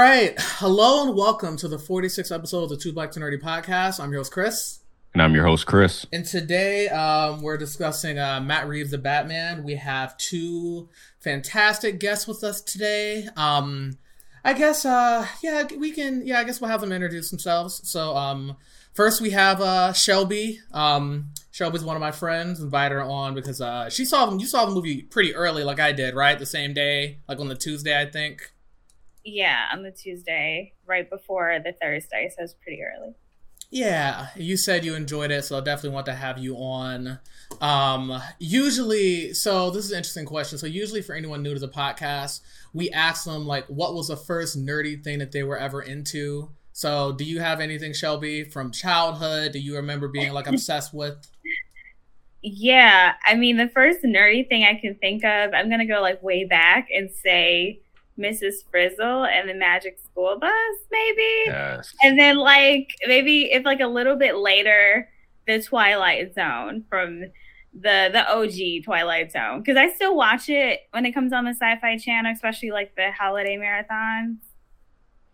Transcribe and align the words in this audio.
right. 0.00 0.34
Hello 0.38 1.06
and 1.06 1.14
welcome 1.14 1.58
to 1.58 1.68
the 1.68 1.76
46th 1.76 2.34
episode 2.34 2.62
of 2.62 2.70
the 2.70 2.76
Two 2.78 2.90
Black 2.90 3.10
to 3.10 3.20
Nerdy 3.20 3.38
podcast. 3.38 4.00
I'm 4.00 4.10
your 4.10 4.20
host, 4.20 4.32
Chris. 4.32 4.78
And 5.12 5.20
I'm 5.22 5.34
your 5.34 5.44
host, 5.44 5.66
Chris. 5.66 6.06
And 6.10 6.24
today 6.24 6.88
um, 6.88 7.42
we're 7.42 7.58
discussing 7.58 8.18
uh, 8.18 8.40
Matt 8.40 8.66
Reeves' 8.66 8.92
The 8.92 8.96
Batman. 8.96 9.62
We 9.62 9.74
have 9.74 10.16
two 10.16 10.88
fantastic 11.18 12.00
guests 12.00 12.26
with 12.26 12.42
us 12.42 12.62
today. 12.62 13.28
Um, 13.36 13.98
I 14.42 14.54
guess, 14.54 14.86
uh, 14.86 15.26
yeah, 15.42 15.64
we 15.76 15.90
can, 15.90 16.26
yeah, 16.26 16.38
I 16.38 16.44
guess 16.44 16.62
we'll 16.62 16.70
have 16.70 16.80
them 16.80 16.92
introduce 16.92 17.28
themselves. 17.28 17.86
So, 17.86 18.16
um, 18.16 18.56
first 18.94 19.20
we 19.20 19.30
have 19.30 19.60
uh, 19.60 19.92
Shelby. 19.92 20.60
Um, 20.72 21.26
Shelby's 21.50 21.84
one 21.84 21.96
of 21.96 22.00
my 22.00 22.12
friends. 22.12 22.60
Invited 22.60 22.94
her 22.94 23.02
on 23.02 23.34
because 23.34 23.60
uh, 23.60 23.90
she 23.90 24.06
saw 24.06 24.24
them. 24.24 24.40
You 24.40 24.46
saw 24.46 24.64
the 24.64 24.72
movie 24.72 25.02
pretty 25.02 25.34
early, 25.34 25.62
like 25.62 25.78
I 25.78 25.92
did, 25.92 26.14
right? 26.14 26.38
The 26.38 26.46
same 26.46 26.72
day, 26.72 27.18
like 27.28 27.38
on 27.38 27.48
the 27.48 27.54
Tuesday, 27.54 28.00
I 28.00 28.06
think. 28.06 28.50
Yeah, 29.24 29.66
on 29.72 29.82
the 29.82 29.90
Tuesday, 29.90 30.72
right 30.86 31.08
before 31.08 31.58
the 31.62 31.72
Thursday, 31.72 32.30
so 32.36 32.44
it's 32.44 32.54
pretty 32.54 32.82
early. 32.82 33.14
Yeah, 33.72 34.28
you 34.34 34.56
said 34.56 34.84
you 34.84 34.96
enjoyed 34.96 35.30
it, 35.30 35.44
so 35.44 35.56
I 35.56 35.60
definitely 35.60 35.94
want 35.94 36.06
to 36.06 36.14
have 36.14 36.38
you 36.38 36.56
on. 36.56 37.20
Um, 37.60 38.20
usually, 38.40 39.32
so 39.32 39.70
this 39.70 39.84
is 39.84 39.92
an 39.92 39.98
interesting 39.98 40.26
question. 40.26 40.58
So 40.58 40.66
usually, 40.66 41.02
for 41.02 41.14
anyone 41.14 41.42
new 41.42 41.54
to 41.54 41.60
the 41.60 41.68
podcast, 41.68 42.40
we 42.72 42.90
ask 42.90 43.24
them 43.24 43.46
like, 43.46 43.66
what 43.66 43.94
was 43.94 44.08
the 44.08 44.16
first 44.16 44.58
nerdy 44.58 45.02
thing 45.02 45.20
that 45.20 45.30
they 45.30 45.44
were 45.44 45.56
ever 45.56 45.82
into? 45.82 46.50
So, 46.72 47.12
do 47.12 47.24
you 47.24 47.40
have 47.40 47.60
anything, 47.60 47.92
Shelby, 47.92 48.42
from 48.44 48.72
childhood? 48.72 49.52
Do 49.52 49.60
you 49.60 49.76
remember 49.76 50.08
being 50.08 50.32
like 50.32 50.48
obsessed 50.48 50.92
with? 50.92 51.28
Yeah, 52.42 53.14
I 53.24 53.34
mean, 53.34 53.56
the 53.56 53.68
first 53.68 54.02
nerdy 54.02 54.48
thing 54.48 54.64
I 54.64 54.80
can 54.80 54.96
think 54.96 55.24
of, 55.24 55.52
I'm 55.54 55.70
gonna 55.70 55.86
go 55.86 56.00
like 56.00 56.22
way 56.22 56.44
back 56.44 56.88
and 56.92 57.10
say 57.10 57.82
Mrs. 58.20 58.64
Frizzle 58.70 59.24
and 59.24 59.48
the 59.48 59.54
Magic 59.54 59.98
School 59.98 60.38
Bus, 60.38 60.52
maybe. 60.90 61.42
Yes. 61.46 61.92
And 62.02 62.18
then 62.18 62.36
like 62.36 62.94
maybe 63.06 63.52
if 63.52 63.64
like 63.64 63.80
a 63.80 63.86
little 63.86 64.16
bit 64.16 64.36
later, 64.36 65.08
the 65.46 65.62
Twilight 65.62 66.34
Zone 66.34 66.84
from 66.88 67.22
the 67.72 68.10
the 68.12 68.28
OG 68.28 68.84
Twilight 68.84 69.32
Zone 69.32 69.60
because 69.60 69.76
I 69.76 69.90
still 69.92 70.16
watch 70.16 70.48
it 70.48 70.80
when 70.90 71.06
it 71.06 71.12
comes 71.12 71.32
on 71.32 71.44
the 71.44 71.52
Sci-Fi 71.52 71.98
Channel, 71.98 72.32
especially 72.32 72.70
like 72.70 72.94
the 72.96 73.10
holiday 73.12 73.56
marathons. 73.56 74.36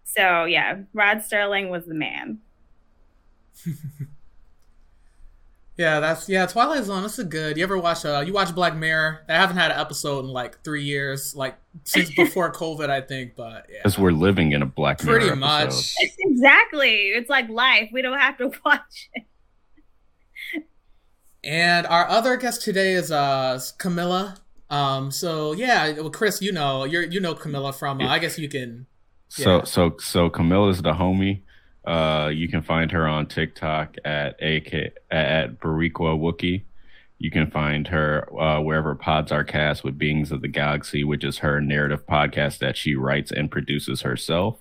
So 0.04 0.44
yeah, 0.44 0.78
Rod 0.92 1.18
Serling 1.18 1.70
was 1.70 1.86
the 1.86 1.94
man. 1.94 2.38
Yeah, 5.78 6.00
that's 6.00 6.26
yeah. 6.28 6.46
Twilight 6.46 6.84
Zone. 6.84 7.02
That's 7.02 7.18
a 7.18 7.24
good. 7.24 7.58
You 7.58 7.62
ever 7.62 7.76
watch? 7.76 8.04
Uh, 8.06 8.24
you 8.26 8.32
watch 8.32 8.54
Black 8.54 8.74
Mirror? 8.74 9.20
I 9.28 9.34
haven't 9.34 9.56
had 9.58 9.70
an 9.70 9.78
episode 9.78 10.20
in 10.20 10.28
like 10.30 10.62
three 10.64 10.82
years, 10.84 11.34
like 11.36 11.58
since 11.84 12.10
before 12.16 12.50
COVID, 12.50 12.88
I 12.88 13.02
think. 13.02 13.36
But 13.36 13.66
yeah, 13.68 13.78
Because 13.80 13.98
we're 13.98 14.12
living 14.12 14.52
in 14.52 14.62
a 14.62 14.66
Black 14.66 15.04
Mirror 15.04 15.18
pretty 15.18 15.30
episode. 15.32 15.40
much. 15.40 15.94
exactly. 16.20 16.94
It's 17.08 17.28
like 17.28 17.50
life. 17.50 17.90
We 17.92 18.00
don't 18.00 18.18
have 18.18 18.38
to 18.38 18.50
watch 18.64 19.10
it. 19.14 19.24
And 21.44 21.86
our 21.86 22.08
other 22.08 22.36
guest 22.36 22.62
today 22.62 22.92
is 22.92 23.12
uh 23.12 23.60
Camilla. 23.78 24.38
Um. 24.70 25.10
So 25.10 25.52
yeah, 25.52 25.92
well, 25.92 26.10
Chris, 26.10 26.42
you 26.42 26.52
know, 26.52 26.84
you're 26.84 27.04
you 27.04 27.20
know 27.20 27.34
Camilla 27.34 27.72
from. 27.72 28.00
Uh, 28.00 28.08
I 28.08 28.18
guess 28.18 28.38
you 28.38 28.48
can. 28.48 28.86
So 29.28 29.58
Yeah. 29.58 29.64
so 29.64 29.96
so 30.00 30.30
Camilla's 30.30 30.82
the 30.82 30.92
homie. 30.94 31.42
Uh, 31.86 32.30
you 32.34 32.48
can 32.48 32.62
find 32.62 32.90
her 32.90 33.06
on 33.06 33.26
TikTok 33.26 33.96
at 34.04 34.42
ak 34.42 34.74
at 35.10 35.60
Boricua 35.60 36.18
Wookie. 36.18 36.62
You 37.18 37.30
can 37.30 37.50
find 37.50 37.86
her 37.88 38.28
uh, 38.38 38.60
wherever 38.60 38.94
pods 38.94 39.32
are 39.32 39.44
cast 39.44 39.84
with 39.84 39.96
Beings 39.96 40.32
of 40.32 40.42
the 40.42 40.48
Galaxy, 40.48 41.04
which 41.04 41.24
is 41.24 41.38
her 41.38 41.60
narrative 41.60 42.04
podcast 42.06 42.58
that 42.58 42.76
she 42.76 42.94
writes 42.94 43.30
and 43.30 43.50
produces 43.50 44.02
herself. 44.02 44.58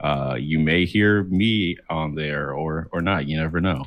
Uh, 0.00 0.36
you 0.38 0.58
may 0.58 0.84
hear 0.84 1.24
me 1.24 1.76
on 1.88 2.16
there 2.16 2.52
or 2.52 2.88
or 2.92 3.00
not. 3.00 3.26
You 3.26 3.38
never 3.38 3.60
know. 3.60 3.84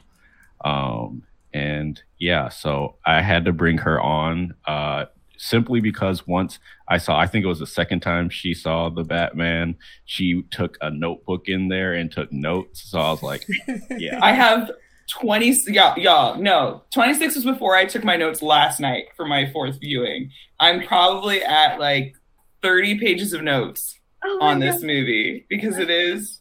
Um, 0.64 1.24
and 1.54 2.02
yeah, 2.18 2.50
so 2.50 2.96
I 3.06 3.22
had 3.22 3.46
to 3.46 3.52
bring 3.52 3.78
her 3.80 4.02
on 4.02 4.56
uh, 4.66 5.06
simply 5.44 5.82
because 5.82 6.26
once 6.26 6.60
I 6.88 6.98
saw, 6.98 7.18
I 7.20 7.28
think 7.28 7.44
it 7.44 7.48
was 7.48 7.60
the 7.60 7.68
second 7.68 8.00
time 8.02 8.30
she 8.30 8.54
saw 8.54 8.90
the 8.90 9.04
Batman, 9.04 9.76
she 10.06 10.44
took 10.52 10.78
a 10.82 10.90
notebook 10.90 11.48
in 11.48 11.68
there 11.68 11.94
and 11.94 12.12
took 12.12 12.32
notes. 12.32 12.84
So 12.90 13.00
I 13.00 13.12
was 13.12 13.22
like, 13.24 13.46
yeah, 13.92 14.20
I 14.22 14.32
have 14.34 14.72
20 15.10 15.56
yeah, 15.68 15.96
y'all, 15.98 16.38
no. 16.42 16.84
26 16.94 17.36
was 17.36 17.44
before 17.44 17.76
I 17.76 17.86
took 17.86 18.04
my 18.04 18.16
notes 18.16 18.42
last 18.42 18.80
night 18.80 19.06
for 19.16 19.26
my 19.26 19.52
fourth 19.52 19.80
viewing. 19.80 20.32
I'm 20.60 20.82
probably 20.88 21.44
at 21.44 21.80
like 21.80 22.16
30 22.62 23.00
pages 23.00 23.34
of 23.34 23.44
notes 23.44 24.00
Oh 24.24 24.38
my 24.40 24.52
on 24.54 24.60
this 24.60 24.76
God. 24.76 24.84
movie 24.86 25.46
because 25.50 25.78
it 25.78 25.90
is 25.90 26.40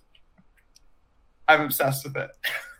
I'm 1.49 1.63
obsessed 1.63 2.05
with 2.05 2.17
it. 2.17 2.31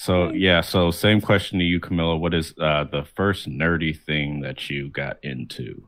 So 0.00 0.30
yeah, 0.32 0.62
so 0.62 0.90
same 0.90 1.20
question 1.20 1.58
to 1.58 1.64
you, 1.66 1.78
Camilla. 1.78 2.16
What 2.16 2.32
is 2.32 2.54
uh, 2.58 2.84
the 2.84 3.04
first 3.04 3.46
nerdy 3.46 3.94
thing 3.94 4.40
that 4.40 4.70
you 4.70 4.88
got 4.88 5.22
into? 5.22 5.86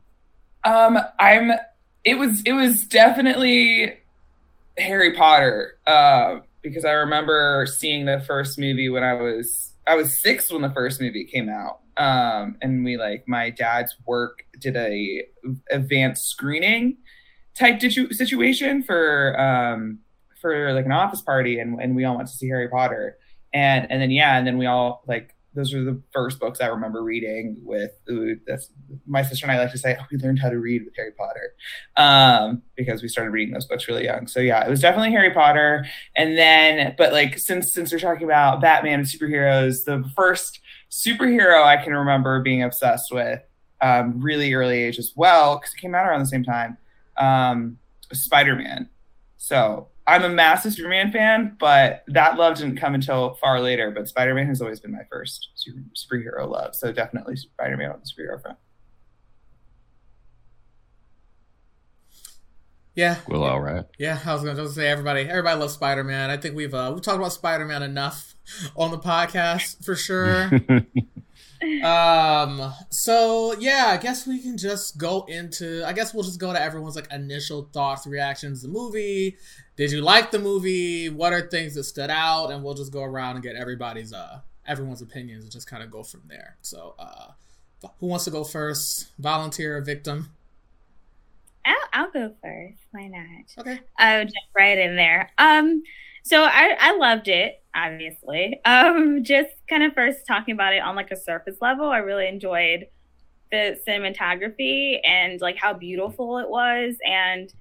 Um 0.63 0.99
I'm 1.17 1.51
it 2.05 2.19
was 2.19 2.43
it 2.45 2.53
was 2.53 2.83
definitely 2.83 3.97
Harry 4.77 5.15
Potter 5.15 5.79
uh 5.87 6.41
because 6.61 6.85
I 6.85 6.91
remember 6.91 7.65
seeing 7.65 8.05
the 8.05 8.19
first 8.19 8.59
movie 8.59 8.87
when 8.87 9.03
I 9.03 9.13
was 9.13 9.73
I 9.87 9.95
was 9.95 10.21
6 10.21 10.51
when 10.51 10.61
the 10.61 10.69
first 10.69 11.01
movie 11.01 11.25
came 11.25 11.49
out. 11.49 11.79
Um 11.97 12.57
and 12.61 12.85
we 12.85 12.97
like 12.97 13.27
my 13.27 13.49
dad's 13.49 13.95
work 14.05 14.45
did 14.59 14.75
a 14.75 15.23
advanced 15.71 16.29
screening 16.29 16.97
type 17.57 17.81
situ- 17.81 18.13
situation 18.13 18.83
for 18.83 19.39
um 19.41 20.01
for 20.39 20.71
like 20.71 20.85
an 20.85 20.91
office 20.91 21.23
party 21.23 21.57
and 21.57 21.81
and 21.81 21.95
we 21.95 22.05
all 22.05 22.15
went 22.15 22.27
to 22.27 22.35
see 22.35 22.47
Harry 22.47 22.69
Potter. 22.69 23.17
And 23.53 23.91
and 23.91 24.01
then 24.01 24.11
yeah, 24.11 24.37
and 24.37 24.45
then 24.47 24.57
we 24.57 24.65
all 24.65 25.03
like 25.07 25.35
those 25.55 25.73
were 25.73 25.81
the 25.81 26.01
first 26.11 26.39
books 26.39 26.61
I 26.61 26.67
remember 26.67 27.03
reading 27.03 27.57
with 27.61 27.91
ooh, 28.09 28.39
that's 28.47 28.69
my 29.05 29.21
sister 29.21 29.45
and 29.45 29.51
I 29.51 29.59
like 29.59 29.71
to 29.71 29.77
say, 29.77 29.95
oh, 29.99 30.03
we 30.11 30.17
learned 30.17 30.39
how 30.39 30.49
to 30.49 30.57
read 30.57 30.83
with 30.83 30.95
Harry 30.95 31.11
Potter. 31.11 31.53
Um, 31.95 32.63
because 32.75 33.01
we 33.03 33.07
started 33.07 33.31
reading 33.31 33.53
those 33.53 33.65
books 33.65 33.87
really 33.87 34.05
young. 34.05 34.27
So 34.27 34.39
yeah, 34.39 34.65
it 34.65 34.69
was 34.69 34.81
definitely 34.81 35.11
Harry 35.11 35.31
Potter. 35.31 35.85
And 36.15 36.37
then, 36.37 36.95
but 36.97 37.13
like 37.13 37.37
since 37.37 37.71
since 37.71 37.91
we're 37.91 37.99
talking 37.99 38.23
about 38.23 38.61
Batman 38.61 38.99
and 38.99 39.07
superheroes, 39.07 39.85
the 39.85 40.03
first 40.15 40.59
superhero 40.89 41.63
I 41.63 41.77
can 41.83 41.93
remember 41.93 42.41
being 42.41 42.63
obsessed 42.63 43.11
with, 43.11 43.41
um, 43.81 44.19
really 44.21 44.53
early 44.53 44.81
age 44.81 44.97
as 44.97 45.13
well, 45.15 45.57
because 45.57 45.73
it 45.73 45.77
came 45.77 45.93
out 45.93 46.07
around 46.07 46.21
the 46.21 46.25
same 46.25 46.43
time, 46.43 46.77
um, 47.17 47.77
Spider-Man. 48.11 48.89
So 49.37 49.89
I'm 50.05 50.23
a 50.23 50.29
massive 50.29 50.73
Superman 50.73 51.11
fan, 51.11 51.55
but 51.59 52.03
that 52.07 52.37
love 52.37 52.57
didn't 52.57 52.75
come 52.75 52.93
until 52.93 53.35
far 53.35 53.61
later. 53.61 53.91
But 53.91 54.09
Spider-Man 54.09 54.47
has 54.47 54.61
always 54.61 54.79
been 54.79 54.91
my 54.91 55.05
first 55.09 55.49
super, 55.55 55.79
superhero 55.95 56.49
love. 56.49 56.75
So 56.75 56.91
definitely 56.91 57.37
Spider-Man 57.37 57.91
on 57.91 58.01
the 58.01 58.05
superhero 58.05 58.41
front. 58.41 58.57
Yeah. 62.95 63.17
Well, 63.27 63.43
all 63.43 63.59
right. 63.59 63.85
Yeah, 63.97 64.19
I 64.23 64.33
was 64.33 64.43
gonna 64.43 64.61
just 64.61 64.75
say 64.75 64.87
everybody 64.87 65.21
everybody 65.21 65.59
loves 65.59 65.73
Spider 65.73 66.03
Man. 66.03 66.29
I 66.29 66.37
think 66.37 66.55
we've 66.55 66.73
uh 66.73 66.91
we've 66.93 67.01
talked 67.01 67.17
about 67.17 67.33
Spider 67.33 67.65
Man 67.65 67.81
enough 67.81 68.35
on 68.75 68.91
the 68.91 68.99
podcast 68.99 69.83
for 69.83 69.95
sure. 69.95 70.51
um 71.83 72.71
so 72.91 73.55
yeah, 73.57 73.87
I 73.87 73.97
guess 73.97 74.27
we 74.27 74.39
can 74.39 74.57
just 74.57 74.99
go 74.99 75.25
into 75.27 75.83
I 75.85 75.93
guess 75.93 76.13
we'll 76.13 76.23
just 76.23 76.39
go 76.39 76.53
to 76.53 76.61
everyone's 76.61 76.95
like 76.95 77.11
initial 77.11 77.67
thoughts, 77.73 78.05
reactions 78.05 78.61
the 78.61 78.67
movie. 78.67 79.37
Did 79.75 79.91
you 79.91 80.01
like 80.01 80.31
the 80.31 80.39
movie? 80.39 81.09
What 81.09 81.33
are 81.33 81.41
things 81.41 81.75
that 81.75 81.83
stood 81.85 82.09
out? 82.09 82.51
And 82.51 82.63
we'll 82.63 82.75
just 82.75 82.91
go 82.93 83.03
around 83.03 83.35
and 83.35 83.43
get 83.43 83.55
everybody's 83.55 84.13
uh 84.13 84.41
everyone's 84.65 85.01
opinions 85.01 85.43
and 85.43 85.51
just 85.51 85.67
kind 85.69 85.83
of 85.83 85.91
go 85.91 86.03
from 86.03 86.21
there. 86.27 86.57
So 86.61 86.95
uh 86.99 87.31
who 87.99 88.07
wants 88.07 88.25
to 88.25 88.31
go 88.31 88.43
first? 88.43 89.07
Volunteer 89.19 89.77
or 89.77 89.81
victim? 89.81 90.31
I'll, 91.65 91.75
I'll 91.93 92.11
go 92.11 92.33
first. 92.41 92.77
Why 92.91 93.07
not? 93.07 93.59
Okay. 93.59 93.79
I'll 93.97 94.23
jump 94.23 94.33
right 94.55 94.77
in 94.77 94.95
there. 94.95 95.31
Um, 95.37 95.83
so 96.23 96.43
I, 96.43 96.75
I 96.79 96.97
loved 96.97 97.27
it, 97.27 97.61
obviously. 97.75 98.61
Um, 98.65 99.23
just 99.23 99.49
kind 99.69 99.83
of 99.83 99.93
first 99.93 100.25
talking 100.25 100.53
about 100.53 100.73
it 100.73 100.81
on 100.81 100.95
like 100.95 101.11
a 101.11 101.17
surface 101.17 101.57
level, 101.61 101.89
I 101.89 101.97
really 101.97 102.27
enjoyed 102.27 102.87
the 103.51 103.79
cinematography 103.87 104.99
and 105.03 105.39
like 105.41 105.57
how 105.57 105.73
beautiful 105.73 106.37
it 106.39 106.49
was. 106.49 106.95
And 107.05 107.53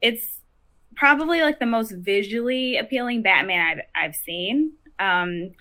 it's 0.00 0.37
probably 0.98 1.40
like 1.40 1.60
the 1.60 1.66
most 1.66 1.92
visually 1.92 2.76
appealing 2.76 3.22
Batman 3.22 3.78
I've, 3.78 4.04
I've 4.10 4.16
seen. 4.16 4.72
Um, 4.98 5.52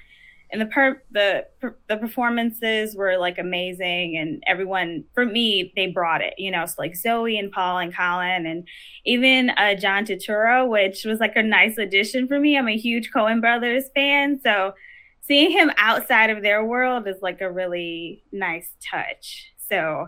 and 0.52 0.62
the 0.62 0.66
per 0.66 1.02
the 1.12 1.46
the 1.88 1.98
performances 1.98 2.96
were 2.96 3.18
like 3.18 3.38
amazing 3.38 4.18
and 4.18 4.42
everyone 4.48 5.04
for 5.14 5.26
me 5.26 5.74
they 5.76 5.88
brought 5.88 6.22
it 6.22 6.34
you 6.38 6.50
know 6.50 6.66
so 6.66 6.76
like 6.78 6.96
zoe 6.96 7.38
and 7.38 7.52
paul 7.52 7.80
and 7.80 7.94
colin 7.94 8.46
and 8.46 8.66
even 9.06 9.50
uh, 9.52 9.76
john 9.76 10.06
turturro 10.06 10.68
which 10.70 11.04
was 11.04 11.20
like 11.20 11.36
a 11.36 11.44
nice 11.44 11.78
addition 11.78 12.28
for 12.28 12.40
me 12.40 12.58
i'm 12.58 12.70
a 12.70 12.78
huge 12.78 13.12
coen 13.12 13.42
brothers 13.42 13.86
fan 13.94 14.40
so 14.42 14.74
seeing 15.22 15.52
him 15.52 15.70
outside 15.78 16.30
of 16.30 16.42
their 16.42 16.64
world 16.64 17.08
is 17.08 17.22
like 17.22 17.42
a 17.42 17.52
really 17.52 18.24
nice 18.32 18.70
touch 18.82 19.52
so 19.70 20.08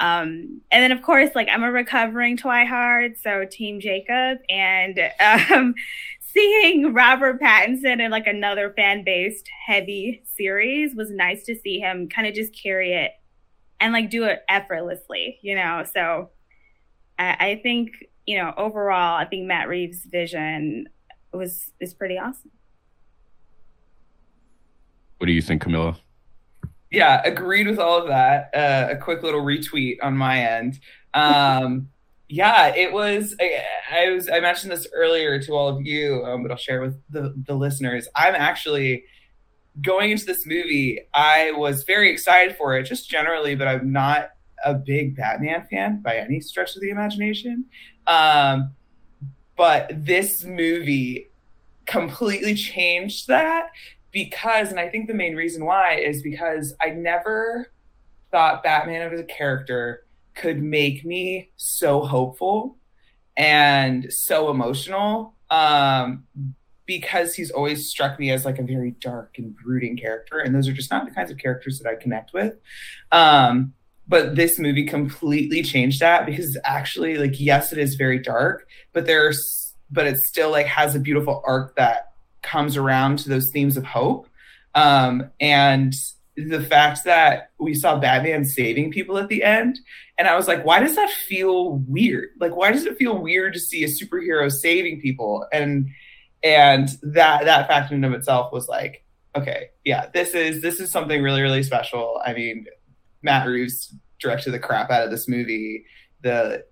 Um, 0.00 0.62
and 0.70 0.82
then 0.82 0.92
of 0.92 1.02
course, 1.02 1.30
like 1.34 1.48
I'm 1.52 1.62
a 1.62 1.70
recovering 1.70 2.38
Twihard, 2.38 3.20
so 3.22 3.44
Team 3.44 3.80
Jacob, 3.80 4.38
and 4.48 4.98
um, 5.20 5.74
seeing 6.20 6.94
Robert 6.94 7.40
Pattinson 7.40 8.00
in 8.00 8.10
like 8.10 8.26
another 8.26 8.72
fan 8.74 9.04
based 9.04 9.48
heavy 9.66 10.22
series 10.36 10.94
was 10.94 11.10
nice 11.10 11.44
to 11.44 11.54
see 11.54 11.78
him 11.78 12.08
kind 12.08 12.26
of 12.26 12.34
just 12.34 12.52
carry 12.60 12.94
it 12.94 13.12
and 13.78 13.92
like 13.92 14.08
do 14.08 14.24
it 14.24 14.42
effortlessly, 14.48 15.38
you 15.42 15.54
know. 15.54 15.84
So 15.92 16.30
I, 17.18 17.36
I 17.38 17.60
think 17.62 17.90
you 18.26 18.38
know 18.38 18.54
overall, 18.56 19.16
I 19.16 19.26
think 19.26 19.46
Matt 19.46 19.68
Reeves' 19.68 20.06
vision 20.06 20.88
was 21.30 21.70
is 21.78 21.92
pretty 21.92 22.18
awesome. 22.18 22.50
What 25.18 25.26
do 25.26 25.32
you 25.34 25.42
think, 25.42 25.60
Camilla? 25.60 25.98
Yeah, 26.90 27.22
agreed 27.24 27.68
with 27.68 27.78
all 27.78 27.98
of 27.98 28.08
that. 28.08 28.50
Uh, 28.54 28.88
a 28.90 28.96
quick 28.96 29.22
little 29.22 29.42
retweet 29.42 29.98
on 30.02 30.16
my 30.16 30.40
end. 30.40 30.80
Um, 31.14 31.88
yeah, 32.28 32.74
it 32.74 32.92
was. 32.92 33.34
I, 33.40 33.62
I, 33.92 34.10
was. 34.10 34.28
I 34.28 34.40
mentioned 34.40 34.72
this 34.72 34.88
earlier 34.92 35.40
to 35.42 35.52
all 35.52 35.68
of 35.68 35.86
you, 35.86 36.24
um, 36.24 36.42
but 36.42 36.50
I'll 36.50 36.56
share 36.56 36.80
with 36.80 37.00
the 37.10 37.34
the 37.46 37.54
listeners. 37.54 38.08
I'm 38.16 38.34
actually 38.34 39.04
going 39.80 40.10
into 40.10 40.26
this 40.26 40.46
movie. 40.46 41.00
I 41.14 41.52
was 41.52 41.84
very 41.84 42.10
excited 42.10 42.56
for 42.56 42.76
it, 42.76 42.84
just 42.84 43.08
generally, 43.08 43.54
but 43.54 43.68
I'm 43.68 43.92
not 43.92 44.30
a 44.64 44.74
big 44.74 45.16
Batman 45.16 45.66
fan 45.70 46.02
by 46.02 46.16
any 46.16 46.40
stretch 46.40 46.74
of 46.74 46.82
the 46.82 46.90
imagination. 46.90 47.64
Um, 48.06 48.74
but 49.56 49.90
this 49.94 50.44
movie 50.44 51.30
completely 51.86 52.54
changed 52.54 53.28
that 53.28 53.70
because, 54.12 54.70
and 54.70 54.80
I 54.80 54.88
think 54.88 55.06
the 55.06 55.14
main 55.14 55.36
reason 55.36 55.64
why 55.64 55.96
is 55.96 56.22
because 56.22 56.74
I 56.80 56.90
never 56.90 57.72
thought 58.30 58.62
Batman 58.62 59.12
as 59.12 59.20
a 59.20 59.24
character 59.24 60.04
could 60.34 60.62
make 60.62 61.04
me 61.04 61.50
so 61.56 62.00
hopeful 62.00 62.76
and 63.36 64.12
so 64.12 64.50
emotional 64.50 65.34
um, 65.50 66.24
because 66.86 67.34
he's 67.34 67.50
always 67.50 67.88
struck 67.88 68.18
me 68.18 68.30
as 68.30 68.44
like 68.44 68.58
a 68.58 68.62
very 68.62 68.92
dark 69.00 69.36
and 69.38 69.56
brooding 69.56 69.96
character 69.96 70.38
and 70.38 70.54
those 70.54 70.68
are 70.68 70.72
just 70.72 70.90
not 70.90 71.04
the 71.04 71.10
kinds 71.10 71.30
of 71.30 71.38
characters 71.38 71.78
that 71.78 71.88
i 71.88 71.94
connect 71.94 72.32
with. 72.32 72.54
Um, 73.12 73.74
but 74.08 74.34
this 74.34 74.58
movie 74.58 74.84
completely 74.84 75.62
changed 75.62 76.00
that 76.00 76.26
because 76.26 76.58
actually 76.64 77.16
like 77.16 77.38
yes 77.38 77.72
it 77.72 77.78
is 77.78 77.94
very 77.94 78.18
dark 78.18 78.66
but 78.92 79.06
there's 79.06 79.74
but 79.90 80.06
it 80.06 80.16
still 80.18 80.50
like 80.50 80.66
has 80.66 80.94
a 80.94 80.98
beautiful 80.98 81.42
arc 81.46 81.76
that 81.76 82.09
comes 82.42 82.76
around 82.76 83.18
to 83.20 83.28
those 83.28 83.50
themes 83.50 83.76
of 83.76 83.84
hope 83.84 84.28
um, 84.74 85.30
and 85.40 85.94
the 86.36 86.60
fact 86.60 87.04
that 87.04 87.50
we 87.58 87.74
saw 87.74 87.98
Batman 87.98 88.44
saving 88.44 88.92
people 88.92 89.18
at 89.18 89.28
the 89.28 89.42
end. 89.42 89.78
And 90.18 90.28
I 90.28 90.36
was 90.36 90.48
like, 90.48 90.64
why 90.64 90.80
does 90.80 90.96
that 90.96 91.10
feel 91.10 91.72
weird? 91.88 92.30
Like, 92.38 92.56
why 92.56 92.70
does 92.72 92.84
it 92.84 92.96
feel 92.96 93.18
weird 93.18 93.54
to 93.54 93.60
see 93.60 93.84
a 93.84 93.88
superhero 93.88 94.50
saving 94.50 95.00
people? 95.00 95.46
And 95.52 95.88
and 96.42 96.88
that 97.02 97.44
that 97.44 97.68
fact 97.68 97.92
in 97.92 98.04
of 98.04 98.12
itself 98.12 98.52
was 98.52 98.68
like, 98.68 99.04
okay, 99.36 99.70
yeah, 99.84 100.06
this 100.12 100.34
is 100.34 100.62
this 100.62 100.80
is 100.80 100.90
something 100.90 101.22
really, 101.22 101.42
really 101.42 101.62
special. 101.62 102.20
I 102.24 102.32
mean, 102.32 102.66
Matt 103.22 103.46
Reeves 103.46 103.94
directed 104.18 104.52
the 104.52 104.58
crap 104.58 104.90
out 104.90 105.04
of 105.04 105.10
this 105.10 105.28
movie. 105.28 105.84
The 106.22 106.64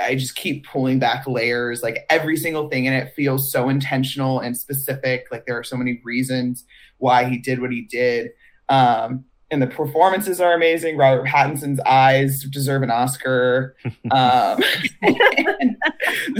I 0.00 0.16
just 0.16 0.34
keep 0.34 0.66
pulling 0.66 0.98
back 0.98 1.26
layers. 1.26 1.82
Like 1.82 2.04
every 2.10 2.36
single 2.36 2.68
thing 2.68 2.86
in 2.86 2.92
it 2.92 3.14
feels 3.14 3.50
so 3.50 3.68
intentional 3.68 4.40
and 4.40 4.56
specific. 4.56 5.26
Like 5.30 5.46
there 5.46 5.58
are 5.58 5.64
so 5.64 5.76
many 5.76 6.00
reasons 6.04 6.64
why 6.98 7.24
he 7.24 7.38
did 7.38 7.60
what 7.60 7.70
he 7.70 7.82
did. 7.82 8.30
Um, 8.68 9.24
and 9.50 9.60
the 9.60 9.66
performances 9.66 10.40
are 10.40 10.54
amazing. 10.54 10.96
Robert 10.96 11.26
Pattinson's 11.26 11.80
eyes 11.80 12.44
deserve 12.44 12.82
an 12.82 12.90
Oscar. 12.90 13.76
Um, 14.12 14.60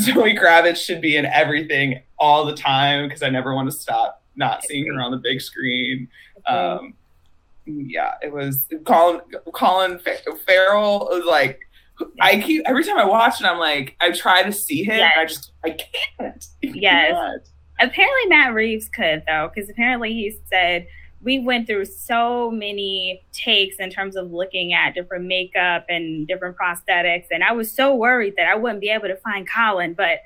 Zoe 0.01 0.35
Kravitz 0.35 0.77
should 0.77 1.01
be 1.01 1.17
in 1.17 1.25
everything 1.27 2.03
all 2.19 2.45
the 2.45 2.55
time 2.55 3.07
because 3.07 3.23
I 3.23 3.31
never 3.31 3.55
want 3.55 3.71
to 3.71 3.77
stop 3.77 4.23
not 4.35 4.65
seeing 4.65 4.93
her 4.93 5.01
on 5.01 5.13
the 5.13 5.19
big 5.19 5.41
screen. 5.41 6.09
Um, 6.47 6.95
yeah, 7.67 8.15
it 8.23 8.33
was 8.33 8.67
Colin 8.85 9.21
Colin 9.53 10.01
Farrell 10.47 11.09
was 11.11 11.25
like 11.25 11.61
I 12.21 12.41
keep 12.41 12.63
every 12.67 12.85
time 12.85 12.99
I 12.99 13.05
watch 13.05 13.41
it, 13.41 13.47
I'm 13.47 13.59
like 13.59 13.97
I 14.01 14.11
try 14.13 14.43
to 14.43 14.53
see 14.53 14.85
him, 14.85 14.99
yes. 14.99 15.13
I 15.17 15.25
just 15.27 15.53
I 15.65 15.71
can't. 15.71 16.47
yes. 16.63 17.49
Apparently 17.79 18.29
Matt 18.29 18.55
Reeves 18.55 18.89
could 18.89 19.23
though, 19.27 19.51
because 19.55 19.71
apparently 19.71 20.13
he 20.13 20.39
said 20.51 20.87
we 21.23 21.39
went 21.39 21.67
through 21.67 21.85
so 21.85 22.51
many 22.51 23.23
takes 23.33 23.77
in 23.77 23.91
terms 23.91 24.17
of 24.17 24.33
looking 24.33 24.73
at 24.73 24.95
different 24.95 25.27
makeup 25.27 25.85
and 25.89 26.27
different 26.27 26.57
prosthetics. 26.57 27.27
And 27.31 27.45
I 27.45 27.53
was 27.53 27.71
so 27.75 27.95
worried 27.95 28.35
that 28.37 28.47
I 28.47 28.55
wouldn't 28.55 28.81
be 28.81 28.89
able 28.89 29.09
to 29.09 29.17
find 29.17 29.47
Colin, 29.49 29.93
but 29.95 30.21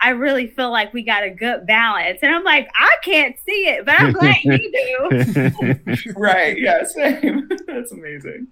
I 0.00 0.10
really 0.10 0.46
feel 0.46 0.70
like 0.70 0.92
we 0.94 1.02
got 1.02 1.24
a 1.24 1.30
good 1.30 1.66
balance. 1.66 2.20
And 2.22 2.34
I'm 2.34 2.44
like, 2.44 2.68
I 2.78 2.96
can't 3.02 3.36
see 3.44 3.66
it, 3.66 3.84
but 3.84 4.00
I'm 4.00 4.12
glad 4.12 4.36
you 4.44 4.58
do. 5.90 6.12
right. 6.16 6.58
Yeah, 6.58 6.84
same. 6.84 7.48
That's 7.66 7.92
amazing. 7.92 8.46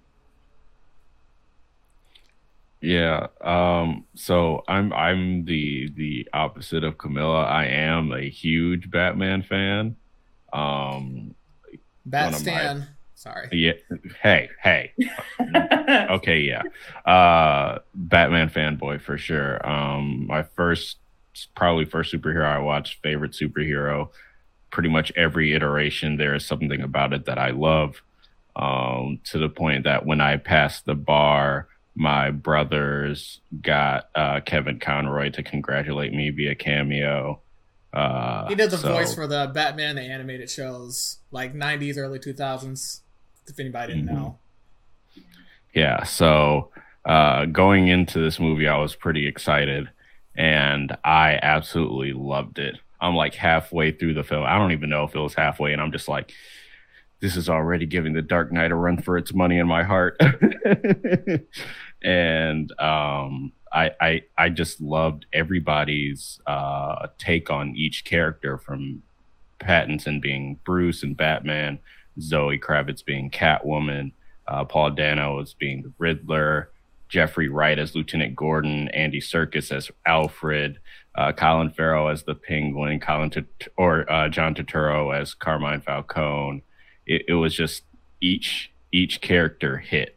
Yeah. 2.81 3.27
Um, 3.41 4.05
so 4.15 4.63
I'm 4.67 4.93
I'm 4.93 5.45
the 5.45 5.89
the 5.95 6.27
opposite 6.33 6.83
of 6.83 6.97
Camilla. 6.97 7.43
I 7.43 7.65
am 7.65 8.11
a 8.11 8.29
huge 8.29 8.89
Batman 8.91 9.41
fan. 9.43 9.95
Um 10.53 11.33
Bat 12.05 12.35
Stan. 12.35 12.79
My, 12.79 12.85
Sorry. 13.15 13.49
Yeah. 13.51 13.73
Hey, 14.21 14.49
hey. 14.61 14.93
okay, 16.11 16.39
yeah. 16.41 16.61
Uh 17.11 17.79
Batman 17.95 18.49
fanboy 18.49 19.01
for 19.01 19.17
sure. 19.17 19.67
Um 19.67 20.27
my 20.27 20.43
first 20.43 20.97
probably 21.55 21.85
first 21.85 22.13
superhero 22.13 22.45
I 22.45 22.59
watched, 22.59 23.01
favorite 23.01 23.31
superhero. 23.31 24.09
Pretty 24.69 24.89
much 24.89 25.11
every 25.15 25.53
iteration 25.53 26.17
there 26.17 26.35
is 26.35 26.45
something 26.45 26.81
about 26.81 27.11
it 27.13 27.25
that 27.25 27.39
I 27.39 27.49
love. 27.49 28.03
Um 28.55 29.19
to 29.25 29.39
the 29.39 29.49
point 29.49 29.83
that 29.85 30.05
when 30.05 30.21
I 30.21 30.37
passed 30.37 30.85
the 30.85 30.95
bar, 30.95 31.67
my 31.97 32.29
brothers 32.29 33.41
got 33.61 34.09
uh 34.15 34.39
Kevin 34.41 34.79
Conroy 34.79 35.31
to 35.31 35.43
congratulate 35.43 36.13
me 36.13 36.29
via 36.29 36.55
cameo. 36.55 37.41
Uh, 37.91 38.47
he 38.47 38.55
did 38.55 38.69
the 38.69 38.77
so, 38.77 38.93
voice 38.93 39.15
for 39.15 39.25
the 39.25 39.49
Batman 39.53 39.95
the 39.95 40.01
animated 40.01 40.49
shows, 40.49 41.17
like 41.31 41.53
'90s, 41.53 41.97
early 41.97 42.19
2000s. 42.19 43.01
If 43.47 43.59
anybody 43.59 43.93
didn't 43.93 44.09
mm-hmm. 44.09 44.15
know. 44.15 44.37
Yeah. 45.73 46.03
So 46.03 46.69
uh, 47.05 47.45
going 47.45 47.87
into 47.87 48.19
this 48.19 48.39
movie, 48.39 48.67
I 48.67 48.77
was 48.77 48.95
pretty 48.95 49.27
excited, 49.27 49.89
and 50.35 50.95
I 51.03 51.39
absolutely 51.41 52.13
loved 52.13 52.59
it. 52.59 52.75
I'm 52.99 53.15
like 53.15 53.33
halfway 53.33 53.91
through 53.91 54.15
the 54.15 54.23
film. 54.23 54.43
I 54.45 54.57
don't 54.57 54.73
even 54.73 54.89
know 54.89 55.05
if 55.05 55.15
it 55.15 55.19
was 55.19 55.33
halfway, 55.33 55.73
and 55.73 55.81
I'm 55.81 55.91
just 55.91 56.07
like, 56.07 56.33
this 57.19 57.35
is 57.35 57.49
already 57.49 57.85
giving 57.85 58.13
the 58.13 58.21
Dark 58.21 58.51
Knight 58.51 58.71
a 58.71 58.75
run 58.75 59.01
for 59.01 59.17
its 59.17 59.33
money 59.33 59.57
in 59.57 59.67
my 59.67 59.83
heart. 59.83 60.19
and 62.03 62.71
um, 62.79 63.51
I, 63.71 63.91
I 63.99 64.21
I 64.37 64.49
just 64.49 64.81
loved 64.81 65.25
everybody's 65.33 66.39
uh, 66.47 67.07
take 67.17 67.49
on 67.49 67.75
each 67.75 68.05
character 68.05 68.57
from 68.57 69.03
Pattinson 69.59 70.21
being 70.21 70.59
Bruce 70.65 71.03
and 71.03 71.17
Batman, 71.17 71.79
Zoe 72.19 72.59
Kravitz 72.59 73.03
being 73.03 73.29
Catwoman, 73.29 74.11
uh, 74.47 74.63
Paul 74.65 74.91
Dano 74.91 75.41
as 75.41 75.53
being 75.53 75.81
the 75.83 75.93
Riddler, 75.97 76.69
Jeffrey 77.09 77.49
Wright 77.49 77.79
as 77.79 77.95
Lieutenant 77.95 78.35
Gordon, 78.35 78.89
Andy 78.89 79.19
Serkis 79.19 79.71
as 79.71 79.91
Alfred, 80.05 80.79
uh, 81.15 81.31
Colin 81.31 81.71
Farrell 81.71 82.09
as 82.09 82.23
the 82.23 82.35
Penguin, 82.35 82.99
Colin 82.99 83.29
T- 83.29 83.45
or 83.75 84.09
uh, 84.11 84.29
John 84.29 84.53
Turturro 84.55 85.15
as 85.17 85.33
Carmine 85.33 85.81
Falcone. 85.81 86.63
It, 87.05 87.23
it 87.29 87.33
was 87.33 87.53
just 87.53 87.83
each 88.21 88.71
each 88.91 89.21
character 89.21 89.77
hit 89.77 90.16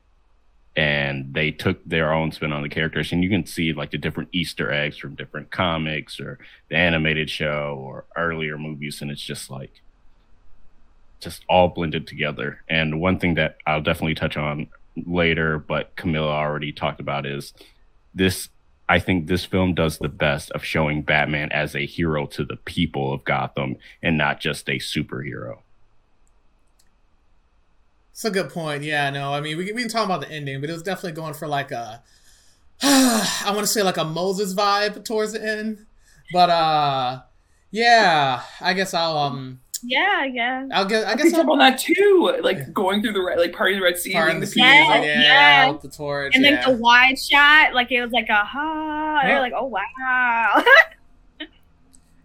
and 0.81 1.35
they 1.35 1.51
took 1.51 1.85
their 1.85 2.11
own 2.11 2.33
spin 2.33 2.55
on 2.55 2.63
the 2.63 2.69
characters. 2.71 3.13
And 3.13 3.23
you 3.23 3.29
can 3.29 3.45
see 3.45 3.75
like 3.75 3.91
the 3.91 3.99
different 3.99 4.31
easter 4.33 4.73
eggs 4.73 4.97
from 4.97 5.15
different 5.15 5.51
comics 5.51 6.19
or 6.19 6.39
the 6.71 6.77
animated 6.77 7.29
show 7.29 7.77
or 7.79 8.07
earlier 8.17 8.57
movies. 8.57 9.03
And 9.03 9.11
it's 9.11 9.21
just 9.21 9.51
like 9.51 9.83
just 11.21 11.45
all 11.51 11.69
blended 11.69 12.07
together. 12.07 12.63
And 12.67 12.99
one 12.99 13.19
thing 13.19 13.35
that 13.35 13.59
i'll 13.67 13.83
definitely 13.83 14.15
touch 14.15 14.39
on 14.39 14.69
later 15.07 15.59
but 15.59 15.95
camilla 15.97 16.33
already 16.33 16.73
talked 16.73 16.99
about 17.01 17.27
is 17.27 17.53
this 18.15 18.49
i 18.89 18.99
think 18.99 19.27
this 19.27 19.45
film 19.45 19.75
does 19.75 19.99
the 19.99 20.09
best 20.09 20.51
of 20.51 20.65
showing 20.65 21.01
batman 21.01 21.51
as 21.53 21.77
a 21.77 21.87
hero 21.87 22.27
to 22.27 22.45
the 22.45 22.57
people 22.57 23.13
of 23.13 23.25
gotham 23.25 23.77
and 24.03 24.19
not 24.19 24.41
just 24.41 24.69
a 24.69 24.79
superhero 24.79 25.59
it's 28.21 28.25
a 28.27 28.31
good 28.31 28.51
point. 28.51 28.83
Yeah, 28.83 29.09
no, 29.09 29.33
I 29.33 29.41
mean, 29.41 29.57
we, 29.57 29.73
we 29.73 29.81
can 29.81 29.89
talk 29.89 30.05
about 30.05 30.21
the 30.21 30.31
ending, 30.31 30.61
but 30.61 30.69
it 30.69 30.75
was 30.75 30.83
definitely 30.83 31.13
going 31.13 31.33
for 31.33 31.49
like 31.49 31.71
a, 31.71 32.03
I 32.83 33.47
want 33.47 33.61
to 33.61 33.67
say 33.67 33.83
like 33.83 33.97
a 33.97 34.05
Moses 34.05 34.53
vibe 34.53 35.07
towards 35.07 35.33
the 35.33 35.43
end. 35.43 35.87
But 36.31 36.51
uh, 36.51 37.23
yeah, 37.71 38.43
I 38.61 38.75
guess 38.75 38.93
I'll 38.93 39.17
um, 39.17 39.61
Yeah, 39.83 40.25
yeah. 40.27 40.67
I'll 40.71 40.85
get. 40.85 41.07
I 41.07 41.13
I 41.13 41.15
guess 41.15 41.33
picked 41.33 41.39
up 41.39 41.47
I'll, 41.47 41.53
on 41.53 41.59
that 41.61 41.79
too. 41.79 42.39
Like 42.43 42.59
Yeah. 42.59 42.65
going 42.75 43.01
through 43.01 43.15
the 43.15 43.23
red, 43.23 43.39
like 43.39 43.55
part 43.55 43.73
of 43.73 43.79
the 43.79 43.83
Red 43.83 43.97
Sea. 43.97 44.13
Fire 44.13 44.29
in 44.29 44.35
the 44.35 44.41
the 44.41 44.47
seas, 44.49 44.57
Yeah, 44.57 44.85
like, 44.91 45.03
yeah, 45.03 45.23
yeah. 45.23 45.71
with 45.71 45.81
the 45.81 45.89
torch. 45.89 46.35
And 46.37 46.45
then 46.45 46.55
yeah. 46.55 46.71
the 46.71 46.77
wide 46.77 47.19
shot, 47.19 47.73
like 47.73 47.91
it 47.91 48.03
was 48.03 48.11
like 48.13 48.29
a 48.29 48.45
ha. 48.45 49.21
They're 49.23 49.41
like, 49.41 49.55
oh 49.57 49.65
wow. 49.65 50.63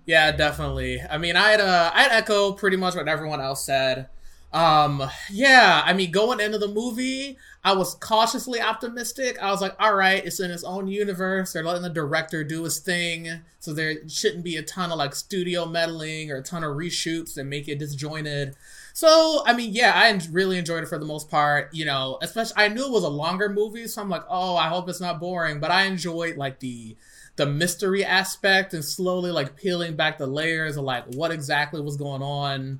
Yeah, 0.05 0.31
definitely. 0.33 1.01
I 1.01 1.17
mean, 1.17 1.35
I'd 1.35 1.59
uh, 1.59 1.91
I'd 1.93 2.11
echo 2.11 2.51
pretty 2.53 2.77
much 2.77 2.95
what 2.95 3.07
everyone 3.07 3.41
else 3.41 3.65
said. 3.65 4.07
Um, 4.55 5.03
yeah, 5.29 5.81
I 5.83 5.91
mean, 5.91 6.11
going 6.11 6.39
into 6.39 6.57
the 6.57 6.69
movie, 6.69 7.37
I 7.65 7.73
was 7.73 7.95
cautiously 7.95 8.61
optimistic. 8.61 9.37
I 9.41 9.51
was 9.51 9.59
like, 9.59 9.75
all 9.81 9.95
right, 9.95 10.25
it's 10.25 10.39
in 10.39 10.49
its 10.49 10.63
own 10.63 10.87
universe. 10.87 11.51
They're 11.51 11.61
letting 11.61 11.81
the 11.81 11.89
director 11.89 12.41
do 12.45 12.63
his 12.63 12.79
thing, 12.79 13.41
so 13.59 13.73
there 13.73 14.07
shouldn't 14.07 14.45
be 14.45 14.55
a 14.55 14.63
ton 14.63 14.93
of 14.93 14.97
like 14.97 15.13
studio 15.13 15.65
meddling 15.65 16.31
or 16.31 16.37
a 16.37 16.41
ton 16.41 16.63
of 16.63 16.77
reshoots 16.77 17.33
that 17.33 17.43
make 17.43 17.67
it 17.67 17.79
disjointed. 17.79 18.55
So, 18.93 19.43
I 19.45 19.51
mean, 19.51 19.73
yeah, 19.73 19.91
I 19.93 20.17
really 20.31 20.57
enjoyed 20.57 20.83
it 20.83 20.87
for 20.87 20.97
the 20.97 21.05
most 21.05 21.29
part. 21.29 21.73
You 21.73 21.83
know, 21.83 22.17
especially 22.21 22.55
I 22.55 22.69
knew 22.69 22.85
it 22.85 22.91
was 22.93 23.03
a 23.03 23.09
longer 23.09 23.49
movie, 23.49 23.87
so 23.89 24.01
I'm 24.01 24.09
like, 24.09 24.23
oh, 24.29 24.55
I 24.55 24.69
hope 24.69 24.87
it's 24.87 25.01
not 25.01 25.19
boring. 25.19 25.59
But 25.59 25.71
I 25.71 25.83
enjoyed 25.83 26.37
like 26.37 26.61
the 26.61 26.95
the 27.35 27.45
mystery 27.45 28.05
aspect 28.05 28.73
and 28.73 28.85
slowly 28.85 29.31
like 29.31 29.57
peeling 29.57 29.97
back 29.97 30.17
the 30.17 30.27
layers 30.27 30.77
of 30.77 30.85
like 30.85 31.13
what 31.13 31.31
exactly 31.31 31.81
was 31.81 31.97
going 31.97 32.21
on. 32.21 32.79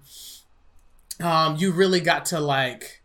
Um, 1.22 1.56
you 1.58 1.72
really 1.72 2.02
got 2.02 2.26
to 2.28 2.40
like 2.40 3.02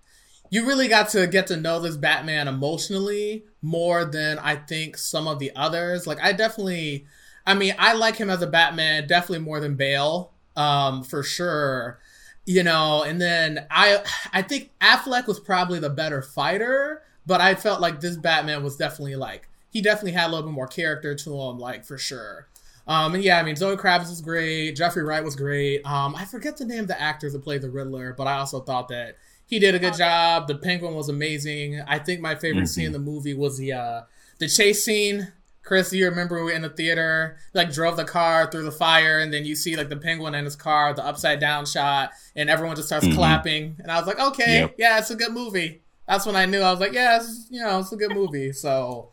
you 0.51 0.67
really 0.67 0.89
got 0.89 1.09
to 1.11 1.27
get 1.29 1.47
to 1.47 1.57
know 1.57 1.79
this 1.81 1.97
Batman 1.97 2.49
emotionally 2.49 3.45
more 3.63 4.05
than 4.05 4.39
I 4.39 4.57
think 4.57 4.99
some 4.99 5.29
of 5.29 5.39
the 5.39 5.53
others. 5.55 6.07
Like 6.07 6.21
I 6.21 6.33
definitely 6.33 7.07
I 7.47 7.55
mean, 7.55 7.75
I 7.79 7.95
like 7.95 8.17
him 8.17 8.31
as 8.31 8.43
a 8.43 8.47
Batman 8.47 9.07
definitely 9.07 9.45
more 9.45 9.61
than 9.61 9.77
Bale. 9.77 10.33
Um, 10.57 11.03
for 11.03 11.23
sure. 11.23 12.01
You 12.45 12.65
know, 12.65 13.05
and 13.05 13.21
then 13.21 13.67
I 13.71 14.03
I 14.33 14.43
think 14.43 14.71
Affleck 14.81 15.27
was 15.27 15.39
probably 15.39 15.79
the 15.79 15.91
better 15.91 16.21
fighter, 16.21 17.03
but 17.27 17.41
I 17.41 17.55
felt 17.55 17.81
like 17.81 18.01
this 18.01 18.17
Batman 18.17 18.65
was 18.65 18.77
definitely 18.77 19.17
like 19.17 19.49
he 19.71 19.81
definitely 19.81 20.13
had 20.13 20.29
a 20.29 20.31
little 20.31 20.49
bit 20.49 20.55
more 20.55 20.67
character 20.67 21.15
to 21.15 21.41
him, 21.41 21.59
like 21.59 21.85
for 21.85 21.97
sure. 21.97 22.49
Um, 22.91 23.15
and 23.15 23.23
yeah, 23.23 23.39
I 23.39 23.45
mean 23.45 23.55
Zoe 23.55 23.77
Kravitz 23.77 24.11
was 24.11 24.21
great, 24.21 24.73
Jeffrey 24.73 25.05
Wright 25.05 25.23
was 25.23 25.37
great. 25.37 25.81
Um, 25.87 26.17
I 26.17 26.25
forget 26.25 26.57
the 26.57 26.65
name 26.65 26.81
of 26.81 26.89
the 26.89 27.01
actors 27.01 27.33
that 27.35 27.45
played 27.45 27.63
the 27.63 27.71
Riddler, 27.71 28.15
but 28.19 28.27
I 28.27 28.39
also 28.39 28.61
thought 28.61 28.89
that 28.89 29.17
he 29.47 29.61
did 29.61 29.77
a 29.77 29.79
good 29.79 29.95
job. 29.95 30.49
The 30.49 30.57
Penguin 30.57 30.95
was 30.95 31.09
amazing. 31.09 31.81
I 31.87 32.01
think 32.01 32.21
my 32.21 32.35
favorite 32.35 32.65
Mhm. 32.65 32.69
scene 32.69 32.87
in 32.87 32.93
the 32.93 32.99
movie 32.99 33.33
was 33.35 33.59
the 33.59 33.73
uh, 33.75 34.01
the 34.39 34.49
chase 34.49 34.85
scene. 34.85 35.33
Chris, 35.63 35.93
you 35.93 36.09
remember 36.09 36.37
we 36.37 36.43
were 36.45 36.51
in 36.51 36.63
the 36.63 36.69
theater, 36.71 37.37
like 37.55 37.71
drove 37.73 37.97
the 37.97 38.05
car 38.05 38.51
through 38.51 38.65
the 38.65 38.73
fire, 38.73 39.21
and 39.21 39.33
then 39.33 39.45
you 39.45 39.55
see 39.55 39.77
like 39.77 39.89
the 39.89 39.97
penguin 39.97 40.35
in 40.35 40.45
his 40.45 40.57
car, 40.57 40.93
the 40.93 41.05
upside 41.07 41.39
down 41.39 41.67
shot, 41.67 42.11
and 42.35 42.51
everyone 42.51 42.75
just 42.75 42.89
starts 42.89 43.07
Mhm. 43.07 43.15
clapping. 43.15 43.77
And 43.79 43.93
I 43.93 43.99
was 43.99 44.07
like, 44.09 44.19
okay, 44.19 44.61
Yep. 44.63 44.75
yeah, 44.79 44.99
it's 44.99 45.11
a 45.11 45.15
good 45.17 45.33
movie. 45.33 45.83
That's 46.09 46.27
when 46.27 46.35
I 46.35 46.47
knew 46.47 46.61
I 46.61 46.73
was 46.73 46.81
like, 46.81 46.93
yeah, 46.93 47.19
it's, 47.19 47.47
you 47.51 47.63
know, 47.63 47.79
it's 47.79 47.93
a 47.93 47.97
good 47.97 48.13
movie. 48.15 48.53
So, 48.53 49.11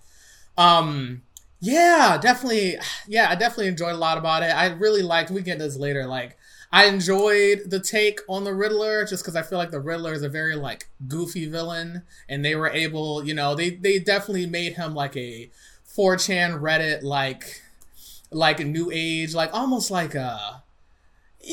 um, 0.58 1.22
yeah, 1.60 2.18
definitely, 2.22 2.78
yeah, 3.08 3.30
I 3.30 3.36
definitely 3.36 3.68
enjoyed 3.68 3.96
a 3.96 3.98
lot 3.98 4.18
about 4.18 4.44
it. 4.44 4.48
I 4.48 4.68
really 4.68 5.02
liked. 5.02 5.32
We 5.32 5.42
get 5.42 5.60
this 5.60 5.78
later. 5.78 6.06
Like, 6.06 6.38
I 6.72 6.86
enjoyed 6.86 7.70
the 7.70 7.80
take 7.80 8.20
on 8.28 8.44
the 8.44 8.54
Riddler 8.54 9.06
just 9.06 9.24
because 9.24 9.36
I 9.36 9.42
feel 9.42 9.58
like 9.58 9.72
the 9.72 9.80
Riddler 9.80 10.14
is 10.14 10.22
a 10.24 10.30
very 10.30 10.56
like 10.56 10.88
goofy 11.08 11.48
villain, 11.48 12.04
and 12.30 12.44
they 12.44 12.56
were 12.56 12.70
able, 12.70 13.24
you 13.26 13.34
know, 13.34 13.56
they 13.56 13.72
they 13.72 14.00
definitely 14.00 14.46
made 14.48 14.74
him 14.74 14.94
like 14.94 15.16
a 15.18 15.50
4chan 15.88 16.60
Reddit 16.62 17.04
like 17.04 17.62
like 18.32 18.60
a 18.60 18.66
new 18.66 18.92
age, 18.94 19.34
like 19.34 19.54
almost 19.54 19.90
like 19.92 20.16
a 20.16 20.64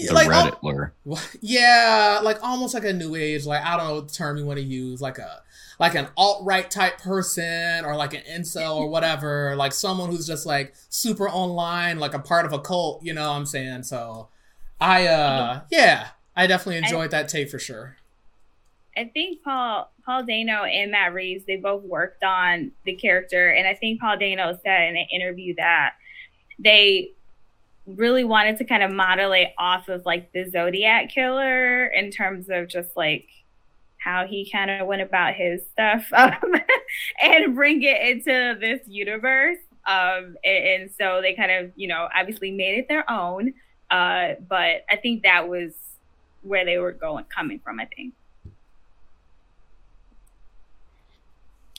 The 0.08 0.14
like 0.14 0.28
Redditler. 0.28 0.92
yeah, 1.40 2.20
like 2.23 2.42
almost 2.42 2.75
like 2.75 2.84
a 2.84 2.92
new 2.92 3.14
age, 3.14 3.46
like 3.46 3.64
I 3.64 3.76
don't 3.76 3.87
know 3.88 3.94
what 3.96 4.12
term 4.12 4.37
you 4.37 4.44
want 4.46 4.58
to 4.58 4.64
use, 4.64 5.00
like 5.00 5.18
a 5.18 5.42
like 5.78 5.95
an 5.95 6.09
alt 6.16 6.45
right 6.45 6.71
type 6.71 6.99
person 6.99 7.85
or 7.85 7.97
like 7.97 8.14
an 8.14 8.23
incel 8.31 8.76
or 8.76 8.88
whatever, 8.88 9.54
like 9.57 9.73
someone 9.73 10.11
who's 10.11 10.26
just 10.26 10.47
like 10.47 10.75
super 10.88 11.28
online, 11.28 11.99
like 11.99 12.14
a 12.14 12.19
part 12.19 12.47
of 12.47 12.52
a 12.52 12.59
cult, 12.59 13.02
you 13.04 13.12
know 13.12 13.28
what 13.28 13.37
I'm 13.37 13.47
saying? 13.47 13.83
So 13.85 14.28
I 14.81 15.07
uh 15.07 15.61
yeah, 15.71 16.09
I 16.37 16.47
definitely 16.47 16.78
enjoyed 16.78 17.11
that 17.11 17.28
take 17.28 17.50
for 17.50 17.59
sure. 17.59 17.97
I 18.97 19.11
think 19.12 19.43
Paul 19.43 19.90
Paul 20.04 20.25
Dano 20.25 20.64
and 20.64 20.90
Matt 20.90 21.14
Reeves 21.14 21.45
they 21.47 21.57
both 21.57 21.83
worked 21.83 22.23
on 22.23 22.73
the 22.85 22.95
character, 22.95 23.50
and 23.50 23.66
I 23.66 23.75
think 23.75 24.00
Paul 24.00 24.19
Dano 24.19 24.59
said 24.62 24.88
in 24.88 24.97
an 24.97 25.07
interview 25.12 25.54
that 25.57 25.95
they 26.59 27.11
really 27.87 28.25
wanted 28.25 28.57
to 28.59 28.64
kind 28.64 28.83
of 28.83 28.90
model 28.90 29.33
it 29.33 29.52
off 29.59 29.88
of 29.88 30.07
like 30.07 30.33
the 30.33 30.49
Zodiac 30.49 31.11
killer 31.11 31.87
in 31.87 32.11
terms 32.11 32.47
of 32.49 32.69
just 32.69 32.97
like 32.97 33.28
how 34.04 34.26
he 34.26 34.50
kind 34.50 34.70
of 34.70 34.87
went 34.87 35.02
about 35.02 35.34
his 35.34 35.62
stuff 35.73 36.04
um, 36.12 36.32
and 37.23 37.54
bring 37.54 37.82
it 37.82 38.00
into 38.00 38.58
this 38.61 38.80
universe. 38.87 39.58
Um, 39.87 40.37
and, 40.44 40.64
and 40.66 40.90
so 40.99 41.20
they 41.23 41.34
kind 41.34 41.50
of, 41.50 41.73
you 41.76 41.88
know, 41.88 42.08
obviously 42.14 42.50
made 42.50 42.78
it 42.78 42.88
their 42.88 43.11
own. 43.11 43.54
Uh, 43.90 44.34
but 44.49 44.84
I 44.90 44.96
think 45.00 45.23
that 45.23 45.49
was 45.49 45.73
where 46.42 46.64
they 46.64 46.78
were 46.78 46.92
going, 46.92 47.25
coming 47.25 47.61
from. 47.61 47.80
I 47.80 47.87
think. 47.87 48.14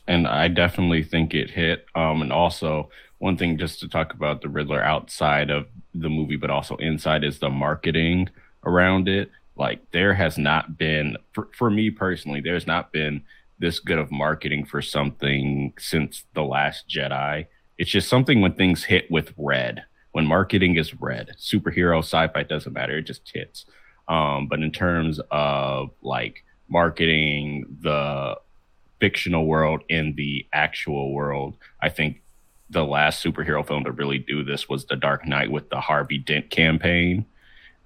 and 0.08 0.28
I 0.28 0.48
definitely 0.48 1.04
think 1.04 1.34
it 1.34 1.52
hit. 1.52 1.86
Um, 1.96 2.22
and 2.22 2.32
also 2.32 2.90
one 3.20 3.38
thing 3.38 3.58
just 3.58 3.80
to 3.80 3.88
talk 3.88 4.14
about 4.14 4.42
the 4.42 4.50
Riddler 4.50 4.84
outside 4.84 5.50
of 5.50 5.68
the 5.94 6.10
movie, 6.10 6.36
but 6.36 6.50
also 6.50 6.76
inside 6.78 7.24
is 7.24 7.40
the 7.40 7.50
marketing 7.50 8.30
around 8.66 9.08
it. 9.08 9.32
Like 9.56 9.92
there 9.92 10.14
has 10.14 10.38
not 10.38 10.78
been, 10.78 11.18
for, 11.34 11.50
for 11.58 11.70
me 11.70 11.90
personally, 11.90 12.42
there's 12.42 12.68
not 12.68 12.92
been 12.92 13.24
this 13.60 13.80
good 13.80 13.98
of 13.98 14.12
marketing 14.12 14.66
for 14.66 14.82
something 14.82 15.74
since 15.80 16.26
the 16.34 16.44
Last 16.44 16.90
Jedi. 16.90 17.48
It's 17.78 17.92
just 17.92 18.10
something 18.10 18.42
when 18.42 18.54
things 18.54 18.84
hit 18.84 19.10
with 19.10 19.34
red. 19.38 19.84
When 20.12 20.26
marketing 20.26 20.78
is 20.78 20.94
red, 21.02 21.32
superhero, 21.40 22.00
sci-fi 22.00 22.44
doesn't 22.44 22.74
matter. 22.74 22.98
It 22.98 23.04
just 23.04 23.30
hits. 23.34 23.66
Um, 24.08 24.48
but 24.48 24.60
in 24.60 24.72
terms 24.72 25.20
of 25.32 25.90
like 26.02 26.44
marketing 26.70 27.66
the 27.82 28.36
fictional 29.00 29.46
world 29.46 29.84
in 29.90 30.16
the 30.16 30.48
actual 30.54 31.14
world. 31.14 31.56
I 31.82 31.90
think 31.90 32.22
the 32.70 32.86
last 32.86 33.24
superhero 33.24 33.66
film 33.66 33.84
to 33.84 33.92
really 33.92 34.18
do 34.18 34.44
this 34.44 34.68
was 34.68 34.86
The 34.86 34.96
Dark 34.96 35.28
Knight 35.28 35.52
with 35.52 35.70
the 35.70 35.80
Harvey 35.80 36.18
Dent 36.18 36.50
campaign. 36.50 37.26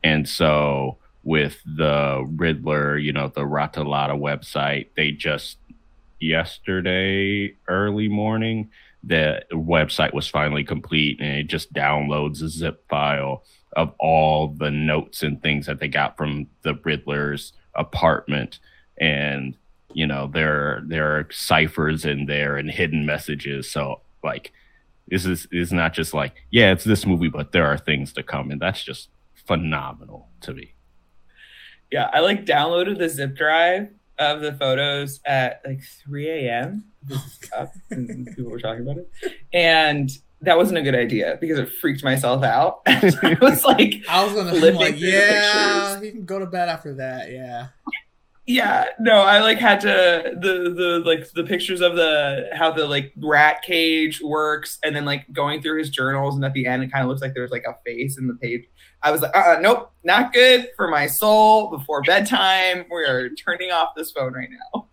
And 0.04 0.28
so 0.28 0.98
with 1.24 1.62
the 1.66 2.26
Riddler, 2.36 2.98
you 2.98 3.14
know, 3.14 3.28
the 3.28 3.46
Rata 3.46 3.82
Alada 3.82 4.18
website, 4.18 4.88
they 4.96 5.12
just 5.12 5.58
yesterday 6.20 7.56
early 7.68 8.10
morning 8.10 8.70
the 9.04 9.42
website 9.54 10.14
was 10.14 10.28
finally 10.28 10.64
complete 10.64 11.20
and 11.20 11.38
it 11.38 11.48
just 11.48 11.72
downloads 11.74 12.44
a 12.44 12.50
zip 12.50 12.84
file 12.90 13.44
of 13.74 13.94
all 14.00 14.50
the 14.50 14.72
notes 14.72 15.24
and 15.24 15.42
things 15.42 15.68
that 15.68 15.80
they 15.80 15.88
got 15.88 16.18
from 16.18 16.48
the 16.64 16.74
Riddler's 16.84 17.54
apartment. 17.76 18.60
And 19.00 19.56
you 19.94 20.06
know 20.06 20.30
there 20.32 20.84
there 20.86 21.18
are 21.18 21.28
ciphers 21.32 22.06
in 22.06 22.26
there 22.26 22.58
and 22.58 22.70
hidden 22.70 23.06
messages. 23.06 23.72
So 23.72 24.02
like 24.24 24.52
this 25.08 25.26
is 25.26 25.48
is 25.52 25.72
not 25.72 25.94
just 25.94 26.14
like 26.14 26.36
yeah 26.52 26.72
it's 26.72 26.84
this 26.84 27.06
movie 27.06 27.30
but 27.30 27.52
there 27.52 27.66
are 27.66 27.78
things 27.78 28.12
to 28.14 28.24
come. 28.24 28.52
And 28.52 28.62
that's 28.62 28.84
just 28.84 29.10
phenomenal 29.34 30.28
to 30.42 30.54
me 30.54 30.74
Yeah, 31.92 32.10
I 32.14 32.20
like 32.20 32.46
downloaded 32.46 32.98
the 32.98 33.10
zip 33.10 33.36
drive 33.36 33.90
of 34.18 34.42
the 34.42 34.54
photos 34.54 35.20
at 35.26 35.62
like 35.66 35.82
3 36.04 36.30
a.m. 36.30 36.84
up 37.58 37.74
and 37.90 38.28
people 38.36 38.52
were 38.52 38.60
talking 38.60 38.84
about 38.84 38.98
it. 38.98 39.12
And 39.54 40.10
that 40.42 40.58
wasn't 40.58 40.78
a 40.78 40.82
good 40.82 40.96
idea 40.96 41.38
because 41.42 41.60
it 41.60 41.70
freaked 41.70 42.04
myself 42.04 42.44
out. 42.44 42.82
I 42.88 43.38
was 43.42 43.64
like, 43.64 44.04
I 44.08 44.24
was 44.24 44.34
gonna 44.34 44.54
like, 44.54 45.00
yeah, 45.00 46.00
you 46.02 46.12
can 46.12 46.26
go 46.26 46.40
to 46.40 46.46
bed 46.46 46.70
after 46.70 46.96
that, 46.96 47.32
yeah. 47.32 47.68
Yeah, 48.50 48.86
no, 48.98 49.22
I 49.22 49.42
like 49.42 49.60
had 49.60 49.80
to 49.82 50.34
the 50.34 50.74
the 50.76 51.04
like 51.06 51.32
the 51.34 51.44
pictures 51.44 51.82
of 51.82 51.96
the 51.96 52.50
how 52.52 52.72
the 52.72 52.88
like 52.88 53.14
rat 53.16 53.62
cage 53.62 54.22
works 54.24 54.80
and 54.84 54.96
then 54.96 55.06
like 55.06 55.32
going 55.32 55.62
through 55.62 55.78
his 55.78 55.92
journals 55.92 56.34
and 56.34 56.44
at 56.44 56.54
the 56.54 56.66
end 56.66 56.82
it 56.82 56.92
kind 56.92 57.04
of 57.04 57.10
looks 57.10 57.22
like 57.22 57.36
there's 57.36 57.52
like 57.52 57.66
a 57.68 57.78
face 57.86 58.18
in 58.18 58.26
the 58.26 58.34
page. 58.34 58.68
I 59.04 59.12
was 59.12 59.22
like, 59.22 59.36
uh, 59.36 59.60
nope, 59.62 59.92
not 60.04 60.34
good 60.34 60.68
for 60.76 60.88
my 60.88 61.06
soul 61.06 61.70
before 61.70 62.02
bedtime. 62.02 62.86
We 62.92 63.04
are 63.06 63.30
turning 63.30 63.70
off 63.70 63.90
this 63.96 64.10
phone 64.10 64.34
right 64.34 64.50
now. 64.74 64.88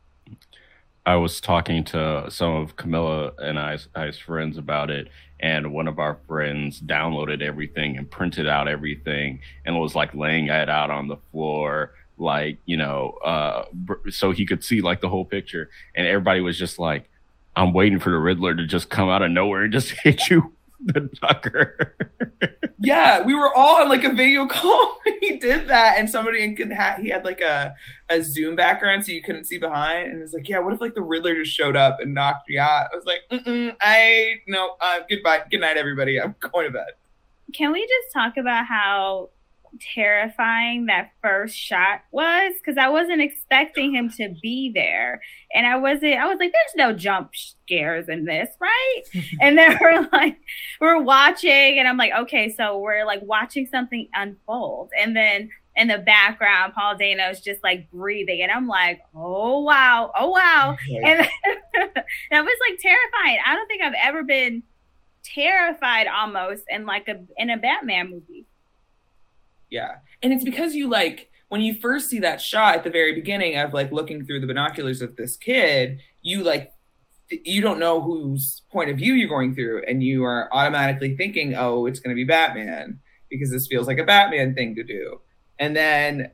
I 1.07 1.17
was 1.17 1.41
talking 1.41 1.83
to 1.85 2.27
some 2.29 2.57
of 2.57 2.77
Camilla 2.77 3.33
and 3.39 3.59
I's, 3.59 3.89
I's 3.95 4.19
friends 4.19 4.59
about 4.59 4.91
it, 4.91 5.09
and 5.41 5.73
one 5.73 5.89
of 5.89 5.99
our 5.99 6.19
friends 6.29 6.83
downloaded 6.83 7.41
everything 7.41 7.97
and 7.97 8.11
printed 8.11 8.47
out 8.47 8.69
everything 8.69 9.41
and 9.65 9.81
was 9.81 9.95
like 9.95 10.15
laying 10.15 10.49
it 10.49 10.69
out 10.69 10.91
on 10.91 11.09
the 11.09 11.17
floor, 11.33 11.93
like, 12.19 12.59
you 12.67 12.77
know, 12.77 13.19
uh, 13.25 13.65
so 14.11 14.33
he 14.33 14.47
could 14.47 14.65
see 14.65 14.81
like 14.81 15.01
the 15.01 15.09
whole 15.09 15.25
picture. 15.25 15.71
And 15.95 16.07
everybody 16.07 16.41
was 16.41 16.59
just 16.59 16.79
like, 16.79 17.09
I'm 17.55 17.73
waiting 17.73 17.99
for 17.99 18.11
the 18.11 18.19
Riddler 18.19 18.55
to 18.55 18.67
just 18.67 18.91
come 18.91 19.09
out 19.09 19.23
of 19.23 19.31
nowhere 19.31 19.63
and 19.63 19.73
just 19.73 19.91
hit 20.03 20.29
you, 20.31 20.53
the 20.81 21.09
Tucker. 21.21 21.97
yeah, 22.79 23.23
we 23.23 23.35
were 23.35 23.55
all 23.55 23.83
on 23.83 23.89
like 23.89 24.05
a 24.05 24.13
video 24.13 24.47
call 24.47 24.97
he 25.21 25.37
did 25.39 25.69
that, 25.69 25.99
and 25.99 26.09
somebody 26.09 26.55
could 26.55 26.73
ha- 26.73 26.97
he 27.01 27.09
had 27.09 27.25
like 27.25 27.41
a 27.41 27.75
a 28.09 28.23
Zoom 28.23 28.57
background 28.57 29.05
so 29.05 29.13
you 29.13 29.23
couldn't 29.23 29.45
see 29.45 29.59
behind, 29.59 30.11
and 30.11 30.23
it's 30.23 30.33
like, 30.33 30.49
yeah, 30.49 30.59
what 30.59 30.73
if 30.73 30.81
like 30.81 30.95
the 30.95 31.03
Riddler 31.03 31.35
just 31.35 31.55
showed 31.55 31.77
up 31.77 31.99
and 32.01 32.15
knocked 32.15 32.49
me 32.49 32.59
out? 32.59 32.89
I 32.93 32.97
was 32.97 33.05
like, 33.05 33.21
Mm-mm, 33.31 33.77
I 33.81 34.37
no, 34.47 34.77
uh, 34.81 35.01
goodbye, 35.09 35.43
good 35.51 35.61
night, 35.61 35.77
everybody. 35.77 36.21
I'm 36.21 36.35
going 36.41 36.67
to 36.67 36.73
bed. 36.73 36.87
Can 37.55 37.73
we 37.73 37.83
just 37.83 38.13
talk 38.13 38.37
about 38.37 38.67
how 38.67 39.31
terrifying 39.81 40.87
that 40.87 41.11
first 41.23 41.57
shot 41.57 42.03
was 42.11 42.55
because 42.59 42.79
I 42.79 42.89
wasn't 42.89 43.21
expecting 43.21 43.95
him 43.95 44.11
to 44.17 44.35
be 44.43 44.73
there. 44.75 45.21
And 45.55 45.67
I 45.67 45.77
wasn't, 45.77 46.15
I 46.15 46.27
was 46.27 46.39
like, 46.39 46.53
there's 46.53 46.77
no 46.89 46.93
jump 46.93 47.31
scares 47.35 48.09
in 48.09 48.25
this, 48.25 48.49
right? 48.61 49.03
and 49.41 49.57
then 49.57 49.79
we're 49.81 50.09
like, 50.13 50.39
we're 50.81 51.01
watching, 51.01 51.79
and 51.79 51.89
I'm 51.89 51.97
like, 51.97 52.13
okay, 52.13 52.55
so 52.55 52.79
we're 52.79 53.05
like 53.05 53.23
watching 53.23 53.67
something 53.67 54.09
unfold. 54.15 54.91
And 54.99 55.17
then 55.17 55.51
in 55.77 55.89
the 55.89 55.99
background, 55.99 56.73
Paul 56.75 56.97
Dano's 56.97 57.41
just 57.41 57.63
like 57.63 57.91
breathing. 57.91 58.41
And 58.43 58.51
I'm 58.51 58.67
like, 58.67 59.01
oh, 59.15 59.61
wow, 59.61 60.11
oh, 60.19 60.31
wow. 60.31 60.77
And 60.89 61.21
that 62.31 62.45
was 62.45 62.59
like 62.71 62.79
terrifying. 62.81 63.39
I 63.47 63.55
don't 63.55 63.67
think 63.69 63.83
I've 63.83 63.95
ever 64.03 64.25
been 64.25 64.63
terrified 65.23 66.07
almost 66.07 66.63
in 66.69 66.87
like 66.87 67.09
a 67.09 67.21
in 67.37 67.51
a 67.51 67.57
Batman 67.57 68.11
movie. 68.11 68.47
Yeah. 69.71 69.97
And 70.23 70.33
it's 70.33 70.45
because 70.45 70.75
you 70.75 70.89
like 70.89 71.31
when 71.49 71.61
you 71.61 71.75
first 71.75 72.11
see 72.11 72.19
that 72.21 72.41
shot 72.41 72.75
at 72.75 72.85
the 72.85 72.91
very 72.91 73.15
beginning 73.15 73.57
of 73.57 73.73
like 73.73 73.93
looking 73.93 74.25
through 74.25 74.41
the 74.41 74.47
binoculars 74.47 75.01
of 75.03 75.17
this 75.17 75.37
kid, 75.37 76.01
you 76.23 76.43
like 76.43 76.73
you 77.29 77.61
don't 77.61 77.79
know 77.79 78.01
whose 78.01 78.63
point 78.71 78.91
of 78.91 78.97
view 78.97 79.15
you're 79.15 79.29
going 79.29 79.55
through 79.55 79.83
and 79.89 80.03
you 80.03 80.25
are 80.25 80.49
automatically 80.53 81.17
thinking, 81.17 81.55
"Oh, 81.55 81.87
it's 81.87 82.01
going 82.01 82.15
to 82.15 82.15
be 82.15 82.25
Batman." 82.25 83.01
Because 83.29 83.51
this 83.51 83.67
feels 83.67 83.89
like 83.89 83.99
a 83.99 84.05
Batman 84.05 84.55
thing 84.55 84.77
to 84.77 84.85
do. 84.85 85.21
And 85.59 85.75
then 85.75 86.31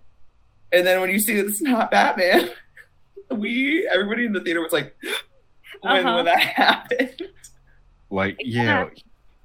and 0.73 0.87
then 0.87 1.01
when 1.01 1.11
you 1.11 1.19
see 1.19 1.35
it's 1.35 1.61
not 1.61 1.91
Batman, 1.91 2.51
we 3.31 3.89
everybody 3.93 4.27
in 4.27 4.33
the 4.33 4.41
theater 4.41 4.61
was 4.61 4.73
like 4.73 4.95
when 5.81 6.07
uh-huh. 6.07 6.17
when 6.17 6.25
that 6.27 6.39
happened. 6.41 7.23
Like, 8.11 8.37
yeah, 8.41 8.91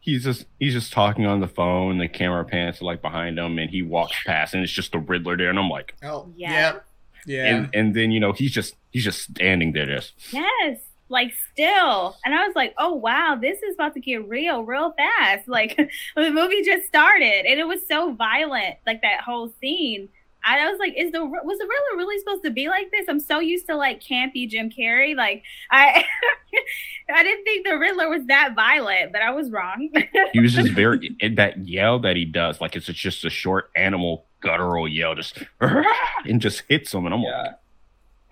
he's 0.07 0.23
just 0.23 0.45
he's 0.57 0.73
just 0.73 0.93
talking 0.93 1.25
on 1.25 1.41
the 1.41 1.47
phone. 1.47 1.97
The 1.97 2.07
camera 2.07 2.45
pans 2.45 2.81
like 2.81 3.01
behind 3.01 3.37
him, 3.37 3.59
and 3.59 3.69
he 3.69 3.83
walks 3.83 4.15
past, 4.25 4.55
and 4.55 4.63
it's 4.63 4.71
just 4.71 4.93
the 4.93 4.99
Riddler 4.99 5.37
there, 5.37 5.49
and 5.49 5.59
I'm 5.59 5.69
like, 5.69 5.93
oh 6.01 6.31
yeah, 6.35 6.79
yeah. 7.27 7.45
And 7.45 7.69
and 7.75 7.95
then 7.95 8.11
you 8.11 8.19
know 8.19 8.31
he's 8.31 8.51
just 8.51 8.75
he's 8.91 9.03
just 9.03 9.21
standing 9.21 9.73
there, 9.73 9.85
just 9.85 10.13
yes, 10.31 10.79
like 11.09 11.33
still. 11.51 12.15
And 12.25 12.33
I 12.33 12.47
was 12.47 12.55
like, 12.55 12.73
oh 12.77 12.93
wow, 12.93 13.37
this 13.39 13.61
is 13.61 13.75
about 13.75 13.93
to 13.95 13.99
get 13.99 14.27
real, 14.27 14.63
real 14.63 14.93
fast. 14.93 15.47
Like 15.47 15.75
the 16.15 16.31
movie 16.31 16.63
just 16.63 16.87
started, 16.87 17.45
and 17.45 17.59
it 17.59 17.67
was 17.67 17.85
so 17.85 18.13
violent, 18.13 18.77
like 18.87 19.01
that 19.01 19.21
whole 19.21 19.53
scene. 19.61 20.09
I 20.55 20.69
was 20.69 20.79
like, 20.79 20.93
is 20.95 21.11
the 21.11 21.23
was 21.25 21.57
the 21.57 21.65
Riddler 21.65 21.97
really 21.97 22.17
supposed 22.19 22.43
to 22.43 22.51
be 22.51 22.69
like 22.69 22.89
this? 22.91 23.05
I'm 23.09 23.19
so 23.19 23.39
used 23.39 23.67
to 23.67 23.75
like 23.75 24.01
campy 24.01 24.47
Jim 24.49 24.69
Carrey. 24.69 25.15
Like 25.15 25.43
I 25.69 26.05
I 27.13 27.23
didn't 27.23 27.43
think 27.43 27.65
the 27.65 27.77
Riddler 27.77 28.09
was 28.09 28.25
that 28.27 28.55
violent, 28.55 29.11
but 29.11 29.21
I 29.21 29.31
was 29.31 29.49
wrong. 29.49 29.89
he 30.33 30.39
was 30.39 30.53
just 30.53 30.71
very 30.71 31.15
that 31.35 31.67
yell 31.67 31.99
that 31.99 32.15
he 32.15 32.25
does, 32.25 32.61
like 32.61 32.75
it's 32.75 32.85
just 32.87 33.25
a 33.25 33.29
short 33.29 33.69
animal 33.75 34.25
guttural 34.39 34.87
yell, 34.87 35.15
just 35.15 35.43
and 35.59 36.41
just 36.41 36.63
hits 36.67 36.93
him, 36.93 37.05
and 37.05 37.13
I'm 37.13 37.21
yeah. 37.21 37.41
like, 37.41 37.55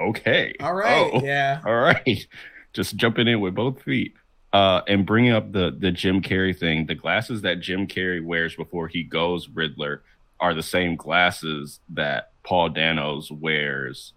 okay, 0.09 0.55
all 0.59 0.73
right, 0.73 1.11
oh, 1.13 1.21
yeah, 1.23 1.61
all 1.65 1.75
right, 1.75 2.27
just 2.73 2.95
jumping 2.95 3.27
in 3.27 3.39
with 3.41 3.55
both 3.55 3.81
feet. 3.81 4.13
Uh, 4.53 4.81
and 4.87 5.05
bringing 5.05 5.33
up 5.33 5.51
the 5.51 5.75
the 5.77 5.91
Jim 5.91 6.21
Carrey 6.21 6.57
thing, 6.57 6.85
the 6.85 6.95
glasses 6.95 7.41
that 7.41 7.59
Jim 7.59 7.87
Carrey 7.87 8.23
wears 8.23 8.55
before 8.55 8.87
he 8.87 9.03
goes 9.03 9.49
Riddler 9.49 10.01
are 10.39 10.53
the 10.53 10.63
same 10.63 10.95
glasses 10.95 11.79
that 11.89 12.31
Paul 12.43 12.69
Danos 12.69 13.31
wears 13.31 14.13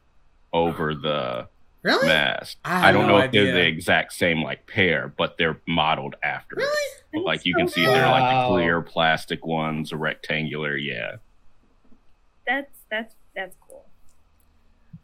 over 0.52 0.94
the 0.94 1.48
really? 1.82 2.06
mask. 2.08 2.58
I, 2.64 2.88
I 2.88 2.92
don't 2.92 3.06
no 3.06 3.14
know 3.14 3.18
if 3.18 3.24
idea. 3.24 3.44
they're 3.44 3.54
the 3.54 3.66
exact 3.66 4.12
same 4.12 4.42
like 4.42 4.66
pair, 4.66 5.12
but 5.16 5.36
they're 5.38 5.60
modeled 5.66 6.16
after. 6.22 6.56
Really? 6.56 7.24
Like 7.24 7.44
you 7.44 7.54
can 7.54 7.68
see 7.68 7.86
wow. 7.86 7.94
they're 7.94 8.10
like 8.10 8.42
the 8.44 8.48
clear 8.48 8.82
plastic 8.82 9.46
ones, 9.46 9.92
rectangular. 9.92 10.76
Yeah. 10.76 11.16
That's 12.46 12.78
that's 12.90 13.14
that's 13.34 13.56
cool. 13.60 13.67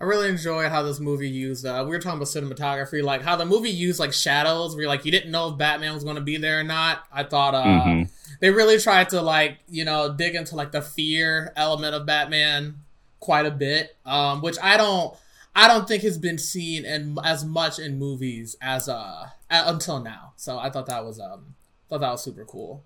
I 0.01 0.05
really 0.05 0.29
enjoyed 0.29 0.71
how 0.71 0.83
this 0.83 1.01
movie 1.01 1.29
used. 1.29 1.65
Uh, 1.65 1.83
we 1.85 1.91
were 1.91 2.01
talking 2.01 2.19
about 2.19 2.29
cinematography, 2.29 3.03
like 3.03 3.23
how 3.23 3.37
the 3.37 3.47
movie 3.47 3.71
used 3.71 4.01
like 4.01 4.13
shadows. 4.13 4.77
Where 4.77 4.87
like 4.87 5.05
you 5.05 5.11
didn't 5.11 5.31
know 5.31 5.49
if 5.49 5.59
Batman 5.59 5.95
was 5.95 6.05
going 6.05 6.17
to 6.17 6.23
be 6.23 6.37
there 6.37 6.61
or 6.61 6.65
not. 6.65 7.05
I 7.13 7.25
thought. 7.25 7.55
Uh, 7.55 7.65
mm-hmm 7.65 8.03
they 8.41 8.51
really 8.51 8.79
tried 8.79 9.09
to 9.11 9.23
like 9.23 9.59
you 9.69 9.85
know 9.85 10.13
dig 10.13 10.35
into 10.35 10.57
like 10.57 10.73
the 10.73 10.83
fear 10.83 11.53
element 11.57 11.95
of 11.95 12.07
Batman 12.07 12.81
quite 13.21 13.47
a 13.47 13.51
bit, 13.51 13.97
um, 14.05 14.43
which 14.43 14.57
I 14.63 14.77
don't 14.77 15.17
I 15.55 15.69
don't 15.69 15.87
think 15.89 16.03
has 16.03 16.19
been 16.19 16.39
seen 16.39 16.85
in 16.85 17.17
as 17.25 17.45
much 17.45 17.79
in 17.79 17.99
movies 17.99 18.57
as 18.61 18.89
uh 18.89 19.29
until 19.51 20.01
now. 20.01 20.33
So 20.37 20.59
I 20.59 20.71
thought 20.71 20.87
that 20.87 21.05
was 21.05 21.21
um 21.21 21.55
thought 21.89 22.01
that 22.01 22.11
was 22.11 22.23
super 22.23 22.45
cool. 22.45 22.85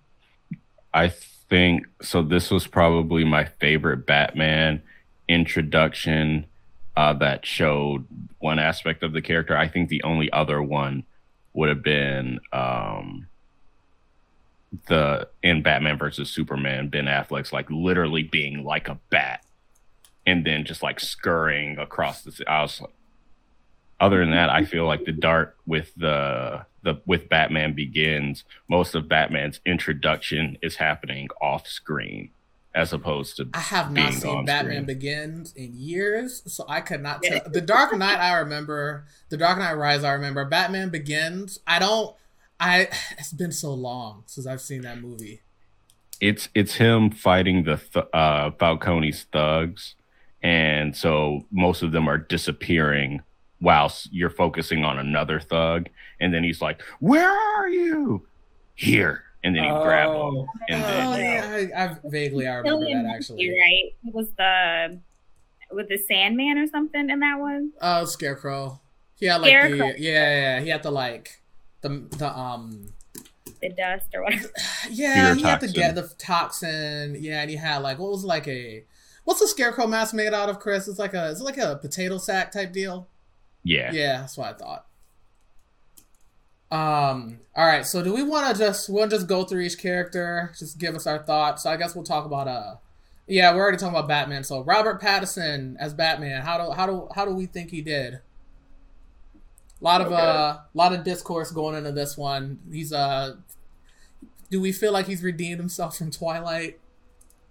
I 0.94 1.08
think 1.08 1.86
so. 2.02 2.22
This 2.22 2.50
was 2.50 2.66
probably 2.66 3.24
my 3.24 3.44
favorite 3.44 4.06
Batman 4.06 4.82
introduction 5.28 6.46
uh, 6.98 7.12
that 7.12 7.46
showed 7.46 8.04
one 8.40 8.58
aspect 8.58 9.04
of 9.04 9.12
the 9.12 9.22
character. 9.22 9.56
I 9.56 9.68
think 9.68 9.88
the 9.88 10.02
only 10.02 10.32
other 10.32 10.60
one 10.60 11.04
would 11.52 11.68
have 11.68 11.80
been 11.80 12.40
um, 12.52 13.28
the 14.88 15.28
in 15.40 15.62
Batman 15.62 15.96
versus 15.96 16.28
Superman, 16.28 16.88
Ben 16.88 17.04
Affleck's 17.04 17.52
like 17.52 17.70
literally 17.70 18.24
being 18.24 18.64
like 18.64 18.88
a 18.88 18.98
bat, 19.10 19.44
and 20.26 20.44
then 20.44 20.64
just 20.64 20.82
like 20.82 20.98
scurrying 20.98 21.78
across 21.78 22.22
the. 22.22 22.44
I 22.48 22.62
was 22.62 22.80
like, 22.80 22.90
other 24.00 24.18
than 24.18 24.32
that, 24.32 24.50
I 24.50 24.64
feel 24.64 24.84
like 24.84 25.04
the 25.04 25.12
Dark 25.12 25.56
with 25.66 25.94
the 25.94 26.66
the 26.82 27.00
with 27.06 27.28
Batman 27.28 27.74
Begins, 27.74 28.42
most 28.68 28.96
of 28.96 29.08
Batman's 29.08 29.60
introduction 29.64 30.58
is 30.62 30.74
happening 30.74 31.28
off 31.40 31.68
screen 31.68 32.30
as 32.74 32.92
opposed 32.92 33.36
to 33.36 33.48
I 33.54 33.60
have 33.60 33.92
not 33.92 34.12
seen 34.14 34.44
Batman 34.44 34.72
screen. 34.72 34.86
Begins 34.86 35.52
in 35.54 35.74
years, 35.74 36.42
so 36.46 36.64
I 36.68 36.80
could 36.80 37.02
not 37.02 37.22
tell. 37.22 37.40
the 37.46 37.60
Dark 37.60 37.96
Knight 37.96 38.18
I 38.18 38.38
remember, 38.38 39.06
The 39.30 39.36
Dark 39.36 39.58
Knight 39.58 39.74
Rise 39.74 40.04
I 40.04 40.12
remember. 40.12 40.44
Batman 40.44 40.90
Begins, 40.90 41.60
I 41.66 41.78
don't 41.78 42.14
I 42.60 42.88
it's 43.18 43.32
been 43.32 43.52
so 43.52 43.72
long 43.72 44.24
since 44.26 44.46
I've 44.46 44.60
seen 44.60 44.82
that 44.82 45.00
movie. 45.00 45.40
It's 46.20 46.48
it's 46.54 46.74
him 46.74 47.10
fighting 47.10 47.64
the 47.64 47.76
th- 47.76 48.06
uh, 48.12 48.50
Falcone's 48.52 49.24
thugs, 49.32 49.94
and 50.42 50.96
so 50.96 51.46
most 51.52 51.82
of 51.82 51.92
them 51.92 52.08
are 52.08 52.18
disappearing 52.18 53.22
whilst 53.60 54.12
you're 54.12 54.30
focusing 54.30 54.84
on 54.84 54.98
another 54.98 55.38
thug, 55.40 55.88
and 56.20 56.34
then 56.34 56.42
he's 56.42 56.60
like, 56.60 56.82
"Where 56.98 57.30
are 57.30 57.68
you?" 57.68 58.26
Here, 58.74 59.24
and 59.44 59.56
then 59.56 59.64
he 59.64 59.70
oh. 59.70 59.82
grabs 59.82 60.12
him. 60.12 60.46
And 60.68 60.82
then, 60.84 61.06
oh 61.06 61.16
yeah, 61.16 61.68
I, 61.76 61.84
I 61.84 61.96
vaguely 62.04 62.46
I 62.46 62.56
remember 62.56 62.86
that 62.86 63.14
actually. 63.14 63.48
Right, 63.48 63.94
it 64.04 64.14
was 64.14 64.30
the 64.36 65.00
with 65.70 65.88
the 65.88 65.98
Sandman 65.98 66.58
or 66.58 66.66
something 66.66 67.10
in 67.10 67.20
that 67.20 67.38
one. 67.38 67.72
Oh, 67.80 67.88
uh, 68.02 68.06
Scarecrow. 68.06 68.80
He 69.16 69.26
had 69.26 69.40
like 69.40 69.50
Scarecrow. 69.50 69.92
the 69.92 70.00
yeah, 70.00 70.56
yeah, 70.56 70.60
he 70.60 70.68
had 70.68 70.82
the 70.82 70.90
like 70.90 71.42
the 71.82 72.06
the 72.16 72.36
um 72.36 72.92
the 73.60 73.70
dust 73.70 74.06
or 74.14 74.22
whatever. 74.22 74.48
Yeah, 74.90 75.34
he 75.34 75.42
had 75.42 75.60
to 75.60 75.68
get 75.68 75.94
the 75.94 76.10
toxin. 76.18 77.16
Yeah, 77.20 77.42
and 77.42 77.50
he 77.50 77.56
had 77.56 77.78
like 77.78 77.98
what 77.98 78.10
was 78.10 78.24
like 78.24 78.48
a 78.48 78.84
what's 79.24 79.40
the 79.40 79.48
scarecrow 79.48 79.86
mask 79.86 80.14
made 80.14 80.32
out 80.32 80.48
of, 80.48 80.58
Chris? 80.58 80.88
It's 80.88 80.98
like 80.98 81.14
a 81.14 81.30
it's 81.30 81.40
like 81.40 81.58
a 81.58 81.76
potato 81.76 82.18
sack 82.18 82.50
type 82.50 82.72
deal? 82.72 83.08
Yeah. 83.62 83.92
Yeah, 83.92 84.20
that's 84.20 84.36
what 84.36 84.48
I 84.48 84.52
thought. 84.54 84.86
Um. 86.70 87.40
All 87.54 87.66
right. 87.66 87.86
So, 87.86 88.02
do 88.02 88.12
we 88.12 88.22
want 88.22 88.54
to 88.54 88.58
just 88.62 88.88
we'll 88.88 89.08
just 89.08 89.26
go 89.26 89.44
through 89.44 89.62
each 89.62 89.78
character, 89.78 90.52
just 90.58 90.78
give 90.78 90.94
us 90.94 91.06
our 91.06 91.18
thoughts? 91.18 91.62
So, 91.62 91.70
I 91.70 91.76
guess 91.76 91.94
we'll 91.94 92.04
talk 92.04 92.26
about 92.26 92.46
uh, 92.46 92.74
yeah, 93.26 93.54
we're 93.54 93.60
already 93.60 93.78
talking 93.78 93.96
about 93.96 94.08
Batman. 94.08 94.44
So, 94.44 94.62
Robert 94.62 95.00
Pattinson 95.00 95.76
as 95.78 95.94
Batman. 95.94 96.42
How 96.42 96.58
do 96.58 96.72
how 96.72 96.86
do 96.86 97.08
how 97.14 97.24
do 97.24 97.34
we 97.34 97.46
think 97.46 97.70
he 97.70 97.80
did? 97.82 98.14
A 98.14 99.84
lot 99.84 100.00
of 100.00 100.08
okay. 100.08 100.16
uh, 100.16 100.56
lot 100.74 100.92
of 100.92 101.04
discourse 101.04 101.50
going 101.50 101.76
into 101.76 101.92
this 101.92 102.16
one. 102.16 102.58
He's 102.70 102.92
uh, 102.92 103.36
do 104.50 104.60
we 104.60 104.72
feel 104.72 104.92
like 104.92 105.06
he's 105.06 105.22
redeemed 105.22 105.60
himself 105.60 105.96
from 105.96 106.10
Twilight? 106.10 106.80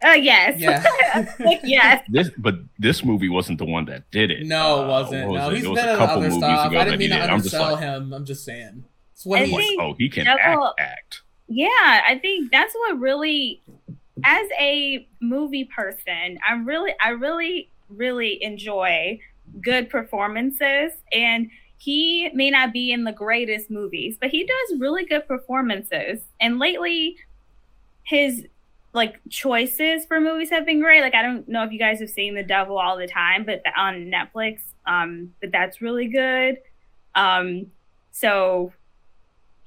Uh, 0.04 0.12
yes. 0.12 0.60
Yeah. 0.60 0.84
yes. 1.64 2.04
This, 2.10 2.30
but 2.38 2.56
this 2.78 3.04
movie 3.04 3.30
wasn't 3.30 3.58
the 3.58 3.66
one 3.66 3.86
that 3.86 4.10
did 4.12 4.32
it. 4.32 4.46
No, 4.46 4.84
it 4.84 4.88
wasn't. 4.88 5.30
Was 5.30 5.40
no, 5.40 5.50
it? 5.50 5.56
he's 5.56 5.66
it 5.66 5.76
been 5.76 5.90
in 5.90 6.02
other 6.02 6.32
stuff. 6.32 6.72
I 6.72 6.84
didn't 6.84 7.00
mean 7.00 7.10
to 7.10 7.34
undersell 7.34 7.74
like, 7.74 7.80
him. 7.82 8.14
I'm 8.14 8.26
just 8.26 8.46
saying. 8.46 8.86
It's 9.18 9.26
what 9.26 9.44
he, 9.48 9.56
like, 9.56 9.66
oh, 9.80 9.96
he 9.98 10.10
can 10.10 10.28
act, 10.28 10.80
act. 10.80 11.22
Yeah, 11.48 12.04
I 12.06 12.20
think 12.22 12.52
that's 12.52 12.76
what 12.76 13.00
really, 13.00 13.64
as 14.24 14.48
a 14.60 15.08
movie 15.22 15.66
person, 15.66 16.38
I 16.48 16.54
really, 16.54 16.94
I 17.02 17.10
really, 17.10 17.72
really 17.90 18.44
enjoy 18.44 19.20
good 19.60 19.90
performances 19.90 20.92
and 21.12 21.50
he 21.80 22.30
may 22.34 22.52
not 22.52 22.74
be 22.74 22.92
in 22.92 23.06
the 23.06 23.12
greatest 23.12 23.72
movies, 23.72 24.18
but 24.22 24.30
he 24.30 24.46
does 24.46 24.80
really 24.80 25.04
good 25.06 25.28
performances. 25.28 26.22
And 26.40 26.60
lately, 26.60 27.18
his 28.04 28.46
like 28.94 29.20
choices 29.30 30.06
for 30.06 30.20
movies 30.20 30.52
have 30.52 30.66
been 30.66 30.80
great. 30.80 31.02
Like 31.02 31.16
I 31.16 31.24
don't 31.24 31.48
know 31.48 31.64
if 31.64 31.72
you 31.72 31.80
guys 31.80 32.00
have 32.02 32.10
seen 32.12 32.36
The 32.36 32.44
Devil 32.44 32.78
all 32.78 32.98
the 32.98 33.08
time, 33.08 33.46
but 33.46 33.64
on 33.76 34.12
Netflix, 34.12 34.60
um, 34.86 35.34
but 35.42 35.52
that's 35.52 35.82
really 35.82 36.08
good. 36.08 36.60
Um, 37.16 37.72
so 38.12 38.74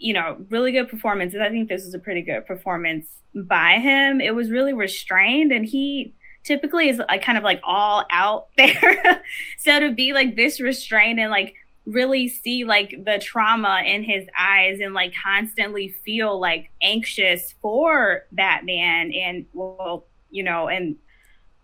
you 0.00 0.14
know, 0.14 0.38
really 0.48 0.72
good 0.72 0.88
performances. 0.88 1.40
I 1.40 1.50
think 1.50 1.68
this 1.68 1.84
was 1.84 1.94
a 1.94 1.98
pretty 1.98 2.22
good 2.22 2.46
performance 2.46 3.06
by 3.34 3.78
him. 3.78 4.20
It 4.20 4.34
was 4.34 4.50
really 4.50 4.72
restrained, 4.72 5.52
and 5.52 5.64
he 5.64 6.14
typically 6.42 6.88
is 6.88 6.98
like 6.98 7.22
kind 7.22 7.36
of 7.36 7.44
like 7.44 7.60
all 7.62 8.04
out 8.10 8.48
there. 8.56 9.22
so 9.58 9.78
to 9.78 9.92
be 9.92 10.12
like 10.12 10.36
this 10.36 10.60
restrained 10.60 11.20
and 11.20 11.30
like 11.30 11.54
really 11.84 12.28
see 12.28 12.64
like 12.64 13.04
the 13.04 13.18
trauma 13.18 13.82
in 13.84 14.02
his 14.02 14.26
eyes 14.38 14.80
and 14.80 14.94
like 14.94 15.12
constantly 15.22 15.88
feel 15.88 16.40
like 16.40 16.70
anxious 16.82 17.54
for 17.60 18.24
Batman 18.32 19.12
and 19.12 19.46
well, 19.52 20.06
you 20.30 20.42
know, 20.42 20.68
and 20.68 20.96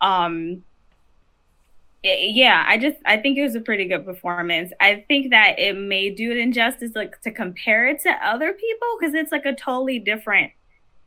um 0.03 0.63
yeah, 2.15 2.65
I 2.67 2.79
just 2.79 2.97
I 3.07 3.17
think 3.17 3.39
it 3.39 3.43
was 3.43 3.55
a 3.55 3.61
pretty 3.61 3.87
good 3.87 4.05
performance. 4.05 4.73
I 4.81 5.05
think 5.09 5.31
that 5.31 5.59
it 5.59 5.77
may 5.77 6.11
do 6.11 6.31
it 6.31 6.37
injustice 6.39 6.93
like 6.95 7.21
to 7.23 7.31
compare 7.31 7.87
it 7.89 8.01
to 8.03 8.11
other 8.11 8.53
people 8.53 8.89
because 8.99 9.15
it's 9.15 9.33
like 9.33 9.47
a 9.47 9.55
totally 9.55 9.99
different, 9.99 10.53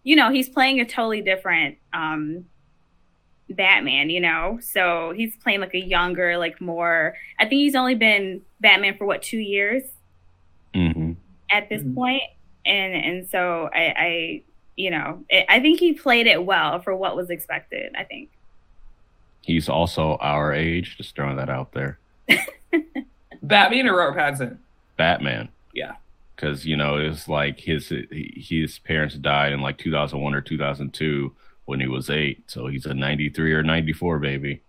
you 0.03 0.15
know, 0.15 0.31
he's 0.31 0.49
playing 0.49 0.79
a 0.79 0.85
totally 0.85 1.21
different 1.21 1.77
um 1.93 2.45
Batman, 3.49 4.09
you 4.09 4.19
know. 4.21 4.59
So 4.61 5.13
he's 5.15 5.35
playing 5.37 5.59
like 5.61 5.73
a 5.73 5.79
younger, 5.79 6.37
like 6.37 6.61
more. 6.61 7.15
I 7.39 7.43
think 7.43 7.59
he's 7.61 7.75
only 7.75 7.95
been 7.95 8.41
Batman 8.61 8.97
for 8.97 9.05
what 9.05 9.21
two 9.23 9.39
years 9.39 9.83
mm-hmm. 10.73 11.13
at 11.51 11.69
this 11.69 11.83
Mhm. 11.83 11.95
point. 11.95 12.23
and 12.65 12.93
and 12.93 13.27
so 13.29 13.69
I, 13.73 13.93
I 13.97 14.43
you 14.75 14.91
know, 14.91 15.23
it, 15.29 15.45
I 15.49 15.59
think 15.59 15.79
he 15.79 15.93
played 15.93 16.27
it 16.27 16.45
well 16.45 16.79
for 16.81 16.95
what 16.95 17.15
was 17.15 17.29
expected. 17.29 17.93
I 17.97 18.03
think. 18.03 18.29
He's 19.41 19.69
also 19.69 20.17
our 20.17 20.53
age. 20.53 20.97
Just 20.97 21.15
throwing 21.15 21.37
that 21.37 21.49
out 21.49 21.71
there. 21.71 21.99
Batman 23.41 23.87
or 23.87 23.97
Robert 23.97 24.19
Pattinson? 24.19 24.57
Batman. 24.97 25.49
Yeah. 25.73 25.95
Because 26.35 26.65
you 26.65 26.77
know 26.77 26.97
it's 26.97 27.27
like 27.27 27.59
his 27.59 27.91
his 28.11 28.79
parents 28.79 29.15
died 29.15 29.51
in 29.51 29.61
like 29.61 29.77
2001 29.77 30.33
or 30.33 30.41
2002 30.41 31.33
when 31.65 31.79
he 31.79 31.87
was 31.87 32.09
eight, 32.09 32.43
so 32.47 32.65
he's 32.67 32.85
a 32.85 32.93
93 32.93 33.53
or 33.53 33.61
94 33.61 34.19
baby. 34.19 34.61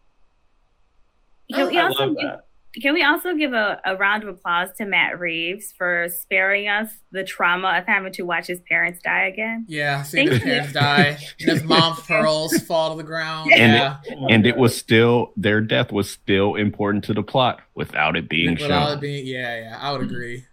Can 1.53 1.69
we 1.69 1.79
I 1.79 1.87
also 1.87 2.07
love 2.07 2.17
that. 2.17 2.45
Can 2.75 2.95
we 2.95 3.03
also 3.03 3.35
give 3.35 3.53
a, 3.53 3.81
a 3.85 3.97
round 3.97 4.23
of 4.23 4.29
applause 4.29 4.69
to 4.79 4.85
Matt 4.85 5.19
Reeves 5.19 5.73
for 5.77 6.09
sparing 6.09 6.69
us 6.69 6.89
the 7.11 7.25
trauma 7.25 7.79
of 7.79 7.87
having 7.87 8.13
to 8.13 8.23
watch 8.23 8.47
his 8.47 8.61
parents 8.61 9.01
die 9.03 9.25
again? 9.25 9.67
Yeah, 9.69 10.03
seeing 10.03 10.29
his 10.29 10.39
Thank 10.39 10.45
you. 10.45 10.51
parents 10.53 10.73
die, 10.73 11.19
and 11.41 11.51
his 11.51 11.65
mom's 11.65 12.01
pearls 12.07 12.57
fall 12.63 12.91
to 12.91 12.97
the 12.97 13.07
ground. 13.07 13.53
And 13.53 13.73
yeah, 13.73 14.27
And 14.29 14.47
it 14.47 14.57
was 14.57 14.77
still 14.77 15.33
their 15.37 15.61
death 15.61 15.91
was 15.91 16.09
still 16.09 16.55
important 16.55 17.05
to 17.05 17.15
the 17.15 17.23
plot 17.23 17.61
without 17.75 18.17
it 18.17 18.29
being 18.29 18.53
without 18.53 18.89
shown. 18.89 18.99
it 18.99 19.01
being, 19.01 19.27
yeah, 19.27 19.61
yeah, 19.61 19.79
I 19.81 19.93
would 19.93 20.03
mm-hmm. 20.03 20.11
agree. 20.11 20.45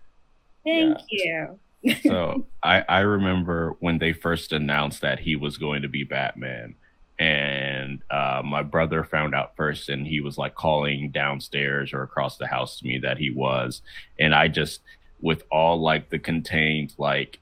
Thank 0.65 0.97
you. 1.09 1.59
so 2.03 2.45
I, 2.63 2.83
I 2.89 2.99
remember 3.01 3.75
when 3.79 3.99
they 3.99 4.13
first 4.13 4.51
announced 4.51 5.01
that 5.01 5.19
he 5.19 5.35
was 5.35 5.57
going 5.57 5.83
to 5.83 5.87
be 5.87 6.03
Batman, 6.03 6.75
and 7.19 8.01
uh, 8.11 8.41
my 8.45 8.63
brother 8.63 9.03
found 9.03 9.33
out 9.33 9.55
first, 9.55 9.89
and 9.89 10.05
he 10.05 10.21
was 10.21 10.37
like 10.37 10.55
calling 10.55 11.11
downstairs 11.11 11.93
or 11.93 12.03
across 12.03 12.37
the 12.37 12.47
house 12.47 12.79
to 12.79 12.85
me 12.85 12.99
that 12.99 13.17
he 13.17 13.31
was, 13.31 13.81
and 14.19 14.35
I 14.35 14.47
just, 14.47 14.81
with 15.21 15.43
all 15.51 15.79
like 15.81 16.09
the 16.09 16.19
contained 16.19 16.93
like 16.97 17.39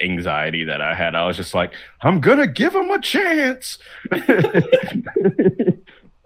anxiety 0.00 0.64
that 0.64 0.80
I 0.80 0.94
had, 0.94 1.14
I 1.14 1.26
was 1.26 1.36
just 1.36 1.54
like, 1.54 1.72
I'm 2.00 2.20
gonna 2.20 2.46
give 2.46 2.74
him 2.74 2.90
a 2.90 3.00
chance. 3.00 3.78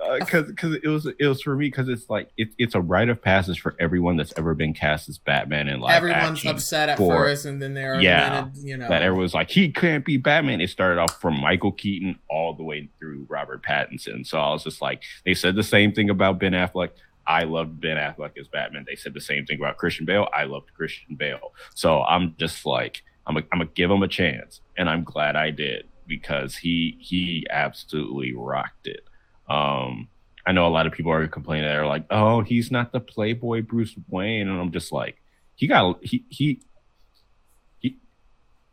Uh, 0.06 0.18
because 0.18 0.46
because 0.46 0.74
it 0.82 0.88
was 0.88 1.06
it 1.06 1.26
was 1.26 1.42
for 1.42 1.56
me 1.56 1.66
because 1.66 1.88
it's 1.88 2.08
like 2.08 2.30
it, 2.36 2.48
it's 2.58 2.74
a 2.74 2.80
rite 2.80 3.08
of 3.08 3.20
passage 3.20 3.60
for 3.60 3.74
everyone 3.80 4.16
that's 4.16 4.32
ever 4.36 4.54
been 4.54 4.72
cast 4.72 5.08
as 5.08 5.18
Batman 5.18 5.68
in 5.68 5.80
live 5.80 5.96
Everyone's 5.96 6.44
upset 6.44 6.88
at 6.88 6.98
for- 6.98 7.16
first, 7.16 7.44
and 7.44 7.60
then 7.60 7.74
they're 7.74 8.00
Yeah, 8.00 8.48
you 8.54 8.76
know 8.76 8.88
that 8.88 9.02
everyone's 9.02 9.34
like 9.34 9.50
he 9.50 9.70
can't 9.70 10.04
be 10.04 10.16
Batman. 10.16 10.60
It 10.60 10.70
started 10.70 11.00
off 11.00 11.20
from 11.20 11.40
Michael 11.40 11.72
Keaton 11.72 12.18
all 12.28 12.54
the 12.54 12.62
way 12.62 12.88
through 12.98 13.26
Robert 13.28 13.62
Pattinson. 13.64 14.26
So 14.26 14.38
I 14.38 14.50
was 14.52 14.64
just 14.64 14.80
like, 14.80 15.02
they 15.24 15.34
said 15.34 15.56
the 15.56 15.62
same 15.62 15.92
thing 15.92 16.10
about 16.10 16.38
Ben 16.38 16.52
Affleck. 16.52 16.90
I 17.26 17.42
loved 17.42 17.80
Ben 17.80 17.96
Affleck 17.96 18.38
as 18.38 18.46
Batman. 18.46 18.84
They 18.86 18.94
said 18.94 19.14
the 19.14 19.20
same 19.20 19.46
thing 19.46 19.58
about 19.58 19.78
Christian 19.78 20.06
Bale. 20.06 20.28
I 20.32 20.44
loved 20.44 20.72
Christian 20.74 21.16
Bale. 21.16 21.52
So 21.74 22.02
I'm 22.02 22.36
just 22.38 22.64
like, 22.64 23.02
I'm 23.26 23.36
a, 23.36 23.40
I'm 23.52 23.58
gonna 23.58 23.70
give 23.74 23.90
him 23.90 24.02
a 24.02 24.08
chance, 24.08 24.60
and 24.76 24.88
I'm 24.88 25.02
glad 25.02 25.34
I 25.34 25.50
did 25.50 25.88
because 26.06 26.56
he 26.56 26.96
he 27.00 27.46
absolutely 27.50 28.32
rocked 28.34 28.86
it. 28.86 29.00
Um, 29.48 30.08
I 30.46 30.52
know 30.52 30.66
a 30.66 30.68
lot 30.68 30.86
of 30.86 30.92
people 30.92 31.12
are 31.12 31.26
complaining. 31.28 31.64
They're 31.68 31.86
like, 31.86 32.06
oh, 32.10 32.40
he's 32.42 32.70
not 32.70 32.92
the 32.92 33.00
Playboy 33.00 33.62
Bruce 33.62 33.94
Wayne, 34.08 34.48
and 34.48 34.60
I'm 34.60 34.70
just 34.72 34.92
like, 34.92 35.16
he 35.56 35.66
got 35.66 36.04
he 36.04 36.24
he 36.28 36.60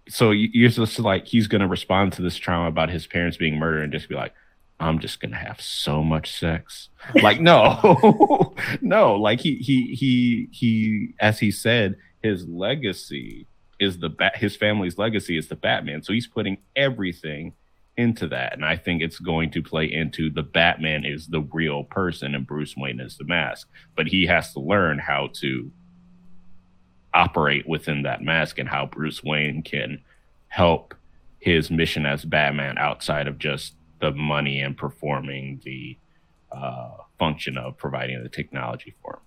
so 0.10 0.32
you- 0.32 0.50
you're 0.54 0.70
just 0.70 1.00
like 1.00 1.26
he's 1.28 1.48
gonna 1.48 1.68
respond 1.68 2.14
to 2.14 2.22
this 2.22 2.36
trauma 2.38 2.68
about 2.68 2.90
his 2.90 3.08
parents 3.08 3.38
being 3.38 3.58
murdered 3.58 3.84
and 3.84 3.94
just 3.94 4.10
be 4.10 4.16
like 4.16 4.34
i'm 4.80 5.00
just 5.00 5.22
gonna 5.22 5.36
have 5.38 5.62
so 5.62 6.04
much 6.04 6.38
sex 6.38 6.90
like 7.22 7.40
no 7.40 8.54
no 8.82 9.16
like 9.16 9.40
he 9.40 9.56
he 9.56 9.96
he 9.96 10.50
he 10.52 11.14
as 11.22 11.40
he 11.40 11.52
said 11.52 11.96
his 12.22 12.46
legacy 12.48 13.48
is 13.80 13.98
the 14.00 14.10
bat 14.10 14.36
his 14.36 14.58
family's 14.58 14.98
legacy 14.98 15.38
is 15.38 15.48
the 15.48 15.56
batman 15.56 16.04
so 16.04 16.12
he's 16.12 16.28
putting 16.28 16.58
everything 16.76 17.54
into 17.96 18.28
that 18.28 18.54
and 18.54 18.66
i 18.66 18.76
think 18.76 19.02
it's 19.02 19.20
going 19.20 19.52
to 19.52 19.62
play 19.62 19.86
into 19.86 20.30
the 20.30 20.42
batman 20.42 21.06
is 21.06 21.28
the 21.28 21.42
real 21.54 21.84
person 21.84 22.34
and 22.34 22.48
bruce 22.48 22.76
wayne 22.76 23.00
is 23.00 23.18
the 23.18 23.24
mask 23.24 23.70
but 23.96 24.08
he 24.08 24.26
has 24.26 24.52
to 24.52 24.60
learn 24.60 24.98
how 24.98 25.30
to 25.32 25.72
operate 27.14 27.68
within 27.68 28.04
that 28.04 28.22
mask 28.22 28.60
and 28.60 28.68
how 28.68 28.86
Bruce 28.86 29.24
Wayne 29.24 29.62
can 29.62 30.02
help 30.48 30.94
his 31.40 31.70
mission 31.70 32.06
as 32.06 32.26
Batman 32.26 32.78
outside 32.78 33.28
of 33.28 33.38
just 33.38 33.76
the 34.00 34.12
money 34.12 34.62
and 34.62 34.76
performing 34.76 35.62
the 35.64 35.98
uh, 36.52 36.92
function 37.20 37.58
of 37.58 37.78
providing 37.78 38.22
the 38.24 38.30
technology 38.30 38.96
for 39.02 39.16
him. 39.16 39.20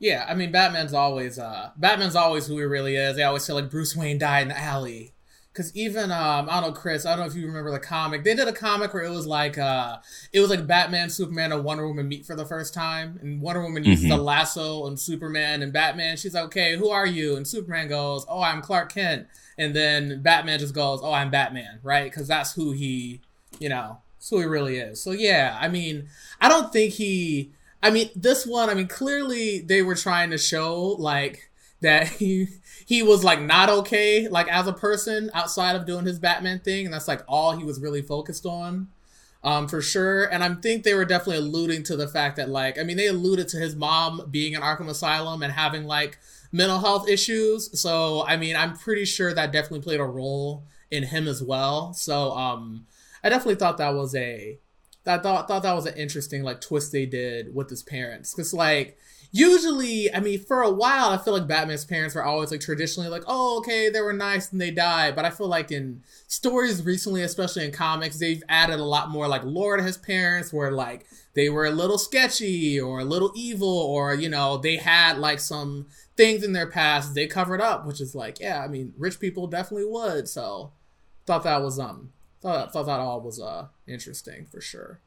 Yeah, 0.00 0.26
I 0.28 0.34
mean, 0.34 0.52
Batman's 0.52 0.94
always 0.94 1.38
uh, 1.38 1.70
Batman's 1.76 2.14
always 2.14 2.46
who 2.46 2.56
he 2.56 2.64
really 2.64 2.94
is. 2.94 3.16
They 3.16 3.24
always 3.24 3.44
say 3.44 3.52
like 3.52 3.70
Bruce 3.70 3.96
Wayne 3.96 4.18
died 4.18 4.42
in 4.42 4.48
the 4.48 4.58
alley. 4.58 5.12
Cause 5.58 5.72
even 5.74 6.12
um, 6.12 6.48
I 6.48 6.60
don't 6.60 6.70
know, 6.70 6.80
Chris. 6.80 7.04
I 7.04 7.16
don't 7.16 7.26
know 7.26 7.30
if 7.30 7.34
you 7.36 7.44
remember 7.46 7.72
the 7.72 7.80
comic. 7.80 8.22
They 8.22 8.32
did 8.36 8.46
a 8.46 8.52
comic 8.52 8.94
where 8.94 9.02
it 9.02 9.10
was 9.10 9.26
like 9.26 9.58
uh, 9.58 9.96
it 10.32 10.38
was 10.40 10.50
like 10.50 10.68
Batman, 10.68 11.10
Superman, 11.10 11.50
and 11.50 11.64
Wonder 11.64 11.84
Woman 11.88 12.06
meet 12.06 12.24
for 12.24 12.36
the 12.36 12.46
first 12.46 12.72
time, 12.72 13.18
and 13.20 13.40
Wonder 13.42 13.62
Woman 13.62 13.82
uses 13.84 14.04
Mhm. 14.04 14.10
the 14.10 14.16
lasso 14.18 14.84
on 14.84 14.96
Superman 14.96 15.60
and 15.62 15.72
Batman. 15.72 16.16
She's 16.16 16.34
like, 16.34 16.44
"Okay, 16.44 16.76
who 16.76 16.90
are 16.90 17.06
you?" 17.08 17.34
And 17.36 17.44
Superman 17.44 17.88
goes, 17.88 18.24
"Oh, 18.28 18.40
I'm 18.40 18.62
Clark 18.62 18.92
Kent." 18.94 19.26
And 19.58 19.74
then 19.74 20.22
Batman 20.22 20.60
just 20.60 20.74
goes, 20.74 21.00
"Oh, 21.02 21.12
I'm 21.12 21.30
Batman," 21.32 21.80
right? 21.82 22.04
Because 22.08 22.28
that's 22.28 22.52
who 22.52 22.70
he, 22.70 23.20
you 23.58 23.68
know, 23.68 23.98
that's 24.16 24.30
who 24.30 24.38
he 24.38 24.44
really 24.46 24.76
is. 24.76 25.00
So 25.02 25.10
yeah, 25.10 25.58
I 25.60 25.66
mean, 25.66 26.08
I 26.40 26.48
don't 26.48 26.72
think 26.72 26.92
he. 26.94 27.50
I 27.82 27.90
mean, 27.90 28.10
this 28.14 28.46
one. 28.46 28.70
I 28.70 28.74
mean, 28.74 28.86
clearly 28.86 29.58
they 29.58 29.82
were 29.82 29.96
trying 29.96 30.30
to 30.30 30.38
show 30.38 30.80
like 31.00 31.50
that 31.80 32.06
he 32.06 32.46
he 32.88 33.02
was 33.02 33.22
like 33.22 33.38
not 33.38 33.68
okay 33.68 34.28
like 34.28 34.48
as 34.48 34.66
a 34.66 34.72
person 34.72 35.30
outside 35.34 35.76
of 35.76 35.84
doing 35.84 36.06
his 36.06 36.18
Batman 36.18 36.58
thing, 36.58 36.86
and 36.86 36.94
that's 36.94 37.06
like 37.06 37.20
all 37.28 37.52
he 37.52 37.62
was 37.62 37.78
really 37.78 38.00
focused 38.00 38.46
on. 38.46 38.88
Um, 39.44 39.68
for 39.68 39.82
sure, 39.82 40.24
and 40.24 40.42
I 40.42 40.54
think 40.54 40.84
they 40.84 40.94
were 40.94 41.04
definitely 41.04 41.36
alluding 41.36 41.82
to 41.84 41.96
the 41.96 42.08
fact 42.08 42.36
that, 42.36 42.48
like, 42.48 42.76
I 42.76 42.82
mean, 42.82 42.96
they 42.96 43.06
alluded 43.06 43.46
to 43.48 43.58
his 43.58 43.76
mom 43.76 44.22
being 44.30 44.54
in 44.54 44.62
Arkham 44.62 44.88
Asylum 44.88 45.42
and 45.42 45.52
having 45.52 45.84
like 45.84 46.18
mental 46.50 46.80
health 46.80 47.06
issues. 47.08 47.78
So, 47.78 48.24
I 48.26 48.38
mean, 48.38 48.56
I'm 48.56 48.76
pretty 48.76 49.04
sure 49.04 49.34
that 49.34 49.52
definitely 49.52 49.82
played 49.82 50.00
a 50.00 50.04
role 50.04 50.64
in 50.90 51.04
him 51.04 51.28
as 51.28 51.42
well. 51.42 51.92
So, 51.92 52.32
um, 52.32 52.86
I 53.22 53.28
definitely 53.28 53.56
thought 53.56 53.76
that 53.76 53.94
was 53.94 54.14
a 54.14 54.58
I 55.06 55.18
thought 55.18 55.46
thought 55.46 55.62
that 55.62 55.74
was 55.74 55.86
an 55.86 55.96
interesting 55.96 56.42
like 56.42 56.62
twist 56.62 56.90
they 56.90 57.04
did 57.04 57.54
with 57.54 57.68
his 57.68 57.82
parents 57.82 58.34
because 58.34 58.54
like 58.54 58.96
usually 59.30 60.12
I 60.14 60.20
mean 60.20 60.40
for 60.40 60.62
a 60.62 60.70
while 60.70 61.10
I 61.10 61.18
feel 61.18 61.34
like 61.34 61.46
Batman's 61.46 61.84
parents 61.84 62.14
were 62.14 62.24
always 62.24 62.50
like 62.50 62.60
traditionally 62.60 63.10
like 63.10 63.24
oh 63.26 63.58
okay 63.58 63.90
they 63.90 64.00
were 64.00 64.12
nice 64.12 64.50
and 64.52 64.60
they 64.60 64.70
died 64.70 65.14
but 65.14 65.24
I 65.24 65.30
feel 65.30 65.48
like 65.48 65.70
in 65.70 66.02
stories 66.26 66.82
recently 66.82 67.22
especially 67.22 67.64
in 67.64 67.72
comics 67.72 68.18
they've 68.18 68.42
added 68.48 68.78
a 68.78 68.84
lot 68.84 69.10
more 69.10 69.28
like 69.28 69.44
lore 69.44 69.76
to 69.76 69.82
his 69.82 69.98
parents 69.98 70.52
where 70.52 70.70
like 70.70 71.06
they 71.34 71.50
were 71.50 71.66
a 71.66 71.70
little 71.70 71.98
sketchy 71.98 72.80
or 72.80 73.00
a 73.00 73.04
little 73.04 73.32
evil 73.34 73.68
or 73.68 74.14
you 74.14 74.30
know 74.30 74.56
they 74.56 74.76
had 74.76 75.18
like 75.18 75.40
some 75.40 75.86
things 76.16 76.42
in 76.42 76.52
their 76.52 76.70
past 76.70 77.14
they 77.14 77.26
covered 77.26 77.60
up 77.60 77.86
which 77.86 78.00
is 78.00 78.14
like 78.14 78.40
yeah 78.40 78.64
I 78.64 78.68
mean 78.68 78.94
rich 78.96 79.20
people 79.20 79.46
definitely 79.46 79.86
would 79.86 80.28
so 80.28 80.72
thought 81.26 81.42
that 81.42 81.62
was 81.62 81.78
um 81.78 82.12
thought 82.40 82.72
thought 82.72 82.86
that 82.86 83.00
all 83.00 83.20
was 83.20 83.40
uh 83.40 83.66
interesting 83.86 84.46
for 84.50 84.60
sure. 84.60 85.00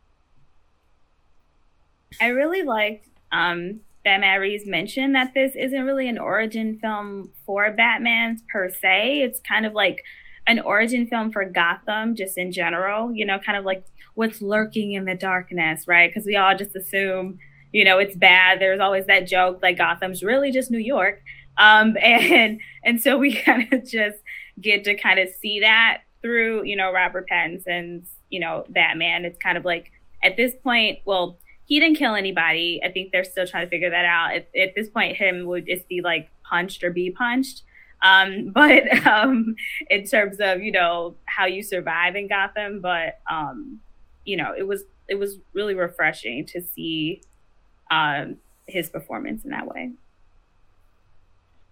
I 2.19 2.27
really 2.27 2.63
liked 2.63 3.07
um, 3.31 3.81
that 4.03 4.35
Reeves 4.37 4.65
mentioned 4.65 5.15
that 5.15 5.33
this 5.33 5.55
isn't 5.55 5.83
really 5.83 6.09
an 6.09 6.17
origin 6.17 6.79
film 6.79 7.31
for 7.45 7.71
Batman 7.71 8.39
per 8.51 8.69
se. 8.69 9.21
It's 9.21 9.39
kind 9.41 9.65
of 9.65 9.73
like 9.73 10.03
an 10.47 10.59
origin 10.59 11.07
film 11.07 11.31
for 11.31 11.45
Gotham, 11.45 12.15
just 12.15 12.37
in 12.37 12.51
general. 12.51 13.13
You 13.13 13.25
know, 13.25 13.39
kind 13.39 13.57
of 13.57 13.65
like 13.65 13.85
what's 14.15 14.41
lurking 14.41 14.93
in 14.93 15.05
the 15.05 15.15
darkness, 15.15 15.87
right? 15.87 16.09
Because 16.09 16.25
we 16.25 16.35
all 16.35 16.55
just 16.57 16.75
assume, 16.75 17.37
you 17.71 17.85
know, 17.85 17.99
it's 17.99 18.15
bad. 18.15 18.59
There's 18.59 18.79
always 18.79 19.05
that 19.05 19.27
joke 19.27 19.59
like 19.61 19.77
Gotham's 19.77 20.23
really 20.23 20.51
just 20.51 20.71
New 20.71 20.79
York, 20.79 21.21
um, 21.57 21.95
and 22.01 22.59
and 22.83 23.01
so 23.01 23.17
we 23.17 23.35
kind 23.43 23.71
of 23.71 23.85
just 23.87 24.17
get 24.59 24.83
to 24.85 24.95
kind 24.95 25.19
of 25.19 25.29
see 25.41 25.59
that 25.61 26.01
through, 26.21 26.63
you 26.65 26.75
know, 26.75 26.91
Robert 26.91 27.27
Pattinson's, 27.27 28.07
you 28.29 28.39
know, 28.39 28.65
Batman. 28.69 29.25
It's 29.25 29.37
kind 29.37 29.57
of 29.57 29.65
like 29.65 29.91
at 30.23 30.37
this 30.37 30.53
point, 30.63 30.99
well, 31.05 31.39
he 31.71 31.79
didn't 31.79 31.95
kill 31.95 32.15
anybody. 32.15 32.81
I 32.83 32.91
think 32.91 33.13
they're 33.13 33.23
still 33.23 33.47
trying 33.47 33.65
to 33.65 33.69
figure 33.69 33.91
that 33.91 34.03
out. 34.03 34.33
At, 34.33 34.49
at 34.53 34.75
this 34.75 34.89
point, 34.89 35.15
him 35.15 35.45
would 35.45 35.67
just 35.67 35.87
be 35.87 36.01
like 36.01 36.29
punched 36.43 36.83
or 36.83 36.91
be 36.91 37.11
punched. 37.11 37.61
Um, 38.03 38.49
but 38.53 39.07
um, 39.07 39.55
in 39.89 40.05
terms 40.05 40.41
of 40.41 40.61
you 40.61 40.73
know 40.73 41.15
how 41.23 41.45
you 41.45 41.63
survive 41.63 42.17
in 42.17 42.27
Gotham, 42.27 42.81
but 42.81 43.19
um, 43.31 43.79
you 44.25 44.35
know 44.35 44.53
it 44.57 44.67
was 44.67 44.83
it 45.07 45.15
was 45.15 45.37
really 45.53 45.73
refreshing 45.73 46.45
to 46.47 46.61
see 46.61 47.21
um, 47.89 48.35
his 48.67 48.89
performance 48.89 49.45
in 49.45 49.51
that 49.51 49.65
way. 49.65 49.91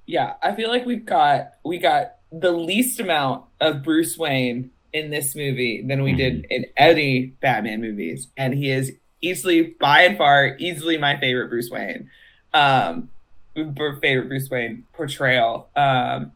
Yeah, 0.06 0.36
I 0.42 0.56
feel 0.56 0.70
like 0.70 0.86
we've 0.86 1.06
got 1.06 1.56
we 1.66 1.78
got 1.78 2.16
the 2.32 2.54
least 2.54 3.02
amount 3.02 3.44
of 3.60 3.84
Bruce 3.84 4.18
Wayne 4.18 4.72
in 4.94 5.10
this 5.10 5.36
movie 5.36 5.84
than 5.86 6.04
we 6.04 6.14
did 6.14 6.44
mm-hmm. 6.44 6.52
in 6.52 6.66
any 6.78 7.26
Batman 7.42 7.82
movies, 7.82 8.30
and 8.38 8.54
he 8.54 8.72
is 8.72 8.94
easily, 9.22 9.76
by 9.80 10.04
and 10.04 10.18
far, 10.18 10.56
easily 10.60 10.98
my 10.98 11.20
favorite 11.20 11.50
Bruce 11.50 11.70
Wayne. 11.70 12.10
Um, 12.54 13.10
favorite 13.54 14.28
Bruce 14.28 14.50
Wayne 14.50 14.86
portrayal 14.94 15.70
um, 15.76 16.32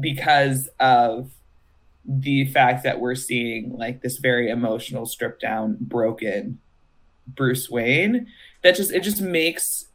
because 0.00 0.68
of 0.80 1.30
the 2.04 2.44
fact 2.46 2.84
that 2.84 3.00
we're 3.00 3.14
seeing 3.14 3.76
like 3.76 4.02
this 4.02 4.18
very 4.18 4.50
emotional, 4.50 5.06
stripped 5.06 5.40
down, 5.40 5.76
broken 5.80 6.58
Bruce 7.26 7.70
Wayne. 7.70 8.26
That 8.62 8.76
just 8.76 8.92
it 8.92 9.02
just 9.02 9.20
makes 9.20 9.86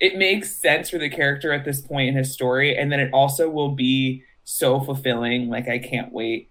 it 0.00 0.16
makes 0.16 0.52
sense 0.52 0.90
for 0.90 0.98
the 0.98 1.08
character 1.08 1.52
at 1.52 1.64
this 1.64 1.80
point 1.80 2.08
in 2.08 2.16
his 2.16 2.32
story, 2.32 2.76
and 2.76 2.90
then 2.90 3.00
it 3.00 3.12
also 3.12 3.48
will 3.48 3.70
be 3.70 4.24
so 4.44 4.80
fulfilling. 4.80 5.48
Like 5.48 5.68
I 5.68 5.78
can't 5.78 6.12
wait. 6.12 6.48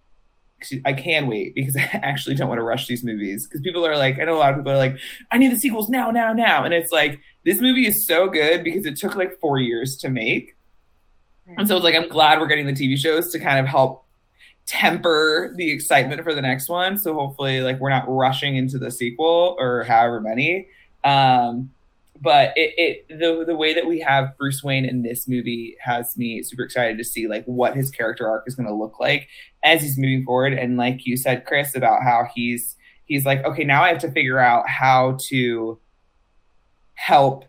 I 0.86 0.94
can 0.94 1.28
wait 1.28 1.56
because 1.56 1.76
I 1.78 2.00
actually 2.04 2.36
don't 2.36 2.50
want 2.50 2.60
to 2.60 2.64
rush 2.64 2.88
these 2.88 3.04
movies 3.04 3.48
because 3.48 3.62
people 3.62 3.86
are 3.86 3.98
like, 3.98 4.20
I 4.20 4.26
know 4.26 4.36
a 4.36 4.40
lot 4.40 4.52
of 4.52 4.58
people 4.58 4.72
are 4.72 4.78
like, 4.78 4.98
I 5.32 5.38
need 5.38 5.52
the 5.52 5.58
sequels 5.58 5.90
now, 5.90 6.12
now, 6.12 6.34
now, 6.34 6.64
and 6.64 6.74
it's 6.74 6.92
like 6.92 7.20
this 7.46 7.62
movie 7.62 7.88
is 7.88 8.06
so 8.06 8.28
good 8.28 8.64
because 8.64 8.86
it 8.86 8.98
took 8.98 9.16
like 9.16 9.40
four 9.40 9.60
years 9.60 9.98
to 9.98 10.10
make, 10.10 10.56
and 11.58 11.68
so 11.68 11.76
it's 11.76 11.84
like 11.84 11.96
I'm 11.96 12.08
glad 12.08 12.40
we're 12.40 12.48
getting 12.48 12.68
the 12.68 12.74
TV 12.74 12.98
shows 12.98 13.32
to 13.32 13.40
kind 13.40 13.60
of 13.60 13.66
help 13.66 14.06
temper 14.66 15.54
the 15.58 15.72
excitement 15.72 16.24
for 16.24 16.34
the 16.34 16.42
next 16.42 16.70
one. 16.70 16.98
So 16.98 17.14
hopefully, 17.14 17.62
like 17.62 17.80
we're 17.80 17.90
not 17.90 18.06
rushing 18.08 18.56
into 18.56 18.78
the 18.78 18.92
sequel 18.92 19.56
or 19.60 19.84
however 19.84 20.22
many. 20.22 20.68
Um, 21.04 21.72
but 22.22 22.54
it, 22.56 22.74
it 23.10 23.20
the 23.20 23.44
the 23.46 23.56
way 23.56 23.74
that 23.74 23.88
we 23.88 24.00
have 24.00 24.38
Bruce 24.38 24.64
Wayne 24.64 24.86
in 24.86 25.02
this 25.02 25.28
movie 25.28 25.76
has 25.82 26.16
me 26.16 26.44
super 26.44 26.64
excited 26.64 26.98
to 27.00 27.04
see 27.04 27.28
like 27.28 27.44
what 27.46 27.76
his 27.76 27.90
character 27.90 28.30
arc 28.30 28.44
is 28.48 28.54
going 28.54 28.68
to 28.68 28.76
look 28.76 29.00
like 29.00 29.28
as 29.64 29.82
he's 29.82 29.98
moving 29.98 30.24
forward. 30.24 30.54
And 30.54 30.78
like 30.78 31.06
you 31.06 31.18
said, 31.18 31.46
Chris, 31.46 31.76
about 31.76 32.04
how 32.04 32.28
he's 32.34 32.76
he's 33.06 33.26
like, 33.26 33.44
okay, 33.44 33.64
now 33.64 33.84
I 33.84 33.90
have 33.90 34.00
to 34.00 34.12
figure 34.12 34.40
out 34.40 34.70
how 34.70 35.18
to 35.30 35.80
help. 36.94 37.46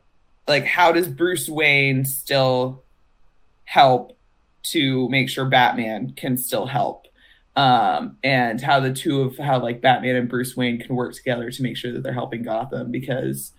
Like, 0.48 0.64
how 0.64 0.90
does 0.90 1.06
Bruce 1.06 1.48
Wayne 1.48 2.04
still 2.04 2.82
help 3.64 4.18
to 4.64 5.08
make 5.10 5.28
sure 5.28 5.44
Batman 5.44 6.14
can 6.16 6.36
still 6.36 6.66
help? 6.66 7.06
um 7.54 8.16
and 8.24 8.62
how 8.62 8.80
the 8.80 8.90
two 8.90 9.20
of 9.20 9.36
how 9.36 9.60
like 9.60 9.82
batman 9.82 10.16
and 10.16 10.26
bruce 10.26 10.56
wayne 10.56 10.80
can 10.80 10.96
work 10.96 11.12
together 11.12 11.50
to 11.50 11.62
make 11.62 11.76
sure 11.76 11.92
that 11.92 12.02
they're 12.02 12.14
helping 12.14 12.42
gotham 12.42 12.90
because 12.90 13.52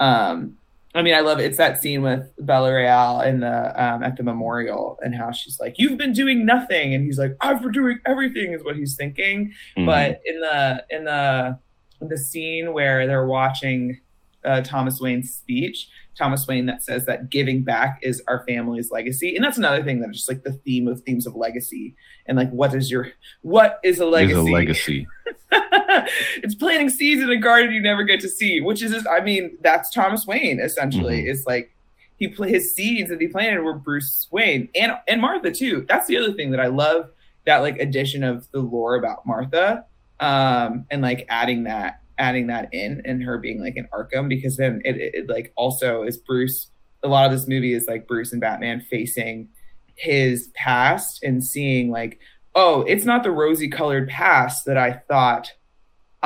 um, 0.00 0.56
I 0.96 1.02
mean, 1.02 1.14
I 1.14 1.20
love 1.20 1.40
it. 1.40 1.44
It's 1.44 1.58
that 1.58 1.82
scene 1.82 2.00
with 2.00 2.26
Bella 2.38 2.74
Real 2.74 3.20
in 3.20 3.40
the 3.40 3.82
um, 3.82 4.02
at 4.02 4.16
the 4.16 4.22
memorial 4.22 4.98
and 5.02 5.14
how 5.14 5.30
she's 5.30 5.60
like, 5.60 5.74
"You've 5.78 5.98
been 5.98 6.14
doing 6.14 6.46
nothing," 6.46 6.94
and 6.94 7.04
he's 7.04 7.18
like, 7.18 7.36
"I've 7.42 7.62
been 7.62 7.72
doing 7.72 7.98
everything," 8.06 8.54
is 8.54 8.64
what 8.64 8.76
he's 8.76 8.96
thinking. 8.96 9.52
Mm-hmm. 9.76 9.84
But 9.84 10.22
in 10.24 10.40
the 10.40 10.84
in 10.88 11.04
the 11.04 11.58
in 12.00 12.08
the 12.08 12.16
scene 12.16 12.72
where 12.72 13.06
they're 13.06 13.26
watching 13.26 14.00
uh, 14.42 14.62
Thomas 14.62 14.98
Wayne's 14.98 15.34
speech, 15.34 15.90
Thomas 16.16 16.46
Wayne 16.46 16.64
that 16.64 16.82
says 16.82 17.04
that 17.04 17.28
giving 17.28 17.62
back 17.62 17.98
is 18.02 18.22
our 18.26 18.42
family's 18.48 18.90
legacy, 18.90 19.36
and 19.36 19.44
that's 19.44 19.58
another 19.58 19.82
thing 19.82 20.00
that 20.00 20.10
just 20.12 20.30
like 20.30 20.44
the 20.44 20.52
theme 20.52 20.88
of 20.88 21.02
themes 21.02 21.26
of 21.26 21.36
legacy 21.36 21.94
and 22.24 22.38
like 22.38 22.50
what 22.50 22.74
is 22.74 22.90
your 22.90 23.08
what 23.42 23.80
is 23.84 24.00
a 24.00 24.06
legacy? 24.06 24.40
Is 24.40 24.48
a 24.48 24.50
legacy. 24.50 25.06
it's 26.42 26.54
planting 26.54 26.88
seeds 26.88 27.22
in 27.22 27.30
a 27.30 27.36
garden 27.36 27.72
you 27.72 27.80
never 27.80 28.04
get 28.04 28.20
to 28.20 28.28
see, 28.28 28.60
which 28.60 28.82
is, 28.82 28.92
just, 28.92 29.06
I 29.06 29.20
mean, 29.20 29.56
that's 29.60 29.90
Thomas 29.90 30.26
Wayne 30.26 30.60
essentially. 30.60 31.22
Mm-hmm. 31.22 31.30
It's 31.30 31.46
like 31.46 31.72
he 32.16 32.28
his 32.28 32.74
seeds 32.74 33.10
that 33.10 33.20
he 33.20 33.28
planted 33.28 33.60
were 33.60 33.74
Bruce 33.74 34.26
Wayne 34.30 34.68
and 34.74 34.92
and 35.06 35.20
Martha 35.20 35.50
too. 35.50 35.84
That's 35.88 36.06
the 36.06 36.16
other 36.16 36.32
thing 36.32 36.50
that 36.50 36.60
I 36.60 36.66
love 36.66 37.10
that 37.44 37.58
like 37.58 37.78
addition 37.78 38.24
of 38.24 38.50
the 38.52 38.60
lore 38.60 38.96
about 38.96 39.26
Martha, 39.26 39.84
um, 40.20 40.86
and 40.90 41.02
like 41.02 41.26
adding 41.28 41.64
that 41.64 42.00
adding 42.18 42.46
that 42.46 42.72
in 42.72 43.02
and 43.04 43.22
her 43.22 43.36
being 43.38 43.60
like 43.60 43.76
an 43.76 43.86
Arkham 43.92 44.28
because 44.28 44.56
then 44.56 44.80
it, 44.84 44.96
it, 44.96 45.14
it 45.14 45.28
like 45.28 45.52
also 45.56 46.02
is 46.02 46.16
Bruce. 46.16 46.70
A 47.02 47.08
lot 47.08 47.26
of 47.26 47.32
this 47.32 47.46
movie 47.46 47.74
is 47.74 47.86
like 47.86 48.08
Bruce 48.08 48.32
and 48.32 48.40
Batman 48.40 48.80
facing 48.90 49.48
his 49.94 50.50
past 50.54 51.22
and 51.22 51.44
seeing 51.44 51.90
like 51.90 52.18
oh, 52.54 52.80
it's 52.88 53.04
not 53.04 53.22
the 53.22 53.30
rosy 53.30 53.68
colored 53.68 54.08
past 54.08 54.64
that 54.64 54.78
I 54.78 54.92
thought 55.08 55.52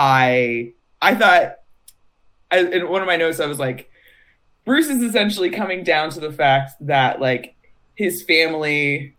I 0.00 0.72
I 1.02 1.14
thought 1.14 1.56
I, 2.50 2.60
in 2.60 2.88
one 2.88 3.02
of 3.02 3.06
my 3.06 3.16
notes 3.16 3.38
I 3.38 3.44
was 3.44 3.58
like 3.58 3.90
Bruce 4.64 4.88
is 4.88 5.02
essentially 5.02 5.50
coming 5.50 5.84
down 5.84 6.08
to 6.10 6.20
the 6.20 6.32
fact 6.32 6.72
that 6.80 7.20
like 7.20 7.54
his 7.96 8.22
family 8.22 9.14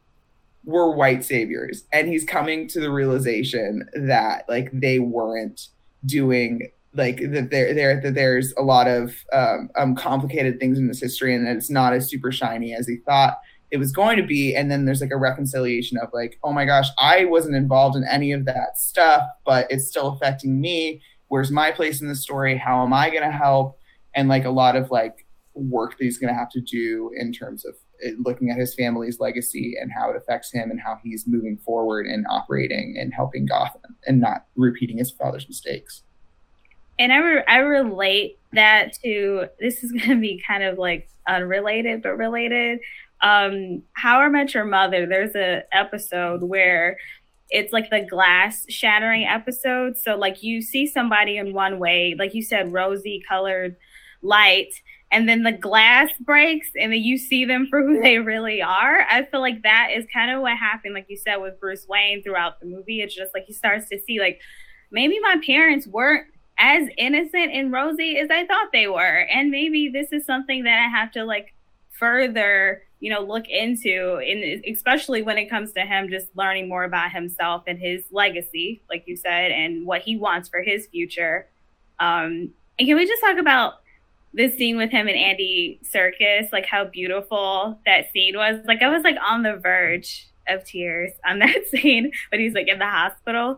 were 0.66 0.92
white 0.92 1.24
saviors 1.24 1.84
and 1.94 2.08
he's 2.08 2.24
coming 2.24 2.68
to 2.70 2.80
the 2.80 2.92
realization 2.92 3.88
that 3.94 4.46
like 4.50 4.70
they 4.74 4.98
weren't 4.98 5.68
doing 6.08 6.72
like 6.96 7.18
that 7.32 7.52
there 7.52 7.76
there 7.76 8.02
that 8.02 8.16
there's 8.16 8.52
a 8.58 8.64
lot 8.64 8.88
of 8.88 9.14
um, 9.34 9.70
um 9.76 9.96
complicated 9.96 10.60
things 10.60 10.80
in 10.80 10.88
this 10.88 11.00
history 11.00 11.36
and 11.36 11.46
that 11.46 11.56
it's 11.56 11.70
not 11.70 11.94
as 11.94 12.10
super 12.10 12.32
shiny 12.32 12.74
as 12.74 12.88
he 12.88 12.98
thought 13.06 13.40
it 13.72 13.78
was 13.78 13.92
going 13.92 14.18
to 14.18 14.24
be 14.24 14.56
and 14.56 14.70
then 14.70 14.86
there's 14.86 15.02
like 15.02 15.12
a 15.12 15.18
reconciliation 15.18 15.98
of 15.98 16.10
like 16.14 16.38
oh 16.44 16.52
my 16.52 16.66
gosh 16.66 16.88
i 17.00 17.26
wasn't 17.26 17.56
involved 17.56 17.96
in 17.96 18.04
any 18.04 18.32
of 18.32 18.46
that 18.46 18.78
stuff 18.78 19.24
but 19.46 19.68
it's 19.70 19.88
still 19.88 20.10
affecting 20.10 20.60
me. 20.60 21.02
Where's 21.28 21.52
my 21.52 21.72
place 21.72 22.02
in 22.02 22.08
the 22.08 22.16
story? 22.16 22.58
How 22.58 22.84
am 22.84 22.94
i 22.94 23.10
going 23.10 23.24
to 23.24 23.32
help? 23.32 23.80
And 24.16 24.28
like 24.28 24.46
a 24.46 24.50
lot 24.50 24.76
of 24.76 24.92
like 24.92 25.26
work 25.54 25.98
that 25.98 26.04
he's 26.04 26.18
going 26.18 26.34
to 26.34 26.38
have 26.38 26.50
to 26.52 26.62
do 26.62 27.12
in 27.18 27.32
terms 27.32 27.66
of 27.66 27.76
eh, 28.04 28.12
looking 28.20 28.50
at 28.50 28.58
his 28.58 28.74
family's 28.74 29.20
legacy 29.20 29.76
and 29.80 29.92
how 29.92 30.10
it 30.10 30.16
affects 30.16 30.52
him 30.52 30.72
and 30.72 30.80
how 30.80 30.98
he's 31.04 31.28
moving 31.28 31.58
forward 31.58 32.06
and 32.06 32.26
operating 32.30 32.98
and 33.00 33.14
helping 33.14 33.46
gotham 33.46 33.96
and 34.08 34.20
not 34.20 34.46
repeating 34.56 34.98
his 34.98 35.12
father's 35.12 35.48
mistakes. 35.48 36.04
And 37.00 37.12
I, 37.12 37.18
re- 37.18 37.44
I 37.48 37.58
relate 37.58 38.38
that 38.54 38.94
to 39.04 39.48
this 39.60 39.84
is 39.84 39.92
going 39.92 40.10
to 40.10 40.20
be 40.20 40.42
kind 40.46 40.64
of 40.64 40.78
like 40.78 41.08
unrelated 41.28 42.02
but 42.02 42.18
related 42.18 42.80
um 43.22 43.82
how 43.94 44.20
i 44.20 44.30
met 44.30 44.54
your 44.54 44.66
mother 44.66 45.06
there's 45.06 45.36
a 45.36 45.64
episode 45.74 46.42
where 46.44 46.98
it's 47.52 47.74
like 47.74 47.90
the 47.90 48.00
glass 48.10 48.66
shattering 48.70 49.26
episode. 49.26 49.98
So 49.98 50.16
like 50.16 50.42
you 50.42 50.62
see 50.62 50.88
somebody 50.88 51.38
in 51.38 51.54
one 51.54 51.78
way 51.80 52.16
like 52.18 52.34
you 52.34 52.42
said 52.42 52.72
rosy 52.74 53.22
colored 53.28 53.76
light 54.22 54.74
and 55.12 55.28
then 55.28 55.44
the 55.44 55.52
glass 55.52 56.10
breaks 56.22 56.70
and 56.80 56.94
then 56.94 57.02
you 57.02 57.18
see 57.18 57.44
them 57.44 57.68
for 57.70 57.82
who 57.86 58.02
they 58.02 58.20
really 58.20 58.62
are. 58.62 59.02
I 59.02 59.26
feel 59.26 59.42
like 59.42 59.64
that 59.64 59.90
is 59.94 60.06
kind 60.14 60.32
of 60.32 60.42
what 60.42 60.58
happened 60.58 60.94
like 60.94 61.08
you 61.10 61.18
said 61.18 61.36
with 61.38 61.60
bruce 61.60 61.86
wayne 61.88 62.24
throughout 62.24 62.60
the 62.62 62.66
movie. 62.66 63.02
It's 63.02 63.14
just 63.14 63.34
like 63.34 63.46
he 63.46 63.54
starts 63.54 63.90
to 63.90 64.00
see 64.00 64.20
like 64.20 64.40
maybe 64.90 65.20
my 65.20 65.36
parents 65.46 65.86
weren't 65.86 66.28
as 66.58 66.88
innocent 66.98 67.52
and 67.52 67.72
rosy 67.72 68.18
as 68.18 68.30
i 68.30 68.46
thought 68.46 68.68
they 68.72 68.86
were 68.86 69.26
and 69.34 69.50
maybe 69.50 69.90
this 69.90 70.12
is 70.12 70.26
something 70.26 70.66
that 70.66 70.78
i 70.78 70.88
have 70.88 71.10
to 71.10 71.24
like 71.24 71.56
further 71.90 72.84
you 73.02 73.10
know 73.10 73.20
look 73.20 73.50
into 73.50 74.22
and 74.26 74.64
especially 74.66 75.24
when 75.24 75.38
it 75.38 75.50
comes 75.50 75.74
to 75.74 75.82
him 75.82 76.08
just 76.08 76.28
learning 76.36 76.70
more 76.70 76.84
about 76.84 77.12
himself 77.12 77.64
and 77.68 77.80
his 77.80 78.04
legacy 78.12 78.82
like 78.90 79.04
you 79.08 79.18
said 79.18 79.52
and 79.52 79.86
what 79.86 80.02
he 80.02 80.16
wants 80.16 80.48
for 80.48 80.62
his 80.62 80.88
future. 80.88 81.50
Um 82.00 82.52
and 82.80 82.88
can 82.88 82.96
we 82.96 83.06
just 83.06 83.22
talk 83.22 83.38
about 83.38 83.82
this 84.34 84.56
scene 84.56 84.78
with 84.78 84.92
him 84.92 85.08
and 85.08 85.18
Andy 85.18 85.82
Serkis, 85.94 86.54
like 86.54 86.66
how 86.66 86.86
beautiful 86.86 87.78
that 87.86 88.12
scene 88.14 88.38
was? 88.38 88.60
Like 88.66 88.82
i 88.82 88.88
was 88.88 89.04
like 89.04 89.18
on 89.28 89.42
the 89.42 89.58
verge 89.58 90.28
of 90.48 90.64
tears 90.64 91.12
on 91.26 91.40
that 91.40 91.68
scene 91.70 92.12
when 92.30 92.40
he's 92.40 92.54
like 92.54 92.68
in 92.68 92.80
the 92.80 92.88
hospital. 92.88 93.56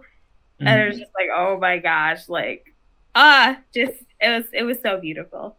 Mm-hmm. 0.62 0.68
and 0.68 0.82
it 0.82 0.88
was 0.88 1.00
just 1.00 1.12
like 1.16 1.30
oh 1.36 1.58
my 1.60 1.80
gosh 1.80 2.30
like 2.30 2.76
ah 3.16 3.58
just 3.74 4.04
it 4.22 4.30
was 4.30 4.46
it 4.54 4.64
was 4.64 4.78
so 4.82 5.02
beautiful. 5.02 5.58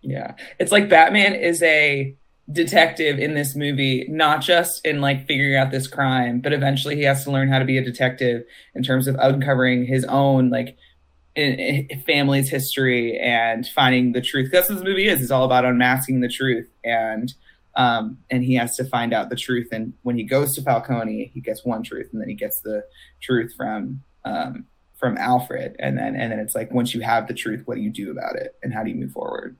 Yeah. 0.00 0.34
It's 0.58 0.72
like 0.72 0.88
batman 0.88 1.36
is 1.36 1.62
a 1.62 2.16
detective 2.50 3.18
in 3.18 3.34
this 3.34 3.54
movie, 3.54 4.06
not 4.08 4.40
just 4.40 4.84
in 4.84 5.00
like 5.00 5.26
figuring 5.26 5.56
out 5.56 5.70
this 5.70 5.86
crime, 5.86 6.40
but 6.40 6.52
eventually 6.52 6.96
he 6.96 7.02
has 7.02 7.24
to 7.24 7.30
learn 7.30 7.48
how 7.48 7.58
to 7.58 7.64
be 7.64 7.78
a 7.78 7.84
detective 7.84 8.44
in 8.74 8.82
terms 8.82 9.06
of 9.06 9.16
uncovering 9.20 9.84
his 9.86 10.04
own 10.06 10.50
like 10.50 10.76
in, 11.34 11.54
in 11.54 12.00
family's 12.00 12.50
history 12.50 13.18
and 13.18 13.66
finding 13.68 14.12
the 14.12 14.20
truth. 14.20 14.50
That's 14.52 14.68
what 14.68 14.76
this 14.76 14.84
movie 14.84 15.08
is. 15.08 15.22
It's 15.22 15.30
all 15.30 15.44
about 15.44 15.64
unmasking 15.64 16.20
the 16.20 16.28
truth, 16.28 16.68
and 16.84 17.32
um, 17.74 18.18
and 18.30 18.44
he 18.44 18.54
has 18.56 18.76
to 18.76 18.84
find 18.84 19.14
out 19.14 19.30
the 19.30 19.36
truth. 19.36 19.68
And 19.72 19.94
when 20.02 20.18
he 20.18 20.24
goes 20.24 20.54
to 20.56 20.62
Falcone, 20.62 21.30
he 21.32 21.40
gets 21.40 21.64
one 21.64 21.82
truth, 21.82 22.08
and 22.12 22.20
then 22.20 22.28
he 22.28 22.34
gets 22.34 22.60
the 22.60 22.84
truth 23.20 23.54
from 23.56 24.02
um, 24.24 24.66
from 24.98 25.16
Alfred, 25.16 25.76
and 25.78 25.96
then 25.96 26.16
and 26.16 26.32
then 26.32 26.38
it's 26.38 26.54
like 26.54 26.70
once 26.70 26.92
you 26.92 27.00
have 27.00 27.28
the 27.28 27.34
truth, 27.34 27.62
what 27.66 27.76
do 27.76 27.80
you 27.80 27.90
do 27.90 28.10
about 28.10 28.36
it, 28.36 28.56
and 28.62 28.74
how 28.74 28.82
do 28.82 28.90
you 28.90 28.96
move 28.96 29.12
forward? 29.12 29.56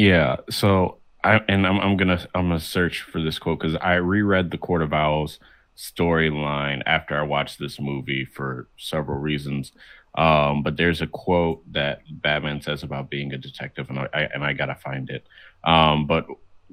Yeah. 0.00 0.36
So 0.48 0.96
I 1.22 1.42
and 1.46 1.66
I'm 1.66 1.78
I'm 1.78 1.98
gonna 1.98 2.26
I'm 2.34 2.48
gonna 2.48 2.58
search 2.58 3.02
for 3.02 3.20
this 3.20 3.38
quote 3.38 3.60
because 3.60 3.76
I 3.76 3.96
reread 3.96 4.50
the 4.50 4.56
Court 4.56 4.80
of 4.80 4.94
Owls 4.94 5.38
storyline 5.76 6.82
after 6.86 7.18
I 7.18 7.22
watched 7.22 7.58
this 7.58 7.78
movie 7.78 8.24
for 8.24 8.68
several 8.78 9.18
reasons. 9.18 9.72
Um, 10.14 10.62
but 10.62 10.78
there's 10.78 11.02
a 11.02 11.06
quote 11.06 11.70
that 11.74 12.00
Batman 12.10 12.62
says 12.62 12.82
about 12.82 13.10
being 13.10 13.34
a 13.34 13.36
detective, 13.36 13.90
and 13.90 13.98
I 13.98 14.08
and 14.32 14.42
I 14.42 14.54
gotta 14.54 14.74
find 14.74 15.10
it. 15.10 15.26
Um, 15.64 16.06
but 16.06 16.24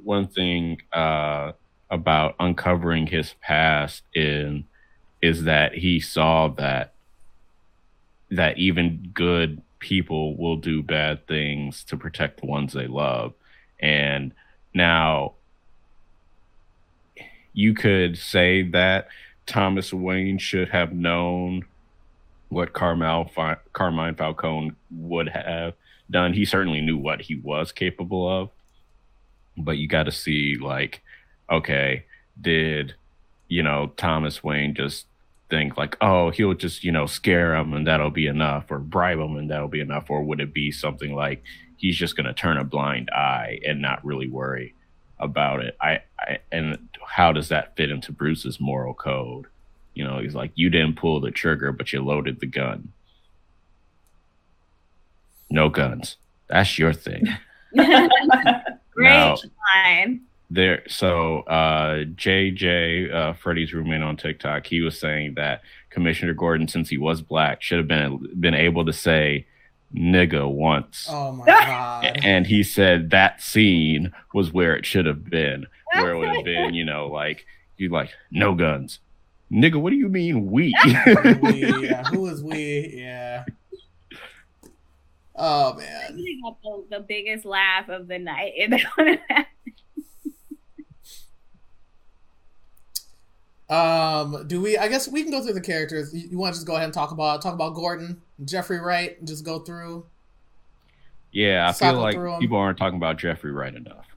one 0.02 0.28
thing 0.28 0.82
uh, 0.94 1.52
about 1.90 2.36
uncovering 2.40 3.08
his 3.08 3.36
past 3.42 4.04
in 4.16 4.64
is 5.22 5.44
that 5.44 5.74
he 5.74 6.00
saw 6.00 6.48
that 6.48 6.94
that 8.32 8.58
even 8.58 9.12
good 9.14 9.62
people 9.80 10.36
will 10.38 10.58
do 10.58 10.82
bad 10.82 11.28
things 11.28 11.84
to 11.86 11.98
protect 11.98 12.42
the 12.42 12.48
ones 12.48 12.74
they 12.74 12.88
love. 12.88 13.34
And 13.80 14.34
now 14.74 15.34
you 17.54 17.74
could 17.74 18.18
say 18.18 18.64
that 18.70 19.08
Thomas 19.46 19.94
Wayne 19.94 20.38
should 20.38 20.70
have 20.70 20.94
known 20.94 21.66
what 22.50 22.74
Carmel, 22.74 23.30
Carmine 23.74 24.16
Falcone 24.16 24.72
would 24.92 25.30
have 25.30 25.74
done. 26.10 26.34
He 26.34 26.46
certainly 26.46 26.82
knew 26.82 26.98
what 26.98 27.22
he 27.22 27.36
was 27.36 27.72
capable 27.72 28.30
of. 28.30 28.50
But 29.58 29.78
you 29.78 29.88
got 29.88 30.04
to 30.04 30.12
see, 30.12 30.58
like, 30.62 31.02
okay, 31.52 32.06
did, 32.40 32.94
you 33.48 33.64
know, 33.64 33.92
Thomas 33.98 34.44
Wayne 34.44 34.76
just 34.76 35.08
think 35.50 35.78
like, 35.78 35.98
oh, 36.02 36.30
he'll 36.30 36.54
just, 36.54 36.84
you 36.84 36.92
know, 36.92 37.06
scare 37.06 37.56
him 37.56 37.74
and 37.74 37.88
that'll 37.88 38.12
be 38.12 38.28
enough, 38.28 38.70
or 38.70 38.80
bribe 38.80 39.20
him 39.20 39.38
and 39.38 39.50
that'll 39.50 39.68
be 39.68 39.80
enough? 39.80 40.10
Or 40.10 40.24
would 40.24 40.40
it 40.40 40.54
be 40.54 40.72
something 40.72 41.14
like 41.14 41.44
he's 41.78 41.98
just 41.98 42.16
going 42.16 42.26
to 42.26 42.34
turn 42.34 42.58
a 42.58 42.64
blind 42.64 43.10
eye 43.12 43.60
and 43.66 43.82
not 43.82 44.04
really 44.06 44.30
worry 44.30 44.76
about 45.20 45.62
it? 45.62 45.78
I, 45.82 46.02
I, 46.20 46.40
and 46.52 46.90
how 47.06 47.32
does 47.32 47.50
that 47.50 47.76
fit 47.76 47.92
into 47.92 48.12
Bruce's 48.12 48.60
moral 48.60 48.94
code? 48.94 49.46
You 49.94 50.04
know, 50.04 50.20
he's 50.20 50.36
like, 50.36 50.52
you 50.56 50.70
didn't 50.70 50.98
pull 50.98 51.20
the 51.20 51.32
trigger, 51.32 51.72
but 51.72 51.92
you 51.92 52.04
loaded 52.04 52.40
the 52.40 52.46
gun. 52.46 52.92
No 55.50 55.70
guns. 55.70 56.18
That's 56.48 56.78
your 56.78 56.94
thing. 56.94 57.26
Great 57.74 59.10
now, 59.10 59.36
line 59.76 60.22
there 60.50 60.82
so 60.88 61.40
uh 61.42 62.04
jj 62.16 63.14
uh 63.14 63.34
freddy's 63.34 63.74
roommate 63.74 64.02
on 64.02 64.16
tiktok 64.16 64.66
he 64.66 64.80
was 64.80 64.98
saying 64.98 65.34
that 65.34 65.62
commissioner 65.90 66.34
gordon 66.34 66.68
since 66.68 66.90
he 66.90 66.98
was 66.98 67.22
black 67.22 67.62
should 67.62 67.78
have 67.78 67.88
been 67.88 68.26
been 68.40 68.54
able 68.54 68.86
to 68.86 68.94
say 68.94 69.46
nigga 69.94 70.50
once 70.50 71.08
oh 71.10 71.34
my 71.34 71.46
god 71.48 72.20
and 72.24 72.48
he 72.48 72.64
said 72.64 73.10
that 73.10 73.42
scene 73.42 74.12
was 74.34 74.54
where 74.54 74.76
it 74.76 74.86
should 74.86 75.06
have 75.06 75.30
been 75.30 75.66
where 75.94 76.12
it 76.12 76.18
would 76.18 76.30
have 76.30 76.46
been 76.46 76.74
you 76.74 76.86
know 76.86 77.08
like 77.08 77.46
you 77.76 77.90
like 77.90 78.12
no 78.32 78.56
guns 78.56 79.00
nigga 79.52 79.76
what 79.76 79.90
do 79.90 79.98
you 79.98 80.10
mean 80.10 80.50
we, 80.50 80.74
we 81.42 81.84
yeah. 81.88 82.04
who 82.06 82.28
is 82.28 82.42
we 82.42 82.94
yeah 82.96 83.44
Oh 85.40 85.76
man! 85.76 86.18
got 86.44 86.62
the, 86.64 86.98
the 86.98 87.00
biggest 87.02 87.46
laugh 87.46 87.90
of 87.90 88.08
the 88.08 88.18
night. 88.18 88.54
Um, 93.70 94.48
do 94.48 94.62
we? 94.62 94.78
I 94.78 94.88
guess 94.88 95.08
we 95.08 95.24
can 95.24 95.32
go 95.32 95.44
through 95.44 95.54
the 95.54 95.62
characters. 95.62 96.14
You, 96.14 96.30
you 96.32 96.38
want 96.38 96.54
to 96.54 96.58
just 96.58 96.68
go 96.68 96.76
ahead 96.76 96.86
and 96.86 96.94
talk 96.94 97.12
about 97.12 97.42
talk 97.42 97.54
about 97.54 97.76
Gordon, 97.76 98.22
Jeffrey 98.46 98.80
Wright, 98.80 99.18
and 99.20 99.28
just 99.28 99.44
go 99.44 99.60
through. 99.60 100.06
Yeah, 101.32 101.68
I 101.68 101.74
feel 101.74 102.00
like 102.00 102.18
people 102.40 102.58
aren't 102.58 102.78
talking 102.78 102.98
about 102.98 103.18
Jeffrey 103.18 103.52
Wright 103.52 103.76
enough. 103.76 104.08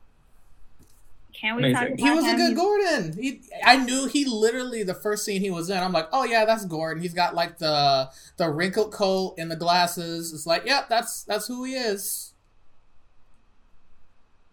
Can 1.40 1.56
we 1.56 1.72
talk 1.72 1.88
He 1.96 2.10
was 2.10 2.24
him? 2.24 2.34
a 2.34 2.36
good 2.36 2.56
Gordon. 2.56 3.14
He, 3.18 3.40
I 3.64 3.76
knew 3.76 4.06
he 4.06 4.26
literally 4.26 4.82
the 4.82 4.94
first 4.94 5.24
scene 5.24 5.40
he 5.40 5.50
was 5.50 5.70
in. 5.70 5.78
I'm 5.78 5.92
like, 5.92 6.08
oh 6.12 6.24
yeah, 6.24 6.44
that's 6.44 6.66
Gordon. 6.66 7.02
He's 7.02 7.14
got 7.14 7.34
like 7.34 7.58
the 7.58 8.10
the 8.36 8.50
wrinkled 8.50 8.92
coat 8.92 9.34
and 9.38 9.50
the 9.50 9.56
glasses. 9.56 10.32
It's 10.32 10.46
like, 10.46 10.66
yep, 10.66 10.88
that's 10.88 11.24
that's 11.24 11.46
who 11.46 11.64
he 11.64 11.74
is. 11.74 12.34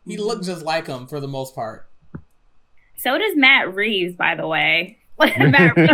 He 0.06 0.16
mm-hmm. 0.16 0.24
looked 0.24 0.46
just 0.46 0.64
like 0.64 0.88
him 0.88 1.08
for 1.08 1.20
the 1.20 1.28
most 1.28 1.54
part. 1.54 1.88
So 2.98 3.18
does 3.18 3.36
Matt 3.36 3.74
Reeves, 3.74 4.16
by 4.16 4.36
the 4.36 4.48
way. 4.48 4.98
Matt 5.20 5.76
Reeves, 5.78 5.92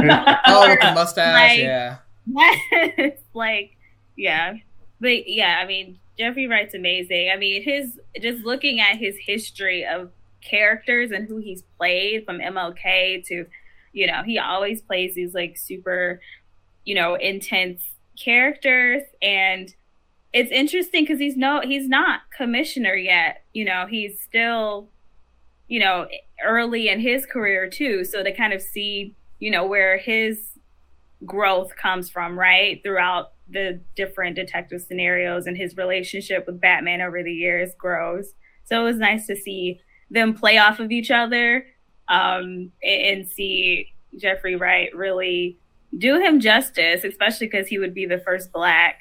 oh, 0.47 0.67
with 0.67 0.79
the 0.79 0.91
mustache, 0.93 1.33
like, 1.33 1.59
yeah. 1.59 1.97
like, 3.33 3.77
yeah, 4.17 4.55
but 4.99 5.29
yeah, 5.29 5.59
I 5.61 5.67
mean, 5.67 5.99
Jeffrey 6.17 6.47
Wright's 6.47 6.73
amazing. 6.73 7.29
I 7.33 7.37
mean, 7.37 7.63
his 7.63 7.99
just 8.21 8.43
looking 8.43 8.79
at 8.79 8.97
his 8.97 9.15
history 9.17 9.85
of 9.85 10.11
characters 10.41 11.11
and 11.11 11.27
who 11.27 11.37
he's 11.37 11.63
played 11.77 12.25
from 12.25 12.39
MLK 12.39 13.25
to, 13.27 13.45
you 13.91 14.07
know, 14.07 14.23
he 14.23 14.39
always 14.39 14.81
plays 14.81 15.15
these 15.15 15.33
like 15.33 15.57
super, 15.57 16.21
you 16.85 16.95
know, 16.95 17.15
intense 17.15 17.81
characters 18.21 19.01
and 19.23 19.73
it's 20.33 20.51
interesting 20.51 21.03
because 21.03 21.17
he's 21.17 21.35
no 21.35 21.61
he's 21.61 21.87
not 21.87 22.21
commissioner 22.37 22.93
yet 22.93 23.43
you 23.53 23.65
know 23.65 23.87
he's 23.89 24.21
still 24.21 24.87
you 25.67 25.79
know, 25.79 26.07
early 26.43 26.89
in 26.89 26.99
his 26.99 27.25
career 27.25 27.69
too. 27.69 28.03
So 28.03 28.23
to 28.23 28.31
kind 28.31 28.53
of 28.53 28.61
see, 28.61 29.15
you 29.39 29.51
know, 29.51 29.65
where 29.65 29.97
his 29.97 30.39
growth 31.25 31.75
comes 31.75 32.09
from, 32.09 32.37
right? 32.37 32.81
Throughout 32.83 33.33
the 33.49 33.81
different 33.95 34.35
detective 34.35 34.81
scenarios 34.81 35.47
and 35.47 35.57
his 35.57 35.75
relationship 35.77 36.45
with 36.45 36.61
Batman 36.61 37.01
over 37.01 37.23
the 37.23 37.33
years 37.33 37.71
grows. 37.77 38.33
So 38.65 38.81
it 38.81 38.83
was 38.83 38.97
nice 38.97 39.27
to 39.27 39.35
see 39.35 39.79
them 40.09 40.33
play 40.33 40.57
off 40.57 40.79
of 40.79 40.91
each 40.91 41.11
other 41.11 41.65
um, 42.07 42.71
and 42.83 43.27
see 43.27 43.93
Jeffrey 44.17 44.55
Wright 44.55 44.95
really 44.95 45.57
do 45.97 46.19
him 46.19 46.39
justice, 46.39 47.03
especially 47.03 47.47
because 47.47 47.67
he 47.67 47.79
would 47.79 47.93
be 47.93 48.05
the 48.05 48.19
first 48.19 48.51
black 48.51 48.99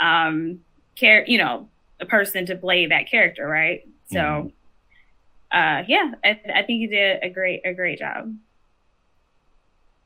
um, 0.00 0.60
care, 0.96 1.24
you 1.26 1.38
know, 1.38 1.68
a 2.00 2.06
person 2.06 2.46
to 2.46 2.56
play 2.56 2.86
that 2.86 3.10
character, 3.10 3.46
right? 3.46 3.80
So 4.10 4.18
mm-hmm 4.18 4.48
uh, 5.50 5.82
yeah, 5.86 6.12
I, 6.24 6.40
I 6.54 6.62
think 6.62 6.80
he 6.80 6.86
did 6.86 7.22
a 7.22 7.30
great 7.30 7.62
a 7.64 7.72
great 7.72 7.98
job. 7.98 8.34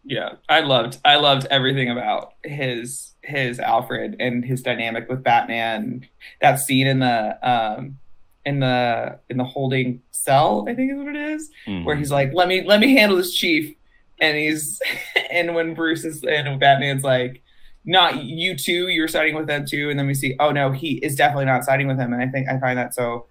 Yeah, 0.05 0.35
I 0.49 0.61
loved 0.61 0.99
I 1.05 1.17
loved 1.17 1.47
everything 1.51 1.91
about 1.91 2.35
his 2.45 3.13
his 3.23 3.59
Alfred 3.59 4.17
and 4.19 4.45
his 4.45 4.63
dynamic 4.63 5.09
with 5.09 5.23
Batman. 5.23 6.07
That 6.41 6.59
scene 6.59 6.87
in 6.87 7.01
the 7.01 7.39
um 7.49 7.99
in 8.45 8.61
the 8.61 9.19
in 9.29 9.37
the 9.37 9.45
holding 9.45 10.03
cell, 10.11 10.67
I 10.69 10.75
think 10.75 10.93
is 10.93 10.99
what 10.99 11.09
it 11.09 11.17
is, 11.17 11.51
mm-hmm. 11.67 11.85
where 11.85 11.97
he's 11.97 12.11
like, 12.11 12.33
"Let 12.33 12.49
me 12.49 12.63
let 12.65 12.81
me 12.81 12.97
handle 12.97 13.17
this, 13.17 13.35
chief," 13.35 13.75
and 14.21 14.37
he's 14.37 14.81
and 15.31 15.55
when 15.55 15.75
Bruce 15.75 16.05
is 16.05 16.23
and 16.25 16.59
Batman's 16.59 17.05
like, 17.05 17.43
"Not 17.85 18.25
you 18.25 18.57
too, 18.57 18.89
you're 18.89 19.09
siding 19.09 19.35
with 19.35 19.47
them 19.47 19.67
too," 19.67 19.91
and 19.91 19.99
then 19.99 20.07
we 20.07 20.15
see, 20.15 20.35
"Oh 20.41 20.51
no, 20.51 20.73
he 20.73 20.95
is 20.97 21.15
definitely 21.15 21.47
not 21.47 21.65
siding 21.65 21.87
with 21.87 21.99
him," 21.99 22.13
and 22.13 22.23
I 22.23 22.27
think 22.27 22.49
I 22.49 22.59
find 22.59 22.79
that 22.79 22.95
so 22.95 23.27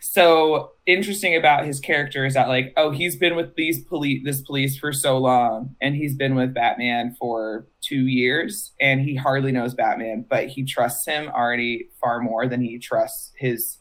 so 0.00 0.72
interesting 0.86 1.36
about 1.36 1.64
his 1.64 1.80
character 1.80 2.24
is 2.24 2.34
that 2.34 2.48
like 2.48 2.72
oh 2.76 2.90
he's 2.90 3.16
been 3.16 3.36
with 3.36 3.54
these 3.56 3.84
police 3.84 4.22
this 4.24 4.40
police 4.40 4.78
for 4.78 4.92
so 4.92 5.18
long 5.18 5.74
and 5.80 5.96
he's 5.96 6.14
been 6.14 6.34
with 6.34 6.54
batman 6.54 7.14
for 7.18 7.66
two 7.80 8.06
years 8.06 8.72
and 8.80 9.00
he 9.00 9.14
hardly 9.14 9.52
knows 9.52 9.74
batman 9.74 10.24
but 10.28 10.46
he 10.46 10.64
trusts 10.64 11.06
him 11.06 11.28
already 11.28 11.88
far 12.00 12.20
more 12.20 12.46
than 12.46 12.60
he 12.60 12.78
trusts 12.78 13.32
his 13.36 13.78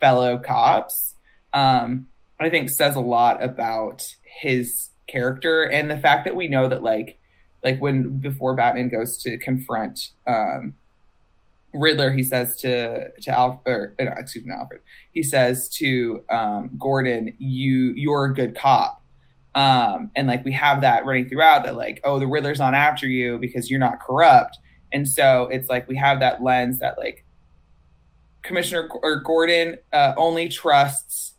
fellow 0.00 0.38
cops. 0.38 1.14
Um 1.52 2.08
i 2.40 2.48
think 2.48 2.70
says 2.70 2.96
a 2.96 3.00
lot 3.00 3.42
about 3.42 4.14
his 4.22 4.90
character 5.06 5.64
and 5.64 5.90
the 5.90 5.98
fact 5.98 6.24
that 6.24 6.36
we 6.36 6.48
know 6.48 6.68
that 6.68 6.82
like 6.82 7.18
like 7.64 7.80
when 7.80 8.18
before 8.18 8.54
batman 8.54 8.88
goes 8.88 9.18
to 9.18 9.36
confront 9.38 10.12
um 10.26 10.74
Riddler, 11.74 12.10
he 12.10 12.22
says 12.22 12.56
to 12.56 13.10
to 13.20 13.30
Alfred, 13.30 13.94
no, 14.00 14.14
excuse 14.16 14.44
me, 14.44 14.52
Alfred. 14.52 14.80
He 15.12 15.22
says 15.22 15.68
to 15.70 16.24
um, 16.30 16.70
Gordon, 16.78 17.34
"You 17.38 17.92
you're 17.94 18.26
a 18.26 18.34
good 18.34 18.56
cop," 18.56 19.02
um, 19.54 20.10
and 20.16 20.26
like 20.26 20.44
we 20.44 20.52
have 20.52 20.80
that 20.80 21.04
running 21.04 21.28
throughout 21.28 21.64
that 21.64 21.76
like, 21.76 22.00
oh, 22.04 22.18
the 22.18 22.26
Riddler's 22.26 22.58
not 22.58 22.74
after 22.74 23.06
you 23.06 23.38
because 23.38 23.70
you're 23.70 23.80
not 23.80 24.00
corrupt, 24.00 24.58
and 24.92 25.06
so 25.06 25.48
it's 25.52 25.68
like 25.68 25.86
we 25.88 25.96
have 25.96 26.20
that 26.20 26.42
lens 26.42 26.78
that 26.78 26.96
like 26.98 27.24
Commissioner 28.42 28.88
or 29.02 29.16
Gordon 29.16 29.76
uh, 29.92 30.14
only 30.16 30.48
trusts 30.48 31.34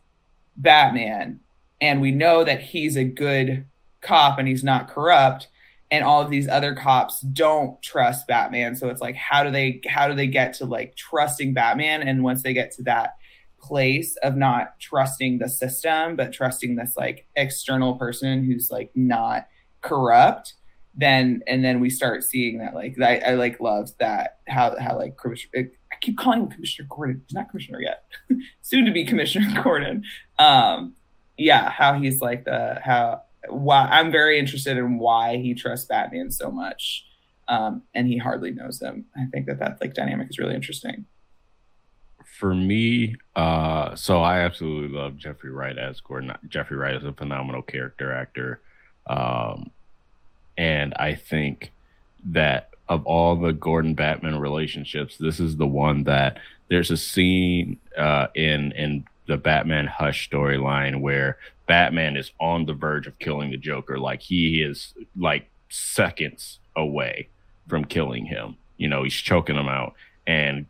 Batman, 0.58 1.40
and 1.82 2.02
we 2.02 2.12
know 2.12 2.44
that 2.44 2.62
he's 2.62 2.98
a 2.98 3.04
good 3.04 3.66
cop 4.02 4.38
and 4.38 4.48
he's 4.48 4.64
not 4.64 4.88
corrupt, 4.90 5.48
and 5.92 6.04
all 6.04 6.22
of 6.22 6.30
these 6.30 6.48
other 6.48 6.76
cops 6.76 7.22
don't 7.22 7.82
trust 7.82 8.28
Batman. 8.28 8.76
So 8.76 8.90
it's 8.90 9.02
like, 9.02 9.16
how 9.16 9.44
do 9.44 9.52
they 9.52 9.82
how 9.88 10.08
do 10.08 10.14
they 10.14 10.28
get 10.28 10.54
to 10.56 10.66
like 10.66 10.96
trusting 10.96 11.54
Batman? 11.54 12.02
And 12.02 12.24
once 12.24 12.44
they 12.44 12.54
get 12.54 12.72
to 12.74 12.84
that 12.84 13.16
place 13.60 14.16
of 14.18 14.36
not 14.36 14.80
trusting 14.80 15.40
the 15.40 15.50
system, 15.50 16.16
but 16.16 16.32
trusting 16.32 16.76
this 16.76 16.96
like 16.96 17.28
external 17.36 17.96
person 17.96 18.44
who's 18.44 18.70
like 18.70 18.92
not 18.96 19.48
corrupt, 19.82 20.54
then 20.96 21.42
and 21.48 21.64
then 21.64 21.80
we 21.80 21.90
start 21.90 22.24
seeing 22.24 22.60
that 22.60 22.76
like 22.76 23.00
I, 23.02 23.18
I 23.20 23.34
like 23.34 23.60
loved 23.60 23.98
that 24.00 24.40
how 24.48 24.78
how 24.80 24.98
like 24.98 25.18
I 25.56 25.96
keep 26.02 26.18
calling 26.18 26.42
him 26.42 26.50
Commissioner 26.50 26.88
Gordon. 26.90 27.24
He's 27.26 27.34
not 27.34 27.50
commissioner 27.50 27.82
yet, 27.82 28.06
soon 28.62 28.86
to 28.86 28.92
be 28.92 29.06
Commissioner 29.06 29.64
Gordon. 29.64 30.04
Um, 30.38 30.94
yeah, 31.38 31.70
how 31.70 31.94
he's 31.94 32.22
like 32.22 32.46
the 32.46 32.80
how 32.84 33.24
why 33.48 33.88
I'm 33.90 34.12
very 34.12 34.38
interested 34.40 34.78
in 34.78 35.00
why 35.00 35.38
he 35.38 35.54
trusts 35.54 35.86
Batman 35.86 36.32
so 36.32 36.52
much, 36.52 37.06
um, 37.48 37.84
and 37.94 38.08
he 38.08 38.18
hardly 38.18 38.52
knows 38.52 38.80
them. 38.80 39.06
I 39.16 39.26
think 39.32 39.46
that 39.48 39.60
that 39.60 39.80
like 39.82 39.94
dynamic 39.94 40.30
is 40.30 40.40
really 40.40 40.56
interesting 40.56 41.06
for 42.40 42.56
me, 42.56 43.18
uh, 43.36 43.94
so 43.96 44.22
I 44.22 44.40
absolutely 44.40 44.98
love 44.98 45.18
Jeffrey 45.18 45.52
Wright 45.52 45.78
as 45.78 46.00
Gordon. 46.00 46.34
Jeffrey 46.48 46.78
Wright 46.78 46.96
is 46.96 47.04
a 47.04 47.12
phenomenal 47.12 47.62
character 47.62 48.14
actor. 48.14 48.62
Um, 49.08 49.72
and 50.58 50.94
I 50.96 51.16
think 51.16 51.74
that 52.26 52.70
of 52.88 53.06
all 53.06 53.36
the 53.36 53.52
Gordon 53.52 53.94
Batman 53.94 54.40
relationships, 54.40 55.18
this 55.18 55.42
is 55.42 55.58
the 55.58 55.68
one 55.68 56.06
that 56.06 56.38
there's 56.70 56.92
a 56.92 56.98
scene 56.98 57.78
uh, 57.98 58.28
in 58.36 58.72
in 58.72 59.06
the 59.30 59.38
Batman 59.38 59.86
Hush 59.86 60.28
storyline 60.28 61.02
where 61.02 61.38
Batman 61.68 62.18
is 62.18 62.32
on 62.40 62.66
the 62.66 62.74
verge 62.74 63.06
of 63.06 63.20
killing 63.20 63.52
the 63.52 63.58
Joker, 63.58 64.00
like 64.00 64.22
he 64.22 64.64
is 64.64 64.96
like 65.16 65.48
seconds 65.70 66.58
away 66.76 67.30
from 67.68 67.86
killing 67.86 68.26
him. 68.26 68.58
You 68.78 68.88
know, 68.88 69.04
he's 69.04 69.14
choking 69.14 69.56
him 69.56 69.68
out, 69.68 69.94
and 70.26 70.66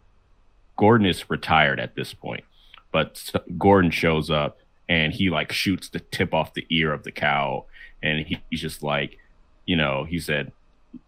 Gordon 0.76 1.07
is 1.07 1.30
retired 1.30 1.80
at 1.80 1.95
this 1.95 2.14
point, 2.14 2.43
but 2.91 3.32
Gordon 3.57 3.91
shows 3.91 4.30
up 4.30 4.60
and 4.89 5.14
he 5.14 5.30
like 5.30 5.53
shoots 5.53 5.88
the 5.88 5.99
tip 5.99 6.34
off 6.34 6.53
the 6.53 6.66
ear 6.70 6.91
of 6.91 7.03
the 7.03 7.12
cow, 7.12 7.64
and 8.03 8.26
he, 8.26 8.41
he's 8.49 8.62
just 8.62 8.84
like, 8.84 9.18
you 9.66 9.78
know, 9.78 10.03
he 10.03 10.20
said, 10.20 10.51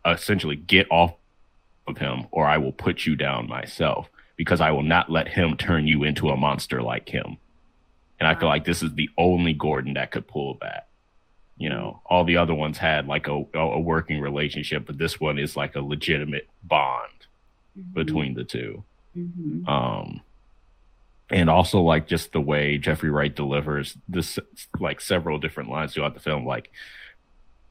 essentially, 0.06 0.56
get 0.56 0.88
off 0.90 1.16
of 1.86 1.98
him, 1.98 2.28
or 2.32 2.46
I 2.46 2.58
will 2.60 2.72
put 2.72 3.06
you 3.06 3.18
down 3.18 3.50
myself 3.50 4.10
because 4.38 4.62
I 4.62 4.72
will 4.72 4.84
not 4.84 5.12
let 5.12 5.28
him 5.28 5.58
turn 5.58 5.86
you 5.86 6.04
into 6.04 6.30
a 6.30 6.38
monster 6.38 6.82
like 6.82 7.10
him. 7.10 7.38
And 8.22 8.28
I 8.28 8.36
feel 8.36 8.50
like 8.50 8.66
this 8.66 8.84
is 8.84 8.94
the 8.94 9.10
only 9.18 9.52
Gordon 9.52 9.96
that 9.96 10.12
could 10.12 10.28
pull 10.28 10.60
that. 10.62 10.90
You 11.58 11.70
know, 11.70 12.02
all 12.06 12.24
the 12.24 12.38
other 12.38 12.54
ones 12.54 12.78
had 12.78 13.08
like 13.08 13.28
a, 13.28 13.44
a 13.56 13.80
working 13.80 14.22
relationship, 14.22 14.86
but 14.86 15.00
this 15.00 15.20
one 15.20 15.40
is 15.40 15.58
like 15.58 15.76
a 15.76 15.82
legitimate 15.82 16.48
bond 16.64 17.26
mm-hmm. 17.76 17.94
between 17.94 18.36
the 18.36 18.44
two. 18.44 18.84
Mm-hmm. 19.18 19.68
Um, 19.68 20.22
and 21.32 21.50
also 21.50 21.82
like 21.82 22.08
just 22.08 22.32
the 22.32 22.40
way 22.40 22.78
Jeffrey 22.78 23.10
Wright 23.10 23.36
delivers 23.36 23.98
this, 24.08 24.38
like 24.80 25.02
several 25.02 25.40
different 25.40 25.72
lines 25.72 25.96
throughout 25.96 26.14
the 26.14 26.20
film, 26.20 26.46
like 26.46 26.70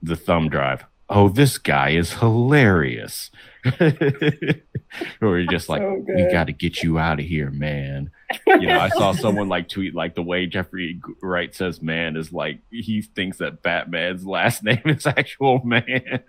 the 0.02 0.16
thumb 0.16 0.48
drive. 0.48 0.84
Oh, 1.12 1.28
this 1.28 1.58
guy 1.58 1.90
is 1.90 2.12
hilarious. 2.14 3.32
or 3.80 5.38
you're 5.38 5.46
just 5.50 5.68
like, 5.68 5.82
so 5.82 6.04
we 6.06 6.30
got 6.30 6.44
to 6.46 6.52
get 6.52 6.84
you 6.84 6.98
out 6.98 7.18
of 7.18 7.26
here, 7.26 7.50
man. 7.50 8.12
You 8.46 8.68
know, 8.68 8.78
I 8.78 8.90
saw 8.90 9.12
someone 9.12 9.48
like 9.48 9.68
tweet 9.68 9.92
like 9.94 10.14
the 10.14 10.22
way 10.22 10.46
Jeffrey 10.46 11.00
Wright 11.20 11.52
says 11.54 11.82
"man" 11.82 12.16
is 12.16 12.32
like 12.32 12.60
he 12.70 13.02
thinks 13.02 13.38
that 13.38 13.62
Batman's 13.62 14.24
last 14.24 14.62
name 14.64 14.82
is 14.84 15.06
actual 15.06 15.60
man. 15.64 16.22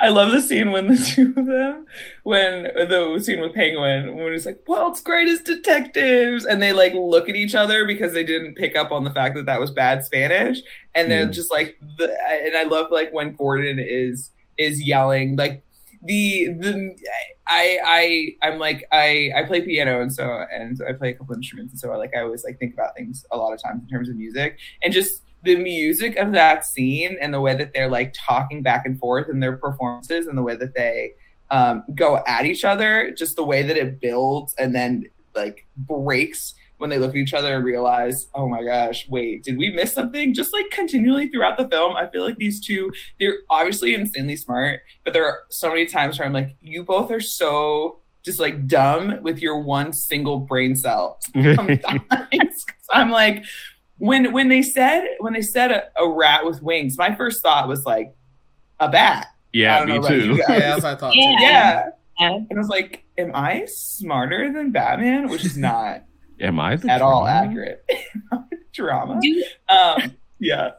I 0.00 0.08
love 0.08 0.32
the 0.32 0.42
scene 0.42 0.72
when 0.72 0.88
the 0.88 0.96
two 1.14 1.34
of 1.36 1.46
them, 1.46 1.86
when 2.22 2.64
the 2.64 3.20
scene 3.22 3.40
with 3.40 3.54
Penguin, 3.54 4.16
when 4.16 4.32
he's 4.32 4.46
like, 4.46 4.60
world's 4.66 5.00
greatest 5.00 5.44
detectives, 5.44 6.44
and 6.44 6.62
they 6.62 6.72
like 6.72 6.94
look 6.94 7.28
at 7.28 7.36
each 7.36 7.54
other 7.54 7.84
because 7.86 8.12
they 8.12 8.24
didn't 8.24 8.54
pick 8.54 8.76
up 8.76 8.92
on 8.92 9.04
the 9.04 9.10
fact 9.10 9.34
that 9.36 9.46
that 9.46 9.60
was 9.60 9.70
bad 9.70 10.04
Spanish, 10.04 10.58
and 10.94 11.10
they're 11.10 11.26
mm. 11.26 11.32
just 11.32 11.50
like, 11.50 11.78
the, 11.98 12.16
and 12.44 12.56
I 12.56 12.64
love 12.64 12.90
like 12.90 13.12
when 13.12 13.34
Gordon 13.34 13.78
is 13.78 14.30
is 14.58 14.82
yelling 14.82 15.36
like 15.36 15.62
the 16.02 16.48
the 16.58 16.96
I 17.46 17.78
I 17.84 18.46
I'm 18.46 18.58
like 18.58 18.84
I 18.92 19.30
I 19.36 19.44
play 19.44 19.62
piano 19.62 20.00
and 20.00 20.12
so 20.12 20.44
and 20.52 20.80
I 20.86 20.92
play 20.92 21.10
a 21.10 21.14
couple 21.14 21.34
instruments 21.34 21.72
and 21.72 21.80
so 21.80 21.92
I 21.92 21.96
like 21.96 22.14
I 22.16 22.20
always 22.20 22.44
like 22.44 22.58
think 22.58 22.74
about 22.74 22.94
things 22.96 23.24
a 23.32 23.36
lot 23.36 23.52
of 23.52 23.62
times 23.62 23.82
in 23.82 23.88
terms 23.88 24.08
of 24.08 24.16
music 24.16 24.58
and 24.82 24.92
just 24.92 25.22
the 25.42 25.56
music 25.56 26.16
of 26.16 26.32
that 26.32 26.64
scene 26.64 27.16
and 27.20 27.32
the 27.32 27.40
way 27.40 27.54
that 27.56 27.72
they're 27.72 27.90
like 27.90 28.14
talking 28.18 28.62
back 28.62 28.84
and 28.84 28.98
forth 28.98 29.28
in 29.28 29.40
their 29.40 29.56
performances 29.56 30.26
and 30.26 30.36
the 30.36 30.42
way 30.42 30.56
that 30.56 30.74
they 30.74 31.12
um, 31.50 31.84
go 31.94 32.22
at 32.26 32.44
each 32.44 32.64
other, 32.64 33.12
just 33.16 33.36
the 33.36 33.44
way 33.44 33.62
that 33.62 33.76
it 33.76 34.00
builds 34.00 34.54
and 34.58 34.74
then 34.74 35.04
like 35.34 35.66
breaks 35.76 36.54
when 36.78 36.90
they 36.90 36.98
look 36.98 37.10
at 37.10 37.16
each 37.16 37.34
other 37.34 37.56
and 37.56 37.64
realize, 37.64 38.28
oh 38.34 38.48
my 38.48 38.62
gosh, 38.62 39.06
wait, 39.08 39.42
did 39.42 39.58
we 39.58 39.70
miss 39.70 39.92
something? 39.92 40.32
Just 40.32 40.52
like 40.52 40.70
continually 40.70 41.28
throughout 41.28 41.58
the 41.58 41.68
film, 41.68 41.96
I 41.96 42.06
feel 42.08 42.24
like 42.24 42.36
these 42.36 42.64
two, 42.64 42.92
they're 43.18 43.38
obviously 43.50 43.94
insanely 43.94 44.36
smart, 44.36 44.80
but 45.04 45.12
there 45.12 45.26
are 45.26 45.40
so 45.50 45.70
many 45.70 45.86
times 45.86 46.18
where 46.18 46.26
I'm 46.26 46.32
like, 46.32 46.56
you 46.60 46.84
both 46.84 47.10
are 47.10 47.20
so 47.20 48.00
just 48.24 48.38
like 48.38 48.66
dumb 48.66 49.22
with 49.22 49.40
your 49.40 49.58
one 49.60 49.92
single 49.92 50.38
brain 50.38 50.76
cell. 50.76 51.18
Sometimes 51.34 52.02
I'm 52.92 53.10
like, 53.10 53.44
when 53.98 54.32
when 54.32 54.48
they 54.48 54.62
said 54.62 55.04
when 55.18 55.32
they 55.32 55.42
said 55.42 55.70
a, 55.70 55.84
a, 56.00 56.08
rat 56.08 56.44
with 56.44 56.62
wings, 56.62 56.96
my 56.96 57.14
first 57.14 57.42
thought 57.42 57.68
was 57.68 57.84
like 57.84 58.14
a 58.80 58.88
bat. 58.88 59.28
Yeah, 59.52 59.84
me 59.84 60.00
too. 60.06 60.36
Yeah, 60.36 60.58
that's 60.58 60.82
what 60.82 60.92
I 60.92 60.96
thought. 60.96 61.14
Yeah. 61.14 61.82
Too. 61.82 61.90
yeah. 62.20 62.34
And 62.34 62.52
I 62.52 62.58
was 62.58 62.68
like, 62.68 63.04
am 63.16 63.32
I 63.34 63.66
smarter 63.66 64.52
than 64.52 64.70
Batman? 64.70 65.28
Which 65.28 65.44
is 65.44 65.56
not 65.56 66.02
am 66.40 66.60
I 66.60 66.74
at 66.74 66.82
drama? 66.82 67.04
all 67.04 67.26
accurate. 67.26 67.84
drama. 68.72 69.18
Do, 69.20 69.44
um, 69.68 70.16
yeah. 70.38 70.70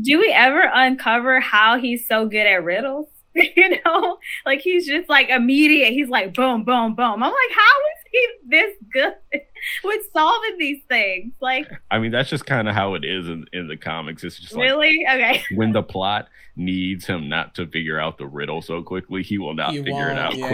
Do 0.00 0.18
we 0.18 0.32
ever 0.32 0.68
uncover 0.72 1.40
how 1.40 1.78
he's 1.78 2.06
so 2.08 2.26
good 2.26 2.46
at 2.46 2.64
riddles? 2.64 3.08
you 3.56 3.80
know, 3.84 4.18
like 4.44 4.60
he's 4.60 4.86
just 4.86 5.08
like 5.08 5.30
immediate. 5.30 5.92
He's 5.92 6.08
like 6.08 6.34
boom, 6.34 6.64
boom, 6.64 6.94
boom. 6.94 7.14
I'm 7.14 7.20
like, 7.20 7.32
how 7.54 7.62
is 7.94 8.04
he 8.10 8.28
this 8.48 8.76
good 8.92 9.14
with 9.84 10.02
solving 10.12 10.58
these 10.58 10.82
things? 10.88 11.32
Like, 11.40 11.66
I 11.90 11.98
mean, 11.98 12.10
that's 12.10 12.28
just 12.28 12.44
kind 12.44 12.68
of 12.68 12.74
how 12.74 12.94
it 12.94 13.04
is 13.04 13.28
in, 13.28 13.46
in 13.54 13.68
the 13.68 13.76
comics. 13.76 14.22
It's 14.22 14.38
just 14.38 14.54
really 14.54 15.04
like, 15.06 15.16
okay. 15.16 15.42
When 15.54 15.72
the 15.72 15.82
plot 15.82 16.28
needs 16.56 17.06
him 17.06 17.30
not 17.30 17.54
to 17.54 17.66
figure 17.66 17.98
out 17.98 18.18
the 18.18 18.26
riddle 18.26 18.60
so 18.60 18.82
quickly, 18.82 19.22
he 19.22 19.38
will 19.38 19.54
not 19.54 19.72
he 19.72 19.78
figure 19.78 20.10
it 20.10 20.18
out 20.18 20.36
yeah, 20.36 20.48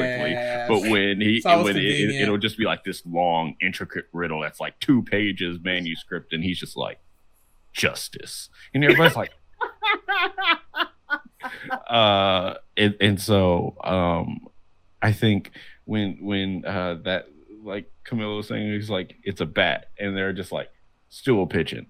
quickly. 0.67 0.83
But 0.83 0.91
when 0.91 1.21
he, 1.21 1.41
when 1.45 1.77
it, 1.77 1.85
it, 1.85 2.23
it'll 2.23 2.39
just 2.39 2.59
be 2.59 2.65
like 2.65 2.85
this 2.85 3.03
long, 3.07 3.57
intricate 3.61 4.07
riddle 4.13 4.41
that's 4.41 4.61
like 4.61 4.79
two 4.79 5.03
pages 5.03 5.59
manuscript, 5.61 6.33
and 6.33 6.45
he's 6.45 6.61
just 6.61 6.77
like, 6.77 7.01
justice, 7.73 8.51
and 8.73 8.85
everybody's 8.85 9.17
like. 9.17 9.33
Uh, 11.89 12.55
and, 12.77 12.97
and 13.01 13.21
so 13.21 13.77
um, 13.83 14.49
I 15.03 15.13
think 15.13 15.53
when 15.85 16.19
when 16.21 16.65
uh, 16.65 16.99
that 17.05 17.27
like 17.63 17.91
Camilla 18.05 18.37
was 18.37 18.49
saying, 18.49 18.73
he's 18.73 18.91
like 18.91 19.17
it's 19.23 19.41
a 19.41 19.47
bat, 19.47 19.91
and 19.99 20.17
they're 20.17 20.33
just 20.33 20.53
like 20.53 20.71
stool 21.09 21.47
pigeon. 21.47 21.87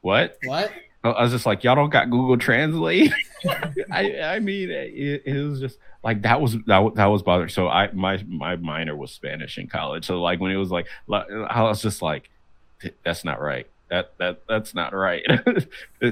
What? 0.00 0.38
What? 0.44 0.72
I 1.02 1.22
was 1.22 1.30
just 1.30 1.46
like, 1.46 1.62
y'all 1.62 1.76
don't 1.76 1.90
got 1.90 2.10
Google 2.10 2.36
Translate. 2.36 3.12
I 3.92 4.20
I 4.22 4.40
mean, 4.40 4.70
it, 4.70 5.22
it, 5.24 5.48
was 5.48 5.60
just 5.60 5.78
like 6.02 6.22
that 6.22 6.40
was 6.40 6.56
that, 6.66 6.94
that 6.96 7.06
was 7.06 7.22
bothering. 7.22 7.48
So 7.48 7.68
I 7.68 7.92
my 7.92 8.22
my 8.26 8.56
minor 8.56 8.96
was 8.96 9.12
Spanish 9.12 9.56
in 9.56 9.68
college. 9.68 10.04
So 10.04 10.20
like 10.20 10.40
when 10.40 10.50
it 10.50 10.56
was 10.56 10.70
like, 10.70 10.86
I 11.08 11.62
was 11.62 11.80
just 11.80 12.02
like, 12.02 12.28
that's 13.04 13.24
not 13.24 13.40
right 13.40 13.68
that 13.88 14.12
that 14.18 14.42
that's 14.48 14.74
not 14.74 14.92
right. 14.92 15.24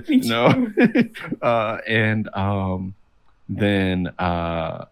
No. 0.09 0.73
uh, 1.43 1.79
and 1.87 2.29
um, 2.35 2.95
then 3.49 4.09
uh, 4.19 4.87